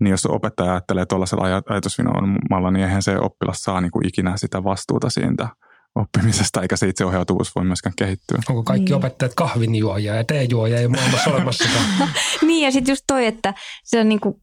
Niin 0.00 0.10
jos 0.10 0.26
opettaja 0.26 0.72
ajattelee 0.72 1.06
tuollaisella 1.06 1.62
ajatusvinoimalla, 1.68 2.70
niin 2.70 2.84
eihän 2.84 3.02
se 3.02 3.18
oppilas 3.18 3.58
saa 3.58 3.80
niin 3.80 3.90
kuin 3.90 4.08
ikinä 4.08 4.36
sitä 4.36 4.64
vastuuta 4.64 5.10
siitä– 5.10 5.48
oppimisesta, 5.96 6.62
eikä 6.62 6.76
se 6.76 6.88
itseohjautuvuus 6.88 7.54
voi 7.54 7.64
myöskään 7.64 7.92
kehittyä. 7.96 8.38
Onko 8.48 8.62
kaikki 8.62 8.84
niin. 8.84 8.94
opettajat 8.94 9.34
kahvinjuojia 9.34 10.14
ja 10.14 10.24
teejuojia 10.24 10.78
ei 10.78 10.88
maailmassa 10.88 11.30
olemassa? 11.30 11.64
niin 12.46 12.64
ja 12.64 12.72
sitten 12.72 12.92
just 12.92 13.04
toi, 13.06 13.26
että 13.26 13.54
se 13.84 14.00
on 14.00 14.08
niinku 14.08 14.40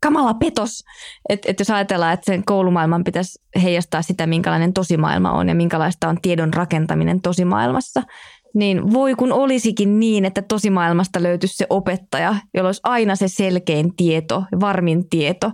kamala 0.00 0.34
petos, 0.34 0.84
että 1.28 1.50
et 1.50 1.58
jos 1.58 1.70
ajatellaan, 1.70 2.12
että 2.12 2.26
sen 2.26 2.44
koulumaailman 2.44 3.04
pitäisi 3.04 3.42
heijastaa 3.62 4.02
sitä, 4.02 4.26
minkälainen 4.26 4.72
tosimaailma 4.72 5.32
on 5.32 5.48
ja 5.48 5.54
minkälaista 5.54 6.08
on 6.08 6.20
tiedon 6.22 6.54
rakentaminen 6.54 7.20
tosimaailmassa, 7.20 8.02
niin 8.54 8.92
voi 8.92 9.14
kun 9.14 9.32
olisikin 9.32 10.00
niin, 10.00 10.24
että 10.24 10.42
tosimaailmasta 10.42 11.22
löytyisi 11.22 11.56
se 11.56 11.66
opettaja, 11.70 12.34
jolla 12.54 12.68
olisi 12.68 12.80
aina 12.84 13.16
se 13.16 13.28
selkein 13.28 13.96
tieto, 13.96 14.44
varmin 14.60 15.08
tieto. 15.08 15.50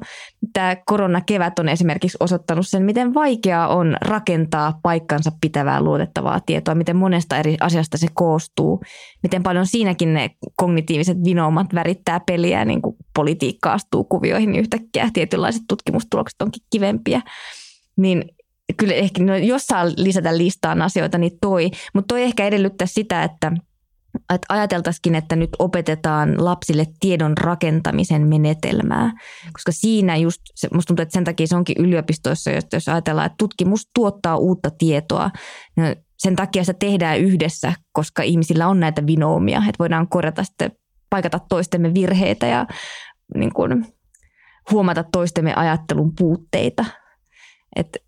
Tämä 0.53 0.77
koronakevät 0.87 1.59
on 1.59 1.69
esimerkiksi 1.69 2.19
osoittanut 2.21 2.69
sen, 2.69 2.83
miten 2.83 3.15
vaikeaa 3.15 3.69
on 3.69 3.97
rakentaa 4.01 4.79
paikkansa 4.83 5.31
pitävää 5.41 5.83
luotettavaa 5.83 6.41
tietoa, 6.41 6.75
miten 6.75 6.97
monesta 6.97 7.37
eri 7.37 7.57
asiasta 7.61 7.99
se 7.99 8.07
koostuu, 8.15 8.83
miten 9.23 9.43
paljon 9.43 9.67
siinäkin 9.67 10.15
ne 10.15 10.31
kognitiiviset 10.57 11.19
vinoumat 11.25 11.75
värittää 11.75 12.21
peliä, 12.27 12.65
niin 12.65 12.83
kuin 12.83 12.97
politiikka 13.15 13.73
astuu 13.73 14.05
kuvioihin 14.05 14.55
yhtäkkiä, 14.55 15.11
tietynlaiset 15.13 15.63
tutkimustulokset 15.69 16.43
onkin 16.43 16.63
kivempiä. 16.71 17.21
Niin 17.97 18.25
kyllä 18.77 18.95
ehkä, 18.95 19.25
no, 19.25 19.37
jos 19.37 19.67
saa 19.67 19.87
lisätä 19.97 20.39
listaan 20.39 20.83
asioita, 20.83 21.19
niin 21.19 21.39
toi. 21.41 21.71
Mutta 21.95 22.15
toi 22.15 22.23
ehkä 22.23 22.47
edellyttää 22.47 22.87
sitä, 22.87 23.23
että 23.23 23.53
että 24.35 24.47
ajateltaisikin, 24.49 25.15
että 25.15 25.37
nyt 25.37 25.51
opetetaan 25.59 26.45
lapsille 26.45 26.87
tiedon 27.01 27.39
rakentamisen 27.39 28.27
menetelmää, 28.27 29.13
koska 29.53 29.73
siinä 29.73 30.17
just, 30.17 30.41
musta 30.75 30.87
tuntuu, 30.87 31.03
että 31.03 31.13
sen 31.13 31.25
takia 31.25 31.47
se 31.47 31.57
onkin 31.57 31.77
yliopistoissa, 31.79 32.51
jos 32.51 32.89
ajatellaan, 32.89 33.27
että 33.27 33.37
tutkimus 33.39 33.91
tuottaa 33.95 34.37
uutta 34.37 34.71
tietoa, 34.71 35.31
no 35.77 35.83
sen 36.19 36.37
takia 36.37 36.65
se 36.65 36.75
tehdään 36.75 37.19
yhdessä, 37.19 37.73
koska 37.93 38.23
ihmisillä 38.23 38.69
on 38.69 38.81
näitä 38.81 39.07
vinoomia, 39.07 39.59
että 39.59 39.79
voidaan 39.79 40.09
korjata 40.09 40.45
sitten, 40.45 40.73
paikata 41.11 41.41
toistemme 41.49 41.95
virheitä 41.95 42.47
ja 42.47 42.67
niin 43.35 43.53
kuin, 43.55 43.87
huomata 44.71 45.05
toistemme 45.13 45.55
ajattelun 45.55 46.13
puutteita. 46.19 46.85
Että 47.77 47.99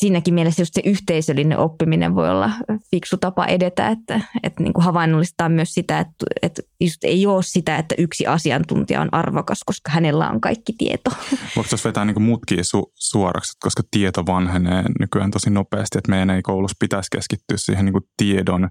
siinäkin 0.00 0.34
mielessä 0.34 0.62
just 0.62 0.74
se 0.74 0.82
yhteisöllinen 0.84 1.58
oppiminen 1.58 2.14
voi 2.14 2.30
olla 2.30 2.50
fiksu 2.90 3.16
tapa 3.16 3.46
edetä, 3.46 3.88
että, 3.88 4.20
että 4.42 4.62
niin 4.62 4.72
kuin 4.72 4.84
havainnollistaa 4.84 5.48
myös 5.48 5.74
sitä, 5.74 5.98
että, 5.98 6.26
että 6.42 6.62
just 6.80 7.04
ei 7.04 7.26
ole 7.26 7.42
sitä, 7.42 7.76
että 7.76 7.94
yksi 7.98 8.26
asiantuntija 8.26 9.00
on 9.00 9.08
arvokas, 9.12 9.60
koska 9.66 9.90
hänellä 9.90 10.30
on 10.30 10.40
kaikki 10.40 10.72
tieto. 10.78 11.10
Voiko 11.56 11.68
tuossa 11.68 11.88
vetää 11.88 12.04
niin 12.04 12.22
mutkia 12.22 12.62
su- 12.62 12.92
suoraksi, 12.94 13.52
koska 13.60 13.82
tieto 13.90 14.26
vanhenee 14.26 14.84
nykyään 15.00 15.30
tosi 15.30 15.50
nopeasti, 15.50 15.98
että 15.98 16.10
meidän 16.10 16.30
ei 16.30 16.42
koulussa 16.42 16.76
pitäisi 16.80 17.08
keskittyä 17.12 17.56
siihen 17.56 17.84
niin 17.84 17.94
tiedon, 18.16 18.68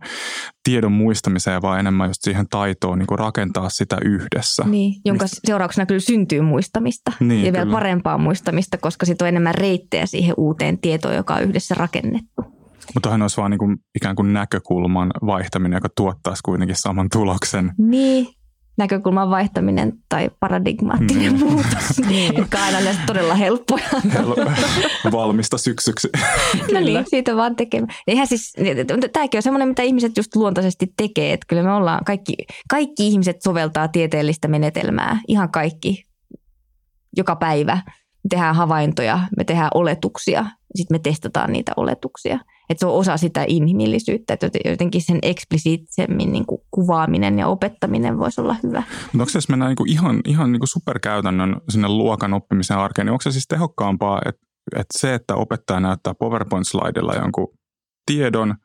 tiedon 0.64 0.92
muistamiseen, 0.92 1.62
vaan 1.62 1.80
enemmän 1.80 2.10
just 2.10 2.22
siihen 2.24 2.46
taitoon 2.50 3.00
niin 3.00 3.20
rakentaa 3.20 3.70
sitä 3.70 3.98
yhdessä. 4.06 4.64
Niin, 4.64 5.02
jonka 5.06 5.24
Mistä... 5.24 5.38
seurauksena 5.46 5.86
kyllä 5.86 6.00
syntyy 6.00 6.42
muistamista 6.42 7.12
niin, 7.20 7.46
ja 7.46 7.54
vielä 7.54 7.72
parempaa 7.72 8.18
muistamista, 8.18 8.78
koska 8.78 9.06
sitten 9.06 9.26
on 9.26 9.30
enemmän 9.30 9.56
reittejä 9.56 10.06
siihen 10.06 10.34
uuteen 10.38 10.78
tietoon, 10.78 11.19
joka 11.20 11.34
on 11.34 11.44
yhdessä 11.44 11.76
rakennettu. 11.76 12.42
Mutta 12.94 13.10
hän 13.10 13.22
olisi 13.22 13.38
vaan 13.38 13.52
niin 13.52 13.60
kuin, 13.60 13.78
ikään 13.96 14.16
kuin 14.16 14.34
näkökulman 14.34 15.12
vaihtaminen, 15.26 15.78
joka 15.78 15.90
tuottaisi 15.98 16.44
kuitenkin 16.44 16.76
saman 16.76 17.10
tuloksen. 17.10 17.72
Niin, 17.78 18.28
näkökulman 18.80 19.30
vaihtaminen 19.30 19.94
tai 20.10 20.30
paradigmaattinen 20.40 21.34
niin. 21.34 21.40
muutos, 21.40 22.00
niin. 22.10 22.38
jotka 22.38 22.58
on 22.58 22.76
aina 22.76 22.92
todella 23.06 23.36
helppoja. 23.36 23.90
Valmista 25.12 25.58
syksyksi. 25.58 26.10
no 26.74 26.80
niin, 26.80 27.06
siitä 27.08 27.36
vaan 27.36 27.56
tekemään. 27.56 27.96
Eihän 28.08 28.28
siis, 28.28 28.54
tämäkin 29.14 29.38
on 29.38 29.42
semmoinen, 29.42 29.68
mitä 29.68 29.84
ihmiset 29.84 30.18
just 30.18 30.36
luontaisesti 30.36 30.94
tekee. 30.98 31.34
Että 31.34 31.46
kyllä 31.48 31.64
me 31.64 31.72
ollaan, 31.72 32.06
kaikki, 32.06 32.34
kaikki 32.70 33.08
ihmiset 33.08 33.42
soveltaa 33.44 33.88
tieteellistä 33.88 34.48
menetelmää, 34.48 35.20
ihan 35.28 35.52
kaikki, 35.52 36.06
joka 37.18 37.36
päivä. 37.36 37.76
Me 38.24 38.28
tehdään 38.30 38.56
havaintoja, 38.56 39.20
me 39.38 39.44
tehdään 39.44 39.72
oletuksia, 39.74 40.46
sitten 40.76 40.96
me 40.96 41.00
testataan 41.00 41.52
niitä 41.54 41.72
oletuksia– 41.78 42.40
että 42.70 42.80
se 42.80 42.86
on 42.86 42.94
osa 42.94 43.18
sitä 43.18 43.46
inhimillisyyttä, 43.48 44.34
että 44.34 44.50
jotenkin 44.66 45.02
sen 45.02 45.20
eksplisiittisemmin 45.22 46.32
niin 46.32 46.46
kuin 46.46 46.62
kuvaaminen 46.72 47.40
ja 47.40 47.48
opettaminen 47.48 48.20
voisi 48.20 48.42
olla 48.42 48.56
hyvä. 48.64 48.84
Mutta 49.04 49.14
onko 49.14 49.30
se, 49.30 49.38
jos 49.38 49.50
mennään 49.50 49.70
niin 49.70 49.76
kuin 49.76 49.90
ihan, 49.90 50.22
ihan 50.28 50.52
niin 50.52 50.60
kuin 50.60 50.68
superkäytännön 50.68 51.62
sinne 51.70 51.88
luokan 51.88 52.34
oppimisen 52.34 52.78
arkeen, 52.78 53.06
niin 53.06 53.12
onko 53.12 53.22
se 53.22 53.32
siis 53.32 53.48
tehokkaampaa, 53.48 54.22
että, 54.26 54.42
että 54.76 55.00
se, 55.00 55.14
että 55.14 55.36
opettaja 55.36 55.80
näyttää 55.80 56.14
PowerPoint-slaidilla 56.14 57.22
jonkun 57.22 57.48
tiedon, 58.06 58.56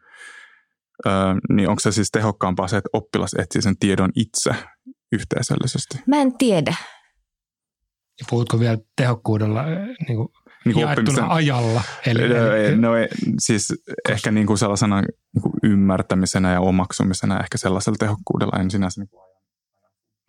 niin 1.52 1.68
onko 1.68 1.80
se 1.80 1.92
siis 1.92 2.10
tehokkaampaa 2.10 2.68
se, 2.68 2.76
että 2.76 2.90
oppilas 2.92 3.34
etsii 3.38 3.62
sen 3.62 3.78
tiedon 3.78 4.10
itse 4.16 4.50
yhteisöllisesti? 5.12 5.98
Mä 6.06 6.16
en 6.16 6.38
tiedä. 6.38 6.74
Ja 8.20 8.26
puhutko 8.30 8.60
vielä 8.60 8.78
tehokkuudella 8.96 9.62
niin 10.08 10.16
kuin 10.16 10.28
niin 10.64 10.74
kuin 10.74 10.88
oppimisen 10.88 11.24
ajalla. 11.24 11.82
Eli, 12.06 12.28
no, 12.28 12.56
eli, 12.56 12.76
no, 12.76 12.90
siis 13.38 13.68
koska. 13.68 14.12
ehkä 14.12 14.30
niin 14.30 14.46
kuin 14.46 14.58
sellaisena 14.58 15.00
niin 15.00 15.42
kuin 15.42 15.52
ymmärtämisenä 15.62 16.52
ja 16.52 16.60
omaksumisena 16.60 17.40
ehkä 17.40 17.58
sellaisella 17.58 17.96
tehokkuudella 17.98 18.60
en 18.60 18.70
sinänsä 18.70 19.00
niin 19.00 19.08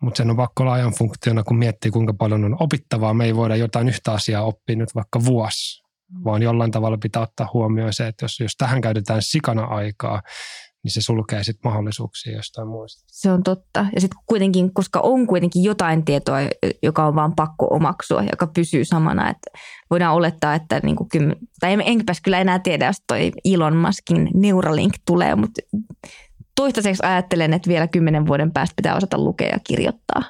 mutta 0.01 0.17
sen 0.17 0.29
on 0.29 0.37
pakko 0.37 0.63
olla 0.63 0.73
ajan 0.73 0.93
funktiona, 0.93 1.43
kun 1.43 1.57
miettii 1.57 1.91
kuinka 1.91 2.13
paljon 2.13 2.45
on 2.45 2.57
opittavaa. 2.59 3.13
Me 3.13 3.25
ei 3.25 3.35
voida 3.35 3.55
jotain 3.55 3.89
yhtä 3.89 4.11
asiaa 4.11 4.43
oppia 4.43 4.75
nyt 4.75 4.95
vaikka 4.95 5.25
vuosi, 5.25 5.83
vaan 6.23 6.41
jollain 6.41 6.71
tavalla 6.71 6.97
pitää 6.97 7.21
ottaa 7.21 7.49
huomioon 7.53 7.93
se, 7.93 8.07
että 8.07 8.25
jos, 8.25 8.39
jos 8.39 8.55
tähän 8.57 8.81
käytetään 8.81 9.21
sikana 9.21 9.63
aikaa, 9.63 10.21
niin 10.85 10.91
se 10.91 11.01
sulkee 11.01 11.43
sitten 11.43 11.71
mahdollisuuksia 11.71 12.35
jostain 12.35 12.67
muista. 12.67 13.03
Se 13.07 13.31
on 13.31 13.43
totta. 13.43 13.85
Ja 13.95 14.01
sitten 14.01 14.19
kuitenkin, 14.25 14.73
koska 14.73 14.99
on 14.99 15.27
kuitenkin 15.27 15.63
jotain 15.63 16.05
tietoa, 16.05 16.37
joka 16.83 17.05
on 17.05 17.15
vaan 17.15 17.35
pakko 17.35 17.67
omaksua, 17.69 18.23
joka 18.31 18.47
pysyy 18.47 18.85
samana, 18.85 19.29
että 19.29 19.51
voidaan 19.89 20.15
olettaa, 20.15 20.55
että 20.55 20.79
niin 20.83 20.95
kuin 20.95 21.09
kymmen, 21.09 21.37
tai 21.59 21.77
enpäs 21.85 22.21
kyllä 22.21 22.39
enää 22.39 22.59
tiedä, 22.59 22.85
jos 22.85 23.01
toi 23.07 23.31
Elon 23.45 23.75
Muskin 23.75 24.29
Neuralink 24.33 24.93
tulee, 25.05 25.35
mutta 25.35 25.61
toistaiseksi 26.55 27.03
ajattelen, 27.05 27.53
että 27.53 27.69
vielä 27.69 27.87
kymmenen 27.87 28.27
vuoden 28.27 28.51
päästä 28.51 28.73
pitää 28.75 28.95
osata 28.95 29.17
lukea 29.17 29.47
ja 29.47 29.59
kirjoittaa. 29.67 30.21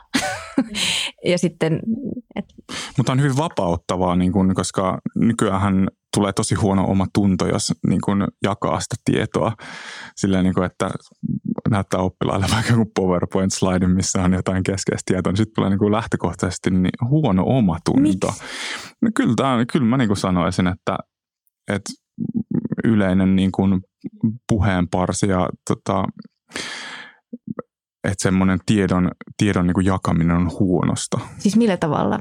ja 1.31 1.37
sitten, 1.37 1.79
et... 2.35 2.45
Mutta 2.97 3.11
on 3.11 3.21
hyvin 3.21 3.37
vapauttavaa, 3.37 4.15
niin 4.15 4.31
kun, 4.31 4.55
koska 4.55 4.99
nykyään 5.15 5.87
tulee 6.15 6.33
tosi 6.33 6.55
huono 6.55 6.85
oma 6.87 7.05
tunto, 7.13 7.47
jos 7.47 7.73
niin 7.87 8.01
kun, 8.01 8.27
jakaa 8.43 8.79
sitä 8.79 8.95
tietoa. 9.05 9.53
Silleen, 10.15 10.43
niin 10.43 10.53
kun, 10.53 10.65
että 10.65 10.89
näyttää 11.69 11.99
oppilaille 11.99 12.45
vaikka 12.55 12.73
joku 12.73 12.91
PowerPoint-slide, 12.99 13.87
missä 13.87 14.21
on 14.21 14.33
jotain 14.33 14.63
keskeistä 14.63 15.03
tietoa, 15.05 15.31
niin 15.31 15.37
sitten 15.37 15.55
tulee 15.55 15.69
niin 15.69 15.91
lähtökohtaisesti 15.91 16.69
niin 16.71 17.09
huono 17.09 17.43
oma 17.45 17.77
tunto. 17.85 18.33
No, 19.01 19.09
kyllä, 19.15 19.33
tämä, 19.35 19.65
kyllä 19.71 19.85
mä 19.85 19.97
niin 19.97 20.17
sanoisin, 20.17 20.67
että, 20.67 20.97
että 21.67 21.93
yleinen 22.83 23.35
niin 23.35 23.51
kuin 23.51 23.81
puheenparsi 24.49 25.27
ja 25.27 25.49
tota, 25.69 26.03
että 28.03 28.23
semmoinen 28.23 28.59
tiedon, 28.65 29.11
tiedon 29.37 29.67
niin 29.67 29.73
kuin 29.73 29.85
jakaminen 29.85 30.37
on 30.37 30.51
huonosta. 30.59 31.19
Siis 31.37 31.55
millä 31.55 31.77
tavalla? 31.77 32.19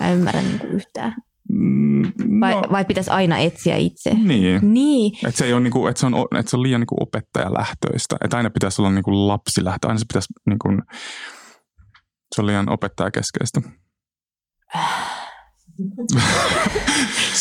Mä 0.00 0.08
en 0.08 0.16
ymmärrä 0.16 0.42
niin 0.42 0.58
kuin 0.58 0.72
yhtään. 0.72 1.14
Mm, 1.52 2.02
vai, 2.40 2.54
no, 2.54 2.62
vai 2.72 2.84
pitäisi 2.84 3.10
aina 3.10 3.38
etsiä 3.38 3.76
itse? 3.76 4.14
Niin. 4.14 4.74
niin. 4.74 5.12
Että 5.26 5.38
se, 5.38 5.44
ei 5.44 5.52
ole, 5.52 5.60
niin 5.60 5.72
kuin, 5.72 5.90
että 5.90 6.00
se, 6.00 6.06
on, 6.06 6.14
että 6.38 6.50
se 6.50 6.56
on 6.56 6.62
liian 6.62 6.80
niin 6.80 6.86
kuin 6.86 7.02
opettajalähtöistä. 7.02 8.16
Että 8.24 8.36
aina 8.36 8.50
pitäisi 8.50 8.82
olla 8.82 8.90
niin 8.90 9.02
kuin 9.02 9.28
lapsilähtö. 9.28 9.88
Aina 9.88 9.98
se 9.98 10.04
pitäisi, 10.08 10.28
niin 10.46 10.58
kuin, 10.58 10.82
se 12.34 12.40
on 12.40 12.46
liian 12.46 12.72
opettajakeskeistä. 12.72 13.60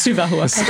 Syvä 0.04 0.28
huokas. 0.28 0.56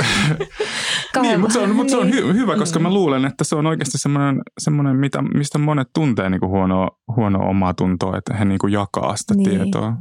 niin, 1.22 1.40
mutta 1.40 1.52
se 1.52 1.60
on, 1.60 1.74
mutta 1.76 1.90
se 1.90 1.96
on 1.96 2.10
hy- 2.10 2.34
hyvä, 2.34 2.56
koska 2.56 2.78
mä 2.78 2.90
luulen, 2.92 3.24
että 3.24 3.44
se 3.44 3.56
on 3.56 3.66
oikeasti 3.66 3.98
semmoinen, 3.98 4.42
semmoinen 4.58 4.96
mitä, 4.96 5.22
mistä 5.22 5.58
monet 5.58 5.88
tuntee 5.94 6.30
niin 6.30 6.40
kuin 6.40 6.50
huonoa, 6.50 6.88
huonoa 7.16 7.48
omaa 7.48 7.74
tuntoa, 7.74 8.16
että 8.16 8.34
he 8.34 8.44
niin 8.44 8.58
kuin 8.58 8.72
jakaa 8.72 9.16
sitä 9.16 9.34
niin. 9.34 9.50
tietoa. 9.50 9.92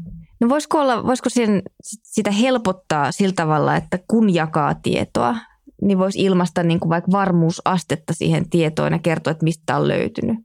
No 0.42 0.50
voisiko, 0.50 0.80
olla, 0.80 1.06
voisiko 1.06 1.30
sen, 1.30 1.62
sitä 2.04 2.32
helpottaa 2.32 3.12
sillä 3.12 3.34
tavalla, 3.36 3.76
että 3.76 4.00
kun 4.08 4.34
jakaa 4.34 4.76
tietoa, 4.76 5.36
niin 5.82 5.98
voisi 5.98 6.22
ilmaista 6.22 6.64
niin 6.64 6.80
kuin 6.80 6.90
vaikka 6.90 7.12
varmuusastetta 7.12 8.14
siihen 8.14 8.50
tietoon 8.50 8.92
ja 8.92 9.00
kertoa, 9.00 9.32
että 9.32 9.44
mistä 9.44 9.78
on 9.78 9.88
löytynyt. 9.88 10.38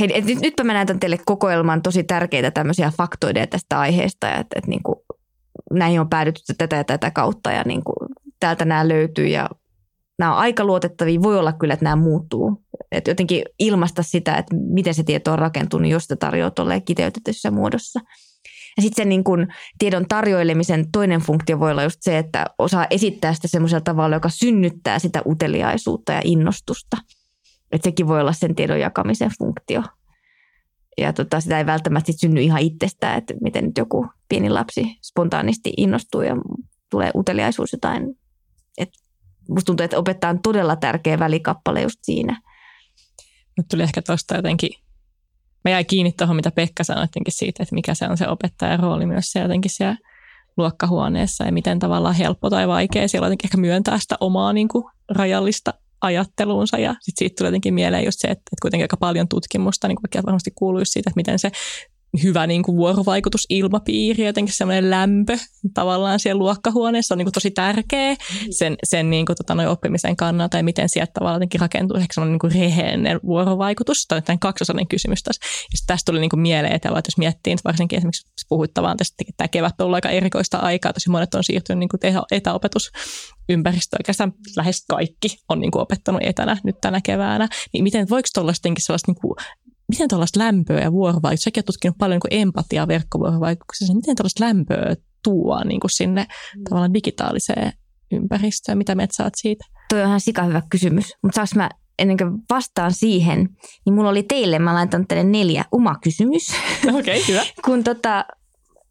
Hei, 0.00 0.18
et 0.18 0.24
nyt, 0.24 0.40
nytpä 0.40 0.64
mä 0.64 0.72
näytän 0.72 1.00
teille 1.00 1.18
kokoelman 1.26 1.82
tosi 1.82 2.04
tärkeitä 2.04 2.50
tämmöisiä 2.50 2.92
faktoideja 2.96 3.46
tästä 3.46 3.80
aiheesta, 3.80 4.28
että, 4.28 4.40
että 4.40 4.70
niin 4.70 4.82
kuin 4.82 4.96
näihin 5.70 6.00
on 6.00 6.08
päädytty 6.08 6.54
tätä 6.58 6.76
ja 6.76 6.84
tätä 6.84 7.10
kautta 7.10 7.52
ja 7.52 7.62
niin 7.66 7.84
kuin 7.84 8.08
täältä 8.40 8.64
nämä 8.64 8.88
löytyy 8.88 9.26
ja 9.26 9.50
nämä 10.18 10.32
on 10.32 10.38
aika 10.38 10.64
luotettavia. 10.64 11.22
Voi 11.22 11.38
olla 11.38 11.52
kyllä, 11.52 11.74
että 11.74 11.84
nämä 11.84 11.96
muuttuu. 11.96 12.64
Et 12.92 13.08
jotenkin 13.08 13.42
ilmaista 13.58 14.02
sitä, 14.02 14.36
että 14.36 14.56
miten 14.56 14.94
se 14.94 15.02
tieto 15.02 15.32
on 15.32 15.38
rakentunut, 15.38 15.90
jos 15.90 16.04
se 16.04 16.16
tarjoaa 16.16 16.50
tuolleen 16.50 16.82
kiteytetyssä 16.82 17.50
muodossa. 17.50 18.00
Ja 18.78 18.82
sitten 18.82 19.02
sen 19.02 19.08
niin 19.08 19.24
kun 19.24 19.46
tiedon 19.78 20.06
tarjoilemisen 20.08 20.90
toinen 20.92 21.20
funktio 21.20 21.60
voi 21.60 21.70
olla 21.70 21.82
just 21.82 21.98
se, 22.00 22.18
että 22.18 22.46
osaa 22.58 22.86
esittää 22.90 23.34
sitä 23.34 23.48
semmoisella 23.48 23.80
tavalla, 23.80 24.16
joka 24.16 24.28
synnyttää 24.28 24.98
sitä 24.98 25.22
uteliaisuutta 25.26 26.12
ja 26.12 26.20
innostusta. 26.24 26.96
Että 27.72 27.86
sekin 27.86 28.08
voi 28.08 28.20
olla 28.20 28.32
sen 28.32 28.54
tiedon 28.54 28.80
jakamisen 28.80 29.30
funktio 29.38 29.82
ja 30.98 31.12
tota, 31.12 31.40
sitä 31.40 31.58
ei 31.58 31.66
välttämättä 31.66 32.12
synny 32.12 32.42
ihan 32.42 32.60
itsestään, 32.60 33.18
että 33.18 33.34
miten 33.40 33.64
nyt 33.64 33.78
joku 33.78 34.06
pieni 34.28 34.50
lapsi 34.50 34.98
spontaanisti 35.02 35.72
innostuu 35.76 36.22
ja 36.22 36.36
tulee 36.90 37.10
uteliaisuus 37.14 37.72
jotain. 37.72 38.18
Et 38.78 38.88
musta 39.48 39.66
tuntuu, 39.66 39.84
että 39.84 39.98
opettaa 39.98 40.30
on 40.30 40.42
todella 40.42 40.76
tärkeä 40.76 41.18
välikappale 41.18 41.82
just 41.82 41.98
siinä. 42.02 42.40
Nyt 43.56 43.66
tuli 43.70 43.82
ehkä 43.82 44.02
tuosta 44.02 44.36
jotenkin, 44.36 44.70
mä 45.64 45.70
jäin 45.70 45.86
kiinni 45.86 46.12
tuohon, 46.12 46.36
mitä 46.36 46.50
Pekka 46.50 46.84
sanoi 46.84 47.06
siitä, 47.28 47.62
että 47.62 47.74
mikä 47.74 47.94
se 47.94 48.08
on 48.08 48.16
se 48.16 48.28
opettajan 48.28 48.80
rooli 48.80 49.06
myös 49.06 49.32
se 49.32 49.40
jotenkin 49.40 49.70
siellä 49.70 49.96
luokkahuoneessa 50.56 51.44
ja 51.44 51.52
miten 51.52 51.78
tavallaan 51.78 52.14
helppo 52.14 52.50
tai 52.50 52.68
vaikea 52.68 53.08
siellä 53.08 53.26
jotenkin 53.26 53.46
ehkä 53.46 53.56
myöntää 53.56 53.98
sitä 53.98 54.16
omaa 54.20 54.52
niin 54.52 54.68
kuin, 54.68 54.84
rajallista 55.10 55.74
ajatteluunsa. 56.00 56.78
Ja 56.78 56.94
sitten 57.00 57.18
siitä 57.18 57.34
tulee 57.38 57.48
jotenkin 57.48 57.74
mieleen 57.74 58.04
just 58.04 58.20
se, 58.20 58.28
että, 58.28 58.40
että 58.40 58.62
kuitenkin 58.62 58.84
aika 58.84 58.96
paljon 58.96 59.28
tutkimusta, 59.28 59.88
niin 59.88 59.96
kuin 59.96 60.24
varmasti 60.26 60.50
kuuluu 60.54 60.84
siitä, 60.84 61.10
että 61.10 61.18
miten 61.18 61.38
se 61.38 61.50
hyvä 62.22 62.46
niin 62.46 62.62
kuin 62.62 62.76
vuorovaikutusilmapiiri, 62.76 64.26
jotenkin 64.26 64.54
semmoinen 64.54 64.90
lämpö 64.90 65.38
tavallaan 65.74 66.20
siellä 66.20 66.38
luokkahuoneessa 66.38 67.14
on 67.14 67.18
niin 67.18 67.26
kuin 67.26 67.32
tosi 67.32 67.50
tärkeä 67.50 68.16
sen, 68.50 68.76
sen 68.84 69.10
niin 69.10 69.26
kuin, 69.26 69.36
tota, 69.36 69.54
noin 69.54 69.68
oppimisen 69.68 70.16
kannalta 70.16 70.56
ja 70.56 70.62
miten 70.62 70.88
sieltä 70.88 71.12
tavallaan 71.12 71.36
jotenkin 71.36 71.60
rakentuu 71.60 71.96
ehkä 71.96 72.14
semmoinen 72.14 72.32
niin 72.32 72.38
kuin 72.38 72.52
rehellinen 72.52 73.20
vuorovaikutus. 73.26 74.06
Tämä 74.08 74.16
on 74.16 74.22
tämän 74.22 74.38
kaksosainen 74.38 74.88
kysymys 74.88 75.22
tässä. 75.22 75.40
Ja 75.44 75.78
tästä 75.86 76.12
tuli 76.12 76.20
niin 76.20 76.30
kuin 76.30 76.40
mieleen, 76.40 76.74
että 76.74 76.88
jos 76.88 77.18
miettii, 77.18 77.52
että 77.52 77.64
varsinkin 77.64 77.96
esimerkiksi 77.96 78.26
puhuttavaan 78.48 78.96
tästä, 78.96 79.14
että 79.20 79.34
tämä 79.36 79.48
kevät 79.48 79.80
on 79.80 79.84
ollut 79.84 79.94
aika 79.94 80.10
erikoista 80.10 80.58
aikaa, 80.58 80.92
tosi 80.92 81.10
monet 81.10 81.34
on 81.34 81.44
siirtynyt 81.44 81.78
niin 81.78 81.88
kuin 81.88 82.00
etäopetus 82.30 82.90
ympäristö, 83.48 83.96
oikeastaan 84.00 84.32
lähes 84.56 84.84
kaikki 84.88 85.36
on 85.48 85.60
niin 85.60 85.70
kuin 85.70 85.82
opettanut 85.82 86.20
etänä 86.24 86.56
nyt 86.64 86.76
tänä 86.80 87.00
keväänä, 87.04 87.48
niin 87.72 87.84
miten 87.84 88.08
voiko 88.10 88.28
tuollaista 88.34 88.68
sellaista 88.78 89.12
niin 89.12 89.20
kuin 89.20 89.36
miten 89.88 90.08
tällaista 90.08 90.40
lämpöä 90.40 90.80
ja 90.80 90.92
vuorovaikutusta, 90.92 91.44
säkin 91.44 91.58
olet 91.58 91.66
tutkinut 91.66 91.98
paljon 91.98 92.20
niin 92.30 92.40
empatiaa 92.40 92.88
verkkovuorovaikutuksessa, 92.88 93.94
miten 93.94 94.16
tällaista 94.16 94.44
lämpöä 94.44 94.96
tuo 95.24 95.64
niin 95.64 95.80
kuin 95.80 95.90
sinne 95.90 96.26
mm. 96.56 96.64
tavallaan 96.64 96.94
digitaaliseen 96.94 97.72
ympäristöön, 98.12 98.78
mitä 98.78 98.94
me 98.94 99.08
saat 99.10 99.32
siitä? 99.36 99.64
Tuo 99.88 99.98
on 99.98 100.06
ihan 100.06 100.20
sika 100.20 100.42
hyvä 100.42 100.62
kysymys, 100.70 101.04
mutta 101.22 101.36
saanko 101.36 101.52
mä 101.54 101.70
ennen 101.98 102.16
kuin 102.16 102.30
vastaan 102.50 102.92
siihen, 102.92 103.48
niin 103.86 103.94
mulla 103.94 104.10
oli 104.10 104.22
teille, 104.22 104.58
mä 104.58 104.74
laitan 104.74 105.06
teille 105.06 105.24
neljä 105.24 105.64
oma 105.72 105.96
kysymys. 106.02 106.50
Okei, 106.98 106.98
okay, 106.98 107.22
hyvä. 107.28 107.42
Kun 107.64 107.84
tota, 107.84 108.24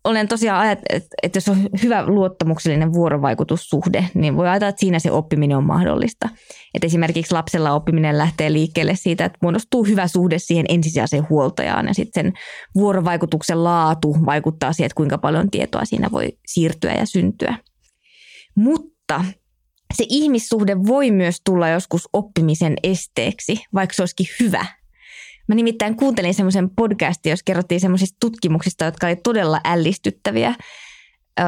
olen 0.04 0.28
tosiaan 0.28 0.60
ajat, 0.60 0.80
että, 0.90 1.10
että 1.24 1.38
jos 1.38 1.48
on 1.50 1.70
hyvä 1.84 2.06
luottamuksellinen 2.06 2.94
vuorovaikutussuhde, 2.94 4.06
niin 4.14 4.38
voi 4.38 4.48
ajatella, 4.48 4.70
että 4.70 4.80
siinä 4.80 5.00
se 5.00 5.12
oppiminen 5.12 5.58
on 5.58 5.64
mahdollista. 5.64 6.30
Että 6.74 6.88
esimerkiksi 6.88 7.34
lapsella 7.34 7.74
oppiminen 7.74 8.18
lähtee 8.18 8.54
liikkeelle 8.54 8.96
siitä, 8.96 9.26
että 9.26 9.38
muodostuu 9.42 9.84
hyvä 9.84 10.08
suhde 10.08 10.40
siihen 10.40 10.66
ensisijaiseen 10.70 11.30
huoltajaan 11.30 11.88
ja 11.88 11.94
sitten 11.94 12.26
sen 12.26 12.34
vuorovaikutuksen 12.76 13.64
laatu 13.64 14.16
vaikuttaa 14.26 14.74
siihen, 14.74 14.86
että 14.86 14.96
kuinka 14.96 15.18
paljon 15.18 15.52
tietoa 15.52 15.86
siinä 15.86 16.12
voi 16.12 16.38
siirtyä 16.48 16.94
ja 16.94 17.06
syntyä. 17.06 17.58
Mutta 18.56 19.26
se 19.94 20.06
ihmissuhde 20.10 20.78
voi 20.88 21.12
myös 21.12 21.42
tulla 21.46 21.70
joskus 21.70 22.10
oppimisen 22.14 22.74
esteeksi, 22.84 23.64
vaikka 23.74 23.94
se 23.94 24.02
olisikin 24.02 24.28
hyvä– 24.40 24.66
Mä 25.48 25.56
nimittäin 25.56 25.96
kuuntelin 25.96 26.34
semmoisen 26.34 26.70
podcastin, 26.70 27.30
jos 27.30 27.44
kerrottiin 27.44 27.82
semmoisista 27.82 28.18
tutkimuksista, 28.20 28.86
jotka 28.86 29.08
oli 29.08 29.16
todella 29.16 29.62
ällistyttäviä. 29.66 30.56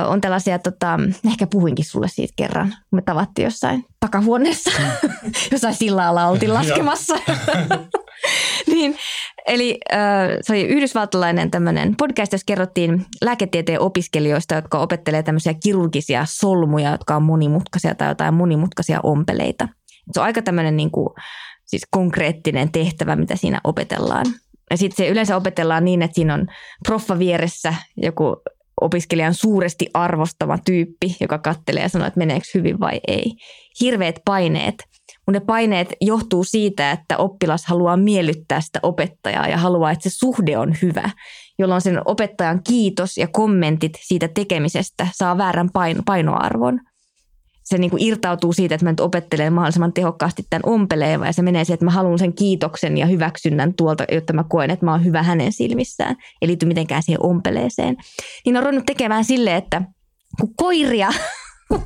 on 0.07 0.21
tällaisia, 0.21 0.59
tota, 0.59 0.99
ehkä 1.31 1.47
puhuinkin 1.47 1.85
sulle 1.85 2.07
siitä 2.07 2.33
kerran, 2.35 2.67
kun 2.67 2.97
me 2.97 3.01
tavattiin 3.01 3.43
jossain 3.43 3.85
takahuoneessa, 3.99 4.71
mm. 4.79 5.11
jossain 5.51 5.75
sillalla 5.75 6.27
oltiin 6.27 6.53
laskemassa. 6.53 7.17
niin, 8.73 8.97
eli 9.47 9.79
se 10.41 10.53
oli 10.53 10.63
yhdysvaltalainen 10.67 11.51
tämmöinen 11.51 11.95
podcast, 11.95 12.31
jossa 12.31 12.45
kerrottiin 12.45 13.05
lääketieteen 13.21 13.81
opiskelijoista, 13.81 14.55
jotka 14.55 14.79
opettelee 14.79 15.23
tämmöisiä 15.23 15.53
kirurgisia 15.63 16.25
solmuja, 16.29 16.91
jotka 16.91 17.15
on 17.15 17.23
monimutkaisia 17.23 17.95
tai 17.95 18.07
jotain 18.07 18.33
monimutkaisia 18.33 18.99
ompeleita. 19.03 19.67
Se 20.13 20.19
on 20.19 20.25
aika 20.25 20.41
tämmöinen 20.41 20.77
niin 20.77 20.91
kuin, 20.91 21.09
siis 21.69 21.81
konkreettinen 21.91 22.71
tehtävä, 22.71 23.15
mitä 23.15 23.35
siinä 23.35 23.61
opetellaan. 23.63 24.25
Ja 24.71 24.77
sitten 24.77 25.05
se 25.05 25.11
yleensä 25.11 25.35
opetellaan 25.35 25.85
niin, 25.85 26.01
että 26.01 26.15
siinä 26.15 26.33
on 26.33 26.47
proffa 26.87 27.19
vieressä 27.19 27.73
joku 27.97 28.35
opiskelijan 28.81 29.33
suuresti 29.33 29.89
arvostava 29.93 30.57
tyyppi, 30.65 31.15
joka 31.19 31.37
kattelee 31.37 31.83
ja 31.83 31.89
sanoo, 31.89 32.07
että 32.07 32.17
meneekö 32.17 32.45
hyvin 32.53 32.79
vai 32.79 33.01
ei. 33.07 33.33
Hirveät 33.81 34.15
paineet. 34.25 34.75
Mun 35.27 35.33
ne 35.33 35.39
paineet 35.39 35.93
johtuu 36.01 36.43
siitä, 36.43 36.91
että 36.91 37.17
oppilas 37.17 37.65
haluaa 37.65 37.97
miellyttää 37.97 38.61
sitä 38.61 38.79
opettajaa 38.83 39.47
ja 39.47 39.57
haluaa, 39.57 39.91
että 39.91 40.09
se 40.09 40.15
suhde 40.15 40.57
on 40.57 40.75
hyvä, 40.81 41.09
jolloin 41.59 41.81
sen 41.81 42.01
opettajan 42.05 42.63
kiitos 42.63 43.17
ja 43.17 43.27
kommentit 43.27 43.91
siitä 44.01 44.27
tekemisestä 44.27 45.07
saa 45.11 45.37
väärän 45.37 45.69
paino- 45.73 46.03
painoarvon 46.05 46.79
se 47.69 47.77
niin 47.77 47.91
kuin 47.91 48.03
irtautuu 48.03 48.53
siitä, 48.53 48.75
että 48.75 48.85
mä 48.85 48.91
nyt 48.91 48.99
opettelen 48.99 49.53
mahdollisimman 49.53 49.93
tehokkaasti 49.93 50.43
tämän 50.49 50.61
ompeleeva 50.65 51.25
ja 51.25 51.33
se 51.33 51.41
menee 51.41 51.63
siihen, 51.63 51.73
että 51.73 51.85
mä 51.85 51.91
haluan 51.91 52.19
sen 52.19 52.33
kiitoksen 52.33 52.97
ja 52.97 53.05
hyväksynnän 53.05 53.73
tuolta, 53.73 54.05
jotta 54.11 54.33
mä 54.33 54.43
koen, 54.43 54.71
että 54.71 54.85
mä 54.85 54.91
oon 54.91 55.05
hyvä 55.05 55.23
hänen 55.23 55.51
silmissään. 55.51 56.15
Ei 56.41 56.47
liity 56.47 56.65
mitenkään 56.65 57.03
siihen 57.03 57.25
ompeleeseen. 57.25 57.97
Niin 58.45 58.57
on 58.57 58.63
ruvennut 58.63 58.85
tekemään 58.85 59.25
silleen, 59.25 59.55
että 59.55 59.81
kun 60.39 60.55
koiria, 60.55 61.09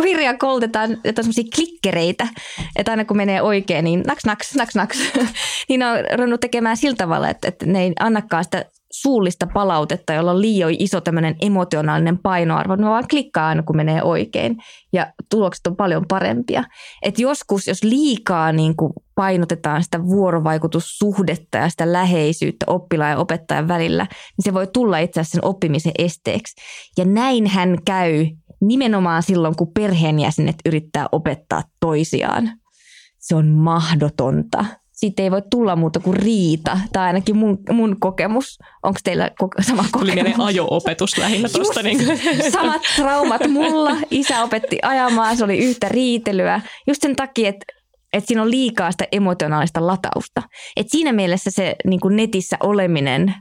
koiria 0.00 0.34
koulutetaan 0.34 0.90
jotain 0.90 1.24
semmoisia 1.24 1.44
klikkereitä, 1.54 2.28
että 2.76 2.92
aina 2.92 3.04
kun 3.04 3.16
menee 3.16 3.42
oikein, 3.42 3.84
niin 3.84 4.02
naks, 4.06 4.24
naks, 4.24 4.54
naks, 4.54 4.74
naks. 4.74 4.98
niin 5.68 5.82
on 5.82 5.98
ruvennut 6.14 6.40
tekemään 6.40 6.76
sillä 6.76 6.96
tavalla, 6.96 7.28
että, 7.28 7.48
että 7.48 7.66
ne 7.66 7.82
ei 7.82 7.92
annakaan 8.00 8.44
sitä 8.44 8.64
suullista 9.02 9.46
palautetta, 9.54 10.12
jolla 10.12 10.30
on 10.30 10.40
liian 10.40 10.74
iso 10.78 11.00
tämmöinen 11.00 11.36
emotionaalinen 11.40 12.18
painoarvo. 12.18 12.76
Ne 12.76 12.86
vaan 12.86 13.08
klikkaa 13.10 13.48
aina, 13.48 13.62
kun 13.62 13.76
menee 13.76 14.02
oikein 14.02 14.56
ja 14.92 15.12
tulokset 15.30 15.66
on 15.66 15.76
paljon 15.76 16.04
parempia. 16.08 16.64
Et 17.02 17.18
joskus, 17.18 17.66
jos 17.66 17.84
liikaa 17.84 18.52
niin 18.52 18.76
kuin 18.76 18.92
painotetaan 19.14 19.82
sitä 19.82 20.04
vuorovaikutussuhdetta 20.04 21.58
ja 21.58 21.68
sitä 21.68 21.92
läheisyyttä 21.92 22.64
oppilaan 22.68 23.10
ja 23.10 23.18
opettajan 23.18 23.68
välillä, 23.68 24.02
niin 24.04 24.44
se 24.44 24.54
voi 24.54 24.66
tulla 24.66 24.98
itse 24.98 25.20
asiassa 25.20 25.36
sen 25.36 25.44
oppimisen 25.44 25.92
esteeksi. 25.98 26.54
Ja 26.98 27.04
näin 27.04 27.46
hän 27.46 27.78
käy 27.84 28.26
nimenomaan 28.60 29.22
silloin, 29.22 29.56
kun 29.56 29.72
perheenjäsenet 29.74 30.56
yrittää 30.66 31.06
opettaa 31.12 31.62
toisiaan. 31.80 32.50
Se 33.18 33.34
on 33.34 33.48
mahdotonta 33.48 34.64
siitä 34.98 35.22
ei 35.22 35.30
voi 35.30 35.42
tulla 35.50 35.76
muuta 35.76 36.00
kuin 36.00 36.16
riita, 36.16 36.78
tai 36.92 37.06
ainakin 37.06 37.36
mun, 37.36 37.58
mun 37.70 37.96
kokemus. 38.00 38.58
Onko 38.82 39.00
teillä 39.04 39.30
ko- 39.42 39.62
sama 39.62 39.84
kokemus? 39.92 40.14
Tuli 40.14 40.34
ajo-opetus 40.38 41.18
lähinnä 41.18 41.48
tuosta. 41.48 41.82
Niin 41.82 41.98
samat 42.52 42.82
traumat 42.96 43.42
mulla. 43.48 43.96
Isä 44.10 44.42
opetti 44.42 44.78
ajamaan, 44.82 45.36
se 45.36 45.44
oli 45.44 45.58
yhtä 45.58 45.88
riitelyä. 45.88 46.60
Just 46.86 47.02
sen 47.02 47.16
takia, 47.16 47.48
että 47.48 47.64
että 48.12 48.28
siinä 48.28 48.42
on 48.42 48.50
liikaa 48.50 48.90
sitä 48.90 49.04
emotionaalista 49.12 49.86
latausta. 49.86 50.42
Et 50.76 50.86
siinä 50.90 51.12
mielessä 51.12 51.50
se 51.50 51.76
niin 51.86 52.00
netissä 52.10 52.56
oleminen 52.62 53.34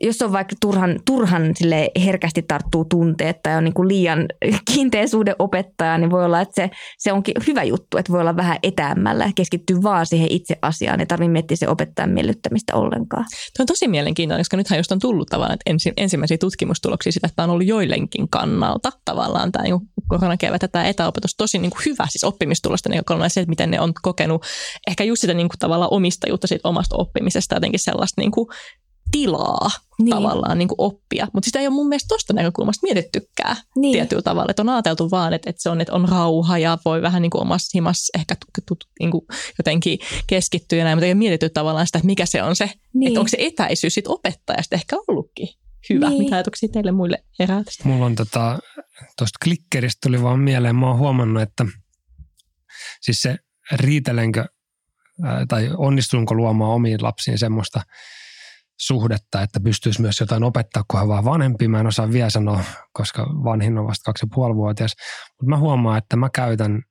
jos 0.00 0.22
on 0.22 0.32
vaikka 0.32 0.56
turhan, 0.60 1.00
turhan 1.06 1.56
sille 1.56 1.90
herkästi 2.04 2.42
tarttuu 2.42 2.84
tunteet 2.84 3.42
tai 3.42 3.56
on 3.56 3.64
niin 3.64 3.74
kuin 3.74 3.88
liian 3.88 4.26
kiinteä 4.72 5.06
suhde 5.06 5.34
opettaja, 5.38 5.98
niin 5.98 6.10
voi 6.10 6.24
olla, 6.24 6.40
että 6.40 6.54
se, 6.54 6.70
se 6.98 7.12
onkin 7.12 7.34
hyvä 7.46 7.62
juttu, 7.62 7.96
että 7.96 8.12
voi 8.12 8.20
olla 8.20 8.36
vähän 8.36 8.58
etäämmällä 8.62 9.30
keskittyy 9.34 9.82
vaan 9.82 10.06
siihen 10.06 10.28
itse 10.30 10.56
asiaan. 10.62 11.00
Ei 11.00 11.06
tarvitse 11.06 11.32
miettiä 11.32 11.56
se 11.56 11.68
opettajan 11.68 12.10
miellyttämistä 12.10 12.76
ollenkaan. 12.76 13.24
Tuo 13.56 13.62
on 13.62 13.66
tosi 13.66 13.88
mielenkiintoinen, 13.88 14.40
koska 14.40 14.56
nythän 14.56 14.78
just 14.78 14.92
on 14.92 14.98
tullut 14.98 15.28
tavallaan 15.28 15.54
että 15.54 15.70
ensi, 15.70 15.92
ensimmäisiä 15.96 16.38
tutkimustuloksia 16.38 17.12
sitä, 17.12 17.26
että 17.26 17.44
on 17.44 17.50
ollut 17.50 17.66
joidenkin 17.66 18.28
kannalta 18.28 18.90
tavallaan 19.04 19.52
tämä 19.52 19.62
niin 19.62 19.80
koronakevät 20.08 20.62
tämä 20.72 20.88
etäopetus 20.88 21.34
tosi 21.36 21.58
niin 21.58 21.70
kuin 21.70 21.82
hyvä 21.86 22.06
siis 22.10 22.24
oppimistulosta 22.24 22.88
näkökulmasta 22.88 23.34
se, 23.34 23.40
että 23.40 23.50
miten 23.50 23.70
ne 23.70 23.80
on 23.80 23.92
kokenut 24.02 24.44
ehkä 24.88 25.04
just 25.04 25.20
sitä 25.20 25.34
niin 25.34 25.48
kuin 25.48 25.58
tavallaan 25.58 25.92
omistajuutta 25.92 26.46
siitä 26.46 26.68
omasta 26.68 26.96
oppimisesta, 26.96 27.56
jotenkin 27.56 27.80
sellaista 27.80 28.20
niin 28.20 28.30
kuin 28.30 28.46
tilaa 29.10 29.70
niin. 29.98 30.10
tavallaan 30.10 30.58
niin 30.58 30.68
kuin 30.68 30.76
oppia. 30.78 31.26
Mutta 31.32 31.46
sitä 31.46 31.58
ei 31.58 31.66
ole 31.66 31.74
mun 31.74 31.88
mielestä 31.88 32.08
tuosta 32.08 32.32
näkökulmasta 32.32 32.86
mietittykään 32.86 33.56
niin. 33.76 33.92
tietyllä 33.92 34.22
tavalla. 34.22 34.50
Että 34.50 34.62
on 34.62 34.68
ajateltu 34.68 35.10
vaan, 35.10 35.32
että, 35.32 35.50
että 35.50 35.62
se 35.62 35.70
on, 35.70 35.80
että 35.80 35.92
on 35.92 36.08
rauha 36.08 36.58
ja 36.58 36.78
voi 36.84 37.02
vähän 37.02 37.22
niin 37.22 37.30
kuin 37.30 37.42
omassa 37.42 37.70
himassa 37.74 38.18
ehkä 38.18 38.36
niin 39.00 39.10
kuin 39.10 39.26
jotenkin 39.58 39.98
keskittyä 40.26 40.78
ja 40.78 40.84
näin, 40.84 40.98
mutta 40.98 41.06
ei 41.06 41.12
ole 41.12 41.18
mietitty 41.18 41.48
tavallaan 41.48 41.86
sitä, 41.86 41.98
että 41.98 42.06
mikä 42.06 42.26
se 42.26 42.42
on 42.42 42.56
se, 42.56 42.70
niin. 42.94 43.08
että 43.08 43.20
onko 43.20 43.28
se 43.28 43.36
etäisyys 43.40 43.94
sit 43.94 44.06
opettajasta 44.08 44.74
ehkä 44.74 44.96
ollutkin 45.08 45.48
hyvä. 45.90 46.08
Niin. 46.08 46.22
Mitä 46.22 46.36
ajatuksia 46.36 46.68
teille 46.72 46.92
muille 46.92 47.24
herää 47.38 47.64
tästä? 47.64 47.88
Mulla 47.88 48.06
on 48.06 48.14
tota, 48.14 48.58
tuosta 49.18 49.38
klikkeristä 49.44 49.98
tuli 50.02 50.22
vaan 50.22 50.38
mieleen, 50.38 50.76
mä 50.76 50.88
oon 50.88 50.98
huomannut, 50.98 51.42
että 51.42 51.66
siis 53.00 53.22
se 53.22 53.36
riitelenkö 53.72 54.44
tai 55.48 55.70
onnistunko 55.76 56.34
luomaan 56.34 56.70
omiin 56.70 57.02
lapsiin 57.02 57.38
semmoista– 57.38 57.82
suhdetta, 58.80 59.42
että 59.42 59.60
pystyisi 59.60 60.00
myös 60.00 60.20
jotain 60.20 60.44
opettaa, 60.44 60.82
kun 60.90 60.98
hän 61.00 61.08
vaan 61.08 61.24
vanhempi. 61.24 61.68
Mä 61.68 61.80
en 61.80 61.86
osaa 61.86 62.12
vielä 62.12 62.30
sanoa, 62.30 62.64
koska 62.92 63.26
vanhin 63.44 63.78
on 63.78 63.86
vasta 63.86 64.04
kaksi 64.04 64.26
ja 64.26 64.54
vuotias. 64.54 64.92
Mutta 65.28 65.50
mä 65.50 65.58
huomaan, 65.58 65.98
että 65.98 66.16
mä 66.16 66.28
käytän 66.34 66.82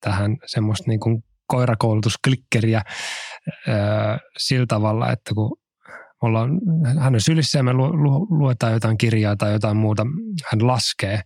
tähän 0.00 0.36
semmoista 0.46 0.84
niin 0.88 1.00
kuin 1.00 1.22
koirakoulutusklikkeriä 1.46 2.82
öö, 3.68 3.74
sillä 4.38 4.66
tavalla, 4.68 5.12
että 5.12 5.34
kun 5.34 5.56
mulla 6.22 6.40
on, 6.40 6.60
hän 7.00 7.14
on 7.14 7.20
sylissä 7.20 7.58
ja 7.58 7.62
me 7.62 7.72
lu, 7.72 8.02
lu, 8.02 8.26
luetaan 8.30 8.72
jotain 8.72 8.98
kirjaa 8.98 9.36
tai 9.36 9.52
jotain 9.52 9.76
muuta, 9.76 10.06
hän 10.50 10.66
laskee, 10.66 11.20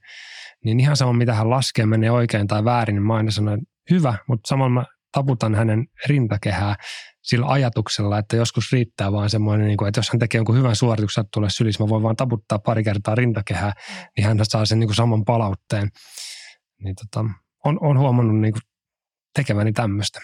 niin 0.65 0.81
ihan 0.81 0.97
sama 0.97 1.13
mitä 1.13 1.35
hän 1.35 1.51
laskee, 1.51 1.87
menee 1.87 2.11
oikein 2.11 2.47
tai 2.47 2.65
väärin, 2.65 2.95
niin 2.95 3.07
mä 3.07 3.15
aina 3.15 3.31
sanon, 3.31 3.59
hyvä, 3.91 4.15
mutta 4.29 4.49
samalla 4.49 4.71
mä 4.71 4.85
taputan 5.13 5.55
hänen 5.55 5.87
rintakehää 6.07 6.77
sillä 7.23 7.47
ajatuksella, 7.47 8.19
että 8.19 8.37
joskus 8.37 8.73
riittää 8.73 9.13
vaan 9.13 9.31
semmoinen, 9.31 9.67
niin 9.67 9.87
että 9.89 9.99
jos 9.99 10.11
hän 10.11 10.19
tekee 10.19 10.39
jonkun 10.39 10.57
hyvän 10.57 10.77
suorituksen, 10.77 11.23
että 11.23 11.31
tulee 11.35 11.51
sylissä, 11.51 11.85
mä 11.85 11.89
voin 11.89 12.03
vaan 12.03 12.17
taputtaa 12.17 12.59
pari 12.59 12.85
kertaa 12.85 13.15
rintakehää, 13.15 13.73
niin 14.17 14.27
hän 14.27 14.39
saa 14.43 14.67
sen 14.67 14.79
niin 14.79 14.89
kuin 14.89 14.97
saman 14.97 15.25
palautteen. 15.25 15.89
Niin 16.85 16.95
tota, 16.95 17.25
on, 17.65 17.79
on 17.81 17.99
huomannut 17.99 18.41
niin 18.41 18.55
tekeväni 19.35 19.73
tämmöistä. 19.73 20.21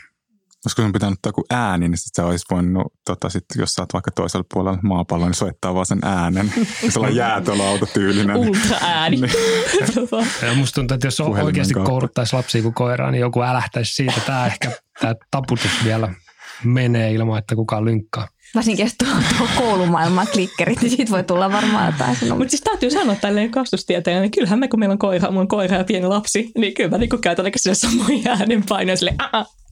Olisiko 0.66 0.82
sun 0.82 0.92
pitänyt 0.92 1.18
joku 1.26 1.44
ääni, 1.50 1.88
niin 1.88 1.98
sitten 1.98 2.24
sä 2.24 2.28
olisit 2.28 2.50
voinut, 2.50 2.92
tota, 3.04 3.28
sit, 3.28 3.44
jos 3.56 3.74
sä 3.74 3.82
oot 3.82 3.92
vaikka 3.92 4.10
toisella 4.10 4.44
puolella 4.54 4.78
maapalloa, 4.82 5.28
niin 5.28 5.34
soittaa 5.34 5.74
vaan 5.74 5.86
sen 5.86 5.98
äänen. 6.02 6.52
Sellainen 6.88 7.16
jäätölauta-tyylinen. 7.16 8.36
Ultra-ääni. 8.36 9.16
niin. 9.16 10.56
musta 10.58 10.74
tuntuu, 10.74 10.94
että 10.94 11.06
jos 11.06 11.20
oikeasti 11.20 11.74
kouluttaisi 11.74 12.36
lapsia 12.36 12.62
kuin 12.62 12.74
koiraa, 12.74 13.10
niin 13.10 13.20
joku 13.20 13.42
älähtäisi 13.42 13.94
siitä. 13.94 14.20
Tämä 14.26 14.46
ehkä 14.46 14.70
tämä 15.00 15.14
taputus 15.30 15.70
vielä 15.84 16.14
menee 16.64 17.12
ilman, 17.12 17.38
että 17.38 17.54
kukaan 17.54 17.84
lynkkaa. 17.84 18.28
Varsinkin 18.54 18.84
jos 18.84 18.94
tuo, 18.98 19.08
tuo 19.38 19.46
koulumaailman 19.58 20.26
klikkerit, 20.32 20.82
niin 20.82 20.90
siitä 20.90 21.10
voi 21.10 21.22
tulla 21.22 21.52
varmaan 21.52 21.92
jotain 21.92 22.38
Mutta 22.38 22.50
siis 22.50 22.62
täytyy 22.62 22.90
sanoa 22.90 23.14
tälleen 23.14 23.50
kastustieteen, 23.50 24.22
niin 24.22 24.30
kyllähän 24.30 24.58
me 24.58 24.68
kun 24.68 24.80
meillä 24.80 24.92
on 24.92 24.98
koira, 24.98 25.30
mun 25.30 25.48
koira 25.48 25.76
ja 25.76 25.84
pieni 25.84 26.06
lapsi, 26.06 26.52
niin 26.58 26.74
kyllä 26.74 26.90
mä 26.90 26.98
niin 26.98 27.20
käytän 27.20 27.46
sille 27.56 27.74
samoja 27.74 28.30
äänenpainoja 28.30 28.96
sille, 28.96 29.14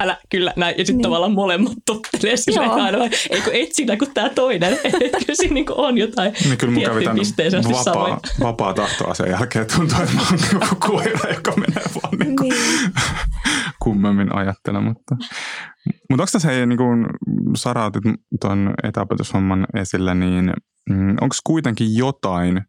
älä, 0.00 0.16
kyllä 0.30 0.52
näin. 0.56 0.72
Ja 0.72 0.78
sitten 0.78 0.96
niin. 0.96 1.02
tavallaan 1.02 1.32
molemmat 1.32 1.72
tottelee 1.86 2.36
sille 2.36 2.66
aina, 2.66 2.98
vai 2.98 3.10
ei 3.30 3.40
kun 3.40 3.52
et 3.54 3.68
sinä 3.72 3.96
kuin 3.96 4.14
tämä 4.14 4.28
toinen. 4.28 4.72
Että 4.84 5.18
kyllä 5.18 5.34
siinä 5.34 5.54
niin 5.54 5.66
on 5.68 5.98
jotain 5.98 6.32
niin 6.44 6.58
kyllä 6.58 6.72
mun 6.72 6.82
kävi 6.82 7.04
tämän 7.04 7.64
vapaa, 7.72 8.20
vapaa 8.40 8.74
tahtoa 8.74 9.14
sen 9.14 9.30
jälkeen 9.30 9.66
tuntuu, 9.76 9.98
että 10.02 10.14
mä 10.14 10.22
oon 10.30 10.38
joku 10.52 10.74
koira, 10.88 11.34
joka 11.34 11.52
menee 11.56 11.84
vaan 12.02 12.18
niin 12.18 12.36
kuin 12.36 12.48
niin. 12.48 12.92
kummemmin 13.82 14.34
ajattele. 14.34 14.80
Mutta, 14.80 15.16
mutta 16.10 16.22
onko 16.22 16.26
tässä, 16.32 16.48
hei, 16.48 16.66
niin 16.66 16.78
kuin 16.78 17.06
Sara 17.56 17.84
otit 17.84 18.04
etäopetushomman 18.82 19.66
esille, 19.74 20.14
niin 20.14 20.52
mm, 20.90 21.16
onko 21.20 21.34
kuitenkin 21.44 21.96
jotain, 21.96 22.62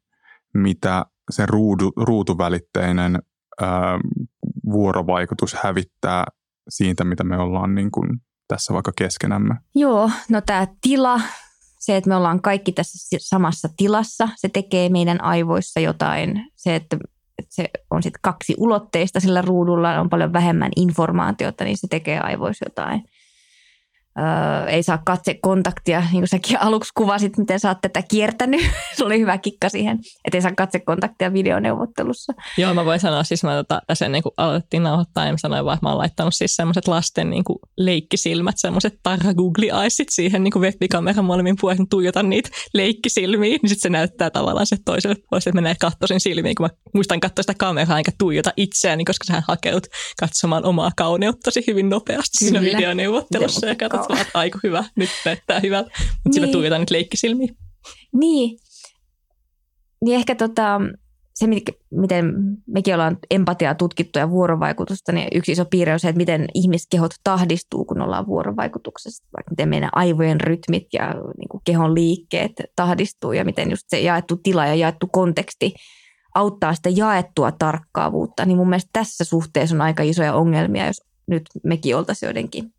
mitä 0.54 1.06
se 1.30 1.46
ruudu, 1.46 1.92
ruutuvälitteinen 1.98 3.20
ää, 3.62 4.00
vuorovaikutus 4.72 5.56
hävittää 5.64 6.26
siitä, 6.70 7.04
mitä 7.04 7.24
me 7.24 7.38
ollaan 7.38 7.76
niin 7.76 7.92
kuin 7.92 8.10
tässä 8.48 8.74
vaikka 8.74 8.92
keskenämme? 8.98 9.56
Joo, 9.76 10.12
no 10.30 10.42
tämä 10.42 10.68
tila, 10.82 11.22
se, 11.80 11.98
että 11.98 12.10
me 12.10 12.16
ollaan 12.16 12.42
kaikki 12.42 12.72
tässä 12.72 13.18
samassa 13.22 13.70
tilassa, 13.78 14.30
se 14.36 14.50
tekee 14.50 14.90
meidän 14.90 15.24
aivoissa 15.24 15.80
jotain. 15.80 16.52
Se, 16.56 16.76
että 16.76 16.98
se 17.50 17.70
on 17.92 18.04
sitten 18.04 18.20
kaksi 18.22 18.56
ulotteista 18.58 19.20
sillä 19.20 19.42
ruudulla, 19.42 20.00
on 20.00 20.10
paljon 20.10 20.34
vähemmän 20.34 20.72
informaatiota, 20.76 21.64
niin 21.64 21.78
se 21.78 21.88
tekee 21.88 22.20
aivoissa 22.20 22.66
jotain– 22.66 23.04
Öö, 24.20 24.68
ei 24.68 24.84
saa 24.84 25.00
katsekontaktia, 25.06 26.00
niin 26.00 26.12
kuin 26.12 26.28
säkin 26.28 26.62
aluksi 26.62 26.92
kuvasit, 26.96 27.38
miten 27.38 27.60
sä 27.60 27.70
oot 27.70 27.82
tätä 27.82 28.02
kiertänyt. 28.02 28.62
Se 28.98 29.06
oli 29.06 29.20
hyvä 29.20 29.38
kikka 29.38 29.70
siihen, 29.70 30.00
että 30.26 30.38
ei 30.38 30.42
saa 30.42 30.52
katsekontaktia 30.58 31.34
videoneuvottelussa. 31.34 32.34
Joo, 32.58 32.74
mä 32.74 32.86
voin 32.86 33.00
sanoa, 33.00 33.24
siis 33.24 33.44
mä 33.44 33.56
tota, 33.56 33.82
tässä 33.88 34.06
ennen 34.06 34.24
kuin 34.24 34.34
aloitettiin 34.38 34.84
nauhoittaa, 34.84 35.26
niin 35.26 35.40
sanoin 35.40 35.66
vaan, 35.66 35.76
että 35.76 35.86
mä 35.86 35.90
oon 35.90 35.98
laittanut 35.98 36.34
siis 36.34 36.56
semmoiset 36.56 36.88
lasten 36.88 37.30
niin 37.30 37.44
kuin 37.44 37.60
leikkisilmät, 37.78 38.56
semmoiset 38.58 39.00
tarra 39.04 39.34
googly 39.34 39.70
eyesit 39.82 40.08
siihen 40.12 40.44
niin 40.44 40.54
webikameran 40.58 41.26
molemmin 41.26 41.56
puolin, 41.62 41.90
tuijotan 41.90 42.30
niitä 42.30 42.50
leikkisilmiä, 42.74 43.50
niin 43.50 43.70
sitten 43.70 43.82
se 43.82 43.90
näyttää 43.90 44.30
tavallaan 44.30 44.66
se 44.66 44.78
toiselle 44.86 45.16
puolelle, 45.16 45.50
että 45.50 45.52
menee 45.52 45.76
kattoisin 45.80 46.20
silmiin, 46.20 46.56
kun 46.56 46.66
mä 46.66 46.70
muistan 46.94 47.20
katsoa 47.20 47.44
sitä 47.44 47.54
kameraa 47.58 47.98
enkä 47.98 48.12
tuijota 48.18 48.54
itseäni, 48.58 49.06
koska 49.06 49.24
sä 49.24 49.44
hakeut 49.48 49.88
katsomaan 50.20 50.66
omaa 50.66 50.92
kauneuttasi 50.98 51.64
hyvin 51.68 51.90
nopeasti 51.90 52.46
Kyllä. 52.46 52.60
siinä 52.60 52.78
videoneuvottelussa 52.78 53.68
ja 53.68 53.76
katsot 53.76 54.05
vaan, 54.10 54.22
että 54.22 54.40
aika 54.40 54.60
hyvä, 54.64 54.84
nyt 54.96 55.10
näyttää 55.26 55.60
hyvältä, 55.60 55.90
mutta 55.90 56.10
niin. 56.26 56.34
sillä 56.34 56.48
tuijotaan 56.48 56.82
nyt 56.82 56.92
leikkisilmiä. 56.92 57.54
Niin. 58.14 58.58
Niin 60.02 60.16
ehkä 60.16 60.36
tota, 60.36 60.82
se, 61.34 61.48
miten 61.92 62.34
mekin 62.68 62.94
ollaan 62.94 63.18
empatiaa 63.32 63.76
tutkittu 63.76 64.20
ja 64.20 64.30
vuorovaikutusta, 64.30 65.12
niin 65.12 65.28
yksi 65.36 65.52
iso 65.52 65.66
piirre 65.66 65.94
on 65.94 66.00
se, 66.00 66.10
että 66.10 66.18
miten 66.18 66.46
ihmiskehot 66.54 67.12
tahdistuu, 67.24 67.86
kun 67.86 68.02
ollaan 68.02 68.28
vuorovaikutuksessa. 68.28 69.24
Vaikka 69.38 69.52
miten 69.52 69.70
meidän 69.70 69.90
aivojen 69.96 70.42
rytmit 70.42 70.88
ja 70.94 71.14
niin 71.38 71.50
kuin 71.50 71.62
kehon 71.66 71.96
liikkeet 71.96 72.52
tahdistuu 72.76 73.32
ja 73.32 73.46
miten 73.46 73.70
just 73.70 73.84
se 73.88 74.02
jaettu 74.02 74.38
tila 74.38 74.66
ja 74.66 74.76
jaettu 74.76 75.08
konteksti 75.08 75.74
auttaa 76.36 76.74
sitä 76.74 76.90
jaettua 76.90 77.52
tarkkaavuutta. 77.52 78.46
Niin 78.46 78.58
mun 78.58 78.70
mielestä 78.70 78.90
tässä 78.94 79.24
suhteessa 79.24 79.76
on 79.76 79.82
aika 79.82 80.04
isoja 80.04 80.34
ongelmia, 80.34 80.88
jos 80.88 81.02
nyt 81.28 81.44
mekin 81.64 81.96
oltaisiin 81.96 82.28
joidenkin 82.28 82.74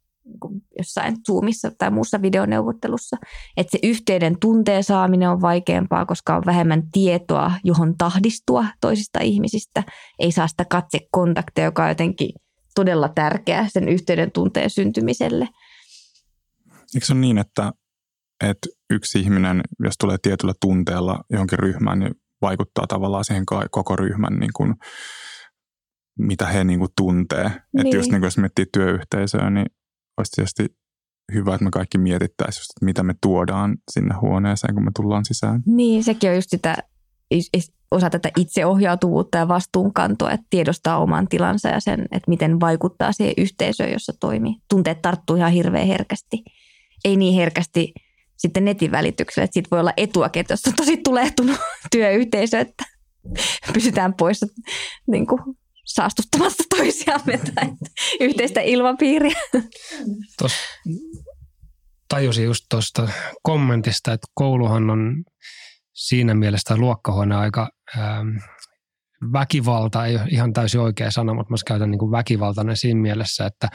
jossain 0.78 1.16
Zoomissa 1.27 1.70
tai 1.78 1.90
muussa 1.90 2.23
videoneuvottelussa. 2.23 3.16
Että 3.57 3.70
se 3.70 3.78
yhteyden 3.82 4.39
tunteen 4.40 4.85
saaminen 4.85 5.31
on 5.31 5.40
vaikeampaa, 5.40 6.07
koska 6.07 6.36
on 6.36 6.43
vähemmän 6.47 6.82
tietoa, 6.93 7.53
johon 7.65 7.94
tahdistua 7.98 8.65
toisista 8.81 9.20
ihmisistä. 9.20 9.82
Ei 10.19 10.32
saa 10.32 10.48
sitä 10.48 10.65
katsekontakteja, 10.65 11.65
joka 11.65 11.82
on 11.82 11.89
jotenkin 11.89 12.31
todella 12.74 13.09
tärkeä 13.09 13.66
sen 13.69 13.89
yhteyden 13.89 14.32
tunteen 14.32 14.70
syntymiselle. 14.70 15.48
Eikö 16.94 17.07
se 17.07 17.12
ole 17.12 17.20
niin, 17.20 17.39
että, 17.39 17.73
että 18.44 18.69
yksi 18.90 19.20
ihminen, 19.20 19.61
jos 19.81 19.94
tulee 20.01 20.16
tietyllä 20.23 20.55
tunteella 20.61 21.24
johonkin 21.31 21.59
ryhmään, 21.59 21.98
niin 21.98 22.15
vaikuttaa 22.43 22.86
tavallaan 22.86 23.24
siihen 23.24 23.44
koko 23.70 23.97
ryhmän 23.97 24.35
niin 24.39 24.53
kuin, 24.57 24.74
mitä 26.19 26.47
he 26.47 26.65
niin 26.65 26.78
kuin 26.78 26.90
tuntee. 26.97 27.44
Niin. 27.44 27.86
Että 27.86 27.97
just 27.97 28.11
niin 28.11 28.20
kuin 28.20 28.27
jos 28.27 28.39
miettii 28.39 28.66
työyhteisöä, 28.73 29.51
niin 29.51 29.66
olisi 30.17 30.33
tietysti 30.33 30.67
hyvä, 31.35 31.55
että 31.55 31.65
me 31.65 31.71
kaikki 31.71 31.99
mietittäisiin, 31.99 32.63
että 32.63 32.85
mitä 32.85 33.03
me 33.03 33.15
tuodaan 33.21 33.77
sinne 33.93 34.15
huoneeseen, 34.21 34.75
kun 34.75 34.85
me 34.85 34.91
tullaan 34.97 35.25
sisään. 35.25 35.63
Niin, 35.67 36.05
sekin 36.05 36.31
on 36.31 36.37
just 36.37 36.51
sitä, 36.51 36.77
osa 37.91 38.11
tätä 38.11 38.31
itseohjautuvuutta 38.37 39.39
ja 39.39 39.49
vastuunkantoa, 39.49 40.31
että 40.31 40.47
tiedostaa 40.51 40.99
oman 40.99 41.29
tilansa 41.29 41.69
ja 41.69 41.81
sen, 41.81 42.01
että 42.03 42.29
miten 42.31 42.61
vaikuttaa 42.61 43.13
siihen 43.13 43.35
yhteisöön, 43.37 43.93
jossa 43.93 44.13
toimii. 44.21 44.55
Tunteet 44.71 45.03
tarttuu 45.03 45.37
ihan 45.37 45.53
hirveän 45.53 45.87
herkästi. 45.87 46.45
Ei 47.05 47.17
niin 47.17 47.35
herkästi 47.35 47.95
sitten 48.37 48.65
netin 48.65 48.91
välityksellä, 48.91 49.45
että 49.45 49.55
siitä 49.55 49.69
voi 49.71 49.81
olla 49.81 49.93
etuakin, 49.97 50.41
että 50.41 50.53
jos 50.53 50.67
on 50.67 50.75
tosi 50.75 50.97
tulehtunut 50.97 51.57
työyhteisö, 51.93 52.59
että 52.59 52.85
pysytään 53.75 54.15
pois 54.15 54.41
niin 55.07 55.27
kuin 55.27 55.41
saastuttamassa 55.87 56.63
toisiamme 56.77 57.39
tai 57.55 57.73
yhteistä 58.21 58.61
ilmapiiriä. 58.61 59.41
Tos, 60.39 60.53
tajusin 62.09 62.45
just 62.45 62.65
tuosta 62.71 63.09
kommentista, 63.43 64.13
että 64.13 64.27
kouluhan 64.35 64.91
on 64.91 65.25
siinä 65.95 66.35
mielessä 66.35 66.77
luokkahuone 66.77 67.37
aika 67.37 67.69
ähm, 67.99 68.29
väkivalta, 69.33 70.07
ei 70.07 70.17
ole 70.17 70.25
ihan 70.31 70.53
täysin 70.53 70.81
oikea 70.81 71.11
sana, 71.11 71.35
mutta 71.35 71.53
mä 71.53 71.57
käytän 71.67 71.91
niin 71.91 71.99
kuin 71.99 72.11
väkivaltainen 72.11 72.77
siinä 72.77 73.01
mielessä, 73.01 73.47
että 73.47 73.69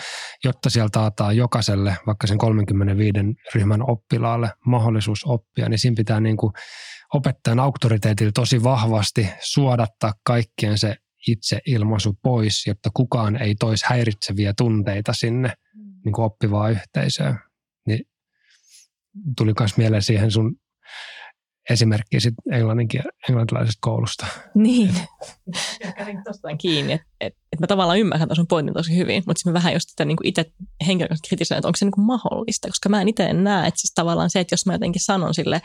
jotta 0.43 0.69
sieltä 0.69 0.89
taataan 0.91 1.37
jokaiselle, 1.37 1.97
vaikka 2.07 2.27
sen 2.27 2.37
35 2.37 3.13
ryhmän 3.55 3.89
oppilaalle 3.89 4.51
mahdollisuus 4.65 5.23
oppia, 5.25 5.69
niin 5.69 5.79
siinä 5.79 5.95
pitää 5.97 6.19
niin 6.19 6.37
kuin 6.37 6.53
opettajan 7.13 7.59
auktoriteetilla 7.59 8.31
tosi 8.31 8.63
vahvasti 8.63 9.29
suodattaa 9.41 10.13
kaikkien 10.25 10.77
se 10.77 10.95
itse 11.27 11.59
ilmaisu 11.65 12.17
pois, 12.23 12.67
jotta 12.67 12.89
kukaan 12.93 13.35
ei 13.35 13.55
toisi 13.55 13.85
häiritseviä 13.87 14.53
tunteita 14.57 15.13
sinne 15.13 15.53
mm. 15.75 15.93
niin 16.05 16.13
kuin 16.13 16.25
oppivaa 16.25 16.69
yhteisöön. 16.69 17.39
Niin 17.87 18.05
tuli 19.37 19.53
myös 19.59 19.77
mieleen 19.77 20.03
siihen 20.03 20.31
sun 20.31 20.55
esimerkki 21.69 22.19
sit 22.19 22.33
englantilaisesta 23.29 23.79
koulusta. 23.81 24.27
Niin. 24.55 24.95
Käsin 25.97 26.23
tuosta 26.23 26.57
kiinni, 26.57 26.93
että 26.93 27.07
et, 27.21 27.33
et 27.51 27.59
mä 27.59 27.67
tavallaan 27.67 27.99
ymmärrän 27.99 28.29
tuon 28.35 28.47
pointin 28.47 28.73
tosi 28.73 28.97
hyvin, 28.97 29.23
mutta 29.27 29.39
sitten 29.39 29.53
mä 29.53 29.59
vähän 29.59 29.73
just 29.73 29.89
sitä 29.89 30.05
niin 30.05 30.17
itse 30.23 30.45
henkilökohtaisesti 30.87 31.27
kritisoin, 31.27 31.57
että 31.57 31.67
onko 31.67 31.77
se 31.77 31.85
niin 31.85 32.05
mahdollista, 32.05 32.67
koska 32.67 32.89
mä 32.89 33.01
en 33.01 33.09
itse 33.09 33.25
en 33.25 33.43
näe, 33.43 33.67
että 33.67 33.79
siis 33.79 33.93
tavallaan 33.95 34.29
se, 34.29 34.39
että 34.39 34.53
jos 34.53 34.65
mä 34.65 34.73
jotenkin 34.73 35.03
sanon 35.03 35.33
sille, 35.33 35.61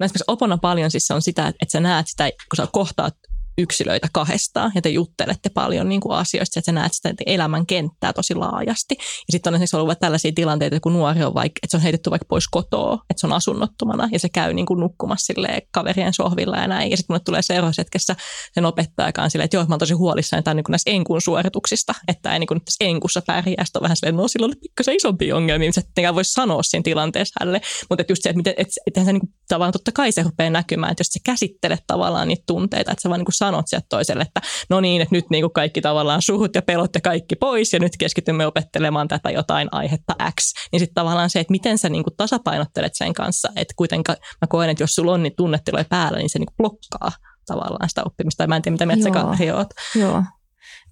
mä 0.00 0.04
esimerkiksi 0.04 0.24
opona 0.26 0.58
paljon 0.58 0.90
siis 0.90 1.06
se 1.06 1.14
on 1.14 1.22
sitä, 1.22 1.46
että, 1.46 1.58
että 1.62 1.72
sä 1.72 1.80
näet 1.80 2.06
sitä, 2.08 2.24
kun 2.24 2.56
sä 2.56 2.68
kohtaat 2.72 3.14
yksilöitä 3.58 4.08
kahdestaan 4.12 4.72
ja 4.74 4.82
te 4.82 4.88
juttelette 4.88 5.48
paljon 5.48 5.88
niin 5.88 6.00
kuin 6.00 6.16
asioista, 6.16 6.58
että 6.58 6.66
sä 6.66 6.72
näet 6.72 6.92
sitä 6.92 7.14
elämän 7.26 7.66
kenttää 7.66 8.12
tosi 8.12 8.34
laajasti. 8.34 8.94
Ja 8.98 9.04
sitten 9.30 9.50
on 9.50 9.54
esimerkiksi 9.54 9.76
ollut 9.76 10.00
tällaisia 10.00 10.32
tilanteita, 10.34 10.80
kun 10.80 10.92
nuori 10.92 11.22
on 11.22 11.34
vaikka, 11.34 11.58
että 11.62 11.70
se 11.70 11.76
on 11.76 11.82
heitetty 11.82 12.10
vaikka 12.10 12.26
pois 12.28 12.48
kotoa, 12.48 12.98
että 13.10 13.20
se 13.20 13.26
on 13.26 13.32
asunnottomana 13.32 14.08
ja 14.12 14.18
se 14.18 14.28
käy 14.28 14.54
niin 14.54 14.66
kuin 14.66 14.80
nukkumassa 14.80 15.32
kaverien 15.72 16.14
sohvilla 16.14 16.56
ja 16.56 16.68
näin. 16.68 16.90
Ja 16.90 16.96
sitten 16.96 17.14
mulle 17.14 17.22
tulee 17.24 17.42
seuraavassa 17.42 17.80
hetkessä 17.80 18.16
sen 18.52 18.64
opettajakaan 18.64 19.30
silleen, 19.30 19.44
että 19.44 19.56
joo, 19.56 19.66
mä 19.66 19.74
oon 19.74 19.78
tosi 19.78 19.94
huolissani 19.94 20.42
tämän 20.42 20.56
niin 20.56 20.64
kuin 20.64 20.72
näistä 20.72 20.90
enkun 20.90 21.20
suorituksista, 21.20 21.94
että 22.08 22.32
ei 22.32 22.38
niin 22.38 22.46
kuin 22.46 22.64
tässä 22.64 22.84
enkussa 22.84 23.22
pärjää. 23.26 23.64
Sitten 23.64 23.80
on 23.80 23.82
vähän 23.82 23.96
silleen, 23.96 24.16
no 24.16 24.28
silloin 24.28 24.52
on 24.52 24.60
pikkasen 24.62 24.96
isompia 24.96 25.36
ongelmia, 25.36 25.68
mitä 25.68 25.80
sitten 25.80 26.14
voisi 26.14 26.32
sanoa 26.32 26.62
siinä 26.62 26.82
tilanteessa 26.82 27.34
hänelle. 27.40 27.60
Mutta 27.90 28.04
just 28.08 28.22
se, 28.22 28.28
että, 28.28 28.36
miten, 28.36 28.54
että, 28.56 28.72
että 28.86 29.04
se 29.04 29.12
niin 29.12 29.20
kuin, 29.20 29.34
tavallaan 29.48 29.72
totta 29.72 29.92
kai 29.92 30.12
se 30.12 30.22
rupeaa 30.22 30.50
näkymään, 30.50 30.92
että 30.92 31.00
jos 31.00 31.06
sä 31.06 31.20
käsittelet 31.24 31.80
tavallaan 31.86 32.28
niitä 32.28 32.42
tunteita, 32.46 32.92
että 32.92 33.02
sä 33.02 33.08
vaan 33.08 33.18
niin 33.18 33.26
kuin 33.26 33.34
sanot 33.46 33.68
sieltä 33.68 33.86
toiselle, 33.88 34.22
että 34.22 34.40
no 34.70 34.80
niin, 34.80 35.02
että 35.02 35.14
nyt 35.14 35.30
niin 35.30 35.42
kuin 35.42 35.52
kaikki 35.52 35.80
tavallaan 35.80 36.22
suhut 36.22 36.54
ja 36.54 36.62
pelot 36.62 36.90
ja 36.94 37.00
kaikki 37.00 37.36
pois 37.36 37.72
ja 37.72 37.78
nyt 37.78 37.92
keskitymme 37.98 38.46
opettelemaan 38.46 39.08
tätä 39.08 39.30
jotain 39.30 39.68
aihetta 39.72 40.14
X. 40.40 40.52
Niin 40.72 40.80
sitten 40.80 40.94
tavallaan 40.94 41.30
se, 41.30 41.40
että 41.40 41.50
miten 41.50 41.78
sä 41.78 41.88
niin 41.88 42.04
kuin 42.04 42.16
tasapainottelet 42.16 42.92
sen 42.94 43.14
kanssa, 43.14 43.48
että 43.56 43.74
kuitenkaan 43.76 44.18
mä 44.40 44.46
koen, 44.48 44.70
että 44.70 44.82
jos 44.82 44.94
sulla 44.94 45.12
on 45.12 45.22
niin 45.22 45.36
tunnetiloja 45.36 45.84
päällä, 45.84 46.18
niin 46.18 46.30
se 46.30 46.38
niin 46.38 46.46
kuin 46.46 46.56
blokkaa 46.56 47.12
tavallaan 47.46 47.88
sitä 47.88 48.02
oppimista. 48.06 48.38
Tai 48.38 48.46
mä 48.46 48.56
en 48.56 48.62
tiedä, 48.62 48.74
mitä 48.74 48.86
mieltä 48.86 49.44
Joo. 49.44 49.56
oot. 49.56 49.68
Joo. 49.94 50.22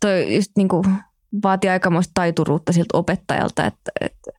Toi 0.00 0.34
just 0.34 0.50
niin 0.56 0.68
kuin 0.68 0.84
vaatii 1.42 1.70
aikamoista 1.70 2.10
taituruutta 2.14 2.72
siltä 2.72 2.98
opettajalta, 2.98 3.66
että, 3.66 3.90
että 4.00 4.30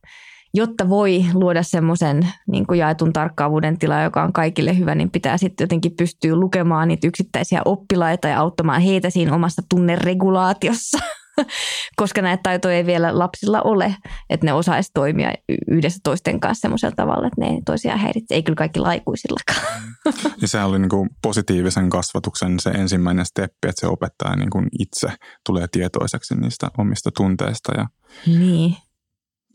jotta 0.56 0.88
voi 0.88 1.24
luoda 1.34 1.62
semmoisen 1.62 2.28
niin 2.46 2.66
kuin 2.66 2.78
jaetun 2.78 3.12
tarkkaavuuden 3.12 3.78
tila, 3.78 4.02
joka 4.02 4.22
on 4.22 4.32
kaikille 4.32 4.78
hyvä, 4.78 4.94
niin 4.94 5.10
pitää 5.10 5.36
sitten 5.36 5.64
jotenkin 5.64 5.96
pystyä 5.96 6.36
lukemaan 6.36 6.88
niitä 6.88 7.06
yksittäisiä 7.06 7.62
oppilaita 7.64 8.28
ja 8.28 8.40
auttamaan 8.40 8.82
heitä 8.82 9.10
siinä 9.10 9.34
omassa 9.34 9.62
tunneregulaatiossa. 9.70 10.98
Koska 11.96 12.22
näitä 12.22 12.42
taitoja 12.42 12.76
ei 12.76 12.86
vielä 12.86 13.18
lapsilla 13.18 13.62
ole, 13.62 13.96
että 14.30 14.46
ne 14.46 14.52
osaisi 14.52 14.90
toimia 14.94 15.32
yhdessä 15.70 16.00
toisten 16.04 16.40
kanssa 16.40 16.60
semmoisella 16.60 16.94
tavalla, 16.96 17.26
että 17.26 17.40
ne 17.40 17.46
ei 17.46 17.62
toisiaan 17.66 17.98
häiritse. 17.98 18.34
Ei 18.34 18.42
kyllä 18.42 18.56
kaikki 18.56 18.80
laikuisillakaan. 18.80 19.82
Ja 20.42 20.48
se 20.48 20.62
oli 20.62 20.78
niin 20.78 20.88
kuin 20.88 21.10
positiivisen 21.22 21.90
kasvatuksen 21.90 22.60
se 22.60 22.70
ensimmäinen 22.70 23.26
steppi, 23.26 23.68
että 23.68 23.80
se 23.80 23.86
opettaja 23.86 24.36
niin 24.36 24.50
kuin 24.50 24.68
itse 24.78 25.08
tulee 25.46 25.66
tietoiseksi 25.72 26.34
niistä 26.34 26.70
omista 26.78 27.10
tunteista. 27.16 27.72
Ja 27.76 27.86
niin 28.26 28.76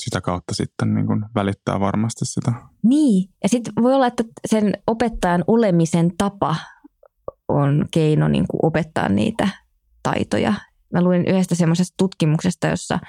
sitä 0.03 0.21
kautta 0.21 0.53
sitten 0.53 0.93
niin 0.93 1.07
kuin 1.07 1.25
välittää 1.35 1.79
varmasti 1.79 2.25
sitä. 2.25 2.53
Niin, 2.83 3.29
ja 3.43 3.49
sitten 3.49 3.73
voi 3.83 3.93
olla, 3.93 4.07
että 4.07 4.23
sen 4.47 4.73
opettajan 4.87 5.43
olemisen 5.47 6.11
tapa 6.17 6.55
on 7.47 7.85
keino 7.91 8.27
niin 8.27 8.45
kuin 8.47 8.65
opettaa 8.65 9.09
niitä 9.09 9.47
taitoja. 10.03 10.53
Mä 10.93 11.01
luin 11.01 11.25
yhdestä 11.25 11.55
semmoisesta 11.55 11.93
tutkimuksesta, 11.97 12.67
jossa 12.67 12.99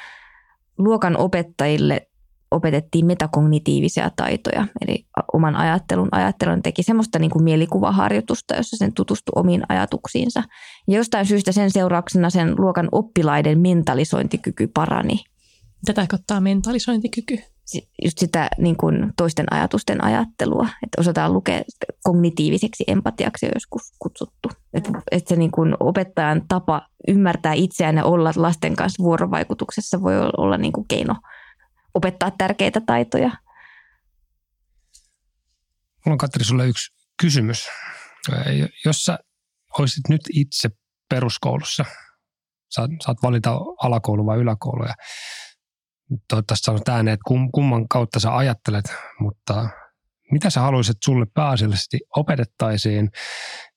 luokan 0.79 1.17
opettajille 1.17 2.09
opetettiin 2.51 3.07
metakognitiivisia 3.07 4.11
taitoja, 4.17 4.67
eli 4.81 5.07
oman 5.33 5.57
ajattelun. 5.57 6.09
Ajattelun 6.13 6.63
teki 6.63 6.83
semmoista 6.83 7.19
niin 7.19 7.31
kuin 7.31 7.45
mielikuvaharjoitusta, 7.45 8.57
jossa 8.57 8.77
sen 8.77 8.95
tutustui 8.95 9.33
omiin 9.37 9.63
ajatuksiinsa. 9.69 10.43
Ja 10.89 10.97
jostain 10.97 11.27
syystä 11.27 11.53
sen 11.53 11.71
seurauksena 11.71 12.31
sen 12.31 12.55
luokan 12.59 12.89
oppilaiden 12.93 13.59
mentalisointikyky 13.59 14.67
parani. 14.67 15.25
Tätä 15.85 16.01
tarkoittaa 16.01 16.41
mentalisointikyky? 16.41 17.39
Just 18.05 18.19
sitä 18.19 18.49
niin 18.59 18.77
kuin 18.77 19.13
toisten 19.17 19.53
ajatusten 19.53 20.05
ajattelua, 20.05 20.69
että 20.83 21.01
osataan 21.01 21.33
lukea 21.33 21.63
kognitiiviseksi 22.03 22.85
empatiaksi 22.87 23.47
joskus 23.55 23.83
kutsuttu. 23.99 24.51
Että, 24.75 24.91
että 25.11 25.29
se 25.29 25.37
niin 25.37 25.51
kuin 25.51 25.75
opettajan 25.81 26.43
tapa 26.49 26.89
ymmärtää 27.09 27.53
itseään 27.53 27.97
ja 27.97 28.05
olla 28.05 28.33
lasten 28.37 28.77
kanssa 28.77 29.03
vuorovaikutuksessa 29.03 30.03
voi 30.03 30.15
olla 30.37 30.59
niin 30.59 30.73
kuin 30.73 30.89
keino– 30.89 31.15
opettaa 31.95 32.31
tärkeitä 32.31 32.81
taitoja. 32.81 33.31
Mulla 36.05 36.15
on 36.15 36.19
Katri 36.19 36.45
sulle 36.45 36.69
yksi 36.69 36.95
kysymys. 37.21 37.69
Jos 38.85 39.05
sä 39.05 39.19
olisit 39.79 40.09
nyt 40.09 40.21
itse 40.33 40.71
peruskoulussa, 41.09 41.85
saat, 42.71 42.91
saat 43.05 43.19
valita 43.23 43.53
alakoulu 43.83 44.27
vai 44.27 44.39
yläkoulu 44.39 44.85
ja 44.85 44.95
toivottavasti 46.29 46.65
sanot 46.65 46.89
ääneen, 46.89 47.15
että 47.15 47.49
kumman 47.53 47.89
kautta 47.89 48.21
sä 48.21 48.37
ajattelet, 48.37 48.85
mutta 49.21 49.69
mitä 50.31 50.51
sä 50.51 50.61
haluaisit 50.61 50.97
sulle 51.05 51.27
pääasiallisesti 51.35 51.99
opetettaisiin 52.17 53.11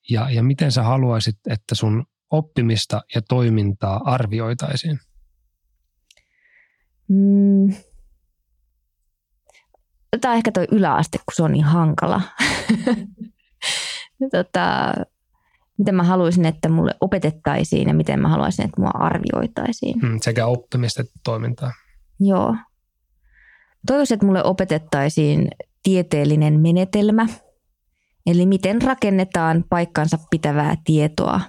ja, 0.09 0.29
ja 0.29 0.43
miten 0.43 0.71
sä 0.71 0.83
haluaisit, 0.83 1.35
että 1.49 1.75
sun 1.75 2.05
oppimista 2.31 3.01
ja 3.15 3.21
toimintaa 3.21 4.01
arvioitaisiin? 4.05 4.99
Mm, 7.07 7.75
Tämä 10.21 10.31
on 10.31 10.37
ehkä 10.37 10.51
tuo 10.51 10.65
yläaste, 10.71 11.17
kun 11.17 11.33
se 11.35 11.43
on 11.43 11.51
niin 11.51 11.63
hankala. 11.63 12.21
tota, 14.31 14.93
miten 15.77 15.95
mä 15.95 16.03
haluaisin, 16.03 16.45
että 16.45 16.69
mulle 16.69 16.91
opetettaisiin 17.01 17.87
ja 17.87 17.93
miten 17.93 18.19
mä 18.19 18.27
haluaisin, 18.27 18.65
että 18.65 18.81
mua 18.81 18.91
arvioitaisiin. 18.93 20.01
Hmm, 20.01 20.19
sekä 20.21 20.45
oppimista 20.45 21.01
että 21.01 21.19
toimintaa. 21.23 21.71
Joo. 22.19 22.55
Toivoisin, 23.87 24.15
että 24.15 24.25
mulle 24.25 24.43
opetettaisiin 24.43 25.47
tieteellinen 25.83 26.59
menetelmä, 26.59 27.27
eli 28.25 28.45
miten 28.45 28.81
rakennetaan 28.81 29.63
paikkansa 29.69 30.17
pitävää 30.29 30.75
tietoa, 30.85 31.41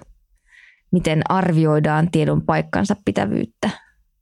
miten 0.91 1.21
arvioidaan 1.29 2.11
tiedon 2.11 2.41
paikkansa 2.41 2.95
pitävyyttä, 3.05 3.69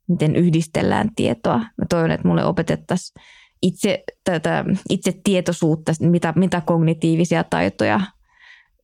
miten 0.08 0.36
yhdistellään 0.36 1.10
tietoa. 1.16 1.58
Mä 1.58 1.86
toivon, 1.90 2.12
että 2.12 2.28
mulle 2.28 2.46
opetettaisiin 2.46 3.22
itse, 3.62 4.04
tätä, 4.24 4.66
itse 4.90 5.14
tietoisuutta, 5.24 5.92
mitä, 6.00 6.34
mitä 6.36 6.62
kognitiivisia 6.62 7.44
taitoja, 7.44 8.02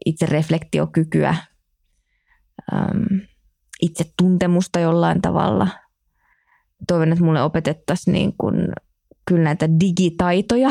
itse 0.06 0.26
reflektiokykyä, 0.26 1.36
itse 3.82 4.06
tuntemusta 4.18 4.80
jollain 4.80 5.22
tavalla. 5.22 5.68
Toivon, 6.88 7.12
että 7.12 7.24
mulle 7.24 7.42
opetettaisiin 7.42 8.14
niin 8.14 8.34
kuin, 8.38 8.56
kyllä 9.26 9.44
näitä 9.44 9.70
digitaitoja, 9.80 10.70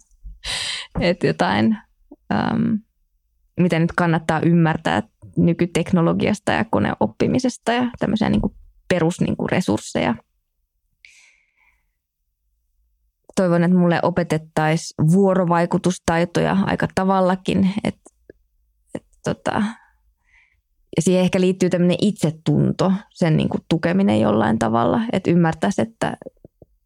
että 1.00 1.26
jotain, 1.26 1.78
äm, 2.32 2.78
mitä 3.60 3.78
nyt 3.78 3.92
kannattaa 3.92 4.40
ymmärtää 4.40 5.02
nykyteknologiasta 5.36 6.52
ja 6.52 6.64
koneoppimisesta 6.64 7.72
ja 7.72 7.90
tämmöisiä 7.98 8.30
niin 8.30 8.40
kuin 8.40 8.54
perusresursseja. 8.88 10.12
Niin 10.12 10.24
toivon, 13.36 13.64
että 13.64 13.76
mulle 13.76 14.00
opetettaisiin 14.02 15.12
vuorovaikutustaitoja 15.12 16.56
aika 16.66 16.88
tavallakin. 16.94 17.70
Et, 17.84 17.96
et 18.94 19.04
tota, 19.24 19.62
ja 20.96 21.02
siihen 21.02 21.22
ehkä 21.22 21.40
liittyy 21.40 21.70
tämmöinen 21.70 21.96
itsetunto, 22.00 22.92
sen 23.10 23.36
niin 23.36 23.48
kuin 23.48 23.60
tukeminen 23.68 24.20
jollain 24.20 24.58
tavalla, 24.58 25.00
että 25.12 25.30
ymmärtäisi, 25.30 25.82
että 25.82 26.16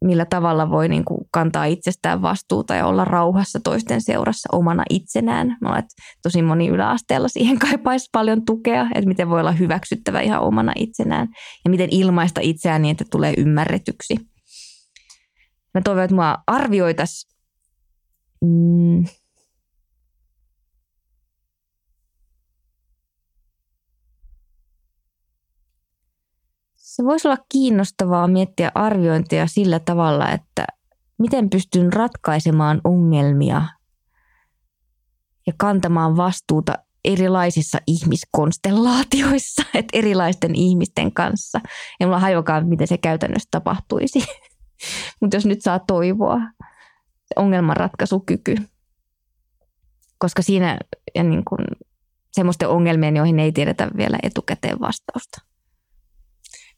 millä 0.05 0.25
tavalla 0.25 0.69
voi 0.69 0.87
niin 0.87 1.05
kuin 1.05 1.27
kantaa 1.31 1.65
itsestään 1.65 2.21
vastuuta 2.21 2.75
ja 2.75 2.85
olla 2.85 3.05
rauhassa 3.05 3.59
toisten 3.63 4.01
seurassa 4.01 4.49
omana 4.51 4.83
itsenään. 4.89 5.57
Mä 5.61 5.69
olen, 5.69 5.83
tosi 6.23 6.41
moni 6.41 6.67
yläasteella 6.67 7.27
siihen 7.27 7.59
kaipaisi 7.69 8.09
paljon 8.11 8.45
tukea, 8.45 8.87
että 8.95 9.07
miten 9.07 9.29
voi 9.29 9.39
olla 9.39 9.51
hyväksyttävä 9.51 10.21
ihan 10.21 10.41
omana 10.41 10.73
itsenään 10.75 11.27
ja 11.65 11.69
miten 11.69 11.89
ilmaista 11.91 12.41
itseään 12.41 12.81
niin, 12.81 12.91
että 12.91 13.05
tulee 13.11 13.33
ymmärretyksi. 13.37 14.15
Mä 15.73 15.81
toivon, 15.81 16.03
että 16.03 16.15
mua 16.15 16.37
arvioitaisiin 16.47 17.35
mm, 18.41 19.05
se 26.95 27.03
voisi 27.03 27.27
olla 27.27 27.37
kiinnostavaa 27.49 28.27
miettiä 28.27 28.71
arviointia 28.75 29.47
sillä 29.47 29.79
tavalla, 29.79 30.31
että 30.31 30.65
miten 31.17 31.49
pystyn 31.49 31.93
ratkaisemaan 31.93 32.81
ongelmia 32.83 33.61
ja 35.47 35.53
kantamaan 35.57 36.17
vastuuta 36.17 36.73
erilaisissa 37.05 37.77
ihmiskonstellaatioissa, 37.87 39.63
että 39.73 39.97
erilaisten 39.97 40.55
ihmisten 40.55 41.13
kanssa. 41.13 41.59
Ja 41.99 42.07
mulla 42.07 42.19
hajokaan, 42.19 42.67
miten 42.67 42.87
se 42.87 42.97
käytännössä 42.97 43.47
tapahtuisi. 43.51 44.19
Mutta 45.21 45.37
jos 45.37 45.45
nyt 45.45 45.61
saa 45.61 45.79
toivoa, 45.79 46.41
ongelmanratkaisukyky, 47.35 48.55
koska 50.17 50.41
siinä 50.41 50.77
ja 51.15 51.23
niin 51.23 51.45
kuin 51.45 51.65
semmoisten 52.31 52.69
ongelmien, 52.69 53.15
joihin 53.15 53.39
ei 53.39 53.51
tiedetä 53.51 53.89
vielä 53.97 54.17
etukäteen 54.23 54.79
vastausta. 54.79 55.54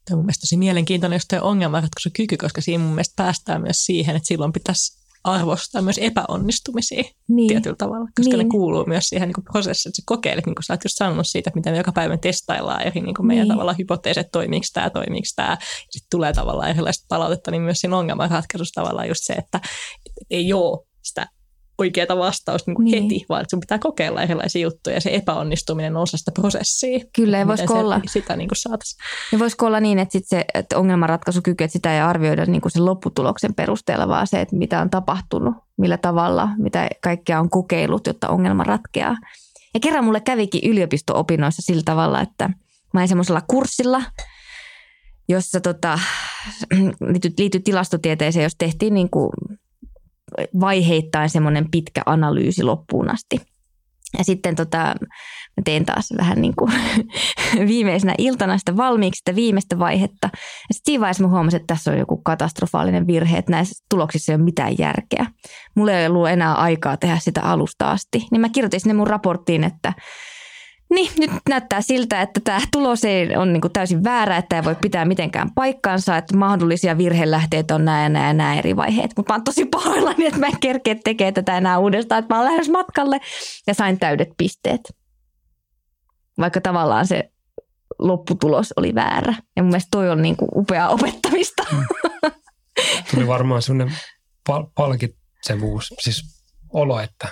Tämä 0.08 0.16
on 0.16 0.18
mun 0.18 0.26
mielestä 0.26 0.40
tosi 0.40 0.56
mielenkiintoinen 0.56 1.16
just 1.16 1.28
tämä 1.28 1.42
ongelmanratkaisukyky, 1.42 2.36
koska 2.36 2.60
siinä 2.60 2.84
mun 2.84 2.94
mielestä 2.94 3.12
päästään 3.16 3.62
myös 3.62 3.76
siihen, 3.84 4.16
että 4.16 4.26
silloin 4.26 4.52
pitäisi 4.52 4.98
arvostaa 5.24 5.82
myös 5.82 5.98
epäonnistumisia 5.98 7.02
niin. 7.28 7.48
tietyllä 7.48 7.76
tavalla, 7.76 8.08
koska 8.16 8.36
niin. 8.36 8.38
ne 8.38 8.50
kuuluu 8.50 8.84
myös 8.86 9.08
siihen 9.08 9.28
niin 9.28 9.44
prosessiin, 9.52 9.90
että 9.90 9.96
sä 9.96 10.02
kokeilet, 10.06 10.46
niin 10.46 10.54
kuin 10.54 10.64
sä 10.64 10.72
oot 10.72 10.84
just 10.84 10.96
sanonut 10.98 11.26
siitä, 11.26 11.50
että 11.50 11.58
miten 11.58 11.72
me 11.72 11.76
joka 11.78 11.92
päivä 11.92 12.16
testaillaan 12.16 12.82
eri 12.82 13.00
niin 13.00 13.14
kuin 13.14 13.26
meidän 13.26 13.48
niin. 13.48 13.52
tavalla 13.52 13.74
hypoteesit, 13.78 14.26
toimiiko 14.32 14.66
tämä, 14.72 14.90
toimiiko 14.90 15.26
tämä, 15.36 15.48
ja 15.50 15.56
sitten 15.90 16.10
tulee 16.10 16.32
tavallaan 16.32 16.70
erilaista 16.70 17.06
palautetta, 17.08 17.50
niin 17.50 17.62
myös 17.62 17.80
siinä 17.80 17.96
ongelmanratkaisussa 17.96 18.80
tavallaan 18.80 19.08
just 19.08 19.24
se, 19.24 19.32
että 19.32 19.60
ei 20.30 20.52
ole 20.52 20.86
sitä 21.02 21.26
oikeaa 21.78 22.18
vastausta 22.18 22.70
niin 22.70 22.76
kuin 22.76 22.84
niin. 22.84 23.02
heti, 23.02 23.26
vaan 23.28 23.44
sun 23.50 23.60
pitää 23.60 23.78
kokeilla 23.78 24.22
erilaisia 24.22 24.62
juttuja 24.62 24.96
ja 24.96 25.00
se 25.00 25.10
epäonnistuminen 25.14 25.96
on 25.96 26.02
osa 26.02 26.16
sitä 26.16 26.32
prosessia. 26.32 27.00
Kyllä, 27.16 27.38
ja 27.38 27.46
voisiko 27.46 27.74
olla, 27.74 28.00
sitä 28.06 28.36
niin 28.36 28.48
kuin 28.48 28.56
saataisiin. 28.56 29.02
Ja 29.32 29.38
voisiko 29.38 29.66
olla 29.66 29.80
niin, 29.80 29.98
että, 29.98 30.12
sit 30.12 30.24
se, 30.26 30.44
että 30.54 30.78
ongelmanratkaisukyky, 30.78 31.64
että 31.64 31.72
sitä 31.72 31.94
ei 31.94 32.00
arvioida 32.00 32.46
niin 32.46 32.60
kuin 32.60 32.72
sen 32.72 32.84
lopputuloksen 32.84 33.54
perusteella, 33.54 34.08
vaan 34.08 34.26
se, 34.26 34.40
että 34.40 34.56
mitä 34.56 34.80
on 34.80 34.90
tapahtunut, 34.90 35.54
millä 35.76 35.96
tavalla, 35.96 36.48
mitä 36.58 36.88
kaikkea 37.02 37.40
on 37.40 37.50
kokeillut, 37.50 38.06
jotta 38.06 38.28
ongelma 38.28 38.64
ratkeaa. 38.64 39.16
Ja 39.74 39.80
kerran 39.80 40.04
mulle 40.04 40.20
kävikin 40.20 40.70
yliopisto-opinnoissa 40.70 41.62
sillä 41.62 41.82
tavalla, 41.84 42.20
että 42.20 42.50
mä 42.94 43.00
olin 43.00 43.08
semmoisella 43.08 43.42
kurssilla, 43.48 44.02
jossa 45.28 45.60
tota, 45.60 45.98
liittyy, 47.12 47.32
liittyy 47.38 47.60
tilastotieteeseen, 47.60 48.42
jos 48.42 48.56
tehtiin 48.58 48.94
niin 48.94 49.10
kuin 49.10 49.30
vaiheittain 50.60 51.30
semmoinen 51.30 51.70
pitkä 51.70 52.02
analyysi 52.06 52.62
loppuun 52.62 53.10
asti. 53.10 53.40
Ja 54.18 54.24
sitten 54.24 54.56
tota, 54.56 54.78
mä 54.78 55.62
teen 55.64 55.84
taas 55.84 56.08
vähän 56.16 56.40
niin 56.40 56.56
kuin 56.56 56.72
viimeisenä 57.68 58.14
iltana 58.18 58.58
sitä 58.58 58.76
valmiiksi 58.76 59.18
sitä 59.18 59.34
viimeistä 59.34 59.78
vaihetta. 59.78 60.30
Ja 60.32 60.74
sitten 60.74 60.92
siinä 60.92 61.00
vaiheessa 61.00 61.22
mä 61.22 61.28
huomasin, 61.28 61.60
että 61.60 61.74
tässä 61.74 61.90
on 61.90 61.98
joku 61.98 62.16
katastrofaalinen 62.16 63.06
virhe, 63.06 63.38
että 63.38 63.52
näissä 63.52 63.84
tuloksissa 63.90 64.32
ei 64.32 64.36
ole 64.36 64.44
mitään 64.44 64.74
järkeä. 64.78 65.26
Mulla 65.74 65.92
ei 65.92 66.06
ollut 66.06 66.28
enää 66.28 66.54
aikaa 66.54 66.96
tehdä 66.96 67.18
sitä 67.18 67.42
alusta 67.42 67.90
asti. 67.90 68.26
Niin 68.30 68.40
mä 68.40 68.48
kirjoitin 68.48 68.80
sinne 68.80 68.94
mun 68.94 69.06
raporttiin, 69.06 69.64
että 69.64 69.92
niin, 70.90 71.12
nyt 71.18 71.30
näyttää 71.48 71.80
siltä, 71.80 72.22
että 72.22 72.40
tämä 72.44 72.60
tulos 72.72 73.04
ei 73.04 73.36
on 73.36 73.52
niin 73.52 73.72
täysin 73.72 74.04
väärä, 74.04 74.36
että 74.36 74.56
ei 74.56 74.64
voi 74.64 74.74
pitää 74.74 75.04
mitenkään 75.04 75.50
paikkaansa, 75.54 76.16
että 76.16 76.36
mahdollisia 76.36 76.98
virhelähteitä 76.98 77.74
on 77.74 77.84
nämä 77.84 78.02
ja 78.02 78.08
nämä 78.08 78.26
ja 78.26 78.32
nämä 78.32 78.58
eri 78.58 78.76
vaiheet. 78.76 79.10
Mutta 79.16 79.32
mä 79.32 79.36
oon 79.36 79.44
tosi 79.44 79.64
pahoillani, 79.64 80.26
että 80.26 80.40
mä 80.40 80.46
en 80.46 80.60
kerkeä 80.60 80.96
tekemään 81.04 81.34
tätä 81.34 81.56
enää 81.56 81.78
uudestaan, 81.78 82.18
että 82.18 82.34
mä 82.34 82.40
oon 82.40 82.50
lähes 82.52 82.68
matkalle 82.68 83.20
ja 83.66 83.74
sain 83.74 83.98
täydet 83.98 84.28
pisteet. 84.38 84.80
Vaikka 86.38 86.60
tavallaan 86.60 87.06
se 87.06 87.30
lopputulos 87.98 88.74
oli 88.76 88.94
väärä. 88.94 89.34
Ja 89.56 89.62
mun 89.62 89.70
mielestä 89.70 89.88
toi 89.90 90.10
on 90.10 90.22
niin 90.22 90.36
kuin 90.36 90.48
upeaa 90.54 90.88
opettamista. 90.88 91.62
Mm. 91.72 91.84
Tuli 93.10 93.26
varmaan 93.26 93.62
sellainen 93.62 93.96
pal- 94.46 94.66
palkitsevuus, 94.74 95.94
siis 96.00 96.44
olo, 96.72 97.00
että 97.00 97.28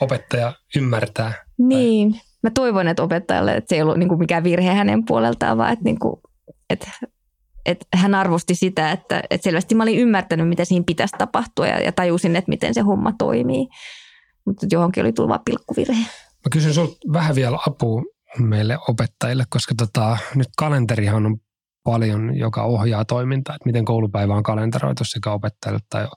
opettaja 0.00 0.52
ymmärtää. 0.76 1.32
Niin. 1.58 2.12
Tai 2.12 2.20
mä 2.44 2.50
toivon, 2.50 2.88
että 2.88 3.02
opettajalle, 3.02 3.54
että 3.54 3.68
se 3.68 3.74
ei 3.74 3.82
ollut 3.82 3.96
niin 3.96 4.08
kuin 4.08 4.18
mikään 4.18 4.44
virhe 4.44 4.74
hänen 4.74 5.04
puoleltaan, 5.04 5.58
vaan 5.58 5.72
että, 5.72 5.84
niin 5.84 5.98
kuin, 5.98 6.20
että 6.70 6.90
että 7.66 7.86
hän 7.96 8.14
arvosti 8.14 8.54
sitä, 8.54 8.92
että, 8.92 9.22
että 9.30 9.44
selvästi 9.44 9.74
mä 9.74 9.82
olin 9.82 9.98
ymmärtänyt, 9.98 10.48
mitä 10.48 10.64
siinä 10.64 10.84
pitäisi 10.86 11.14
tapahtua 11.18 11.66
ja, 11.66 11.80
ja 11.80 11.92
tajusin, 11.92 12.36
että 12.36 12.48
miten 12.48 12.74
se 12.74 12.80
homma 12.80 13.12
toimii. 13.18 13.68
Mutta 14.46 14.66
johonkin 14.72 15.02
oli 15.02 15.12
tullut 15.12 15.44
pilkkuvirhe. 15.44 16.00
Mä 16.44 16.50
kysyn 16.52 16.74
sinulta 16.74 16.96
vähän 17.12 17.34
vielä 17.34 17.58
apua 17.66 18.02
meille 18.38 18.78
opettajille, 18.88 19.44
koska 19.48 19.74
tota, 19.78 20.18
nyt 20.34 20.48
kalenterihan 20.58 21.26
on 21.26 21.36
paljon, 21.84 22.36
joka 22.38 22.62
ohjaa 22.62 23.04
toimintaa, 23.04 23.54
että 23.54 23.66
miten 23.66 23.84
koulupäivä 23.84 24.34
on 24.34 24.42
kalenteroitu 24.42 25.04
sekä 25.04 25.32
opettajille 25.32 25.80
tai 25.90 26.08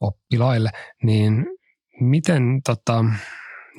oppilaille, 0.00 0.70
niin 1.02 1.46
miten 2.00 2.60
tota, 2.64 3.04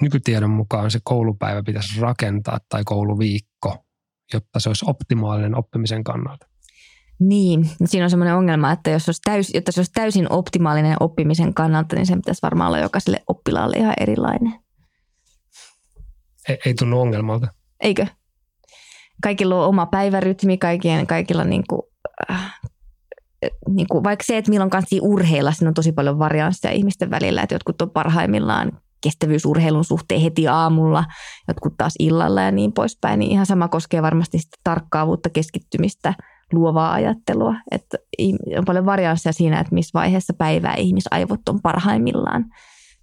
nykytiedon 0.02 0.50
mukaan 0.50 0.92
se 0.92 1.00
koulupäivä 1.04 1.64
pitäisi 1.64 2.02
rakentaa 2.02 2.60
tai 2.70 2.84
kouluviikko, 2.86 3.86
jotta 4.34 4.60
se 4.60 4.70
olisi 4.70 4.86
optimaalinen 4.88 5.56
oppimisen 5.56 6.04
kannalta? 6.04 6.48
Niin, 7.20 7.70
siinä 7.86 8.04
on 8.04 8.10
semmoinen 8.10 8.36
ongelma, 8.36 8.72
että 8.72 8.90
jos 8.90 9.10
olisi 9.10 9.22
täys, 9.26 9.54
jotta 9.54 9.72
se 9.72 9.80
olisi 9.80 9.92
täysin 9.92 10.32
optimaalinen 10.32 10.98
oppimisen 11.00 11.54
kannalta, 11.54 11.96
niin 11.96 12.06
se 12.06 12.16
pitäisi 12.16 12.42
varmaan 12.42 12.68
olla 12.68 12.80
jokaiselle 12.80 13.24
oppilaalle 13.28 13.78
ihan 13.78 13.94
erilainen. 14.00 14.54
Ei, 16.50 16.60
ei 16.66 16.74
tunnu 16.74 17.02
ongelmalta. 17.02 17.48
Eikö? 17.80 18.08
Kaikilla 19.24 19.62
on 19.62 19.70
oma 19.70 19.86
päivärytmi, 19.86 20.58
kaikilla, 20.58 21.06
kaikilla 21.06 21.44
niin 21.44 21.64
kuin, 21.70 21.82
äh, 22.32 22.60
niin 23.70 23.88
kuin, 23.92 24.04
vaikka 24.04 24.24
se, 24.24 24.38
että 24.38 24.52
milloin 24.52 24.70
kanssa 24.70 24.96
urheilla, 25.02 25.52
siinä 25.52 25.70
on 25.70 25.74
tosi 25.74 25.92
paljon 25.92 26.20
varianssia 26.20 26.72
ihmisten 26.72 27.10
välillä, 27.10 27.42
että 27.42 27.56
jotkut 27.56 27.82
on 27.82 27.90
parhaimmillaan 27.90 28.82
kestävyysurheilun 29.02 29.86
suhteen 29.86 30.22
heti 30.22 30.48
aamulla, 30.48 31.06
jotkut 31.48 31.74
taas 31.78 31.94
illalla 32.00 32.42
ja 32.42 32.52
niin 32.52 32.74
poispäin, 32.74 33.20
niin 33.20 33.32
ihan 33.32 33.46
sama 33.46 33.68
koskee 33.68 34.02
varmasti 34.02 34.40
sitä 34.40 34.58
tarkkaavuutta, 34.64 35.30
keskittymistä, 35.30 36.14
luovaa 36.54 36.94
ajattelua. 36.94 37.56
Että 37.72 37.98
on 38.58 38.66
paljon 38.66 38.86
varianssia 38.86 39.32
siinä, 39.32 39.60
että 39.60 39.76
missä 39.76 40.00
vaiheessa 40.00 40.34
päivää 40.34 40.76
ihmisaivot 40.76 41.50
on 41.50 41.62
parhaimmillaan 41.62 42.46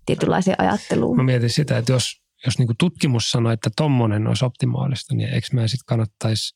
tietynlaiseen 0.07 0.61
ajatteluun. 0.61 1.17
Mä 1.17 1.23
mietin 1.23 1.51
sitä, 1.51 1.79
että 1.79 1.93
jos, 1.93 2.05
jos 2.47 2.59
niin 2.59 2.69
tutkimus 2.79 3.31
sanoo, 3.31 3.53
että 3.53 3.71
tommonen 3.77 4.27
olisi 4.27 4.45
optimaalista, 4.45 5.15
niin 5.15 5.29
eikö 5.29 5.47
meidän 5.53 5.69
sitten 5.69 5.87
kannattaisi 5.87 6.55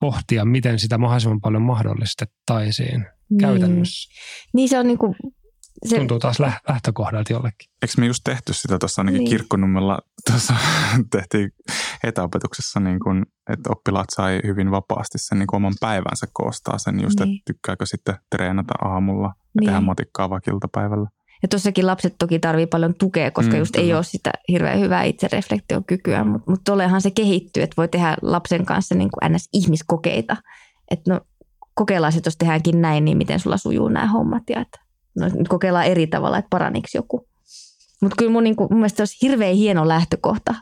pohtia, 0.00 0.44
miten 0.44 0.78
sitä 0.78 0.98
mahdollisimman 0.98 1.40
paljon 1.40 1.62
mahdollistettaisiin 1.62 3.06
niin. 3.30 3.38
käytännössä. 3.40 4.10
Niin 4.54 4.68
se 4.68 4.78
on 4.78 4.86
niin 4.86 4.98
kuin 4.98 5.14
se... 5.86 5.96
Tuntuu 5.96 6.18
taas 6.18 6.38
lähtökohdalta 6.68 7.32
jollekin. 7.32 7.70
Eikö 7.82 7.94
me 7.98 8.06
just 8.06 8.20
tehty 8.24 8.52
sitä 8.52 8.78
tuossa 8.78 9.00
ainakin 9.00 9.18
niin. 9.18 9.30
kirkkonummella, 9.30 9.98
tuossa 10.30 10.54
tehtiin 11.10 11.50
etäopetuksessa, 12.04 12.80
niin 12.80 13.00
kun, 13.00 13.26
että 13.50 13.70
oppilaat 13.70 14.06
sai 14.14 14.40
hyvin 14.46 14.70
vapaasti 14.70 15.18
sen 15.18 15.38
niin 15.38 15.48
oman 15.52 15.74
päivänsä 15.80 16.26
koostaa 16.32 16.78
sen 16.78 17.02
just, 17.02 17.20
niin. 17.20 17.34
että 17.34 17.42
tykkääkö 17.46 17.86
sitten 17.86 18.14
treenata 18.30 18.74
aamulla 18.84 19.28
ja 19.28 19.34
niin. 19.60 19.66
tehdä 19.66 19.80
matikkaa 19.80 20.30
vaikka 20.30 20.50
iltapäivällä. 20.50 21.08
Ja 21.42 21.48
tuossakin 21.48 21.86
lapset 21.86 22.14
toki 22.18 22.38
tarvii 22.38 22.66
paljon 22.66 22.94
tukea, 22.94 23.30
koska 23.30 23.52
mm, 23.52 23.58
just 23.58 23.74
kyllä. 23.74 23.86
ei 23.86 23.94
ole 23.94 24.04
sitä 24.04 24.30
hirveän 24.48 24.80
hyvää 24.80 25.02
itsereflektiokykyä, 25.02 26.24
mutta 26.24 26.50
mut 26.50 26.60
tollehan 26.64 27.02
se 27.02 27.10
kehittyy, 27.10 27.62
että 27.62 27.76
voi 27.76 27.88
tehdä 27.88 28.16
lapsen 28.22 28.66
kanssa 28.66 28.94
niin 28.94 29.10
kuin 29.10 29.32
ns-ihmiskokeita. 29.32 30.36
Että 30.90 31.14
no 31.14 31.20
kokeillaan, 31.74 32.16
että 32.16 32.26
jos 32.26 32.36
tehdäänkin 32.36 32.82
näin, 32.82 33.04
niin 33.04 33.18
miten 33.18 33.40
sulla 33.40 33.56
sujuu 33.56 33.88
nämä 33.88 34.06
hommat 34.06 34.42
ja 34.50 34.60
että 34.60 34.78
no, 35.16 35.28
nyt 35.34 35.48
kokeillaan 35.48 35.86
eri 35.86 36.06
tavalla, 36.06 36.38
että 36.38 36.50
paraniksi 36.50 36.98
joku. 36.98 37.28
Mutta 38.02 38.16
kyllä 38.18 38.32
mun, 38.32 38.44
niin 38.44 38.56
kuin, 38.56 38.68
mun 38.70 38.78
mielestä 38.78 38.96
se 38.96 39.02
olisi 39.02 39.18
hirveän 39.22 39.54
hieno 39.54 39.88
lähtökohta, 39.88 40.54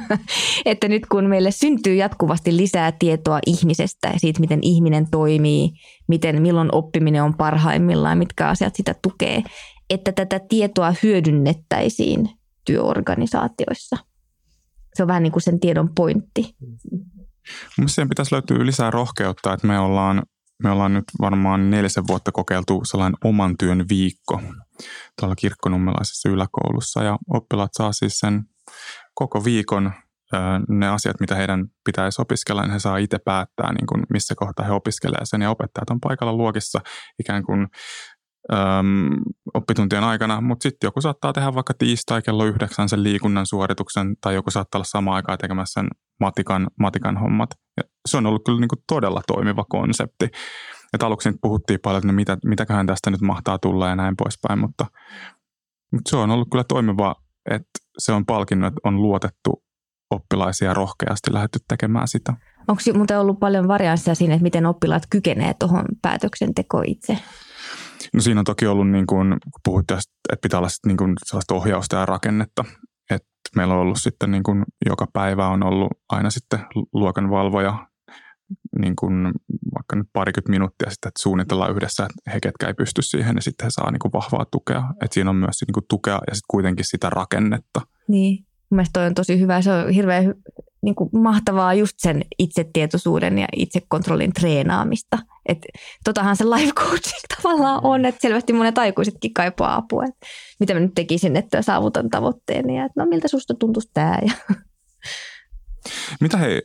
että 0.64 0.88
nyt 0.88 1.06
kun 1.06 1.24
meille 1.24 1.50
syntyy 1.50 1.94
jatkuvasti 1.94 2.56
lisää 2.56 2.92
tietoa 2.92 3.38
ihmisestä 3.46 4.08
ja 4.08 4.18
siitä, 4.18 4.40
miten 4.40 4.58
ihminen 4.62 5.10
toimii, 5.10 5.70
miten, 6.08 6.42
milloin 6.42 6.74
oppiminen 6.74 7.22
on 7.22 7.34
parhaimmillaan, 7.34 8.18
mitkä 8.18 8.48
asiat 8.48 8.76
sitä 8.76 8.94
tukee, 9.02 9.42
että 9.90 10.12
tätä 10.12 10.40
tietoa 10.48 10.94
hyödynnettäisiin 11.02 12.30
työorganisaatioissa. 12.64 13.96
Se 14.94 15.02
on 15.02 15.08
vähän 15.08 15.22
niin 15.22 15.32
kuin 15.32 15.42
sen 15.42 15.60
tiedon 15.60 15.94
pointti. 15.94 16.54
Mielestäni 17.78 18.08
pitäisi 18.08 18.32
löytyä 18.34 18.66
lisää 18.66 18.90
rohkeutta, 18.90 19.52
että 19.52 19.66
me 19.66 19.78
ollaan 19.78 20.22
me 20.62 20.70
ollaan 20.70 20.94
nyt 20.94 21.04
varmaan 21.20 21.70
neljäsen 21.70 22.06
vuotta 22.06 22.32
kokeiltu 22.32 22.80
sellainen 22.84 23.18
oman 23.24 23.54
työn 23.58 23.84
viikko 23.88 24.42
tuolla 25.20 25.36
kirkkonummelaisessa 25.36 26.28
yläkoulussa 26.28 27.02
ja 27.02 27.18
oppilaat 27.34 27.70
saa 27.72 27.92
siis 27.92 28.18
sen 28.18 28.44
koko 29.14 29.44
viikon 29.44 29.92
ne 30.68 30.88
asiat, 30.88 31.20
mitä 31.20 31.34
heidän 31.34 31.66
pitäisi 31.84 32.22
opiskella, 32.22 32.62
niin 32.62 32.72
he 32.72 32.78
saa 32.78 32.96
itse 32.96 33.18
päättää, 33.18 33.72
niin 33.72 33.86
kuin 33.86 34.02
missä 34.12 34.34
kohtaa 34.34 34.66
he 34.66 34.72
opiskelee 34.72 35.20
sen. 35.24 35.42
Ja 35.42 35.50
opettajat 35.50 35.90
on 35.90 36.00
paikalla 36.00 36.32
luokissa 36.32 36.80
ikään 37.18 37.42
kuin 37.42 37.66
äm, 38.52 39.10
oppituntien 39.54 40.04
aikana, 40.04 40.40
mutta 40.40 40.62
sitten 40.62 40.88
joku 40.88 41.00
saattaa 41.00 41.32
tehdä 41.32 41.54
vaikka 41.54 41.74
tiistai 41.78 42.22
kello 42.22 42.44
yhdeksän 42.44 42.88
sen 42.88 43.02
liikunnan 43.02 43.46
suorituksen, 43.46 44.16
tai 44.20 44.34
joku 44.34 44.50
saattaa 44.50 44.78
olla 44.78 44.84
samaan 44.84 45.16
aikaan 45.16 45.38
tekemässä 45.38 45.80
sen 45.80 45.88
matikan, 46.20 46.70
matikan 46.80 47.16
hommat. 47.16 47.50
Se 48.06 48.16
on 48.16 48.26
ollut 48.26 48.42
kyllä 48.44 48.60
niin 48.60 48.68
kuin 48.68 48.82
todella 48.88 49.20
toimiva 49.26 49.64
konsepti. 49.68 50.24
Et 50.94 51.02
aluksi 51.02 51.32
puhuttiin 51.42 51.80
paljon, 51.82 51.98
että 51.98 52.06
no 52.06 52.12
mitä, 52.12 52.38
mitäköhän 52.44 52.86
tästä 52.86 53.10
nyt 53.10 53.20
mahtaa 53.20 53.58
tulla 53.58 53.88
ja 53.88 53.96
näin 53.96 54.14
poispäin, 54.16 54.58
mutta, 54.58 54.86
mutta 55.92 56.10
se 56.10 56.16
on 56.16 56.30
ollut 56.30 56.48
kyllä 56.52 56.64
toimiva, 56.68 57.14
että 57.50 57.78
se 57.98 58.12
on 58.12 58.26
palkinnut, 58.26 58.66
että 58.66 58.80
on 58.84 59.02
luotettu 59.02 59.62
oppilaisia 60.10 60.74
rohkeasti 60.74 61.32
lähdetty 61.32 61.58
tekemään 61.68 62.08
sitä. 62.08 62.34
Onko 62.68 62.82
muuten 62.94 63.18
ollut 63.20 63.40
paljon 63.40 63.68
varianssia 63.68 64.14
siinä, 64.14 64.34
että 64.34 64.42
miten 64.42 64.66
oppilaat 64.66 65.02
kykenee 65.10 65.54
tuohon 65.58 65.84
päätöksentekoon 66.02 66.84
itse? 66.86 67.18
No 68.14 68.20
siinä 68.20 68.40
on 68.40 68.44
toki 68.44 68.66
ollut, 68.66 68.88
niin 68.88 69.06
kuin, 69.06 69.28
kun 69.28 69.60
puhuttiin, 69.64 69.98
että 69.98 70.42
pitää 70.42 70.58
olla 70.58 70.68
niin 70.86 70.96
kuin 70.96 71.12
sellaista 71.24 71.54
ohjausta 71.54 71.96
ja 71.96 72.06
rakennetta. 72.06 72.64
Että 73.10 73.28
meillä 73.56 73.74
on 73.74 73.80
ollut 73.80 73.98
sitten 74.00 74.30
niin 74.30 74.42
kuin 74.42 74.64
joka 74.86 75.06
päivä 75.12 75.48
on 75.48 75.62
ollut 75.62 75.92
aina 76.08 76.30
sitten 76.30 76.60
luokanvalvoja 76.92 77.86
niin 78.80 78.96
kuin 78.96 79.24
vaikka 79.74 79.96
nyt 79.96 80.06
parikymmentä 80.12 80.50
minuuttia 80.50 80.90
sitten, 80.90 81.08
että 81.08 81.22
suunnitellaan 81.22 81.70
yhdessä, 81.70 82.04
että 82.04 82.30
he 82.30 82.40
ketkä 82.40 82.66
ei 82.66 82.74
pysty 82.74 83.02
siihen, 83.02 83.34
niin 83.34 83.42
sitten 83.42 83.64
he 83.64 83.70
saa 83.70 83.90
niin 83.90 83.98
kuin 83.98 84.12
vahvaa 84.12 84.46
tukea. 84.50 84.82
Että 85.02 85.14
siinä 85.14 85.30
on 85.30 85.36
myös 85.36 85.62
niin 85.66 85.72
kuin 85.74 85.86
tukea 85.88 86.14
ja 86.14 86.34
sitten 86.34 86.48
kuitenkin 86.48 86.84
sitä 86.88 87.10
rakennetta. 87.10 87.80
Niin, 88.08 88.44
mielestäni 88.70 88.92
toi 88.92 89.06
on 89.06 89.14
tosi 89.14 89.40
hyvä. 89.40 89.62
Se 89.62 89.72
on 89.72 89.90
hirveän 89.90 90.34
niin 90.82 90.94
kuin 90.94 91.10
mahtavaa 91.12 91.74
just 91.74 91.94
sen 91.98 92.24
itsetietoisuuden 92.38 93.38
ja 93.38 93.46
itsekontrollin 93.56 94.32
treenaamista. 94.32 95.18
Et 95.46 95.58
totahan 96.04 96.36
se 96.36 96.44
life 96.44 96.72
coaching 96.72 97.22
tavallaan 97.36 97.80
on, 97.82 98.04
että 98.04 98.20
selvästi 98.20 98.52
monet 98.52 98.78
aikuisetkin 98.78 99.34
kaipaa 99.34 99.76
apua. 99.76 100.04
Et 100.04 100.14
mitä 100.60 100.74
mä 100.74 100.80
nyt 100.80 100.94
tekisin, 100.94 101.36
että 101.36 101.62
saavutan 101.62 102.10
tavoitteeni 102.10 102.76
ja 102.76 102.84
että 102.84 103.02
no 103.02 103.06
miltä 103.06 103.28
susta 103.28 103.54
tuntuisi 103.54 103.90
tämä. 103.94 104.18
Ja... 104.26 104.32
Mitä 106.20 106.36
hei 106.36 106.62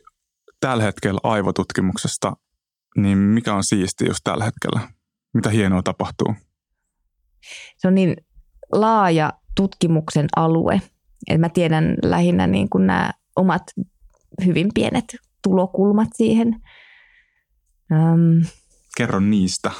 tällä 0.62 0.84
hetkellä 0.84 1.20
aivotutkimuksesta, 1.22 2.36
niin 2.96 3.18
mikä 3.18 3.54
on 3.54 3.64
siisti 3.64 4.06
just 4.06 4.20
tällä 4.24 4.44
hetkellä? 4.44 4.80
Mitä 5.34 5.50
hienoa 5.50 5.82
tapahtuu? 5.82 6.34
Se 7.76 7.88
on 7.88 7.94
niin 7.94 8.16
laaja 8.72 9.32
tutkimuksen 9.56 10.26
alue. 10.36 10.82
Et 11.28 11.40
mä 11.40 11.48
tiedän 11.48 11.96
lähinnä 12.02 12.46
niin 12.46 12.70
kuin 12.70 12.86
nämä 12.86 13.10
omat 13.36 13.62
hyvin 14.44 14.68
pienet 14.74 15.04
tulokulmat 15.42 16.08
siihen. 16.14 16.48
Um, 17.90 18.44
Kerro 18.96 19.20
niistä. 19.20 19.70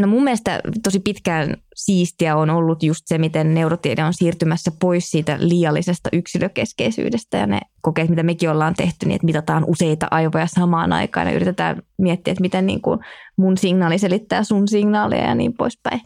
No 0.00 0.06
mun 0.06 0.24
mielestä 0.24 0.60
tosi 0.82 1.00
pitkään 1.00 1.56
siistiä 1.74 2.36
on 2.36 2.50
ollut 2.50 2.82
just 2.82 3.02
se, 3.06 3.18
miten 3.18 3.54
neurotiede 3.54 4.04
on 4.04 4.14
siirtymässä 4.14 4.70
pois 4.80 5.10
siitä 5.10 5.36
liiallisesta 5.40 6.08
yksilökeskeisyydestä 6.12 7.36
ja 7.36 7.46
ne 7.46 7.60
kokeet, 7.80 8.08
mitä 8.08 8.22
mekin 8.22 8.50
ollaan 8.50 8.74
tehty, 8.74 9.06
niin 9.06 9.14
että 9.14 9.24
mitataan 9.24 9.64
useita 9.66 10.06
aivoja 10.10 10.46
samaan 10.46 10.92
aikaan 10.92 11.26
ja 11.26 11.32
yritetään 11.32 11.82
miettiä, 11.98 12.32
että 12.32 12.42
miten 12.42 12.66
niin 12.66 12.80
kuin 12.82 13.00
mun 13.36 13.58
signaali 13.58 13.98
selittää 13.98 14.44
sun 14.44 14.68
signaalia 14.68 15.24
ja 15.24 15.34
niin 15.34 15.52
poispäin. 15.52 16.00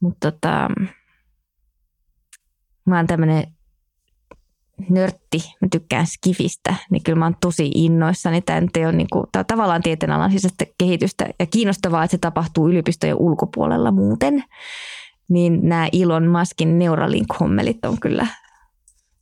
Mutta 0.00 0.32
tota, 0.32 0.68
mä 2.86 2.96
oon 2.96 3.06
tämmöinen 3.06 3.44
nörtti, 4.88 5.54
mä 5.60 5.68
tykkään 5.72 6.06
skifistä, 6.06 6.74
niin 6.90 7.02
kyllä 7.02 7.18
mä 7.18 7.24
oon 7.24 7.36
tosi 7.40 7.70
innoissani. 7.74 8.40
Tämä 8.40 8.60
nyt 8.60 8.76
ei 8.76 8.84
ole 8.84 8.92
niin 8.92 9.10
kuin, 9.12 9.26
tämä 9.32 9.40
on 9.40 9.46
tavallaan 9.46 9.82
tieteenalan 9.82 10.32
sisäistä 10.32 10.66
kehitystä 10.78 11.26
ja 11.38 11.46
kiinnostavaa, 11.46 12.04
että 12.04 12.16
se 12.16 12.18
tapahtuu 12.18 12.68
yliopistojen 12.68 13.16
ulkopuolella 13.16 13.90
muuten. 13.90 14.44
Niin 15.28 15.68
nämä 15.68 15.88
Elon 15.92 16.26
Muskin 16.26 16.78
Neuralink-hommelit 16.78 17.84
on 17.86 18.00
kyllä 18.00 18.26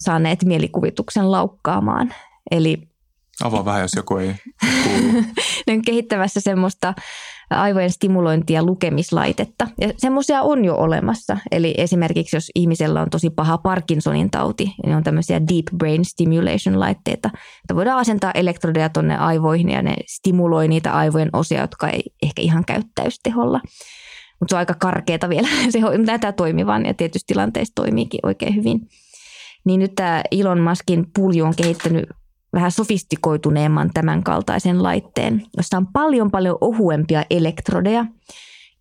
saaneet 0.01 0.45
mielikuvituksen 0.45 1.31
laukkaamaan. 1.31 2.15
Eli 2.51 2.88
Avaa 3.45 3.65
vähän, 3.65 3.83
jos 3.83 3.95
joku 3.97 4.17
ei 4.17 4.35
kuulu. 4.85 5.23
ne 5.67 5.73
on 5.73 5.83
kehittämässä 5.83 6.41
semmoista 6.41 6.95
aivojen 7.51 7.91
stimulointi- 7.91 8.53
ja 8.53 8.63
lukemislaitetta. 8.63 9.69
Ja 9.81 9.93
semmoisia 9.97 10.43
on 10.43 10.65
jo 10.65 10.75
olemassa. 10.77 11.37
Eli 11.51 11.75
esimerkiksi 11.79 12.37
jos 12.37 12.51
ihmisellä 12.55 13.03
on 13.03 13.11
tosi 13.11 13.31
paha 13.31 13.59
Parkinsonin 13.59 14.31
tauti, 14.31 14.75
niin 14.85 14.97
on 14.97 15.03
tämmöisiä 15.03 15.41
deep 15.41 15.67
brain 15.77 16.05
stimulation 16.05 16.81
laitteita, 16.81 17.31
että 17.35 17.75
voidaan 17.75 18.01
asentaa 18.01 18.33
elektrodeja 18.35 18.89
tuonne 18.89 19.17
aivoihin 19.17 19.71
ja 19.71 19.83
ne 19.83 19.95
stimuloi 20.07 20.69
niitä 20.69 20.93
aivojen 20.93 21.31
osia, 21.33 21.61
jotka 21.61 21.89
ei 21.89 22.03
ehkä 22.23 22.43
ihan 22.43 22.65
käy 22.65 22.83
täysteholla. 22.95 23.61
Mutta 24.41 24.53
se 24.53 24.55
on 24.57 24.59
aika 24.59 24.75
karkeata 24.75 25.29
vielä. 25.29 25.49
Se 25.71 25.81
näyttää 26.07 26.33
toimivan 26.33 26.87
ja 26.87 26.95
tietysti 26.95 27.33
tilanteissa 27.33 27.75
toimiikin 27.75 28.21
oikein 28.23 28.55
hyvin. 28.55 28.81
Niin 29.65 29.81
nyt 29.81 29.95
tämä 29.95 30.23
Elon 30.31 30.61
Muskin 30.61 31.07
pulju 31.15 31.45
on 31.45 31.55
kehittänyt 31.57 32.05
vähän 32.53 32.71
sofistikoituneemman 32.71 33.91
tämän 33.95 34.23
kaltaisen 34.23 34.83
laitteen, 34.83 35.43
jossa 35.57 35.77
on 35.77 35.87
paljon 35.87 36.31
paljon 36.31 36.59
ohuempia 36.61 37.25
elektrodeja, 37.31 38.07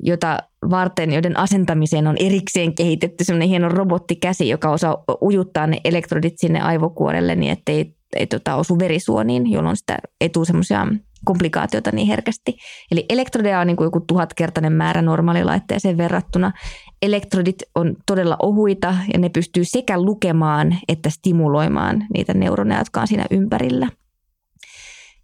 jota 0.03 0.38
varten, 0.69 1.14
joiden 1.14 1.38
asentamiseen 1.38 2.07
on 2.07 2.15
erikseen 2.19 2.76
kehitetty 2.76 3.23
sellainen 3.23 3.49
hieno 3.49 3.69
robottikäsi, 3.69 4.49
joka 4.49 4.69
osaa 4.69 5.03
ujuttaa 5.22 5.68
ne 5.68 5.81
elektrodit 5.84 6.34
sinne 6.38 6.61
aivokuorelle 6.61 7.35
niin, 7.35 7.52
ettei 7.52 7.98
ei 8.15 8.27
tota, 8.27 8.56
osu 8.56 8.80
verisuoniin, 8.80 9.52
jolloin 9.52 9.77
sitä 9.77 9.98
ei 10.22 10.30
tule 10.30 10.45
semmoisia 10.45 10.88
komplikaatioita 11.26 11.91
niin 11.91 12.07
herkästi. 12.07 12.57
Eli 12.91 13.06
elektrodeja 13.10 13.60
on 13.60 13.68
niin 13.68 13.77
kuin 13.77 13.85
joku 13.85 13.99
tuhatkertainen 13.99 14.73
määrä 14.73 15.02
normaalilaitteeseen 15.02 15.98
verrattuna. 15.98 16.52
Elektrodit 17.01 17.63
on 17.75 17.95
todella 18.05 18.37
ohuita 18.41 18.95
ja 19.13 19.19
ne 19.19 19.29
pystyy 19.29 19.63
sekä 19.65 20.01
lukemaan 20.01 20.75
että 20.87 21.09
stimuloimaan 21.09 22.05
niitä 22.13 22.33
neuroneja, 22.33 22.81
jotka 22.81 23.01
on 23.01 23.07
siinä 23.07 23.25
ympärillä. 23.31 23.87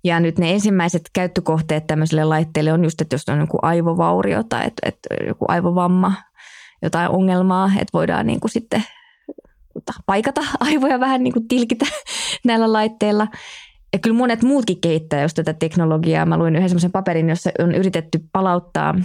Ja 0.04 0.20
nyt 0.20 0.40
ne 0.40 0.52
ensimmäiset 0.52 1.02
käyttökohteet 1.14 1.88
tämmöiselle 1.88 2.24
laitteelle 2.24 2.74
on 2.74 2.84
just, 2.84 3.02
että 3.02 3.14
jos 3.14 3.30
on 3.30 3.40
joku 3.40 3.60
aivovaurio 3.62 4.44
tai 4.44 4.68
että, 4.68 4.88
että 4.88 5.10
joku 5.28 5.46
aivovamma, 5.48 6.14
jotain 6.82 7.10
ongelmaa, 7.10 7.68
että 7.68 7.94
voidaan 7.94 8.28
niin 8.28 8.40
kuin 8.40 8.52
sitten 8.52 8.84
tota, 9.74 9.94
paikata 10.06 10.42
aivoja 10.60 11.00
vähän 11.00 11.24
niin 11.24 11.34
kuin 11.34 11.48
tilkitä 11.48 11.86
näillä 12.46 12.74
laitteilla. 12.74 13.28
Ja 13.94 14.00
kyllä 14.00 14.18
monet 14.18 14.44
muutkin 14.44 14.82
kehittää 14.82 15.22
just 15.22 15.36
tätä 15.36 15.54
teknologiaa. 15.54 16.26
Mä 16.26 16.38
luin 16.38 16.56
yhden 16.56 16.70
semmoisen 16.70 16.92
paperin, 16.92 17.30
jossa 17.30 17.50
on 17.60 17.76
yritetty 17.76 18.20
palauttaa 18.32 18.96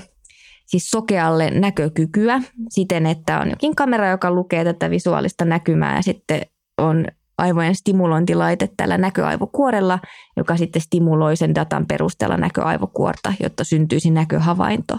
siis 0.69 0.91
sokealle 0.91 1.51
näkökykyä 1.51 2.43
siten, 2.69 3.07
että 3.07 3.41
on 3.41 3.51
jokin 3.51 3.75
kamera, 3.75 4.11
joka 4.11 4.31
lukee 4.31 4.65
tätä 4.65 4.91
visuaalista 4.91 5.45
näkymää 5.45 5.97
ja 5.97 6.03
sitten 6.03 6.41
on 6.79 7.07
aivojen 7.39 7.75
stimulointilaite 7.75 8.69
tällä 8.77 8.99
näköaivokuorella, 8.99 9.99
joka 10.37 10.57
sitten 10.57 10.83
stimuloi 10.83 11.37
sen 11.37 11.55
datan 11.55 11.87
perusteella 11.87 12.37
näköaivokuorta, 12.37 13.33
jotta 13.43 13.65
syntyisi 13.65 14.11
näköhavainto. 14.11 14.99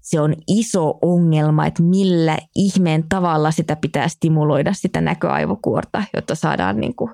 Se 0.00 0.20
on 0.20 0.34
iso 0.48 0.98
ongelma, 1.02 1.66
että 1.66 1.82
millä 1.82 2.38
ihmeen 2.56 3.08
tavalla 3.08 3.50
sitä 3.50 3.76
pitää 3.76 4.08
stimuloida 4.08 4.72
sitä 4.72 5.00
näköaivokuorta, 5.00 6.04
jotta 6.14 6.34
saadaan 6.34 6.80
niin 6.80 6.96
kuin 6.96 7.10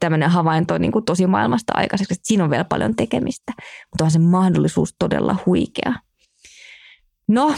tämmöinen 0.00 0.30
havainto 0.30 0.78
niin 0.78 0.92
kuin 0.92 1.04
tosi 1.04 1.26
maailmasta 1.26 1.72
aikaiseksi. 1.76 2.14
Siinä 2.22 2.44
on 2.44 2.50
vielä 2.50 2.64
paljon 2.64 2.96
tekemistä, 2.96 3.52
mutta 3.58 4.04
on 4.04 4.10
se 4.10 4.18
mahdollisuus 4.18 4.94
todella 4.98 5.36
huikea. 5.46 5.94
No, 7.28 7.54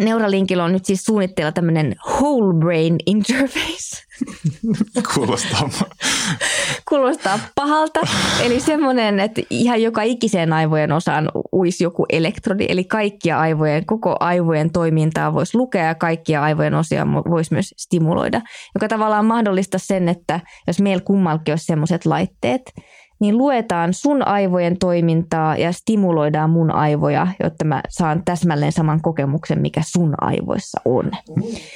Neuralinkilla 0.00 0.64
on 0.64 0.72
nyt 0.72 0.84
siis 0.84 1.04
suunnitteilla 1.04 1.52
tämmöinen 1.52 1.96
whole 2.06 2.54
brain 2.54 2.96
interface. 3.06 4.02
Kuulostaa. 5.14 5.70
Kuulostaa 6.88 7.38
pahalta. 7.54 8.00
Eli 8.42 8.60
semmoinen, 8.60 9.20
että 9.20 9.42
ihan 9.50 9.82
joka 9.82 10.02
ikiseen 10.02 10.52
aivojen 10.52 10.92
osaan 10.92 11.28
uisi 11.52 11.84
joku 11.84 12.06
elektrodi. 12.12 12.66
Eli 12.68 12.84
kaikkia 12.84 13.40
aivojen, 13.40 13.86
koko 13.86 14.16
aivojen 14.20 14.72
toimintaa 14.72 15.34
voisi 15.34 15.58
lukea 15.58 15.84
ja 15.84 15.94
kaikkia 15.94 16.42
aivojen 16.42 16.74
osia 16.74 17.06
voisi 17.06 17.54
myös 17.54 17.74
stimuloida. 17.76 18.40
Joka 18.74 18.88
tavallaan 18.88 19.26
mahdollista 19.26 19.78
sen, 19.78 20.08
että 20.08 20.40
jos 20.66 20.80
meillä 20.80 21.02
kummallakin 21.04 21.52
olisi 21.52 21.64
semmoiset 21.64 22.06
laitteet, 22.06 22.62
niin 23.22 23.38
luetaan 23.38 23.94
sun 23.94 24.26
aivojen 24.26 24.78
toimintaa 24.78 25.56
ja 25.56 25.72
stimuloidaan 25.72 26.50
mun 26.50 26.70
aivoja, 26.70 27.26
jotta 27.42 27.64
mä 27.64 27.80
saan 27.88 28.22
täsmälleen 28.24 28.72
saman 28.72 29.02
kokemuksen, 29.02 29.60
mikä 29.60 29.80
sun 29.86 30.14
aivoissa 30.20 30.80
on. 30.84 31.10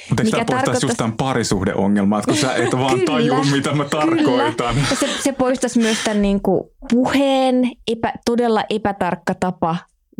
Mutta 0.09 0.23
eikö 0.23 0.45
tämä 0.45 0.45
poistaisi 0.45 0.85
just 0.85 0.97
tämän 0.97 1.17
parisuhdeongelmaa, 1.17 2.19
että 2.19 2.31
kun 2.31 2.37
sä 2.37 2.53
et 2.55 2.73
vaan 2.73 2.99
kyllä, 2.99 3.05
tajua, 3.05 3.43
mitä 3.51 3.73
mä 3.73 3.85
tarkoitan. 3.85 4.75
Kyllä. 4.75 4.87
Ja 4.89 4.95
se, 4.95 5.07
se 5.23 5.31
poistaisi 5.31 5.79
myös 5.79 5.97
tämän 6.03 6.21
niin 6.21 6.41
kuin 6.41 6.63
puheen 6.89 7.71
epä, 7.87 8.13
todella 8.25 8.63
epätarkka 8.69 9.33
tapa 9.33 9.75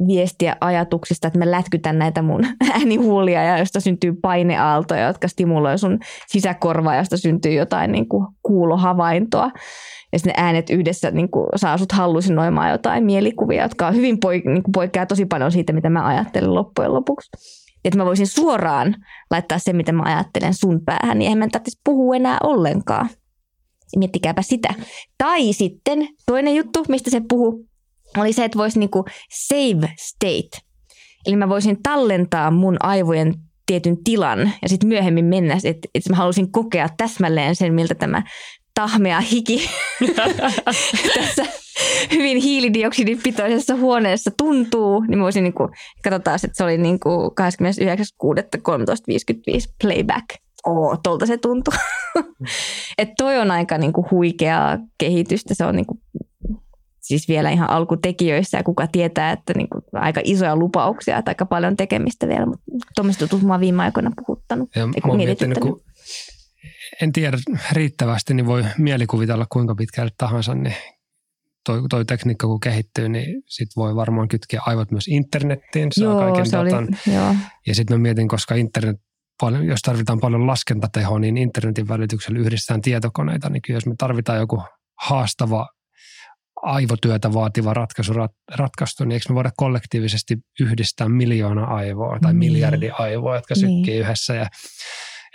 viestiä 0.08 0.56
ajatuksista, 0.62 1.28
että 1.28 1.40
mä 1.40 1.52
lätkytän 1.52 2.00
näitä 2.00 2.22
mun 2.22 2.46
äänihuulia 2.74 3.44
ja 3.44 3.58
josta 3.58 3.80
syntyy 3.80 4.14
paineaaltoja, 4.22 5.08
jotka 5.08 5.28
stimuloivat 5.28 5.82
sun 5.82 6.00
sisäkorvaa, 6.28 6.96
josta 6.96 7.18
syntyy 7.18 7.54
jotain 7.54 7.92
niin 7.92 8.10
kuin 8.10 8.28
kuulohavaintoa 8.44 9.52
ja 10.14 10.20
sitten 10.20 10.34
ne 10.38 10.44
äänet 10.44 10.70
yhdessä 10.70 11.12
niin 11.12 11.30
kuin, 11.32 11.48
saa 11.56 11.78
sut 11.78 11.92
hallusinoimaan 11.92 12.72
jotain 12.72 13.04
mielikuvia, 13.04 13.64
jotka 13.64 13.88
on 13.88 13.96
hyvin 13.96 14.16
poik- 14.16 14.52
niin 14.52 14.64
kuin, 14.64 14.72
poikkeaa 14.72 15.06
tosi 15.06 15.26
paljon 15.26 15.52
siitä, 15.52 15.74
mitä 15.74 15.90
mä 15.90 16.08
ajattelen 16.08 16.54
loppujen 16.54 16.94
lopuksi. 16.94 17.30
Että 17.86 17.98
mä 17.98 18.06
voisin 18.06 18.28
suoraan 18.28 18.96
laittaa 19.32 19.60
sen, 19.60 19.76
mitä 19.76 19.92
mä 19.92 20.04
ajattelen 20.06 20.54
sun 20.54 20.82
päähän, 20.86 21.20
niin 21.20 21.24
eihän 21.24 21.38
mä 21.38 21.48
tarvitsisi 21.52 21.82
puhua 21.84 22.16
enää 22.16 22.38
ollenkaan. 22.44 23.10
Miettikääpä 23.96 24.42
sitä. 24.42 24.74
Tai 25.18 25.54
sitten 25.54 26.08
toinen 26.26 26.56
juttu, 26.56 26.86
mistä 26.90 27.10
se 27.10 27.22
puhuu, 27.30 27.66
oli 28.18 28.34
se, 28.34 28.46
että 28.46 28.58
voisi 28.58 28.80
niinku 28.80 29.06
save 29.48 29.94
state. 30.00 30.68
Eli 31.26 31.36
mä 31.36 31.50
voisin 31.50 31.78
tallentaa 31.84 32.52
mun 32.52 32.78
aivojen 32.80 33.34
tietyn 33.66 34.04
tilan 34.04 34.52
ja 34.62 34.70
sitten 34.70 34.90
myöhemmin 34.90 35.26
mennä, 35.26 35.54
että, 35.64 35.88
että 35.96 36.10
mä 36.10 36.16
halusin 36.16 36.52
kokea 36.52 36.90
täsmälleen 36.98 37.56
sen, 37.56 37.74
miltä 37.74 37.96
tämä 37.96 38.24
tahmea 38.78 39.22
hiki 39.22 39.70
tässä 41.16 41.46
hyvin 42.12 42.38
hiilidioksidipitoisessa 42.38 43.76
huoneessa 43.76 44.32
tuntuu, 44.38 45.02
niin 45.02 45.20
voisin 45.20 45.44
niin 45.44 45.54
kuin, 45.54 45.70
katsotaan, 46.04 46.36
että 46.36 46.58
se 46.58 46.64
oli 46.64 46.78
niin 46.78 47.00
kuin 47.00 47.32
29.6.13.55 47.32 47.36
playback. 49.82 50.26
Oo, 50.66 50.98
tolta 51.04 51.26
se 51.26 51.38
tuntuu. 51.38 51.74
että 52.98 53.14
toi 53.18 53.40
on 53.40 53.52
aika 53.52 53.78
niin 53.78 53.94
kuin 53.94 54.08
huikeaa 54.12 54.78
kehitystä. 54.98 55.54
Se 55.54 55.66
on 55.66 55.76
niin 55.76 55.86
kuin, 55.86 56.02
siis 57.02 57.28
vielä 57.28 57.50
ihan 57.50 57.70
alkutekijöissä 57.70 58.58
ja 58.58 58.64
kuka 58.64 58.88
tietää, 58.88 59.32
että 59.32 59.54
niin 59.56 59.70
kuin, 59.70 59.84
aika 59.94 60.22
isoja 60.24 60.56
lupauksia, 60.56 61.18
että 61.18 61.32
aika 61.32 61.46
paljon 61.46 61.78
tekemistä 61.78 62.28
vielä, 62.28 62.46
mutta 62.46 62.66
tuommoista 62.96 63.24
jutut 63.24 63.42
mä 63.42 63.60
viime 63.60 63.84
aikoina 63.84 64.12
puhuttanut. 64.26 64.70
Ja 64.76 64.88
mä 64.88 64.94
oon 65.06 65.18
miettinyt, 65.18 65.58
kun 65.58 65.82
en 67.02 67.12
tiedä 67.12 67.38
riittävästi, 67.72 68.34
niin 68.34 68.46
voi 68.46 68.66
mielikuvitella 68.78 69.46
kuinka 69.52 69.76
pitkälle 69.76 70.12
tahansa, 70.18 70.56
niin 70.56 70.76
toi, 71.66 71.82
toi 71.90 72.06
tekniikka 72.06 72.48
kun 72.48 72.60
kehittyy, 72.60 73.10
niin 73.10 73.42
sit 73.46 73.70
voi 73.76 73.96
varmaan 73.96 74.28
kytkeä 74.28 74.62
aivot 74.66 74.92
myös 74.92 75.08
internettiin, 75.08 75.92
saa 75.92 76.04
joo, 76.04 76.20
kaiken 76.20 76.46
se 76.46 76.58
datan. 76.58 76.84
Oli, 76.84 77.16
joo. 77.16 77.36
Ja 77.68 77.76
sitten 77.76 77.98
mä 77.98 78.02
mietin, 78.02 78.28
koska 78.28 78.56
internet, 78.56 78.98
paljon, 79.42 79.66
jos 79.66 79.82
tarvitaan 79.82 80.20
paljon 80.20 80.48
laskentatehoa, 80.48 81.20
niin 81.20 81.38
internetin 81.38 81.88
välityksellä 81.88 82.40
yhdistetään 82.40 82.82
tietokoneita, 82.82 83.50
niin 83.50 83.62
kyllä 83.62 83.78
jos 83.78 83.86
me 83.86 83.94
tarvitaan 83.98 84.40
joku 84.40 84.62
haastava 85.02 85.68
aivotyötä 86.62 87.34
vaativa 87.34 87.74
ratkaisu 87.74 88.14
rat, 88.14 88.32
ratkaistu, 88.56 89.04
niin 89.04 89.12
eikö 89.12 89.26
me 89.30 89.36
voida 89.36 89.52
kollektiivisesti 89.58 90.36
yhdistää 90.60 91.10
miljoona 91.10 91.66
aivoa 91.66 92.20
tai 92.22 92.34
niin. 92.34 92.40
miljardi 92.40 92.90
aivoa, 92.90 93.36
jotka 93.36 93.56
niin. 93.56 93.78
sykkii 93.78 94.00
yhdessä 94.00 94.36
ja 94.36 94.48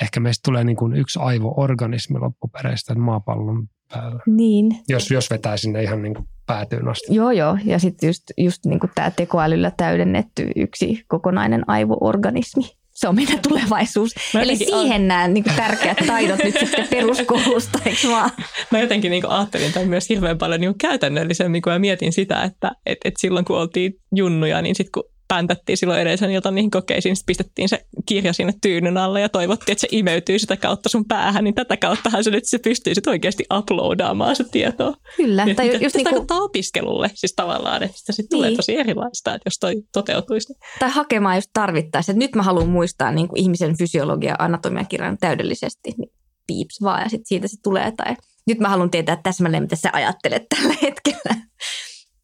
ehkä 0.03 0.21
meistä 0.21 0.43
tulee 0.45 0.65
niin 0.65 0.77
kuin 0.77 0.97
yksi 0.97 1.19
aivoorganismi 1.23 2.19
loppupereistä 2.19 2.95
maapallon 2.95 3.69
päällä. 3.95 4.21
Niin. 4.27 4.77
Jos, 4.89 5.11
jos 5.11 5.31
vetää 5.31 5.57
sinne 5.57 5.83
ihan 5.83 6.03
niin 6.03 6.15
kuin 6.15 6.29
päätyyn 6.47 6.89
asti. 6.89 7.15
Joo, 7.15 7.31
joo. 7.31 7.59
Ja 7.65 7.79
sitten 7.79 8.07
just, 8.07 8.23
just 8.39 8.65
niin 8.65 8.81
kuin 8.81 8.91
tämä 8.95 9.11
tekoälyllä 9.11 9.73
täydennetty 9.77 10.51
yksi 10.57 11.05
kokonainen 11.09 11.71
aivoorganismi. 11.71 12.63
Se 12.91 13.09
on 13.09 13.15
meidän 13.15 13.39
tulevaisuus. 13.49 14.15
Mä 14.35 14.43
Eli 14.43 14.57
siihen 14.57 15.09
nämä 15.09 15.29
niin 15.29 15.45
kuin 15.45 15.57
tärkeät 15.57 15.99
taidot 16.07 16.45
nyt 16.45 16.59
sitten 16.61 16.89
peruskoulusta, 16.91 17.79
eikö 17.87 18.09
vaan? 18.09 18.31
Mä 18.71 18.81
jotenkin 18.81 19.11
niin 19.11 19.23
kuin 19.23 19.33
ajattelin 19.33 19.73
tämän 19.73 19.89
myös 19.89 20.09
hirveän 20.09 20.39
paljon 20.39 20.61
niin 20.61 20.79
käytännöllisemmin, 20.79 21.63
kun 21.63 21.73
mä 21.73 21.79
mietin 21.79 22.13
sitä, 22.13 22.43
että 22.43 22.73
et, 22.87 22.99
et 23.05 23.15
silloin 23.19 23.45
kun 23.45 23.59
oltiin 23.59 23.93
junnuja, 24.15 24.63
niin 24.63 24.75
sitten 24.75 24.93
kun 24.93 25.12
päntättiin 25.33 25.77
silloin 25.77 26.01
edellisen 26.01 26.31
iltan 26.31 26.55
niihin 26.55 26.71
kokeisiin, 26.71 27.17
sitten 27.17 27.27
pistettiin 27.27 27.69
se 27.69 27.87
kirja 28.07 28.33
sinne 28.33 28.55
tyynyn 28.63 28.97
alle 28.97 29.21
ja 29.21 29.29
toivottiin, 29.29 29.73
että 29.73 29.81
se 29.81 29.89
imeytyy 29.91 30.39
sitä 30.39 30.57
kautta 30.57 30.89
sun 30.89 31.05
päähän, 31.05 31.45
niin 31.45 31.55
tätä 31.55 31.77
kauttahan 31.77 32.25
se 32.25 32.31
nyt 32.31 32.45
se 32.47 32.59
pystyy 32.59 32.95
sit 32.95 33.07
oikeasti 33.07 33.45
uploadaamaan 33.59 34.37
se 34.37 34.45
tietoa. 34.45 34.95
Kyllä. 35.17 35.45
Niin, 35.45 35.57
tai 35.57 35.83
just 35.83 35.97
niin 35.97 36.09
kuin... 36.09 36.27
opiskelulle 36.31 37.11
siis 37.15 37.35
tavallaan, 37.37 37.83
että 37.83 37.99
sitä 37.99 38.13
sitten 38.13 38.37
niin. 38.37 38.39
tulee 38.39 38.57
tosi 38.57 38.77
erilaista, 38.77 39.35
että 39.35 39.47
jos 39.47 39.59
toi 39.61 39.75
toteutuisi. 39.93 40.55
Tai 40.79 40.91
hakemaan 40.91 41.37
just 41.37 41.51
tarvittaessa, 41.53 42.13
että 42.13 42.19
nyt 42.19 42.35
mä 42.35 42.43
haluan 42.43 42.69
muistaa 42.69 43.13
niin 43.13 43.29
kuin 43.29 43.43
ihmisen 43.43 43.79
fysiologia 43.79 44.37
anatomiakirjan 44.39 45.19
täydellisesti, 45.19 45.95
niin 45.99 46.13
piips 46.47 46.83
vaan 46.83 47.03
ja 47.03 47.09
sitten 47.09 47.27
siitä 47.27 47.49
se 47.49 47.57
tulee 47.63 47.93
tai 47.97 48.17
nyt 48.47 48.59
mä 48.59 48.69
haluan 48.69 48.91
tietää 48.91 49.21
täsmälleen, 49.23 49.63
mitä 49.63 49.77
sä 49.77 49.91
ajattelet 49.93 50.43
tällä 50.49 50.75
hetkellä. 50.83 51.42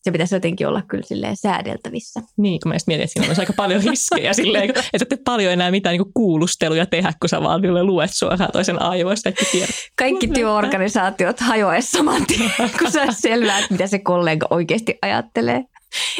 Se 0.02 0.10
pitäisi 0.10 0.34
jotenkin 0.34 0.68
olla 0.68 0.82
kyllä 0.82 1.04
silleen 1.06 1.36
säädeltävissä. 1.36 2.20
Niin, 2.36 2.60
kun 2.60 2.72
mä 2.72 2.76
mietin, 2.86 3.04
että 3.04 3.12
siinä 3.12 3.32
on 3.32 3.40
aika 3.40 3.52
paljon 3.52 3.82
riskejä 3.84 4.32
silleen, 4.32 4.70
että 4.92 5.06
et 5.10 5.24
paljon 5.24 5.52
enää 5.52 5.70
mitään 5.70 5.96
niin 5.96 6.12
kuulusteluja 6.14 6.86
tehdä, 6.86 7.12
kun 7.20 7.28
sä 7.28 7.42
vaan 7.42 7.86
luet 7.86 8.10
suoraan 8.14 8.52
toisen 8.52 8.82
aivoista, 8.82 9.28
että 9.28 9.44
tiedät. 9.52 9.70
Kaikki 9.98 10.28
työorganisaatiot 10.28 11.40
hajoaisi 11.40 11.90
saman 11.90 12.26
tien, 12.26 12.52
kun 12.78 12.92
sä 12.92 13.06
selväät, 13.10 13.70
mitä 13.70 13.86
se 13.86 13.98
kollega 13.98 14.46
oikeasti 14.50 14.98
ajattelee. 15.02 15.64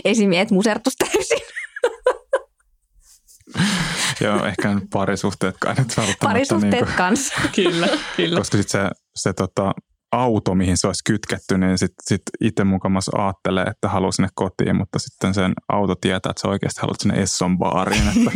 Esimiehet 0.05 0.51
musertus 0.51 0.95
täysin. 0.97 1.39
Joo, 4.21 4.45
ehkä 4.45 4.81
parisuhteetkaan 4.93 5.77
nyt 5.79 5.89
välttämättä. 5.89 6.27
Parisuhteet 6.27 6.73
niin 6.73 6.85
kuin, 6.85 6.97
kanssa. 6.97 7.35
kyllä, 7.55 7.89
kyllä. 8.17 8.39
Koska 8.39 8.57
sitten 8.57 8.81
se, 8.81 8.91
se 9.17 9.33
tota, 9.33 9.73
auto, 10.13 10.55
mihin 10.55 10.77
se 10.77 10.87
olisi 10.87 11.05
kytketty, 11.07 11.59
niin 11.59 11.79
sitten 11.79 12.03
sit 12.05 12.23
itse 12.41 12.65
mukamas 12.65 13.09
ajattelee, 13.09 13.65
että 13.65 13.89
haluaa 13.89 14.13
sinne 14.13 14.29
kotiin, 14.35 14.77
mutta 14.77 14.99
sitten 14.99 15.35
sen 15.35 15.53
auto 15.69 15.95
tietää, 15.95 16.31
että 16.31 16.41
sä 16.41 16.49
oikeasti 16.49 16.81
haluat 16.81 17.01
sinne 17.01 17.23
Esson 17.23 17.59
baariin, 17.59 18.03
että 18.09 18.31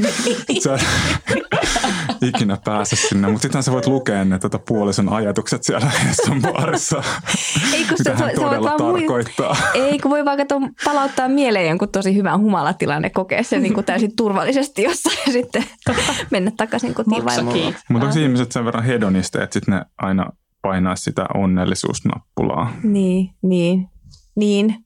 sä 0.64 0.78
ikinä 2.28 2.58
pääse 2.64 2.96
sinne. 2.96 3.28
Mutta 3.28 3.42
sitten 3.42 3.62
sä 3.62 3.72
voit 3.72 3.86
lukea 3.86 4.24
ne 4.24 4.38
tota, 4.38 4.58
puolison 4.58 5.08
ajatukset 5.08 5.62
siellä 5.62 5.90
Esson 6.10 6.42
baarissa, 6.42 7.02
Ei, 7.72 7.84
kun 7.84 7.96
mitä 7.98 8.16
se, 8.16 8.22
hän 8.22 8.30
se, 8.30 8.40
todella 8.40 8.78
vaan 8.78 8.92
mui- 8.92 9.00
tarkoittaa. 9.00 9.56
Ei, 9.74 9.98
kun 9.98 10.10
voi 10.10 10.24
vaikka 10.24 10.44
palauttaa 10.84 11.28
mieleen 11.28 11.68
jonkun 11.68 11.88
tosi 11.88 12.14
hyvän 12.14 12.40
humalatilanne, 12.40 13.10
kokea 13.10 13.42
sen 13.42 13.62
niin 13.62 13.74
kuin 13.74 13.86
täysin 13.86 14.16
turvallisesti 14.16 14.82
jossain 14.82 15.18
ja 15.26 15.32
sitten 15.32 15.64
mennä 16.30 16.52
takaisin 16.56 16.94
kotiin 16.94 17.24
vaimolle. 17.24 17.74
Mutta 17.88 18.06
onko 18.06 18.18
ihmiset 18.18 18.52
sen 18.52 18.64
verran 18.64 18.84
hedonisteja, 18.84 19.44
että 19.44 19.54
sitten 19.54 19.74
ne 19.74 19.84
aina 19.98 20.30
painaa 20.62 20.96
sitä 20.96 21.26
onnellisuusnappulaa? 21.34 22.72
Niin, 22.82 23.30
niin, 23.42 23.88
niin. 24.36 24.84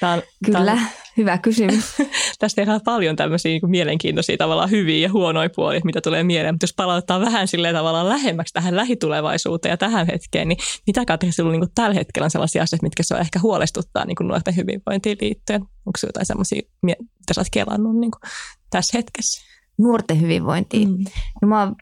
Tämä 0.00 0.12
on, 0.12 0.22
Kyllä, 0.44 0.58
Tämä 0.58 0.72
on, 0.72 0.80
hyvä 1.16 1.38
kysymys. 1.38 1.84
tästä 2.38 2.62
tehdään 2.62 2.80
paljon 2.84 3.16
tämmöisiä 3.16 3.50
niin 3.50 3.60
kuin 3.60 3.70
mielenkiintoisia 3.70 4.36
tavallaan 4.36 4.70
hyviä 4.70 4.98
ja 4.98 5.12
huonoja 5.12 5.50
puolia, 5.56 5.80
mitä 5.84 6.00
tulee 6.00 6.22
mieleen. 6.22 6.54
Mutta 6.54 6.64
jos 6.64 6.74
palauttaa 6.74 7.20
vähän 7.20 7.48
silleen 7.48 7.74
tavallaan 7.74 8.08
lähemmäksi 8.08 8.54
tähän 8.54 8.76
lähitulevaisuuteen 8.76 9.70
ja 9.70 9.76
tähän 9.76 10.06
hetkeen, 10.06 10.48
niin 10.48 10.58
mitä 10.86 11.04
Katri 11.04 11.32
sinulla 11.32 11.58
niin 11.58 11.70
tällä 11.74 11.94
hetkellä 11.94 12.24
on 12.24 12.30
sellaisia 12.30 12.62
asioita, 12.62 12.86
mitkä 12.86 13.02
sinua 13.02 13.20
ehkä 13.20 13.38
huolestuttaa 13.38 14.04
niin 14.04 14.16
kuin 14.16 14.28
nuorten 14.28 14.56
hyvinvointiin 14.56 15.18
liittyen? 15.20 15.60
Onko 15.60 15.96
sinulla 15.96 16.08
jotain 16.10 16.26
sellaisia, 16.26 16.62
mitä 16.82 17.34
sä 17.34 17.40
olet 17.40 17.48
kelannut 17.52 17.96
niin 17.96 18.10
kuin 18.10 18.30
tässä 18.70 18.98
hetkessä? 18.98 19.42
Nuorten 19.78 20.20
hyvinvointiin. 20.20 20.88
Mm. 20.88 21.04
No 21.42 21.48
mä, 21.48 21.60
oon- 21.60 21.76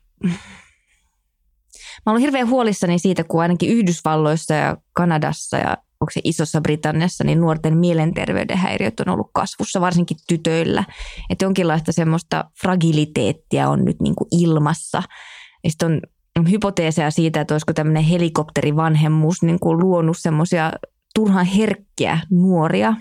mä 2.07 2.13
olen 2.13 2.21
hirveän 2.21 2.49
huolissani 2.49 2.99
siitä, 2.99 3.25
kun 3.25 3.43
ainakin 3.43 3.71
Yhdysvalloissa 3.71 4.55
ja 4.55 4.77
Kanadassa 4.93 5.57
ja 5.57 5.77
onko 6.01 6.11
se 6.11 6.21
Isossa 6.25 6.61
Britanniassa, 6.61 7.25
niin 7.25 7.41
nuorten 7.41 7.79
mielenterveyden 7.79 8.57
häiriöt 8.57 9.01
on 9.01 9.09
ollut 9.09 9.31
kasvussa, 9.33 9.81
varsinkin 9.81 10.17
tytöillä. 10.29 10.85
Että 11.31 11.45
jonkinlaista 11.45 11.93
semmoista 11.93 12.45
fragiliteettia 12.61 13.69
on 13.69 13.85
nyt 13.85 14.01
niin 14.01 14.15
kuin 14.15 14.29
ilmassa. 14.31 15.03
Ja 15.65 15.71
sitten 15.71 16.01
on, 16.39 16.51
hypoteeseja 16.51 17.11
siitä, 17.11 17.41
että 17.41 17.55
olisiko 17.55 17.73
tämmöinen 17.73 18.05
helikopterivanhemmuus 18.05 19.43
niin 19.43 19.59
kuin 19.61 19.79
luonut 19.79 20.19
semmoisia 20.19 20.73
turhan 21.15 21.47
herkkiä 21.47 22.19
nuoria. 22.31 22.95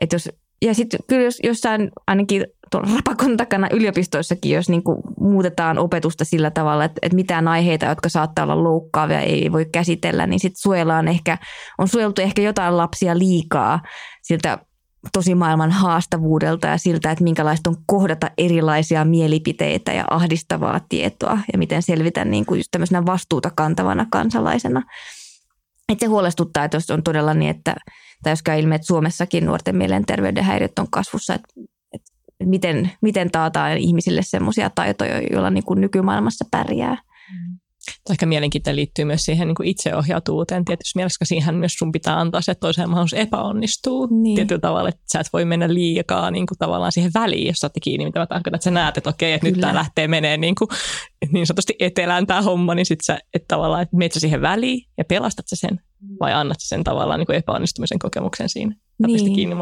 Että 0.00 0.14
jos 0.14 0.28
ja 0.62 0.74
sitten 0.74 1.00
kyllä 1.06 1.22
jos 1.22 1.38
jossain 1.42 1.90
ainakin 2.06 2.46
tuolla 2.70 2.88
rapakon 2.94 3.36
takana 3.36 3.68
yliopistoissakin, 3.72 4.52
jos 4.52 4.68
niin 4.68 4.82
kuin 4.82 4.98
muutetaan 5.20 5.78
opetusta 5.78 6.24
sillä 6.24 6.50
tavalla, 6.50 6.84
että, 6.84 6.98
että 7.02 7.16
mitään 7.16 7.48
aiheita, 7.48 7.86
jotka 7.86 8.08
saattaa 8.08 8.42
olla 8.42 8.64
loukkaavia, 8.64 9.20
ei 9.20 9.52
voi 9.52 9.66
käsitellä, 9.72 10.26
niin 10.26 10.40
sitten 10.40 10.60
suojellaan 10.60 11.08
ehkä, 11.08 11.38
on 11.78 11.88
suojeltu 11.88 12.22
ehkä 12.22 12.42
jotain 12.42 12.76
lapsia 12.76 13.18
liikaa 13.18 13.80
siltä 14.22 14.58
tosimaailman 15.12 15.70
haastavuudelta 15.70 16.66
ja 16.66 16.78
siltä, 16.78 17.10
että 17.10 17.24
minkälaista 17.24 17.70
on 17.70 17.76
kohdata 17.86 18.30
erilaisia 18.38 19.04
mielipiteitä 19.04 19.92
ja 19.92 20.04
ahdistavaa 20.10 20.80
tietoa 20.88 21.38
ja 21.52 21.58
miten 21.58 21.82
selvitä 21.82 22.24
niin 22.24 22.46
kuin 22.46 22.58
just 22.58 22.68
tämmöisenä 22.70 23.06
vastuuta 23.06 23.50
kantavana 23.56 24.06
kansalaisena. 24.10 24.82
Että 25.92 26.06
se 26.06 26.08
huolestuttaa, 26.08 26.64
että 26.64 26.76
jos 26.76 26.90
on 26.90 27.02
todella 27.02 27.34
niin, 27.34 27.50
että 27.50 27.74
tai 28.22 28.32
jos 28.32 28.42
käy 28.42 28.60
ilmi, 28.60 28.74
että 28.74 28.86
Suomessakin 28.86 29.46
nuorten 29.46 29.76
mielenterveyden 29.76 30.44
häiriöt 30.44 30.78
on 30.78 30.90
kasvussa, 30.90 31.34
että 31.34 31.48
miten, 32.44 32.90
miten 33.02 33.30
taataan 33.30 33.78
ihmisille 33.78 34.22
semmoisia 34.22 34.70
taitoja, 34.70 35.20
joilla 35.32 35.50
niin 35.50 35.64
kuin 35.64 35.80
nykymaailmassa 35.80 36.44
pärjää. 36.50 36.96
Tai 38.04 38.14
ehkä 38.14 38.26
mielenkiintoinen 38.26 38.76
liittyy 38.76 39.04
myös 39.04 39.24
siihen 39.24 39.48
niin 39.48 39.54
kuin 39.54 39.68
itseohjautuvuuteen 39.68 40.64
tietysti 40.64 40.92
mielessä, 40.94 41.14
koska 41.14 41.28
siihen 41.28 41.54
myös 41.54 41.74
sun 41.74 41.92
pitää 41.92 42.20
antaa 42.20 42.40
se, 42.40 42.52
että 42.52 42.60
toiseen 42.60 42.90
mahdollisuus 42.90 43.20
epäonnistuu 43.20 44.08
Niin. 44.22 44.36
tietyllä 44.36 44.60
tavalla, 44.60 44.88
että 44.88 45.00
sä 45.12 45.20
et 45.20 45.26
voi 45.32 45.44
mennä 45.44 45.74
liikaa 45.74 46.30
niin 46.30 46.46
kuin 46.46 46.58
tavallaan 46.58 46.92
siihen 46.92 47.10
väliin, 47.14 47.46
jos 47.46 47.56
saatte 47.56 47.80
kiinni, 47.80 48.04
mitä 48.04 48.18
mä 48.20 48.26
tarkoitan, 48.26 48.54
että 48.54 48.64
sä 48.64 48.70
näet, 48.70 48.96
että 48.96 49.10
okei, 49.10 49.32
että 49.32 49.46
nyt 49.46 49.60
tämä 49.60 49.74
lähtee 49.74 50.08
menee 50.08 50.36
niin, 50.36 50.54
kuin, 50.54 50.68
niin 51.32 51.46
sanotusti 51.46 51.74
etelään 51.78 52.26
tämä 52.26 52.42
homma, 52.42 52.74
niin 52.74 52.86
sit 52.86 53.00
sä, 53.06 53.18
että 53.34 53.48
tavallaan, 53.48 53.82
että 53.82 53.96
meet 53.96 54.12
sä 54.12 54.20
siihen 54.20 54.42
väliin 54.42 54.88
ja 54.98 55.04
pelastat 55.04 55.48
sä 55.48 55.56
sen 55.56 55.80
vai 56.20 56.32
annat 56.32 56.56
sen 56.60 56.84
tavallaan 56.84 57.20
niin 57.20 57.26
kuin 57.26 57.36
epäonnistumisen 57.36 57.98
kokemuksen 57.98 58.48
siinä. 58.48 58.74
Niin. 59.06 59.34
Kiinni. 59.34 59.56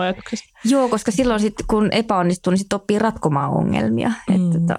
Joo, 0.65 0.89
koska 0.89 1.11
silloin 1.11 1.41
sit, 1.41 1.55
kun 1.71 1.89
epäonnistuu, 1.93 2.51
niin 2.51 2.59
sitten 2.59 2.77
oppii 2.77 2.99
ratkomaan 2.99 3.51
ongelmia. 3.51 4.13
Mm. 4.29 4.35
Että, 4.35 4.61
tota, 4.61 4.75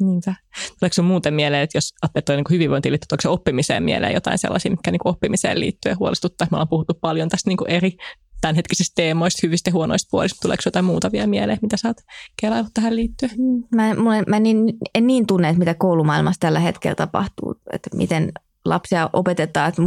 Niinpä. 0.00 0.34
Tuleeko 0.78 0.94
sun 0.94 1.04
muuten 1.04 1.34
mieleen, 1.34 1.62
että 1.62 1.78
jos 1.78 1.94
ajattelee 2.02 2.22
toi 2.22 2.36
niin 2.36 2.44
hyvinvointiin 2.50 2.92
liittyy, 2.92 3.14
onko 3.14 3.22
se 3.22 3.28
oppimiseen 3.28 3.82
mieleen 3.82 4.14
jotain 4.14 4.38
sellaisia, 4.38 4.70
mitkä 4.70 4.90
niin 4.90 5.00
oppimiseen 5.04 5.60
liittyen 5.60 5.98
huolestuttaa? 5.98 6.48
Me 6.50 6.54
ollaan 6.54 6.68
puhuttu 6.68 6.94
paljon 7.00 7.28
tästä 7.28 7.50
niin 7.50 7.56
kuin 7.56 7.70
eri 7.70 7.96
tämänhetkisistä 8.40 8.92
teemoista, 8.94 9.40
hyvistä 9.42 9.70
ja 9.70 9.74
huonoista 9.74 10.08
puolista. 10.10 10.38
Tuleeko 10.42 10.62
jotain 10.64 10.84
muuta 10.84 11.12
vielä 11.12 11.26
mieleen, 11.26 11.58
mitä 11.62 11.76
sä 11.76 11.88
oot 11.88 11.96
kelaillut 12.40 12.74
tähän 12.74 12.96
liittyen? 12.96 13.32
mä, 13.74 13.94
mulla, 13.94 14.22
mä 14.26 14.40
niin, 14.40 14.64
en 14.94 15.06
niin 15.06 15.26
tunne, 15.26 15.48
että 15.48 15.58
mitä 15.58 15.74
koulumaailmassa 15.74 16.40
tällä 16.40 16.60
hetkellä 16.60 16.94
tapahtuu, 16.94 17.54
että 17.72 17.90
miten 17.96 18.32
lapsia 18.64 19.10
opetetaan. 19.12 19.68
Että 19.68 19.82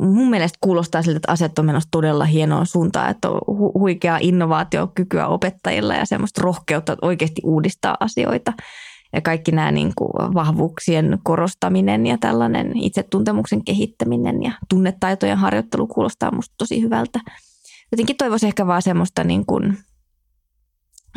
mun- 0.00 0.30
mielestä 0.30 0.58
kuulostaa 0.60 1.02
siltä, 1.02 1.16
että 1.16 1.32
asiat 1.32 1.58
on 1.58 1.66
menossa 1.66 1.88
todella 1.90 2.24
hienoon 2.24 2.66
suuntaan, 2.66 3.10
että 3.10 3.30
on 3.30 3.40
hu- 3.50 3.78
huikeaa 3.78 4.18
innovaatiokykyä 4.20 5.26
opettajilla 5.26 5.94
ja 5.94 6.06
semmoista 6.06 6.42
rohkeutta 6.42 6.96
oikeasti 7.02 7.40
uudistaa 7.44 7.96
asioita. 8.00 8.52
Ja 9.12 9.20
kaikki 9.20 9.52
nämä 9.52 9.72
niin 9.72 9.92
kuin 9.96 10.10
vahvuuksien 10.34 11.18
korostaminen 11.22 12.06
ja 12.06 12.18
tällainen 12.18 12.76
itsetuntemuksen 12.76 13.64
kehittäminen 13.64 14.42
ja 14.42 14.52
tunnetaitojen 14.68 15.38
harjoittelu 15.38 15.86
kuulostaa 15.86 16.34
musta 16.34 16.54
tosi 16.58 16.82
hyvältä. 16.82 17.20
Jotenkin 17.92 18.16
toivoisin 18.16 18.46
ehkä 18.46 18.66
vaan 18.66 18.82
semmoista 18.82 19.24
niin 19.24 19.46
kuin 19.46 19.78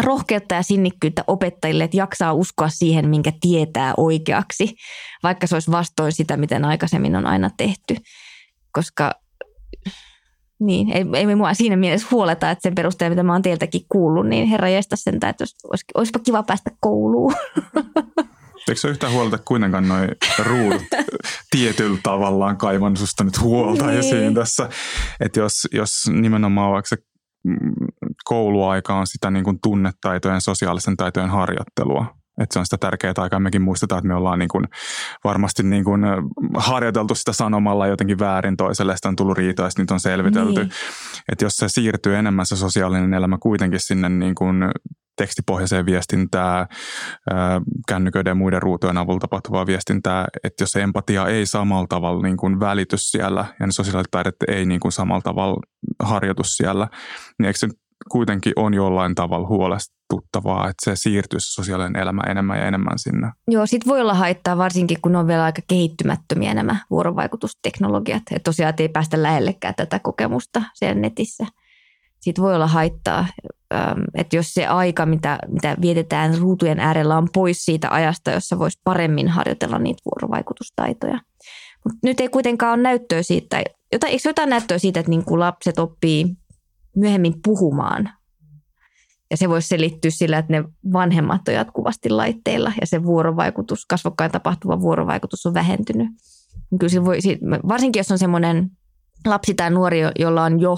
rohkeutta 0.04 0.56
ja 0.56 0.64
sinnikkyyttä 0.64 1.24
opettajille, 1.28 1.84
että 1.84 1.98
jaksaa 1.98 2.34
uskoa 2.34 2.70
siihen, 2.70 3.10
minkä 3.10 3.32
tietää 3.42 3.94
oikeaksi, 3.98 4.76
vaikka 5.24 5.48
se 5.48 5.56
olisi 5.56 5.72
vastoin 5.72 6.12
sitä, 6.12 6.38
miten 6.38 6.66
aikaisemmin 6.66 7.16
on 7.16 7.26
aina 7.26 7.50
tehty. 7.58 7.96
Koska 8.72 9.12
niin, 10.60 10.92
ei, 10.92 11.06
ei 11.14 11.26
me 11.26 11.36
mua 11.36 11.54
siinä 11.54 11.76
mielessä 11.76 12.08
huoleta, 12.12 12.52
että 12.52 12.62
sen 12.64 12.76
perusteella, 12.76 13.10
mitä 13.10 13.24
mä 13.24 13.34
oon 13.34 13.42
teiltäkin 13.42 13.82
kuullut, 13.90 14.28
niin 14.28 14.48
herra 14.48 14.70
jästä 14.70 14.96
sentään, 14.96 15.30
että 15.30 15.42
olisi, 15.42 15.56
olisi, 15.68 15.86
olisipa 15.96 16.20
kiva 16.20 16.44
päästä 16.44 16.70
kouluun. 16.80 17.34
Eikö 18.70 18.82
se 18.82 18.88
yhtään 18.88 19.14
huolta 19.14 19.38
kuitenkaan 19.38 19.88
noin 19.88 20.10
ruudut 20.40 20.82
tietyllä 21.52 21.98
tavallaan 22.04 22.58
kaivan 22.58 22.98
susta 22.98 23.24
nyt 23.24 23.42
huolta 23.42 23.88
Niin. 23.88 24.00
esiin 24.00 24.34
tässä. 24.34 24.70
Että 25.20 25.40
jos, 25.40 25.68
jos 25.72 25.92
nimenomaan 26.14 26.72
vaikka 26.72 26.96
kouluaika 28.24 28.96
on 28.96 29.08
sitä 29.08 29.32
niin 29.32 29.44
kuin 29.44 29.60
tunnetaitojen, 29.64 30.42
sosiaalisten 30.42 30.98
taitojen 30.98 31.30
harjoittelua, 31.30 32.16
että 32.42 32.54
se 32.54 32.60
on 32.60 32.66
sitä 32.66 32.78
tärkeää 32.78 33.14
aikaa. 33.18 33.40
Mekin 33.40 33.62
muistetaan, 33.62 34.00
että 34.00 34.08
me 34.08 34.16
ollaan 34.16 34.40
niin 34.40 34.50
kuin 34.50 34.66
varmasti 35.24 35.64
niin 35.64 35.84
kuin 35.84 36.02
harjoiteltu 36.58 37.16
sitä 37.16 37.34
sanomalla 37.34 37.88
jotenkin 37.88 38.20
väärin 38.20 38.58
toiselle, 38.58 38.96
sitä 38.96 39.10
on 39.10 39.16
tullut 39.16 39.38
riitoa, 39.38 39.66
ja 39.66 39.72
niitä 39.78 39.94
on 39.94 40.00
selvitelty. 40.00 40.60
Niin. 40.60 40.72
Että 41.32 41.46
jos 41.46 41.58
se 41.58 41.70
siirtyy 41.70 42.16
enemmän 42.16 42.46
se 42.46 42.56
sosiaalinen 42.56 43.14
elämä 43.14 43.38
kuitenkin 43.42 43.80
sinne 43.80 44.10
niin 44.10 44.36
kuin 44.36 44.64
tekstipohjaiseen 45.18 45.86
viestintään, 45.86 46.68
ää, 47.32 47.62
kännyköiden 47.88 48.32
ja 48.32 48.36
muiden 48.36 48.62
ruutujen 48.62 48.98
avulla 48.98 49.20
tapahtuvaa 49.20 49.66
viestintää, 49.66 50.26
että 50.44 50.64
jos 50.64 50.72
se 50.72 50.82
empatia 50.82 51.28
ei 51.28 51.46
samalla 51.46 51.88
tavalla 51.90 52.22
niin 52.22 52.38
kuin 52.38 52.60
välity 52.60 52.98
siellä 52.98 53.46
ja 53.60 53.66
ne 53.66 53.72
sosiaaliset 53.72 54.12
taidot 54.12 54.36
ei 54.48 54.66
niin 54.66 54.80
kuin 54.80 54.92
samalla 54.92 55.22
tavalla 55.22 55.62
harjoitu 56.04 56.44
siellä, 56.44 56.88
niin 57.40 57.48
eikö 57.48 57.60
se 57.60 57.68
kuitenkin 58.12 58.54
on 58.56 58.74
jollain 58.74 59.16
tavalla 59.16 59.48
huolestuttavaa, 59.48 60.70
että 60.70 60.86
se 60.86 60.96
siirtyy 60.96 61.40
se 61.40 61.54
sosiaalinen 61.54 62.02
elämä 62.02 62.22
enemmän 62.30 62.58
ja 62.58 62.68
enemmän 62.68 63.00
sinne. 63.00 63.32
Joo, 63.48 63.66
sit 63.66 63.88
voi 63.88 64.02
olla 64.02 64.14
haittaa 64.14 64.58
varsinkin, 64.58 64.98
kun 65.02 65.16
on 65.16 65.28
vielä 65.28 65.44
aika 65.44 65.62
kehittymättömiä 65.68 66.54
nämä 66.54 66.76
vuorovaikutusteknologiat. 66.90 68.24
Että 68.32 68.44
tosiaan 68.44 68.70
että 68.70 68.84
ei 68.84 68.90
päästä 68.90 69.24
lähellekään 69.24 69.76
tätä 69.76 70.00
kokemusta 70.00 70.62
siellä 70.74 71.02
netissä. 71.02 71.46
Siitä 72.20 72.42
voi 72.42 72.56
olla 72.56 72.68
haittaa, 72.68 73.26
että 74.14 74.36
jos 74.36 74.54
se 74.54 74.68
aika, 74.68 75.06
mitä, 75.06 75.40
mitä 75.48 75.76
vietetään 75.82 76.38
ruutujen 76.38 76.80
äärellä, 76.80 77.18
on 77.18 77.28
pois 77.34 77.66
siitä 77.66 77.88
ajasta, 77.92 78.32
jossa 78.32 78.60
voisi 78.60 78.82
paremmin 78.84 79.28
harjoitella 79.28 79.80
niitä 79.80 80.02
vuorovaikutustaitoja. 80.06 81.20
Mut 81.86 81.94
nyt 82.04 82.20
ei 82.20 82.30
kuitenkaan 82.30 82.74
ole 82.74 82.84
näyttöä 82.84 83.24
siitä, 83.24 83.64
jotain, 83.92 84.14
eikö 84.14 84.30
jotain 84.30 84.50
näyttöä 84.50 84.78
siitä, 84.78 85.00
että 85.00 85.10
niin 85.10 85.26
kuin 85.26 85.40
lapset 85.40 85.80
oppii 85.80 86.26
myöhemmin 86.96 87.34
puhumaan 87.44 88.10
ja 89.32 89.38
se 89.38 89.50
voisi 89.50 89.68
selittyä 89.68 90.12
sillä, 90.12 90.38
että 90.38 90.54
ne 90.54 90.64
vanhemmat 90.94 91.48
on 91.48 91.54
jatkuvasti 91.54 92.10
laitteilla 92.10 92.72
ja 92.82 92.88
se 92.88 93.04
vuorovaikutus, 93.04 93.86
kasvokkain 93.86 94.32
tapahtuva 94.32 94.82
vuorovaikutus 94.82 95.46
on 95.46 95.54
vähentynyt. 95.54 96.08
Kyllä 96.80 97.06
voi, 97.06 97.20
varsinkin 97.68 98.00
jos 98.00 98.12
on 98.12 98.20
semmoinen 98.20 98.72
lapsi 99.26 99.54
tai 99.54 99.72
nuori, 99.72 100.00
jolla 100.20 100.44
on 100.44 100.60
jo 100.60 100.78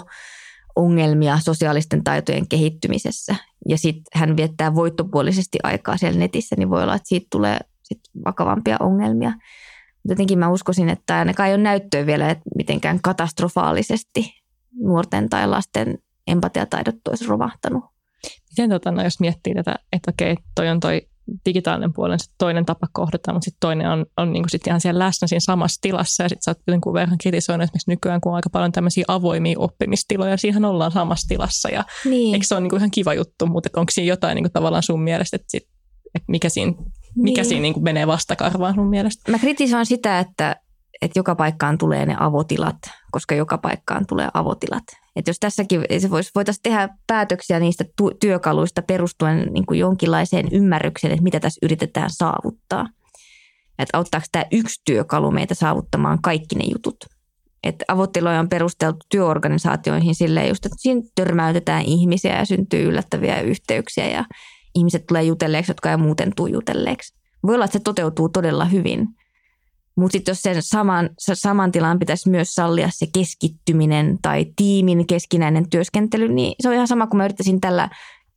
ongelmia 0.75 1.39
sosiaalisten 1.39 2.03
taitojen 2.03 2.47
kehittymisessä 2.47 3.35
ja 3.69 3.77
sitten 3.77 4.19
hän 4.19 4.37
viettää 4.37 4.75
voittopuolisesti 4.75 5.57
aikaa 5.63 5.97
siellä 5.97 6.19
netissä, 6.19 6.55
niin 6.57 6.69
voi 6.69 6.83
olla, 6.83 6.95
että 6.95 7.07
siitä 7.07 7.27
tulee 7.31 7.59
sit 7.83 7.99
vakavampia 8.25 8.77
ongelmia. 8.79 9.29
Mutta 9.29 10.11
jotenkin 10.11 10.39
mä 10.39 10.49
uskoisin, 10.49 10.89
että 10.89 11.17
ainakaan 11.17 11.49
ei 11.49 11.55
ole 11.55 11.63
näyttöä 11.63 12.05
vielä, 12.05 12.29
että 12.29 12.43
mitenkään 12.57 12.99
katastrofaalisesti 13.01 14.33
nuorten 14.79 15.29
tai 15.29 15.47
lasten 15.47 15.97
empatiataidot 16.27 16.95
olisi 17.09 17.25
romahtanut. 17.25 17.83
Miten 18.49 18.69
tota, 18.69 18.91
no, 18.91 19.03
jos 19.03 19.19
miettii 19.19 19.53
tätä, 19.53 19.75
että 19.93 20.11
okei, 20.11 20.37
toi 20.55 20.69
on 20.69 20.79
toi 20.79 21.01
digitaalinen 21.45 21.93
puolen 21.93 22.19
toinen 22.37 22.65
tapa 22.65 22.87
kohdata, 22.93 23.33
mutta 23.33 23.45
sitten 23.45 23.59
toinen 23.59 23.89
on, 23.89 24.05
on 24.17 24.33
niin 24.33 24.43
sit 24.49 24.67
ihan 24.67 24.81
siellä 24.81 24.99
läsnä 24.99 25.27
siinä 25.27 25.39
samassa 25.39 25.81
tilassa 25.81 26.23
ja 26.23 26.29
sitten 26.29 26.43
sä 26.43 26.51
oot 26.51 26.57
jonkun 26.67 26.93
verran 26.93 27.17
kritisoinut 27.17 27.63
esimerkiksi 27.63 27.91
nykyään, 27.91 28.21
kun 28.21 28.31
on 28.31 28.35
aika 28.35 28.49
paljon 28.49 28.71
tämmöisiä 28.71 29.05
avoimia 29.07 29.59
oppimistiloja, 29.59 30.37
siihen 30.37 30.65
ollaan 30.65 30.91
samassa 30.91 31.27
tilassa 31.27 31.69
ja 31.69 31.83
niin. 32.05 32.33
eikö 32.33 32.45
se 32.47 32.55
ole 32.55 32.61
niin 32.61 32.75
ihan 32.77 32.91
kiva 32.91 33.13
juttu, 33.13 33.45
mutta 33.45 33.69
onko 33.75 33.91
siinä 33.91 34.09
jotain 34.09 34.35
niin 34.35 34.51
tavallaan 34.53 34.83
sun 34.83 35.01
mielestä, 35.01 35.35
että, 35.35 35.47
sit, 35.49 35.63
että 36.15 36.31
mikä 36.31 36.49
siinä, 36.49 36.73
mikä 37.15 37.41
niin. 37.41 37.49
siinä 37.49 37.61
niin 37.61 37.83
menee 37.83 38.07
vastakarvaan 38.07 38.75
sun 38.75 38.89
mielestä? 38.89 39.31
Mä 39.31 39.39
kritisoin 39.39 39.85
sitä, 39.85 40.19
että, 40.19 40.55
että 41.01 41.19
joka 41.19 41.35
paikkaan 41.35 41.77
tulee 41.77 42.05
ne 42.05 42.15
avotilat, 42.19 42.77
koska 43.11 43.35
joka 43.35 43.57
paikkaan 43.57 44.05
tulee 44.07 44.29
avotilat. 44.33 44.83
Että 45.17 45.29
jos 45.29 45.39
tässäkin 45.39 45.85
se 45.99 46.09
vois, 46.09 46.31
voitaisiin 46.35 46.63
tehdä 46.63 46.89
päätöksiä 47.07 47.59
niistä 47.59 47.85
tu- 47.97 48.11
työkaluista 48.19 48.81
perustuen 48.81 49.47
niin 49.53 49.65
kuin 49.65 49.79
jonkinlaiseen 49.79 50.47
ymmärrykseen, 50.51 51.13
että 51.13 51.23
mitä 51.23 51.39
tässä 51.39 51.59
yritetään 51.65 52.09
saavuttaa. 52.09 52.87
Että 53.79 53.97
auttaako 53.97 54.25
tämä 54.31 54.45
yksi 54.51 54.81
työkalu 54.85 55.31
meitä 55.31 55.55
saavuttamaan 55.55 56.21
kaikki 56.21 56.55
ne 56.55 56.63
jutut. 56.73 56.97
Että 57.63 57.85
avotiloja 57.87 58.39
on 58.39 58.49
perusteltu 58.49 58.97
työorganisaatioihin 59.09 60.15
silleen 60.15 60.47
just, 60.47 60.65
että 60.65 60.77
siinä 60.79 61.01
törmäytetään 61.15 61.83
ihmisiä 61.83 62.37
ja 62.37 62.45
syntyy 62.45 62.83
yllättäviä 62.83 63.41
yhteyksiä 63.41 64.07
ja 64.07 64.25
ihmiset 64.75 65.05
tulee 65.07 65.23
jutelleeksi, 65.23 65.71
jotka 65.71 65.91
ei 65.91 65.97
muuten 65.97 66.31
tule 66.35 66.49
jutelleeksi. 66.49 67.17
Voi 67.43 67.55
olla, 67.55 67.65
että 67.65 67.77
se 67.77 67.83
toteutuu 67.83 68.29
todella 68.29 68.65
hyvin– 68.65 69.07
mutta 69.97 70.11
sitten 70.11 70.31
jos 70.31 70.41
sen 70.41 70.63
saman, 70.63 71.09
saman 71.33 71.71
tilan 71.71 71.99
pitäisi 71.99 72.29
myös 72.29 72.55
sallia 72.55 72.89
se 72.91 73.07
keskittyminen 73.13 74.17
tai 74.21 74.45
tiimin 74.55 75.07
keskinäinen 75.07 75.69
työskentely, 75.69 76.27
niin 76.27 76.55
se 76.59 76.69
on 76.69 76.75
ihan 76.75 76.87
sama 76.87 77.07
kuin 77.07 77.17
mä 77.17 77.25
yrittäisin 77.25 77.61
tällä 77.61 77.89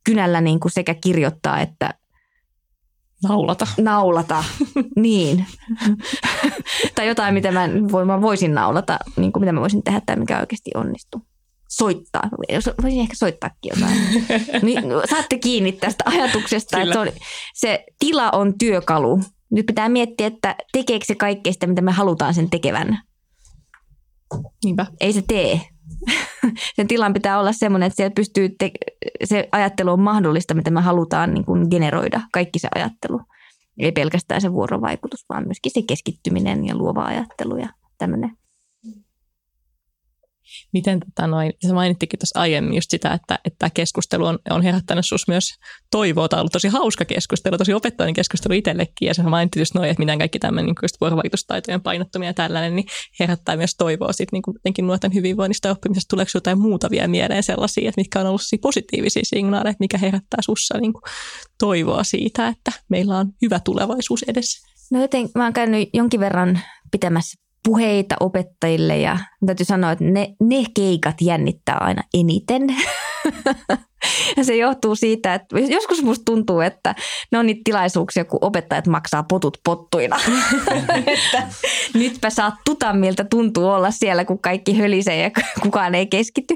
kynällä 0.03 0.41
niin 0.41 0.59
kuin 0.59 0.71
sekä 0.71 0.93
kirjoittaa 0.93 1.59
että 1.59 1.93
Naulata. 3.23 3.67
Naulata, 3.77 4.43
niin. 4.95 5.45
tai 6.95 7.07
jotain, 7.07 7.33
mitä 7.33 7.51
mä, 7.51 7.67
mä 8.05 8.21
voisin 8.21 8.53
naulata, 8.53 8.99
niin 9.15 9.31
kuin 9.31 9.41
mitä 9.41 9.51
mä 9.51 9.61
voisin 9.61 9.83
tehdä 9.83 10.01
tai 10.05 10.15
mikä 10.15 10.39
oikeasti 10.39 10.71
onnistuu. 10.75 11.21
Soittaa. 11.69 12.29
Voisin 12.83 13.01
ehkä 13.01 13.15
soittaakin 13.15 13.71
jotain. 13.75 13.97
niin, 14.65 14.83
saatte 15.09 15.37
kiinni 15.37 15.71
tästä 15.71 16.03
ajatuksesta, 16.07 16.77
Kyllä. 16.77 16.93
että 16.93 17.03
se, 17.03 17.09
on, 17.09 17.25
se 17.53 17.85
tila 17.99 18.29
on 18.31 18.57
työkalu 18.57 19.19
nyt 19.51 19.65
pitää 19.65 19.89
miettiä, 19.89 20.27
että 20.27 20.55
tekeekö 20.71 21.05
se 21.05 21.15
kaikkea 21.15 21.53
sitä, 21.53 21.67
mitä 21.67 21.81
me 21.81 21.91
halutaan 21.91 22.33
sen 22.33 22.49
tekevän. 22.49 22.99
Niinpä. 24.63 24.85
Ei 24.99 25.13
se 25.13 25.21
tee. 25.27 25.61
sen 26.75 26.87
tilan 26.87 27.13
pitää 27.13 27.39
olla 27.39 27.51
sellainen, 27.51 27.87
että 27.87 27.95
siellä 27.97 28.13
pystyy 28.15 28.49
te- 28.49 28.71
se 29.23 29.49
ajattelu 29.51 29.91
on 29.91 29.99
mahdollista, 29.99 30.53
mitä 30.53 30.71
me 30.71 30.81
halutaan 30.81 31.33
niin 31.33 31.45
kuin 31.45 31.67
generoida, 31.71 32.21
kaikki 32.33 32.59
se 32.59 32.67
ajattelu. 32.75 33.21
Ei 33.79 33.91
pelkästään 33.91 34.41
se 34.41 34.53
vuorovaikutus, 34.53 35.25
vaan 35.29 35.43
myöskin 35.47 35.71
se 35.71 35.81
keskittyminen 35.87 36.65
ja 36.65 36.75
luova 36.75 37.03
ajattelu 37.03 37.57
ja 37.57 37.69
tämmöinen 37.97 38.31
miten 40.73 40.99
tota 40.99 41.27
noin, 41.27 41.53
sä 41.67 41.73
mainittikin 41.73 42.19
tuossa 42.19 42.39
aiemmin 42.39 42.73
just 42.73 42.89
sitä, 42.89 43.13
että, 43.13 43.39
että 43.45 43.57
tämä 43.59 43.69
keskustelu 43.69 44.25
on, 44.25 44.39
on 44.49 44.61
herättänyt 44.61 45.05
sus 45.05 45.27
myös 45.27 45.53
toivoa. 45.91 46.27
Tämä 46.29 46.37
on 46.37 46.41
ollut 46.41 46.51
tosi 46.51 46.67
hauska 46.67 47.05
keskustelu, 47.05 47.57
tosi 47.57 47.73
opettajan 47.73 48.13
keskustelu 48.13 48.53
itsellekin. 48.53 49.07
Ja 49.07 49.13
sä 49.13 49.23
mainittit 49.23 49.59
just 49.59 49.75
noin, 49.75 49.89
että 49.89 50.01
miten 50.01 50.17
kaikki 50.17 50.39
tämmöinen 50.39 50.65
niin 50.65 50.89
vuorovaikutustaitojen 51.01 51.81
painottumia 51.81 52.29
ja 52.29 52.33
tällainen, 52.33 52.75
niin 52.75 52.85
herättää 53.19 53.57
myös 53.57 53.75
toivoa 53.75 54.13
sitten 54.13 54.37
niin 54.37 54.55
jotenkin 54.55 54.87
nuorten 54.87 55.13
hyvinvoinnista 55.13 55.67
ja 55.67 55.71
oppimisesta. 55.71 56.09
Tuleeko 56.09 56.31
jotain 56.33 56.59
muuta 56.59 56.89
vielä 56.89 57.07
mieleen 57.07 57.43
sellaisia, 57.43 57.89
että 57.89 58.01
mitkä 58.01 58.19
on 58.19 58.27
ollut 58.27 58.41
positiivisia 58.61 59.23
signaaleja, 59.25 59.75
mikä 59.79 59.97
herättää 59.97 60.39
sussa 60.45 60.77
niin 60.77 60.93
kuin 60.93 61.03
toivoa 61.59 62.03
siitä, 62.03 62.47
että 62.47 62.71
meillä 62.89 63.17
on 63.17 63.27
hyvä 63.41 63.59
tulevaisuus 63.59 64.23
edessä? 64.23 64.67
No 64.91 65.01
joten 65.01 65.29
mä 65.35 65.43
oon 65.43 65.53
käynyt 65.53 65.89
jonkin 65.93 66.19
verran 66.19 66.59
pitämässä 66.91 67.41
puheita 67.63 68.15
opettajille 68.19 68.97
ja 68.97 69.17
täytyy 69.45 69.65
sanoa, 69.65 69.91
että 69.91 70.03
ne, 70.03 70.27
ne 70.39 70.63
keikat 70.75 71.15
jännittää 71.21 71.77
aina 71.77 72.01
eniten. 72.13 72.63
ja 74.37 74.43
se 74.43 74.55
johtuu 74.55 74.95
siitä, 74.95 75.33
että 75.33 75.59
joskus 75.59 76.03
musta 76.03 76.25
tuntuu, 76.25 76.59
että 76.59 76.95
ne 77.31 77.37
on 77.37 77.45
niitä 77.45 77.61
tilaisuuksia, 77.63 78.25
kun 78.25 78.39
opettajat 78.41 78.87
maksaa 78.87 79.23
potut 79.23 79.57
pottuina. 79.63 80.19
että 81.05 81.47
nytpä 81.93 82.29
saat 82.29 82.53
tuta, 82.65 82.93
miltä 82.93 83.23
tuntuu 83.23 83.67
olla 83.67 83.91
siellä, 83.91 84.25
kun 84.25 84.39
kaikki 84.39 84.79
hölisee 84.79 85.23
ja 85.23 85.31
kukaan 85.61 85.95
ei 85.95 86.07
keskity. 86.07 86.55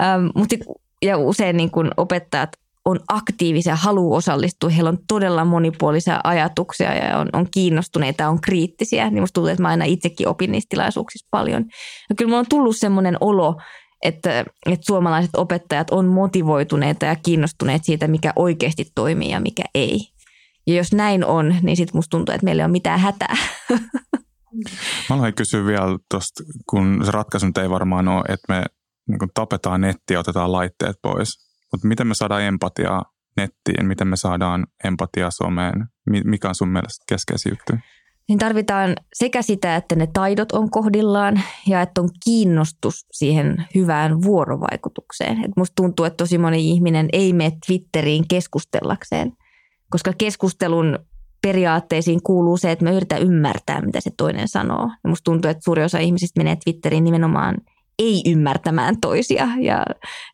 Ähm, 0.00 0.26
mutta 0.34 0.56
ja 1.02 1.18
usein 1.18 1.56
niin 1.56 1.70
kun 1.70 1.90
opettajat 1.96 2.50
on 2.86 3.00
aktiivisia, 3.08 3.76
haluaa 3.76 4.16
osallistua, 4.16 4.70
heillä 4.70 4.88
on 4.88 4.98
todella 5.08 5.44
monipuolisia 5.44 6.20
ajatuksia 6.24 6.94
ja 6.94 7.18
on, 7.18 7.28
on 7.32 7.46
kiinnostuneita, 7.50 8.28
on 8.28 8.40
kriittisiä, 8.40 9.10
niin 9.10 9.22
musta 9.22 9.34
tuntuu, 9.34 9.48
että 9.48 9.62
mä 9.62 9.68
aina 9.68 9.84
itsekin 9.84 10.28
opin 10.28 10.52
niissä 10.52 10.66
tilaisuuksissa 10.68 11.28
paljon. 11.30 11.64
Ja 12.08 12.14
kyllä 12.16 12.28
mulla 12.28 12.40
on 12.40 12.46
tullut 12.48 12.76
semmoinen 12.76 13.16
olo, 13.20 13.60
että, 14.02 14.40
että 14.66 14.86
suomalaiset 14.86 15.30
opettajat 15.36 15.90
on 15.90 16.06
motivoituneita 16.06 17.06
ja 17.06 17.16
kiinnostuneet 17.16 17.84
siitä, 17.84 18.08
mikä 18.08 18.32
oikeasti 18.36 18.84
toimii 18.94 19.30
ja 19.30 19.40
mikä 19.40 19.62
ei. 19.74 20.00
Ja 20.66 20.74
jos 20.74 20.92
näin 20.92 21.24
on, 21.24 21.54
niin 21.62 21.76
sitten 21.76 21.98
musta 21.98 22.10
tuntuu, 22.10 22.34
että 22.34 22.44
meillä 22.44 22.60
ei 22.60 22.64
ole 22.64 22.72
mitään 22.72 23.00
hätää. 23.00 23.36
Mä 25.08 25.16
haluan 25.16 25.34
kysyä 25.34 25.66
vielä 25.66 25.98
tuosta, 26.10 26.42
kun 26.70 27.02
se 27.04 27.10
ratkaisu 27.10 27.46
ei 27.62 27.70
varmaan 27.70 28.08
ole, 28.08 28.24
että 28.28 28.52
me 28.54 28.64
niin 29.08 29.30
tapetaan 29.34 29.80
netti 29.80 30.14
ja 30.14 30.20
otetaan 30.20 30.52
laitteet 30.52 30.96
pois. 31.02 31.45
Mutta 31.72 31.88
miten 31.88 32.06
me 32.06 32.14
saadaan 32.14 32.42
empatiaa 32.42 33.02
nettiin, 33.36 33.86
miten 33.86 34.08
me 34.08 34.16
saadaan 34.16 34.66
empatiaa 34.84 35.30
someen, 35.30 35.86
mikä 36.24 36.48
on 36.48 36.54
sun 36.54 36.68
mielestä 36.68 37.04
keskeisiä 37.08 37.52
juttuja? 37.52 37.78
Niin 38.28 38.38
tarvitaan 38.38 38.96
sekä 39.14 39.42
sitä, 39.42 39.76
että 39.76 39.94
ne 39.96 40.08
taidot 40.12 40.52
on 40.52 40.70
kohdillaan 40.70 41.40
ja 41.66 41.82
että 41.82 42.00
on 42.00 42.08
kiinnostus 42.24 43.06
siihen 43.12 43.66
hyvään 43.74 44.22
vuorovaikutukseen. 44.22 45.44
Et 45.44 45.50
musta 45.56 45.74
tuntuu, 45.74 46.04
että 46.04 46.16
tosi 46.16 46.38
moni 46.38 46.70
ihminen 46.70 47.08
ei 47.12 47.32
mene 47.32 47.52
Twitteriin 47.66 48.28
keskustellakseen, 48.28 49.32
koska 49.90 50.12
keskustelun 50.18 50.98
periaatteisiin 51.42 52.22
kuuluu 52.22 52.56
se, 52.56 52.72
että 52.72 52.84
me 52.84 52.90
yritetään 52.90 53.22
ymmärtää, 53.22 53.80
mitä 53.80 54.00
se 54.00 54.10
toinen 54.16 54.48
sanoo. 54.48 54.90
Ja 55.04 55.10
musta 55.10 55.24
tuntuu, 55.24 55.50
että 55.50 55.64
suuri 55.64 55.84
osa 55.84 55.98
ihmisistä 55.98 56.40
menee 56.40 56.56
Twitteriin 56.64 57.04
nimenomaan 57.04 57.56
ei 57.98 58.22
ymmärtämään 58.26 59.00
toisia 59.00 59.48
ja 59.60 59.84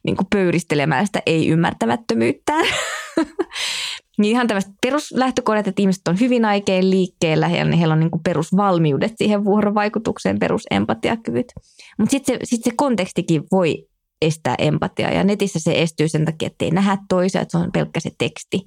niin 0.04 0.16
kuin 0.16 0.26
pöyristelemään 0.32 1.06
sitä 1.06 1.22
ei-ymmärtämättömyyttään. 1.26 2.66
niin 4.18 4.30
ihan 4.30 4.46
tämmöiset 4.46 4.72
peruslähtökohdat, 4.82 5.66
että 5.66 5.82
ihmiset 5.82 6.08
on 6.08 6.20
hyvin 6.20 6.44
aikein 6.44 6.90
liikkeellä 6.90 7.48
ja 7.48 7.76
heillä 7.76 7.92
on 7.94 8.00
niin 8.00 8.10
kuin 8.10 8.22
perusvalmiudet 8.22 9.12
siihen 9.16 9.44
vuorovaikutukseen, 9.44 10.38
perusempatiakyvyt. 10.38 11.52
Mutta 11.98 12.10
sitten 12.10 12.34
se, 12.34 12.38
sit 12.44 12.64
se 12.64 12.70
kontekstikin 12.76 13.44
voi 13.52 13.86
estää 14.22 14.54
empatiaa 14.58 15.10
ja 15.10 15.24
netissä 15.24 15.58
se 15.58 15.82
estyy 15.82 16.08
sen 16.08 16.24
takia, 16.24 16.46
että 16.46 16.64
ei 16.64 16.70
nähdä 16.70 16.98
toisia, 17.08 17.40
että 17.40 17.58
se 17.58 17.64
on 17.64 17.72
pelkkä 17.72 18.00
se 18.00 18.10
teksti. 18.18 18.60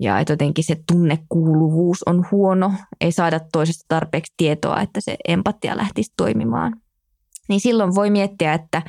Ja 0.00 0.18
että 0.18 0.32
jotenkin 0.32 0.64
se 0.64 0.76
tunnekuuluvuus 0.92 2.02
on 2.06 2.26
huono, 2.30 2.72
ei 3.00 3.12
saada 3.12 3.40
toisesta 3.52 3.84
tarpeeksi 3.88 4.32
tietoa, 4.36 4.80
että 4.80 5.00
se 5.00 5.16
empatia 5.28 5.76
lähtisi 5.76 6.12
toimimaan 6.16 6.81
niin 7.48 7.60
silloin 7.60 7.94
voi 7.94 8.10
miettiä, 8.10 8.54
että 8.54 8.82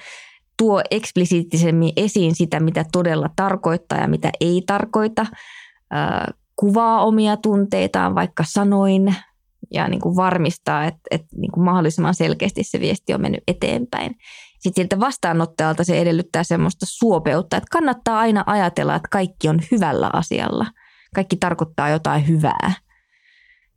tuo 0.58 0.82
eksplisiittisemmin 0.92 1.94
esiin 1.96 2.36
sitä, 2.36 2.60
mitä 2.60 2.86
todella 2.92 3.30
tarkoittaa 3.36 3.98
ja 3.98 4.08
mitä 4.08 4.30
ei 4.42 4.64
tarkoita, 4.68 5.26
kuvaa 6.56 7.04
omia 7.04 7.38
tunteitaan 7.38 8.16
vaikka 8.16 8.44
sanoin 8.48 9.16
ja 9.74 9.88
niin 9.88 10.02
kuin 10.02 10.16
varmistaa, 10.16 10.86
että, 10.86 11.02
että 11.12 11.28
niin 11.38 11.52
kuin 11.52 11.64
mahdollisimman 11.64 12.16
selkeästi 12.16 12.64
se 12.64 12.80
viesti 12.80 13.14
on 13.14 13.22
mennyt 13.22 13.44
eteenpäin. 13.48 14.16
Sitten 14.60 14.84
siltä 14.84 15.00
vastaanottajalta 15.00 15.84
se 15.84 16.00
edellyttää 16.00 16.44
semmoista 16.44 16.86
suopeutta, 16.90 17.58
että 17.58 17.68
kannattaa 17.72 18.20
aina 18.20 18.44
ajatella, 18.46 18.96
että 18.96 19.08
kaikki 19.12 19.50
on 19.50 19.60
hyvällä 19.72 20.10
asialla. 20.14 20.66
Kaikki 21.16 21.36
tarkoittaa 21.36 21.90
jotain 21.90 22.28
hyvää. 22.28 22.74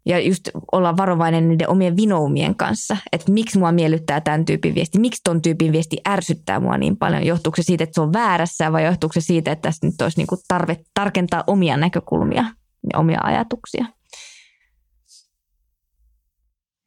Ja 0.07 0.21
just 0.21 0.49
olla 0.73 0.97
varovainen 0.97 1.49
niiden 1.49 1.69
omien 1.69 1.97
vinoumien 1.97 2.57
kanssa, 2.57 2.97
että 3.13 3.33
miksi 3.33 3.59
mua 3.59 3.73
miellyttää 3.73 4.21
tämän 4.21 4.45
tyypin 4.45 4.75
viesti, 4.75 4.99
miksi 4.99 5.21
ton 5.25 5.43
tyypin 5.43 5.73
viesti 5.73 5.97
ärsyttää 6.09 6.61
mua 6.61 6.79
niin 6.79 6.97
paljon, 6.97 7.27
johtuuko 7.27 7.57
se 7.57 7.63
siitä, 7.63 7.85
että 7.85 7.95
se 7.95 8.01
on 8.01 8.13
väärässä 8.13 8.73
vai 8.73 8.85
johtuuko 8.85 9.13
se 9.13 9.21
siitä, 9.21 9.53
että 9.53 9.63
tässä 9.63 9.87
nyt 9.87 10.03
olisi 10.03 10.19
niinku 10.19 10.37
tarve 10.49 10.77
tarkentaa 10.95 11.45
omia 11.47 11.77
näkökulmia 11.77 12.45
ja 12.93 12.99
omia 12.99 13.21
ajatuksia. 13.23 13.85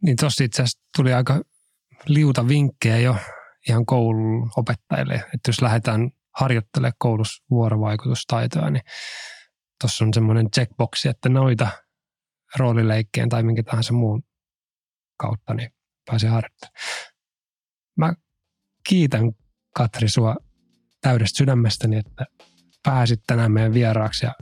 Niin 0.05 0.15
tossa 0.15 0.43
itse 0.43 0.61
asiassa 0.61 0.79
tuli 0.97 1.13
aika 1.13 1.41
liuta 2.07 2.47
vinkkejä 2.47 2.97
jo 2.97 3.15
ihan 3.69 3.85
koulun 3.85 4.51
opettajille, 4.57 5.15
että 5.15 5.49
jos 5.49 5.61
lähdetään 5.61 6.11
harjoittelemaan 6.35 6.93
koulussa 6.97 7.43
vuorovaikutustaitoja, 7.49 8.69
niin 8.69 8.83
tuossa 9.81 10.05
on 10.05 10.13
semmoinen 10.13 10.51
checkboxi, 10.51 11.09
että 11.09 11.29
noita 11.29 11.67
roolileikkeen 12.57 13.29
tai 13.29 13.43
minkä 13.43 13.63
tahansa 13.63 13.93
muun 13.93 14.23
kautta, 15.17 15.53
niin 15.53 15.69
pääsee 16.05 16.29
harjoittamaan. 16.29 16.75
Mä 17.97 18.13
kiitän 18.89 19.31
Katri 19.75 20.09
sua 20.09 20.35
täydestä 21.01 21.37
sydämestäni, 21.37 21.97
että 21.97 22.25
pääsit 22.83 23.19
tänään 23.27 23.51
meidän 23.51 23.73
vieraaksi 23.73 24.25
ja 24.25 24.33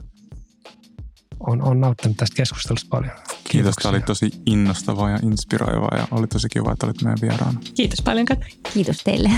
on, 1.40 1.62
on 1.62 1.80
nauttanut 1.80 2.16
tästä 2.16 2.36
keskustelusta 2.36 2.88
paljon. 2.90 3.12
Kiitos, 3.50 3.74
tämä 3.74 3.90
oli 3.90 4.00
tosi 4.00 4.30
innostavaa 4.46 5.10
ja 5.10 5.18
inspiroivaa 5.22 5.96
ja 5.96 6.08
oli 6.10 6.26
tosi 6.26 6.48
kiva, 6.48 6.72
että 6.72 6.86
olit 6.86 7.02
meidän 7.02 7.18
vieraana. 7.22 7.60
Kiitos 7.74 8.02
paljon 8.04 8.26
Katri. 8.26 8.52
Kiitos 8.74 8.98
teille. 9.04 9.30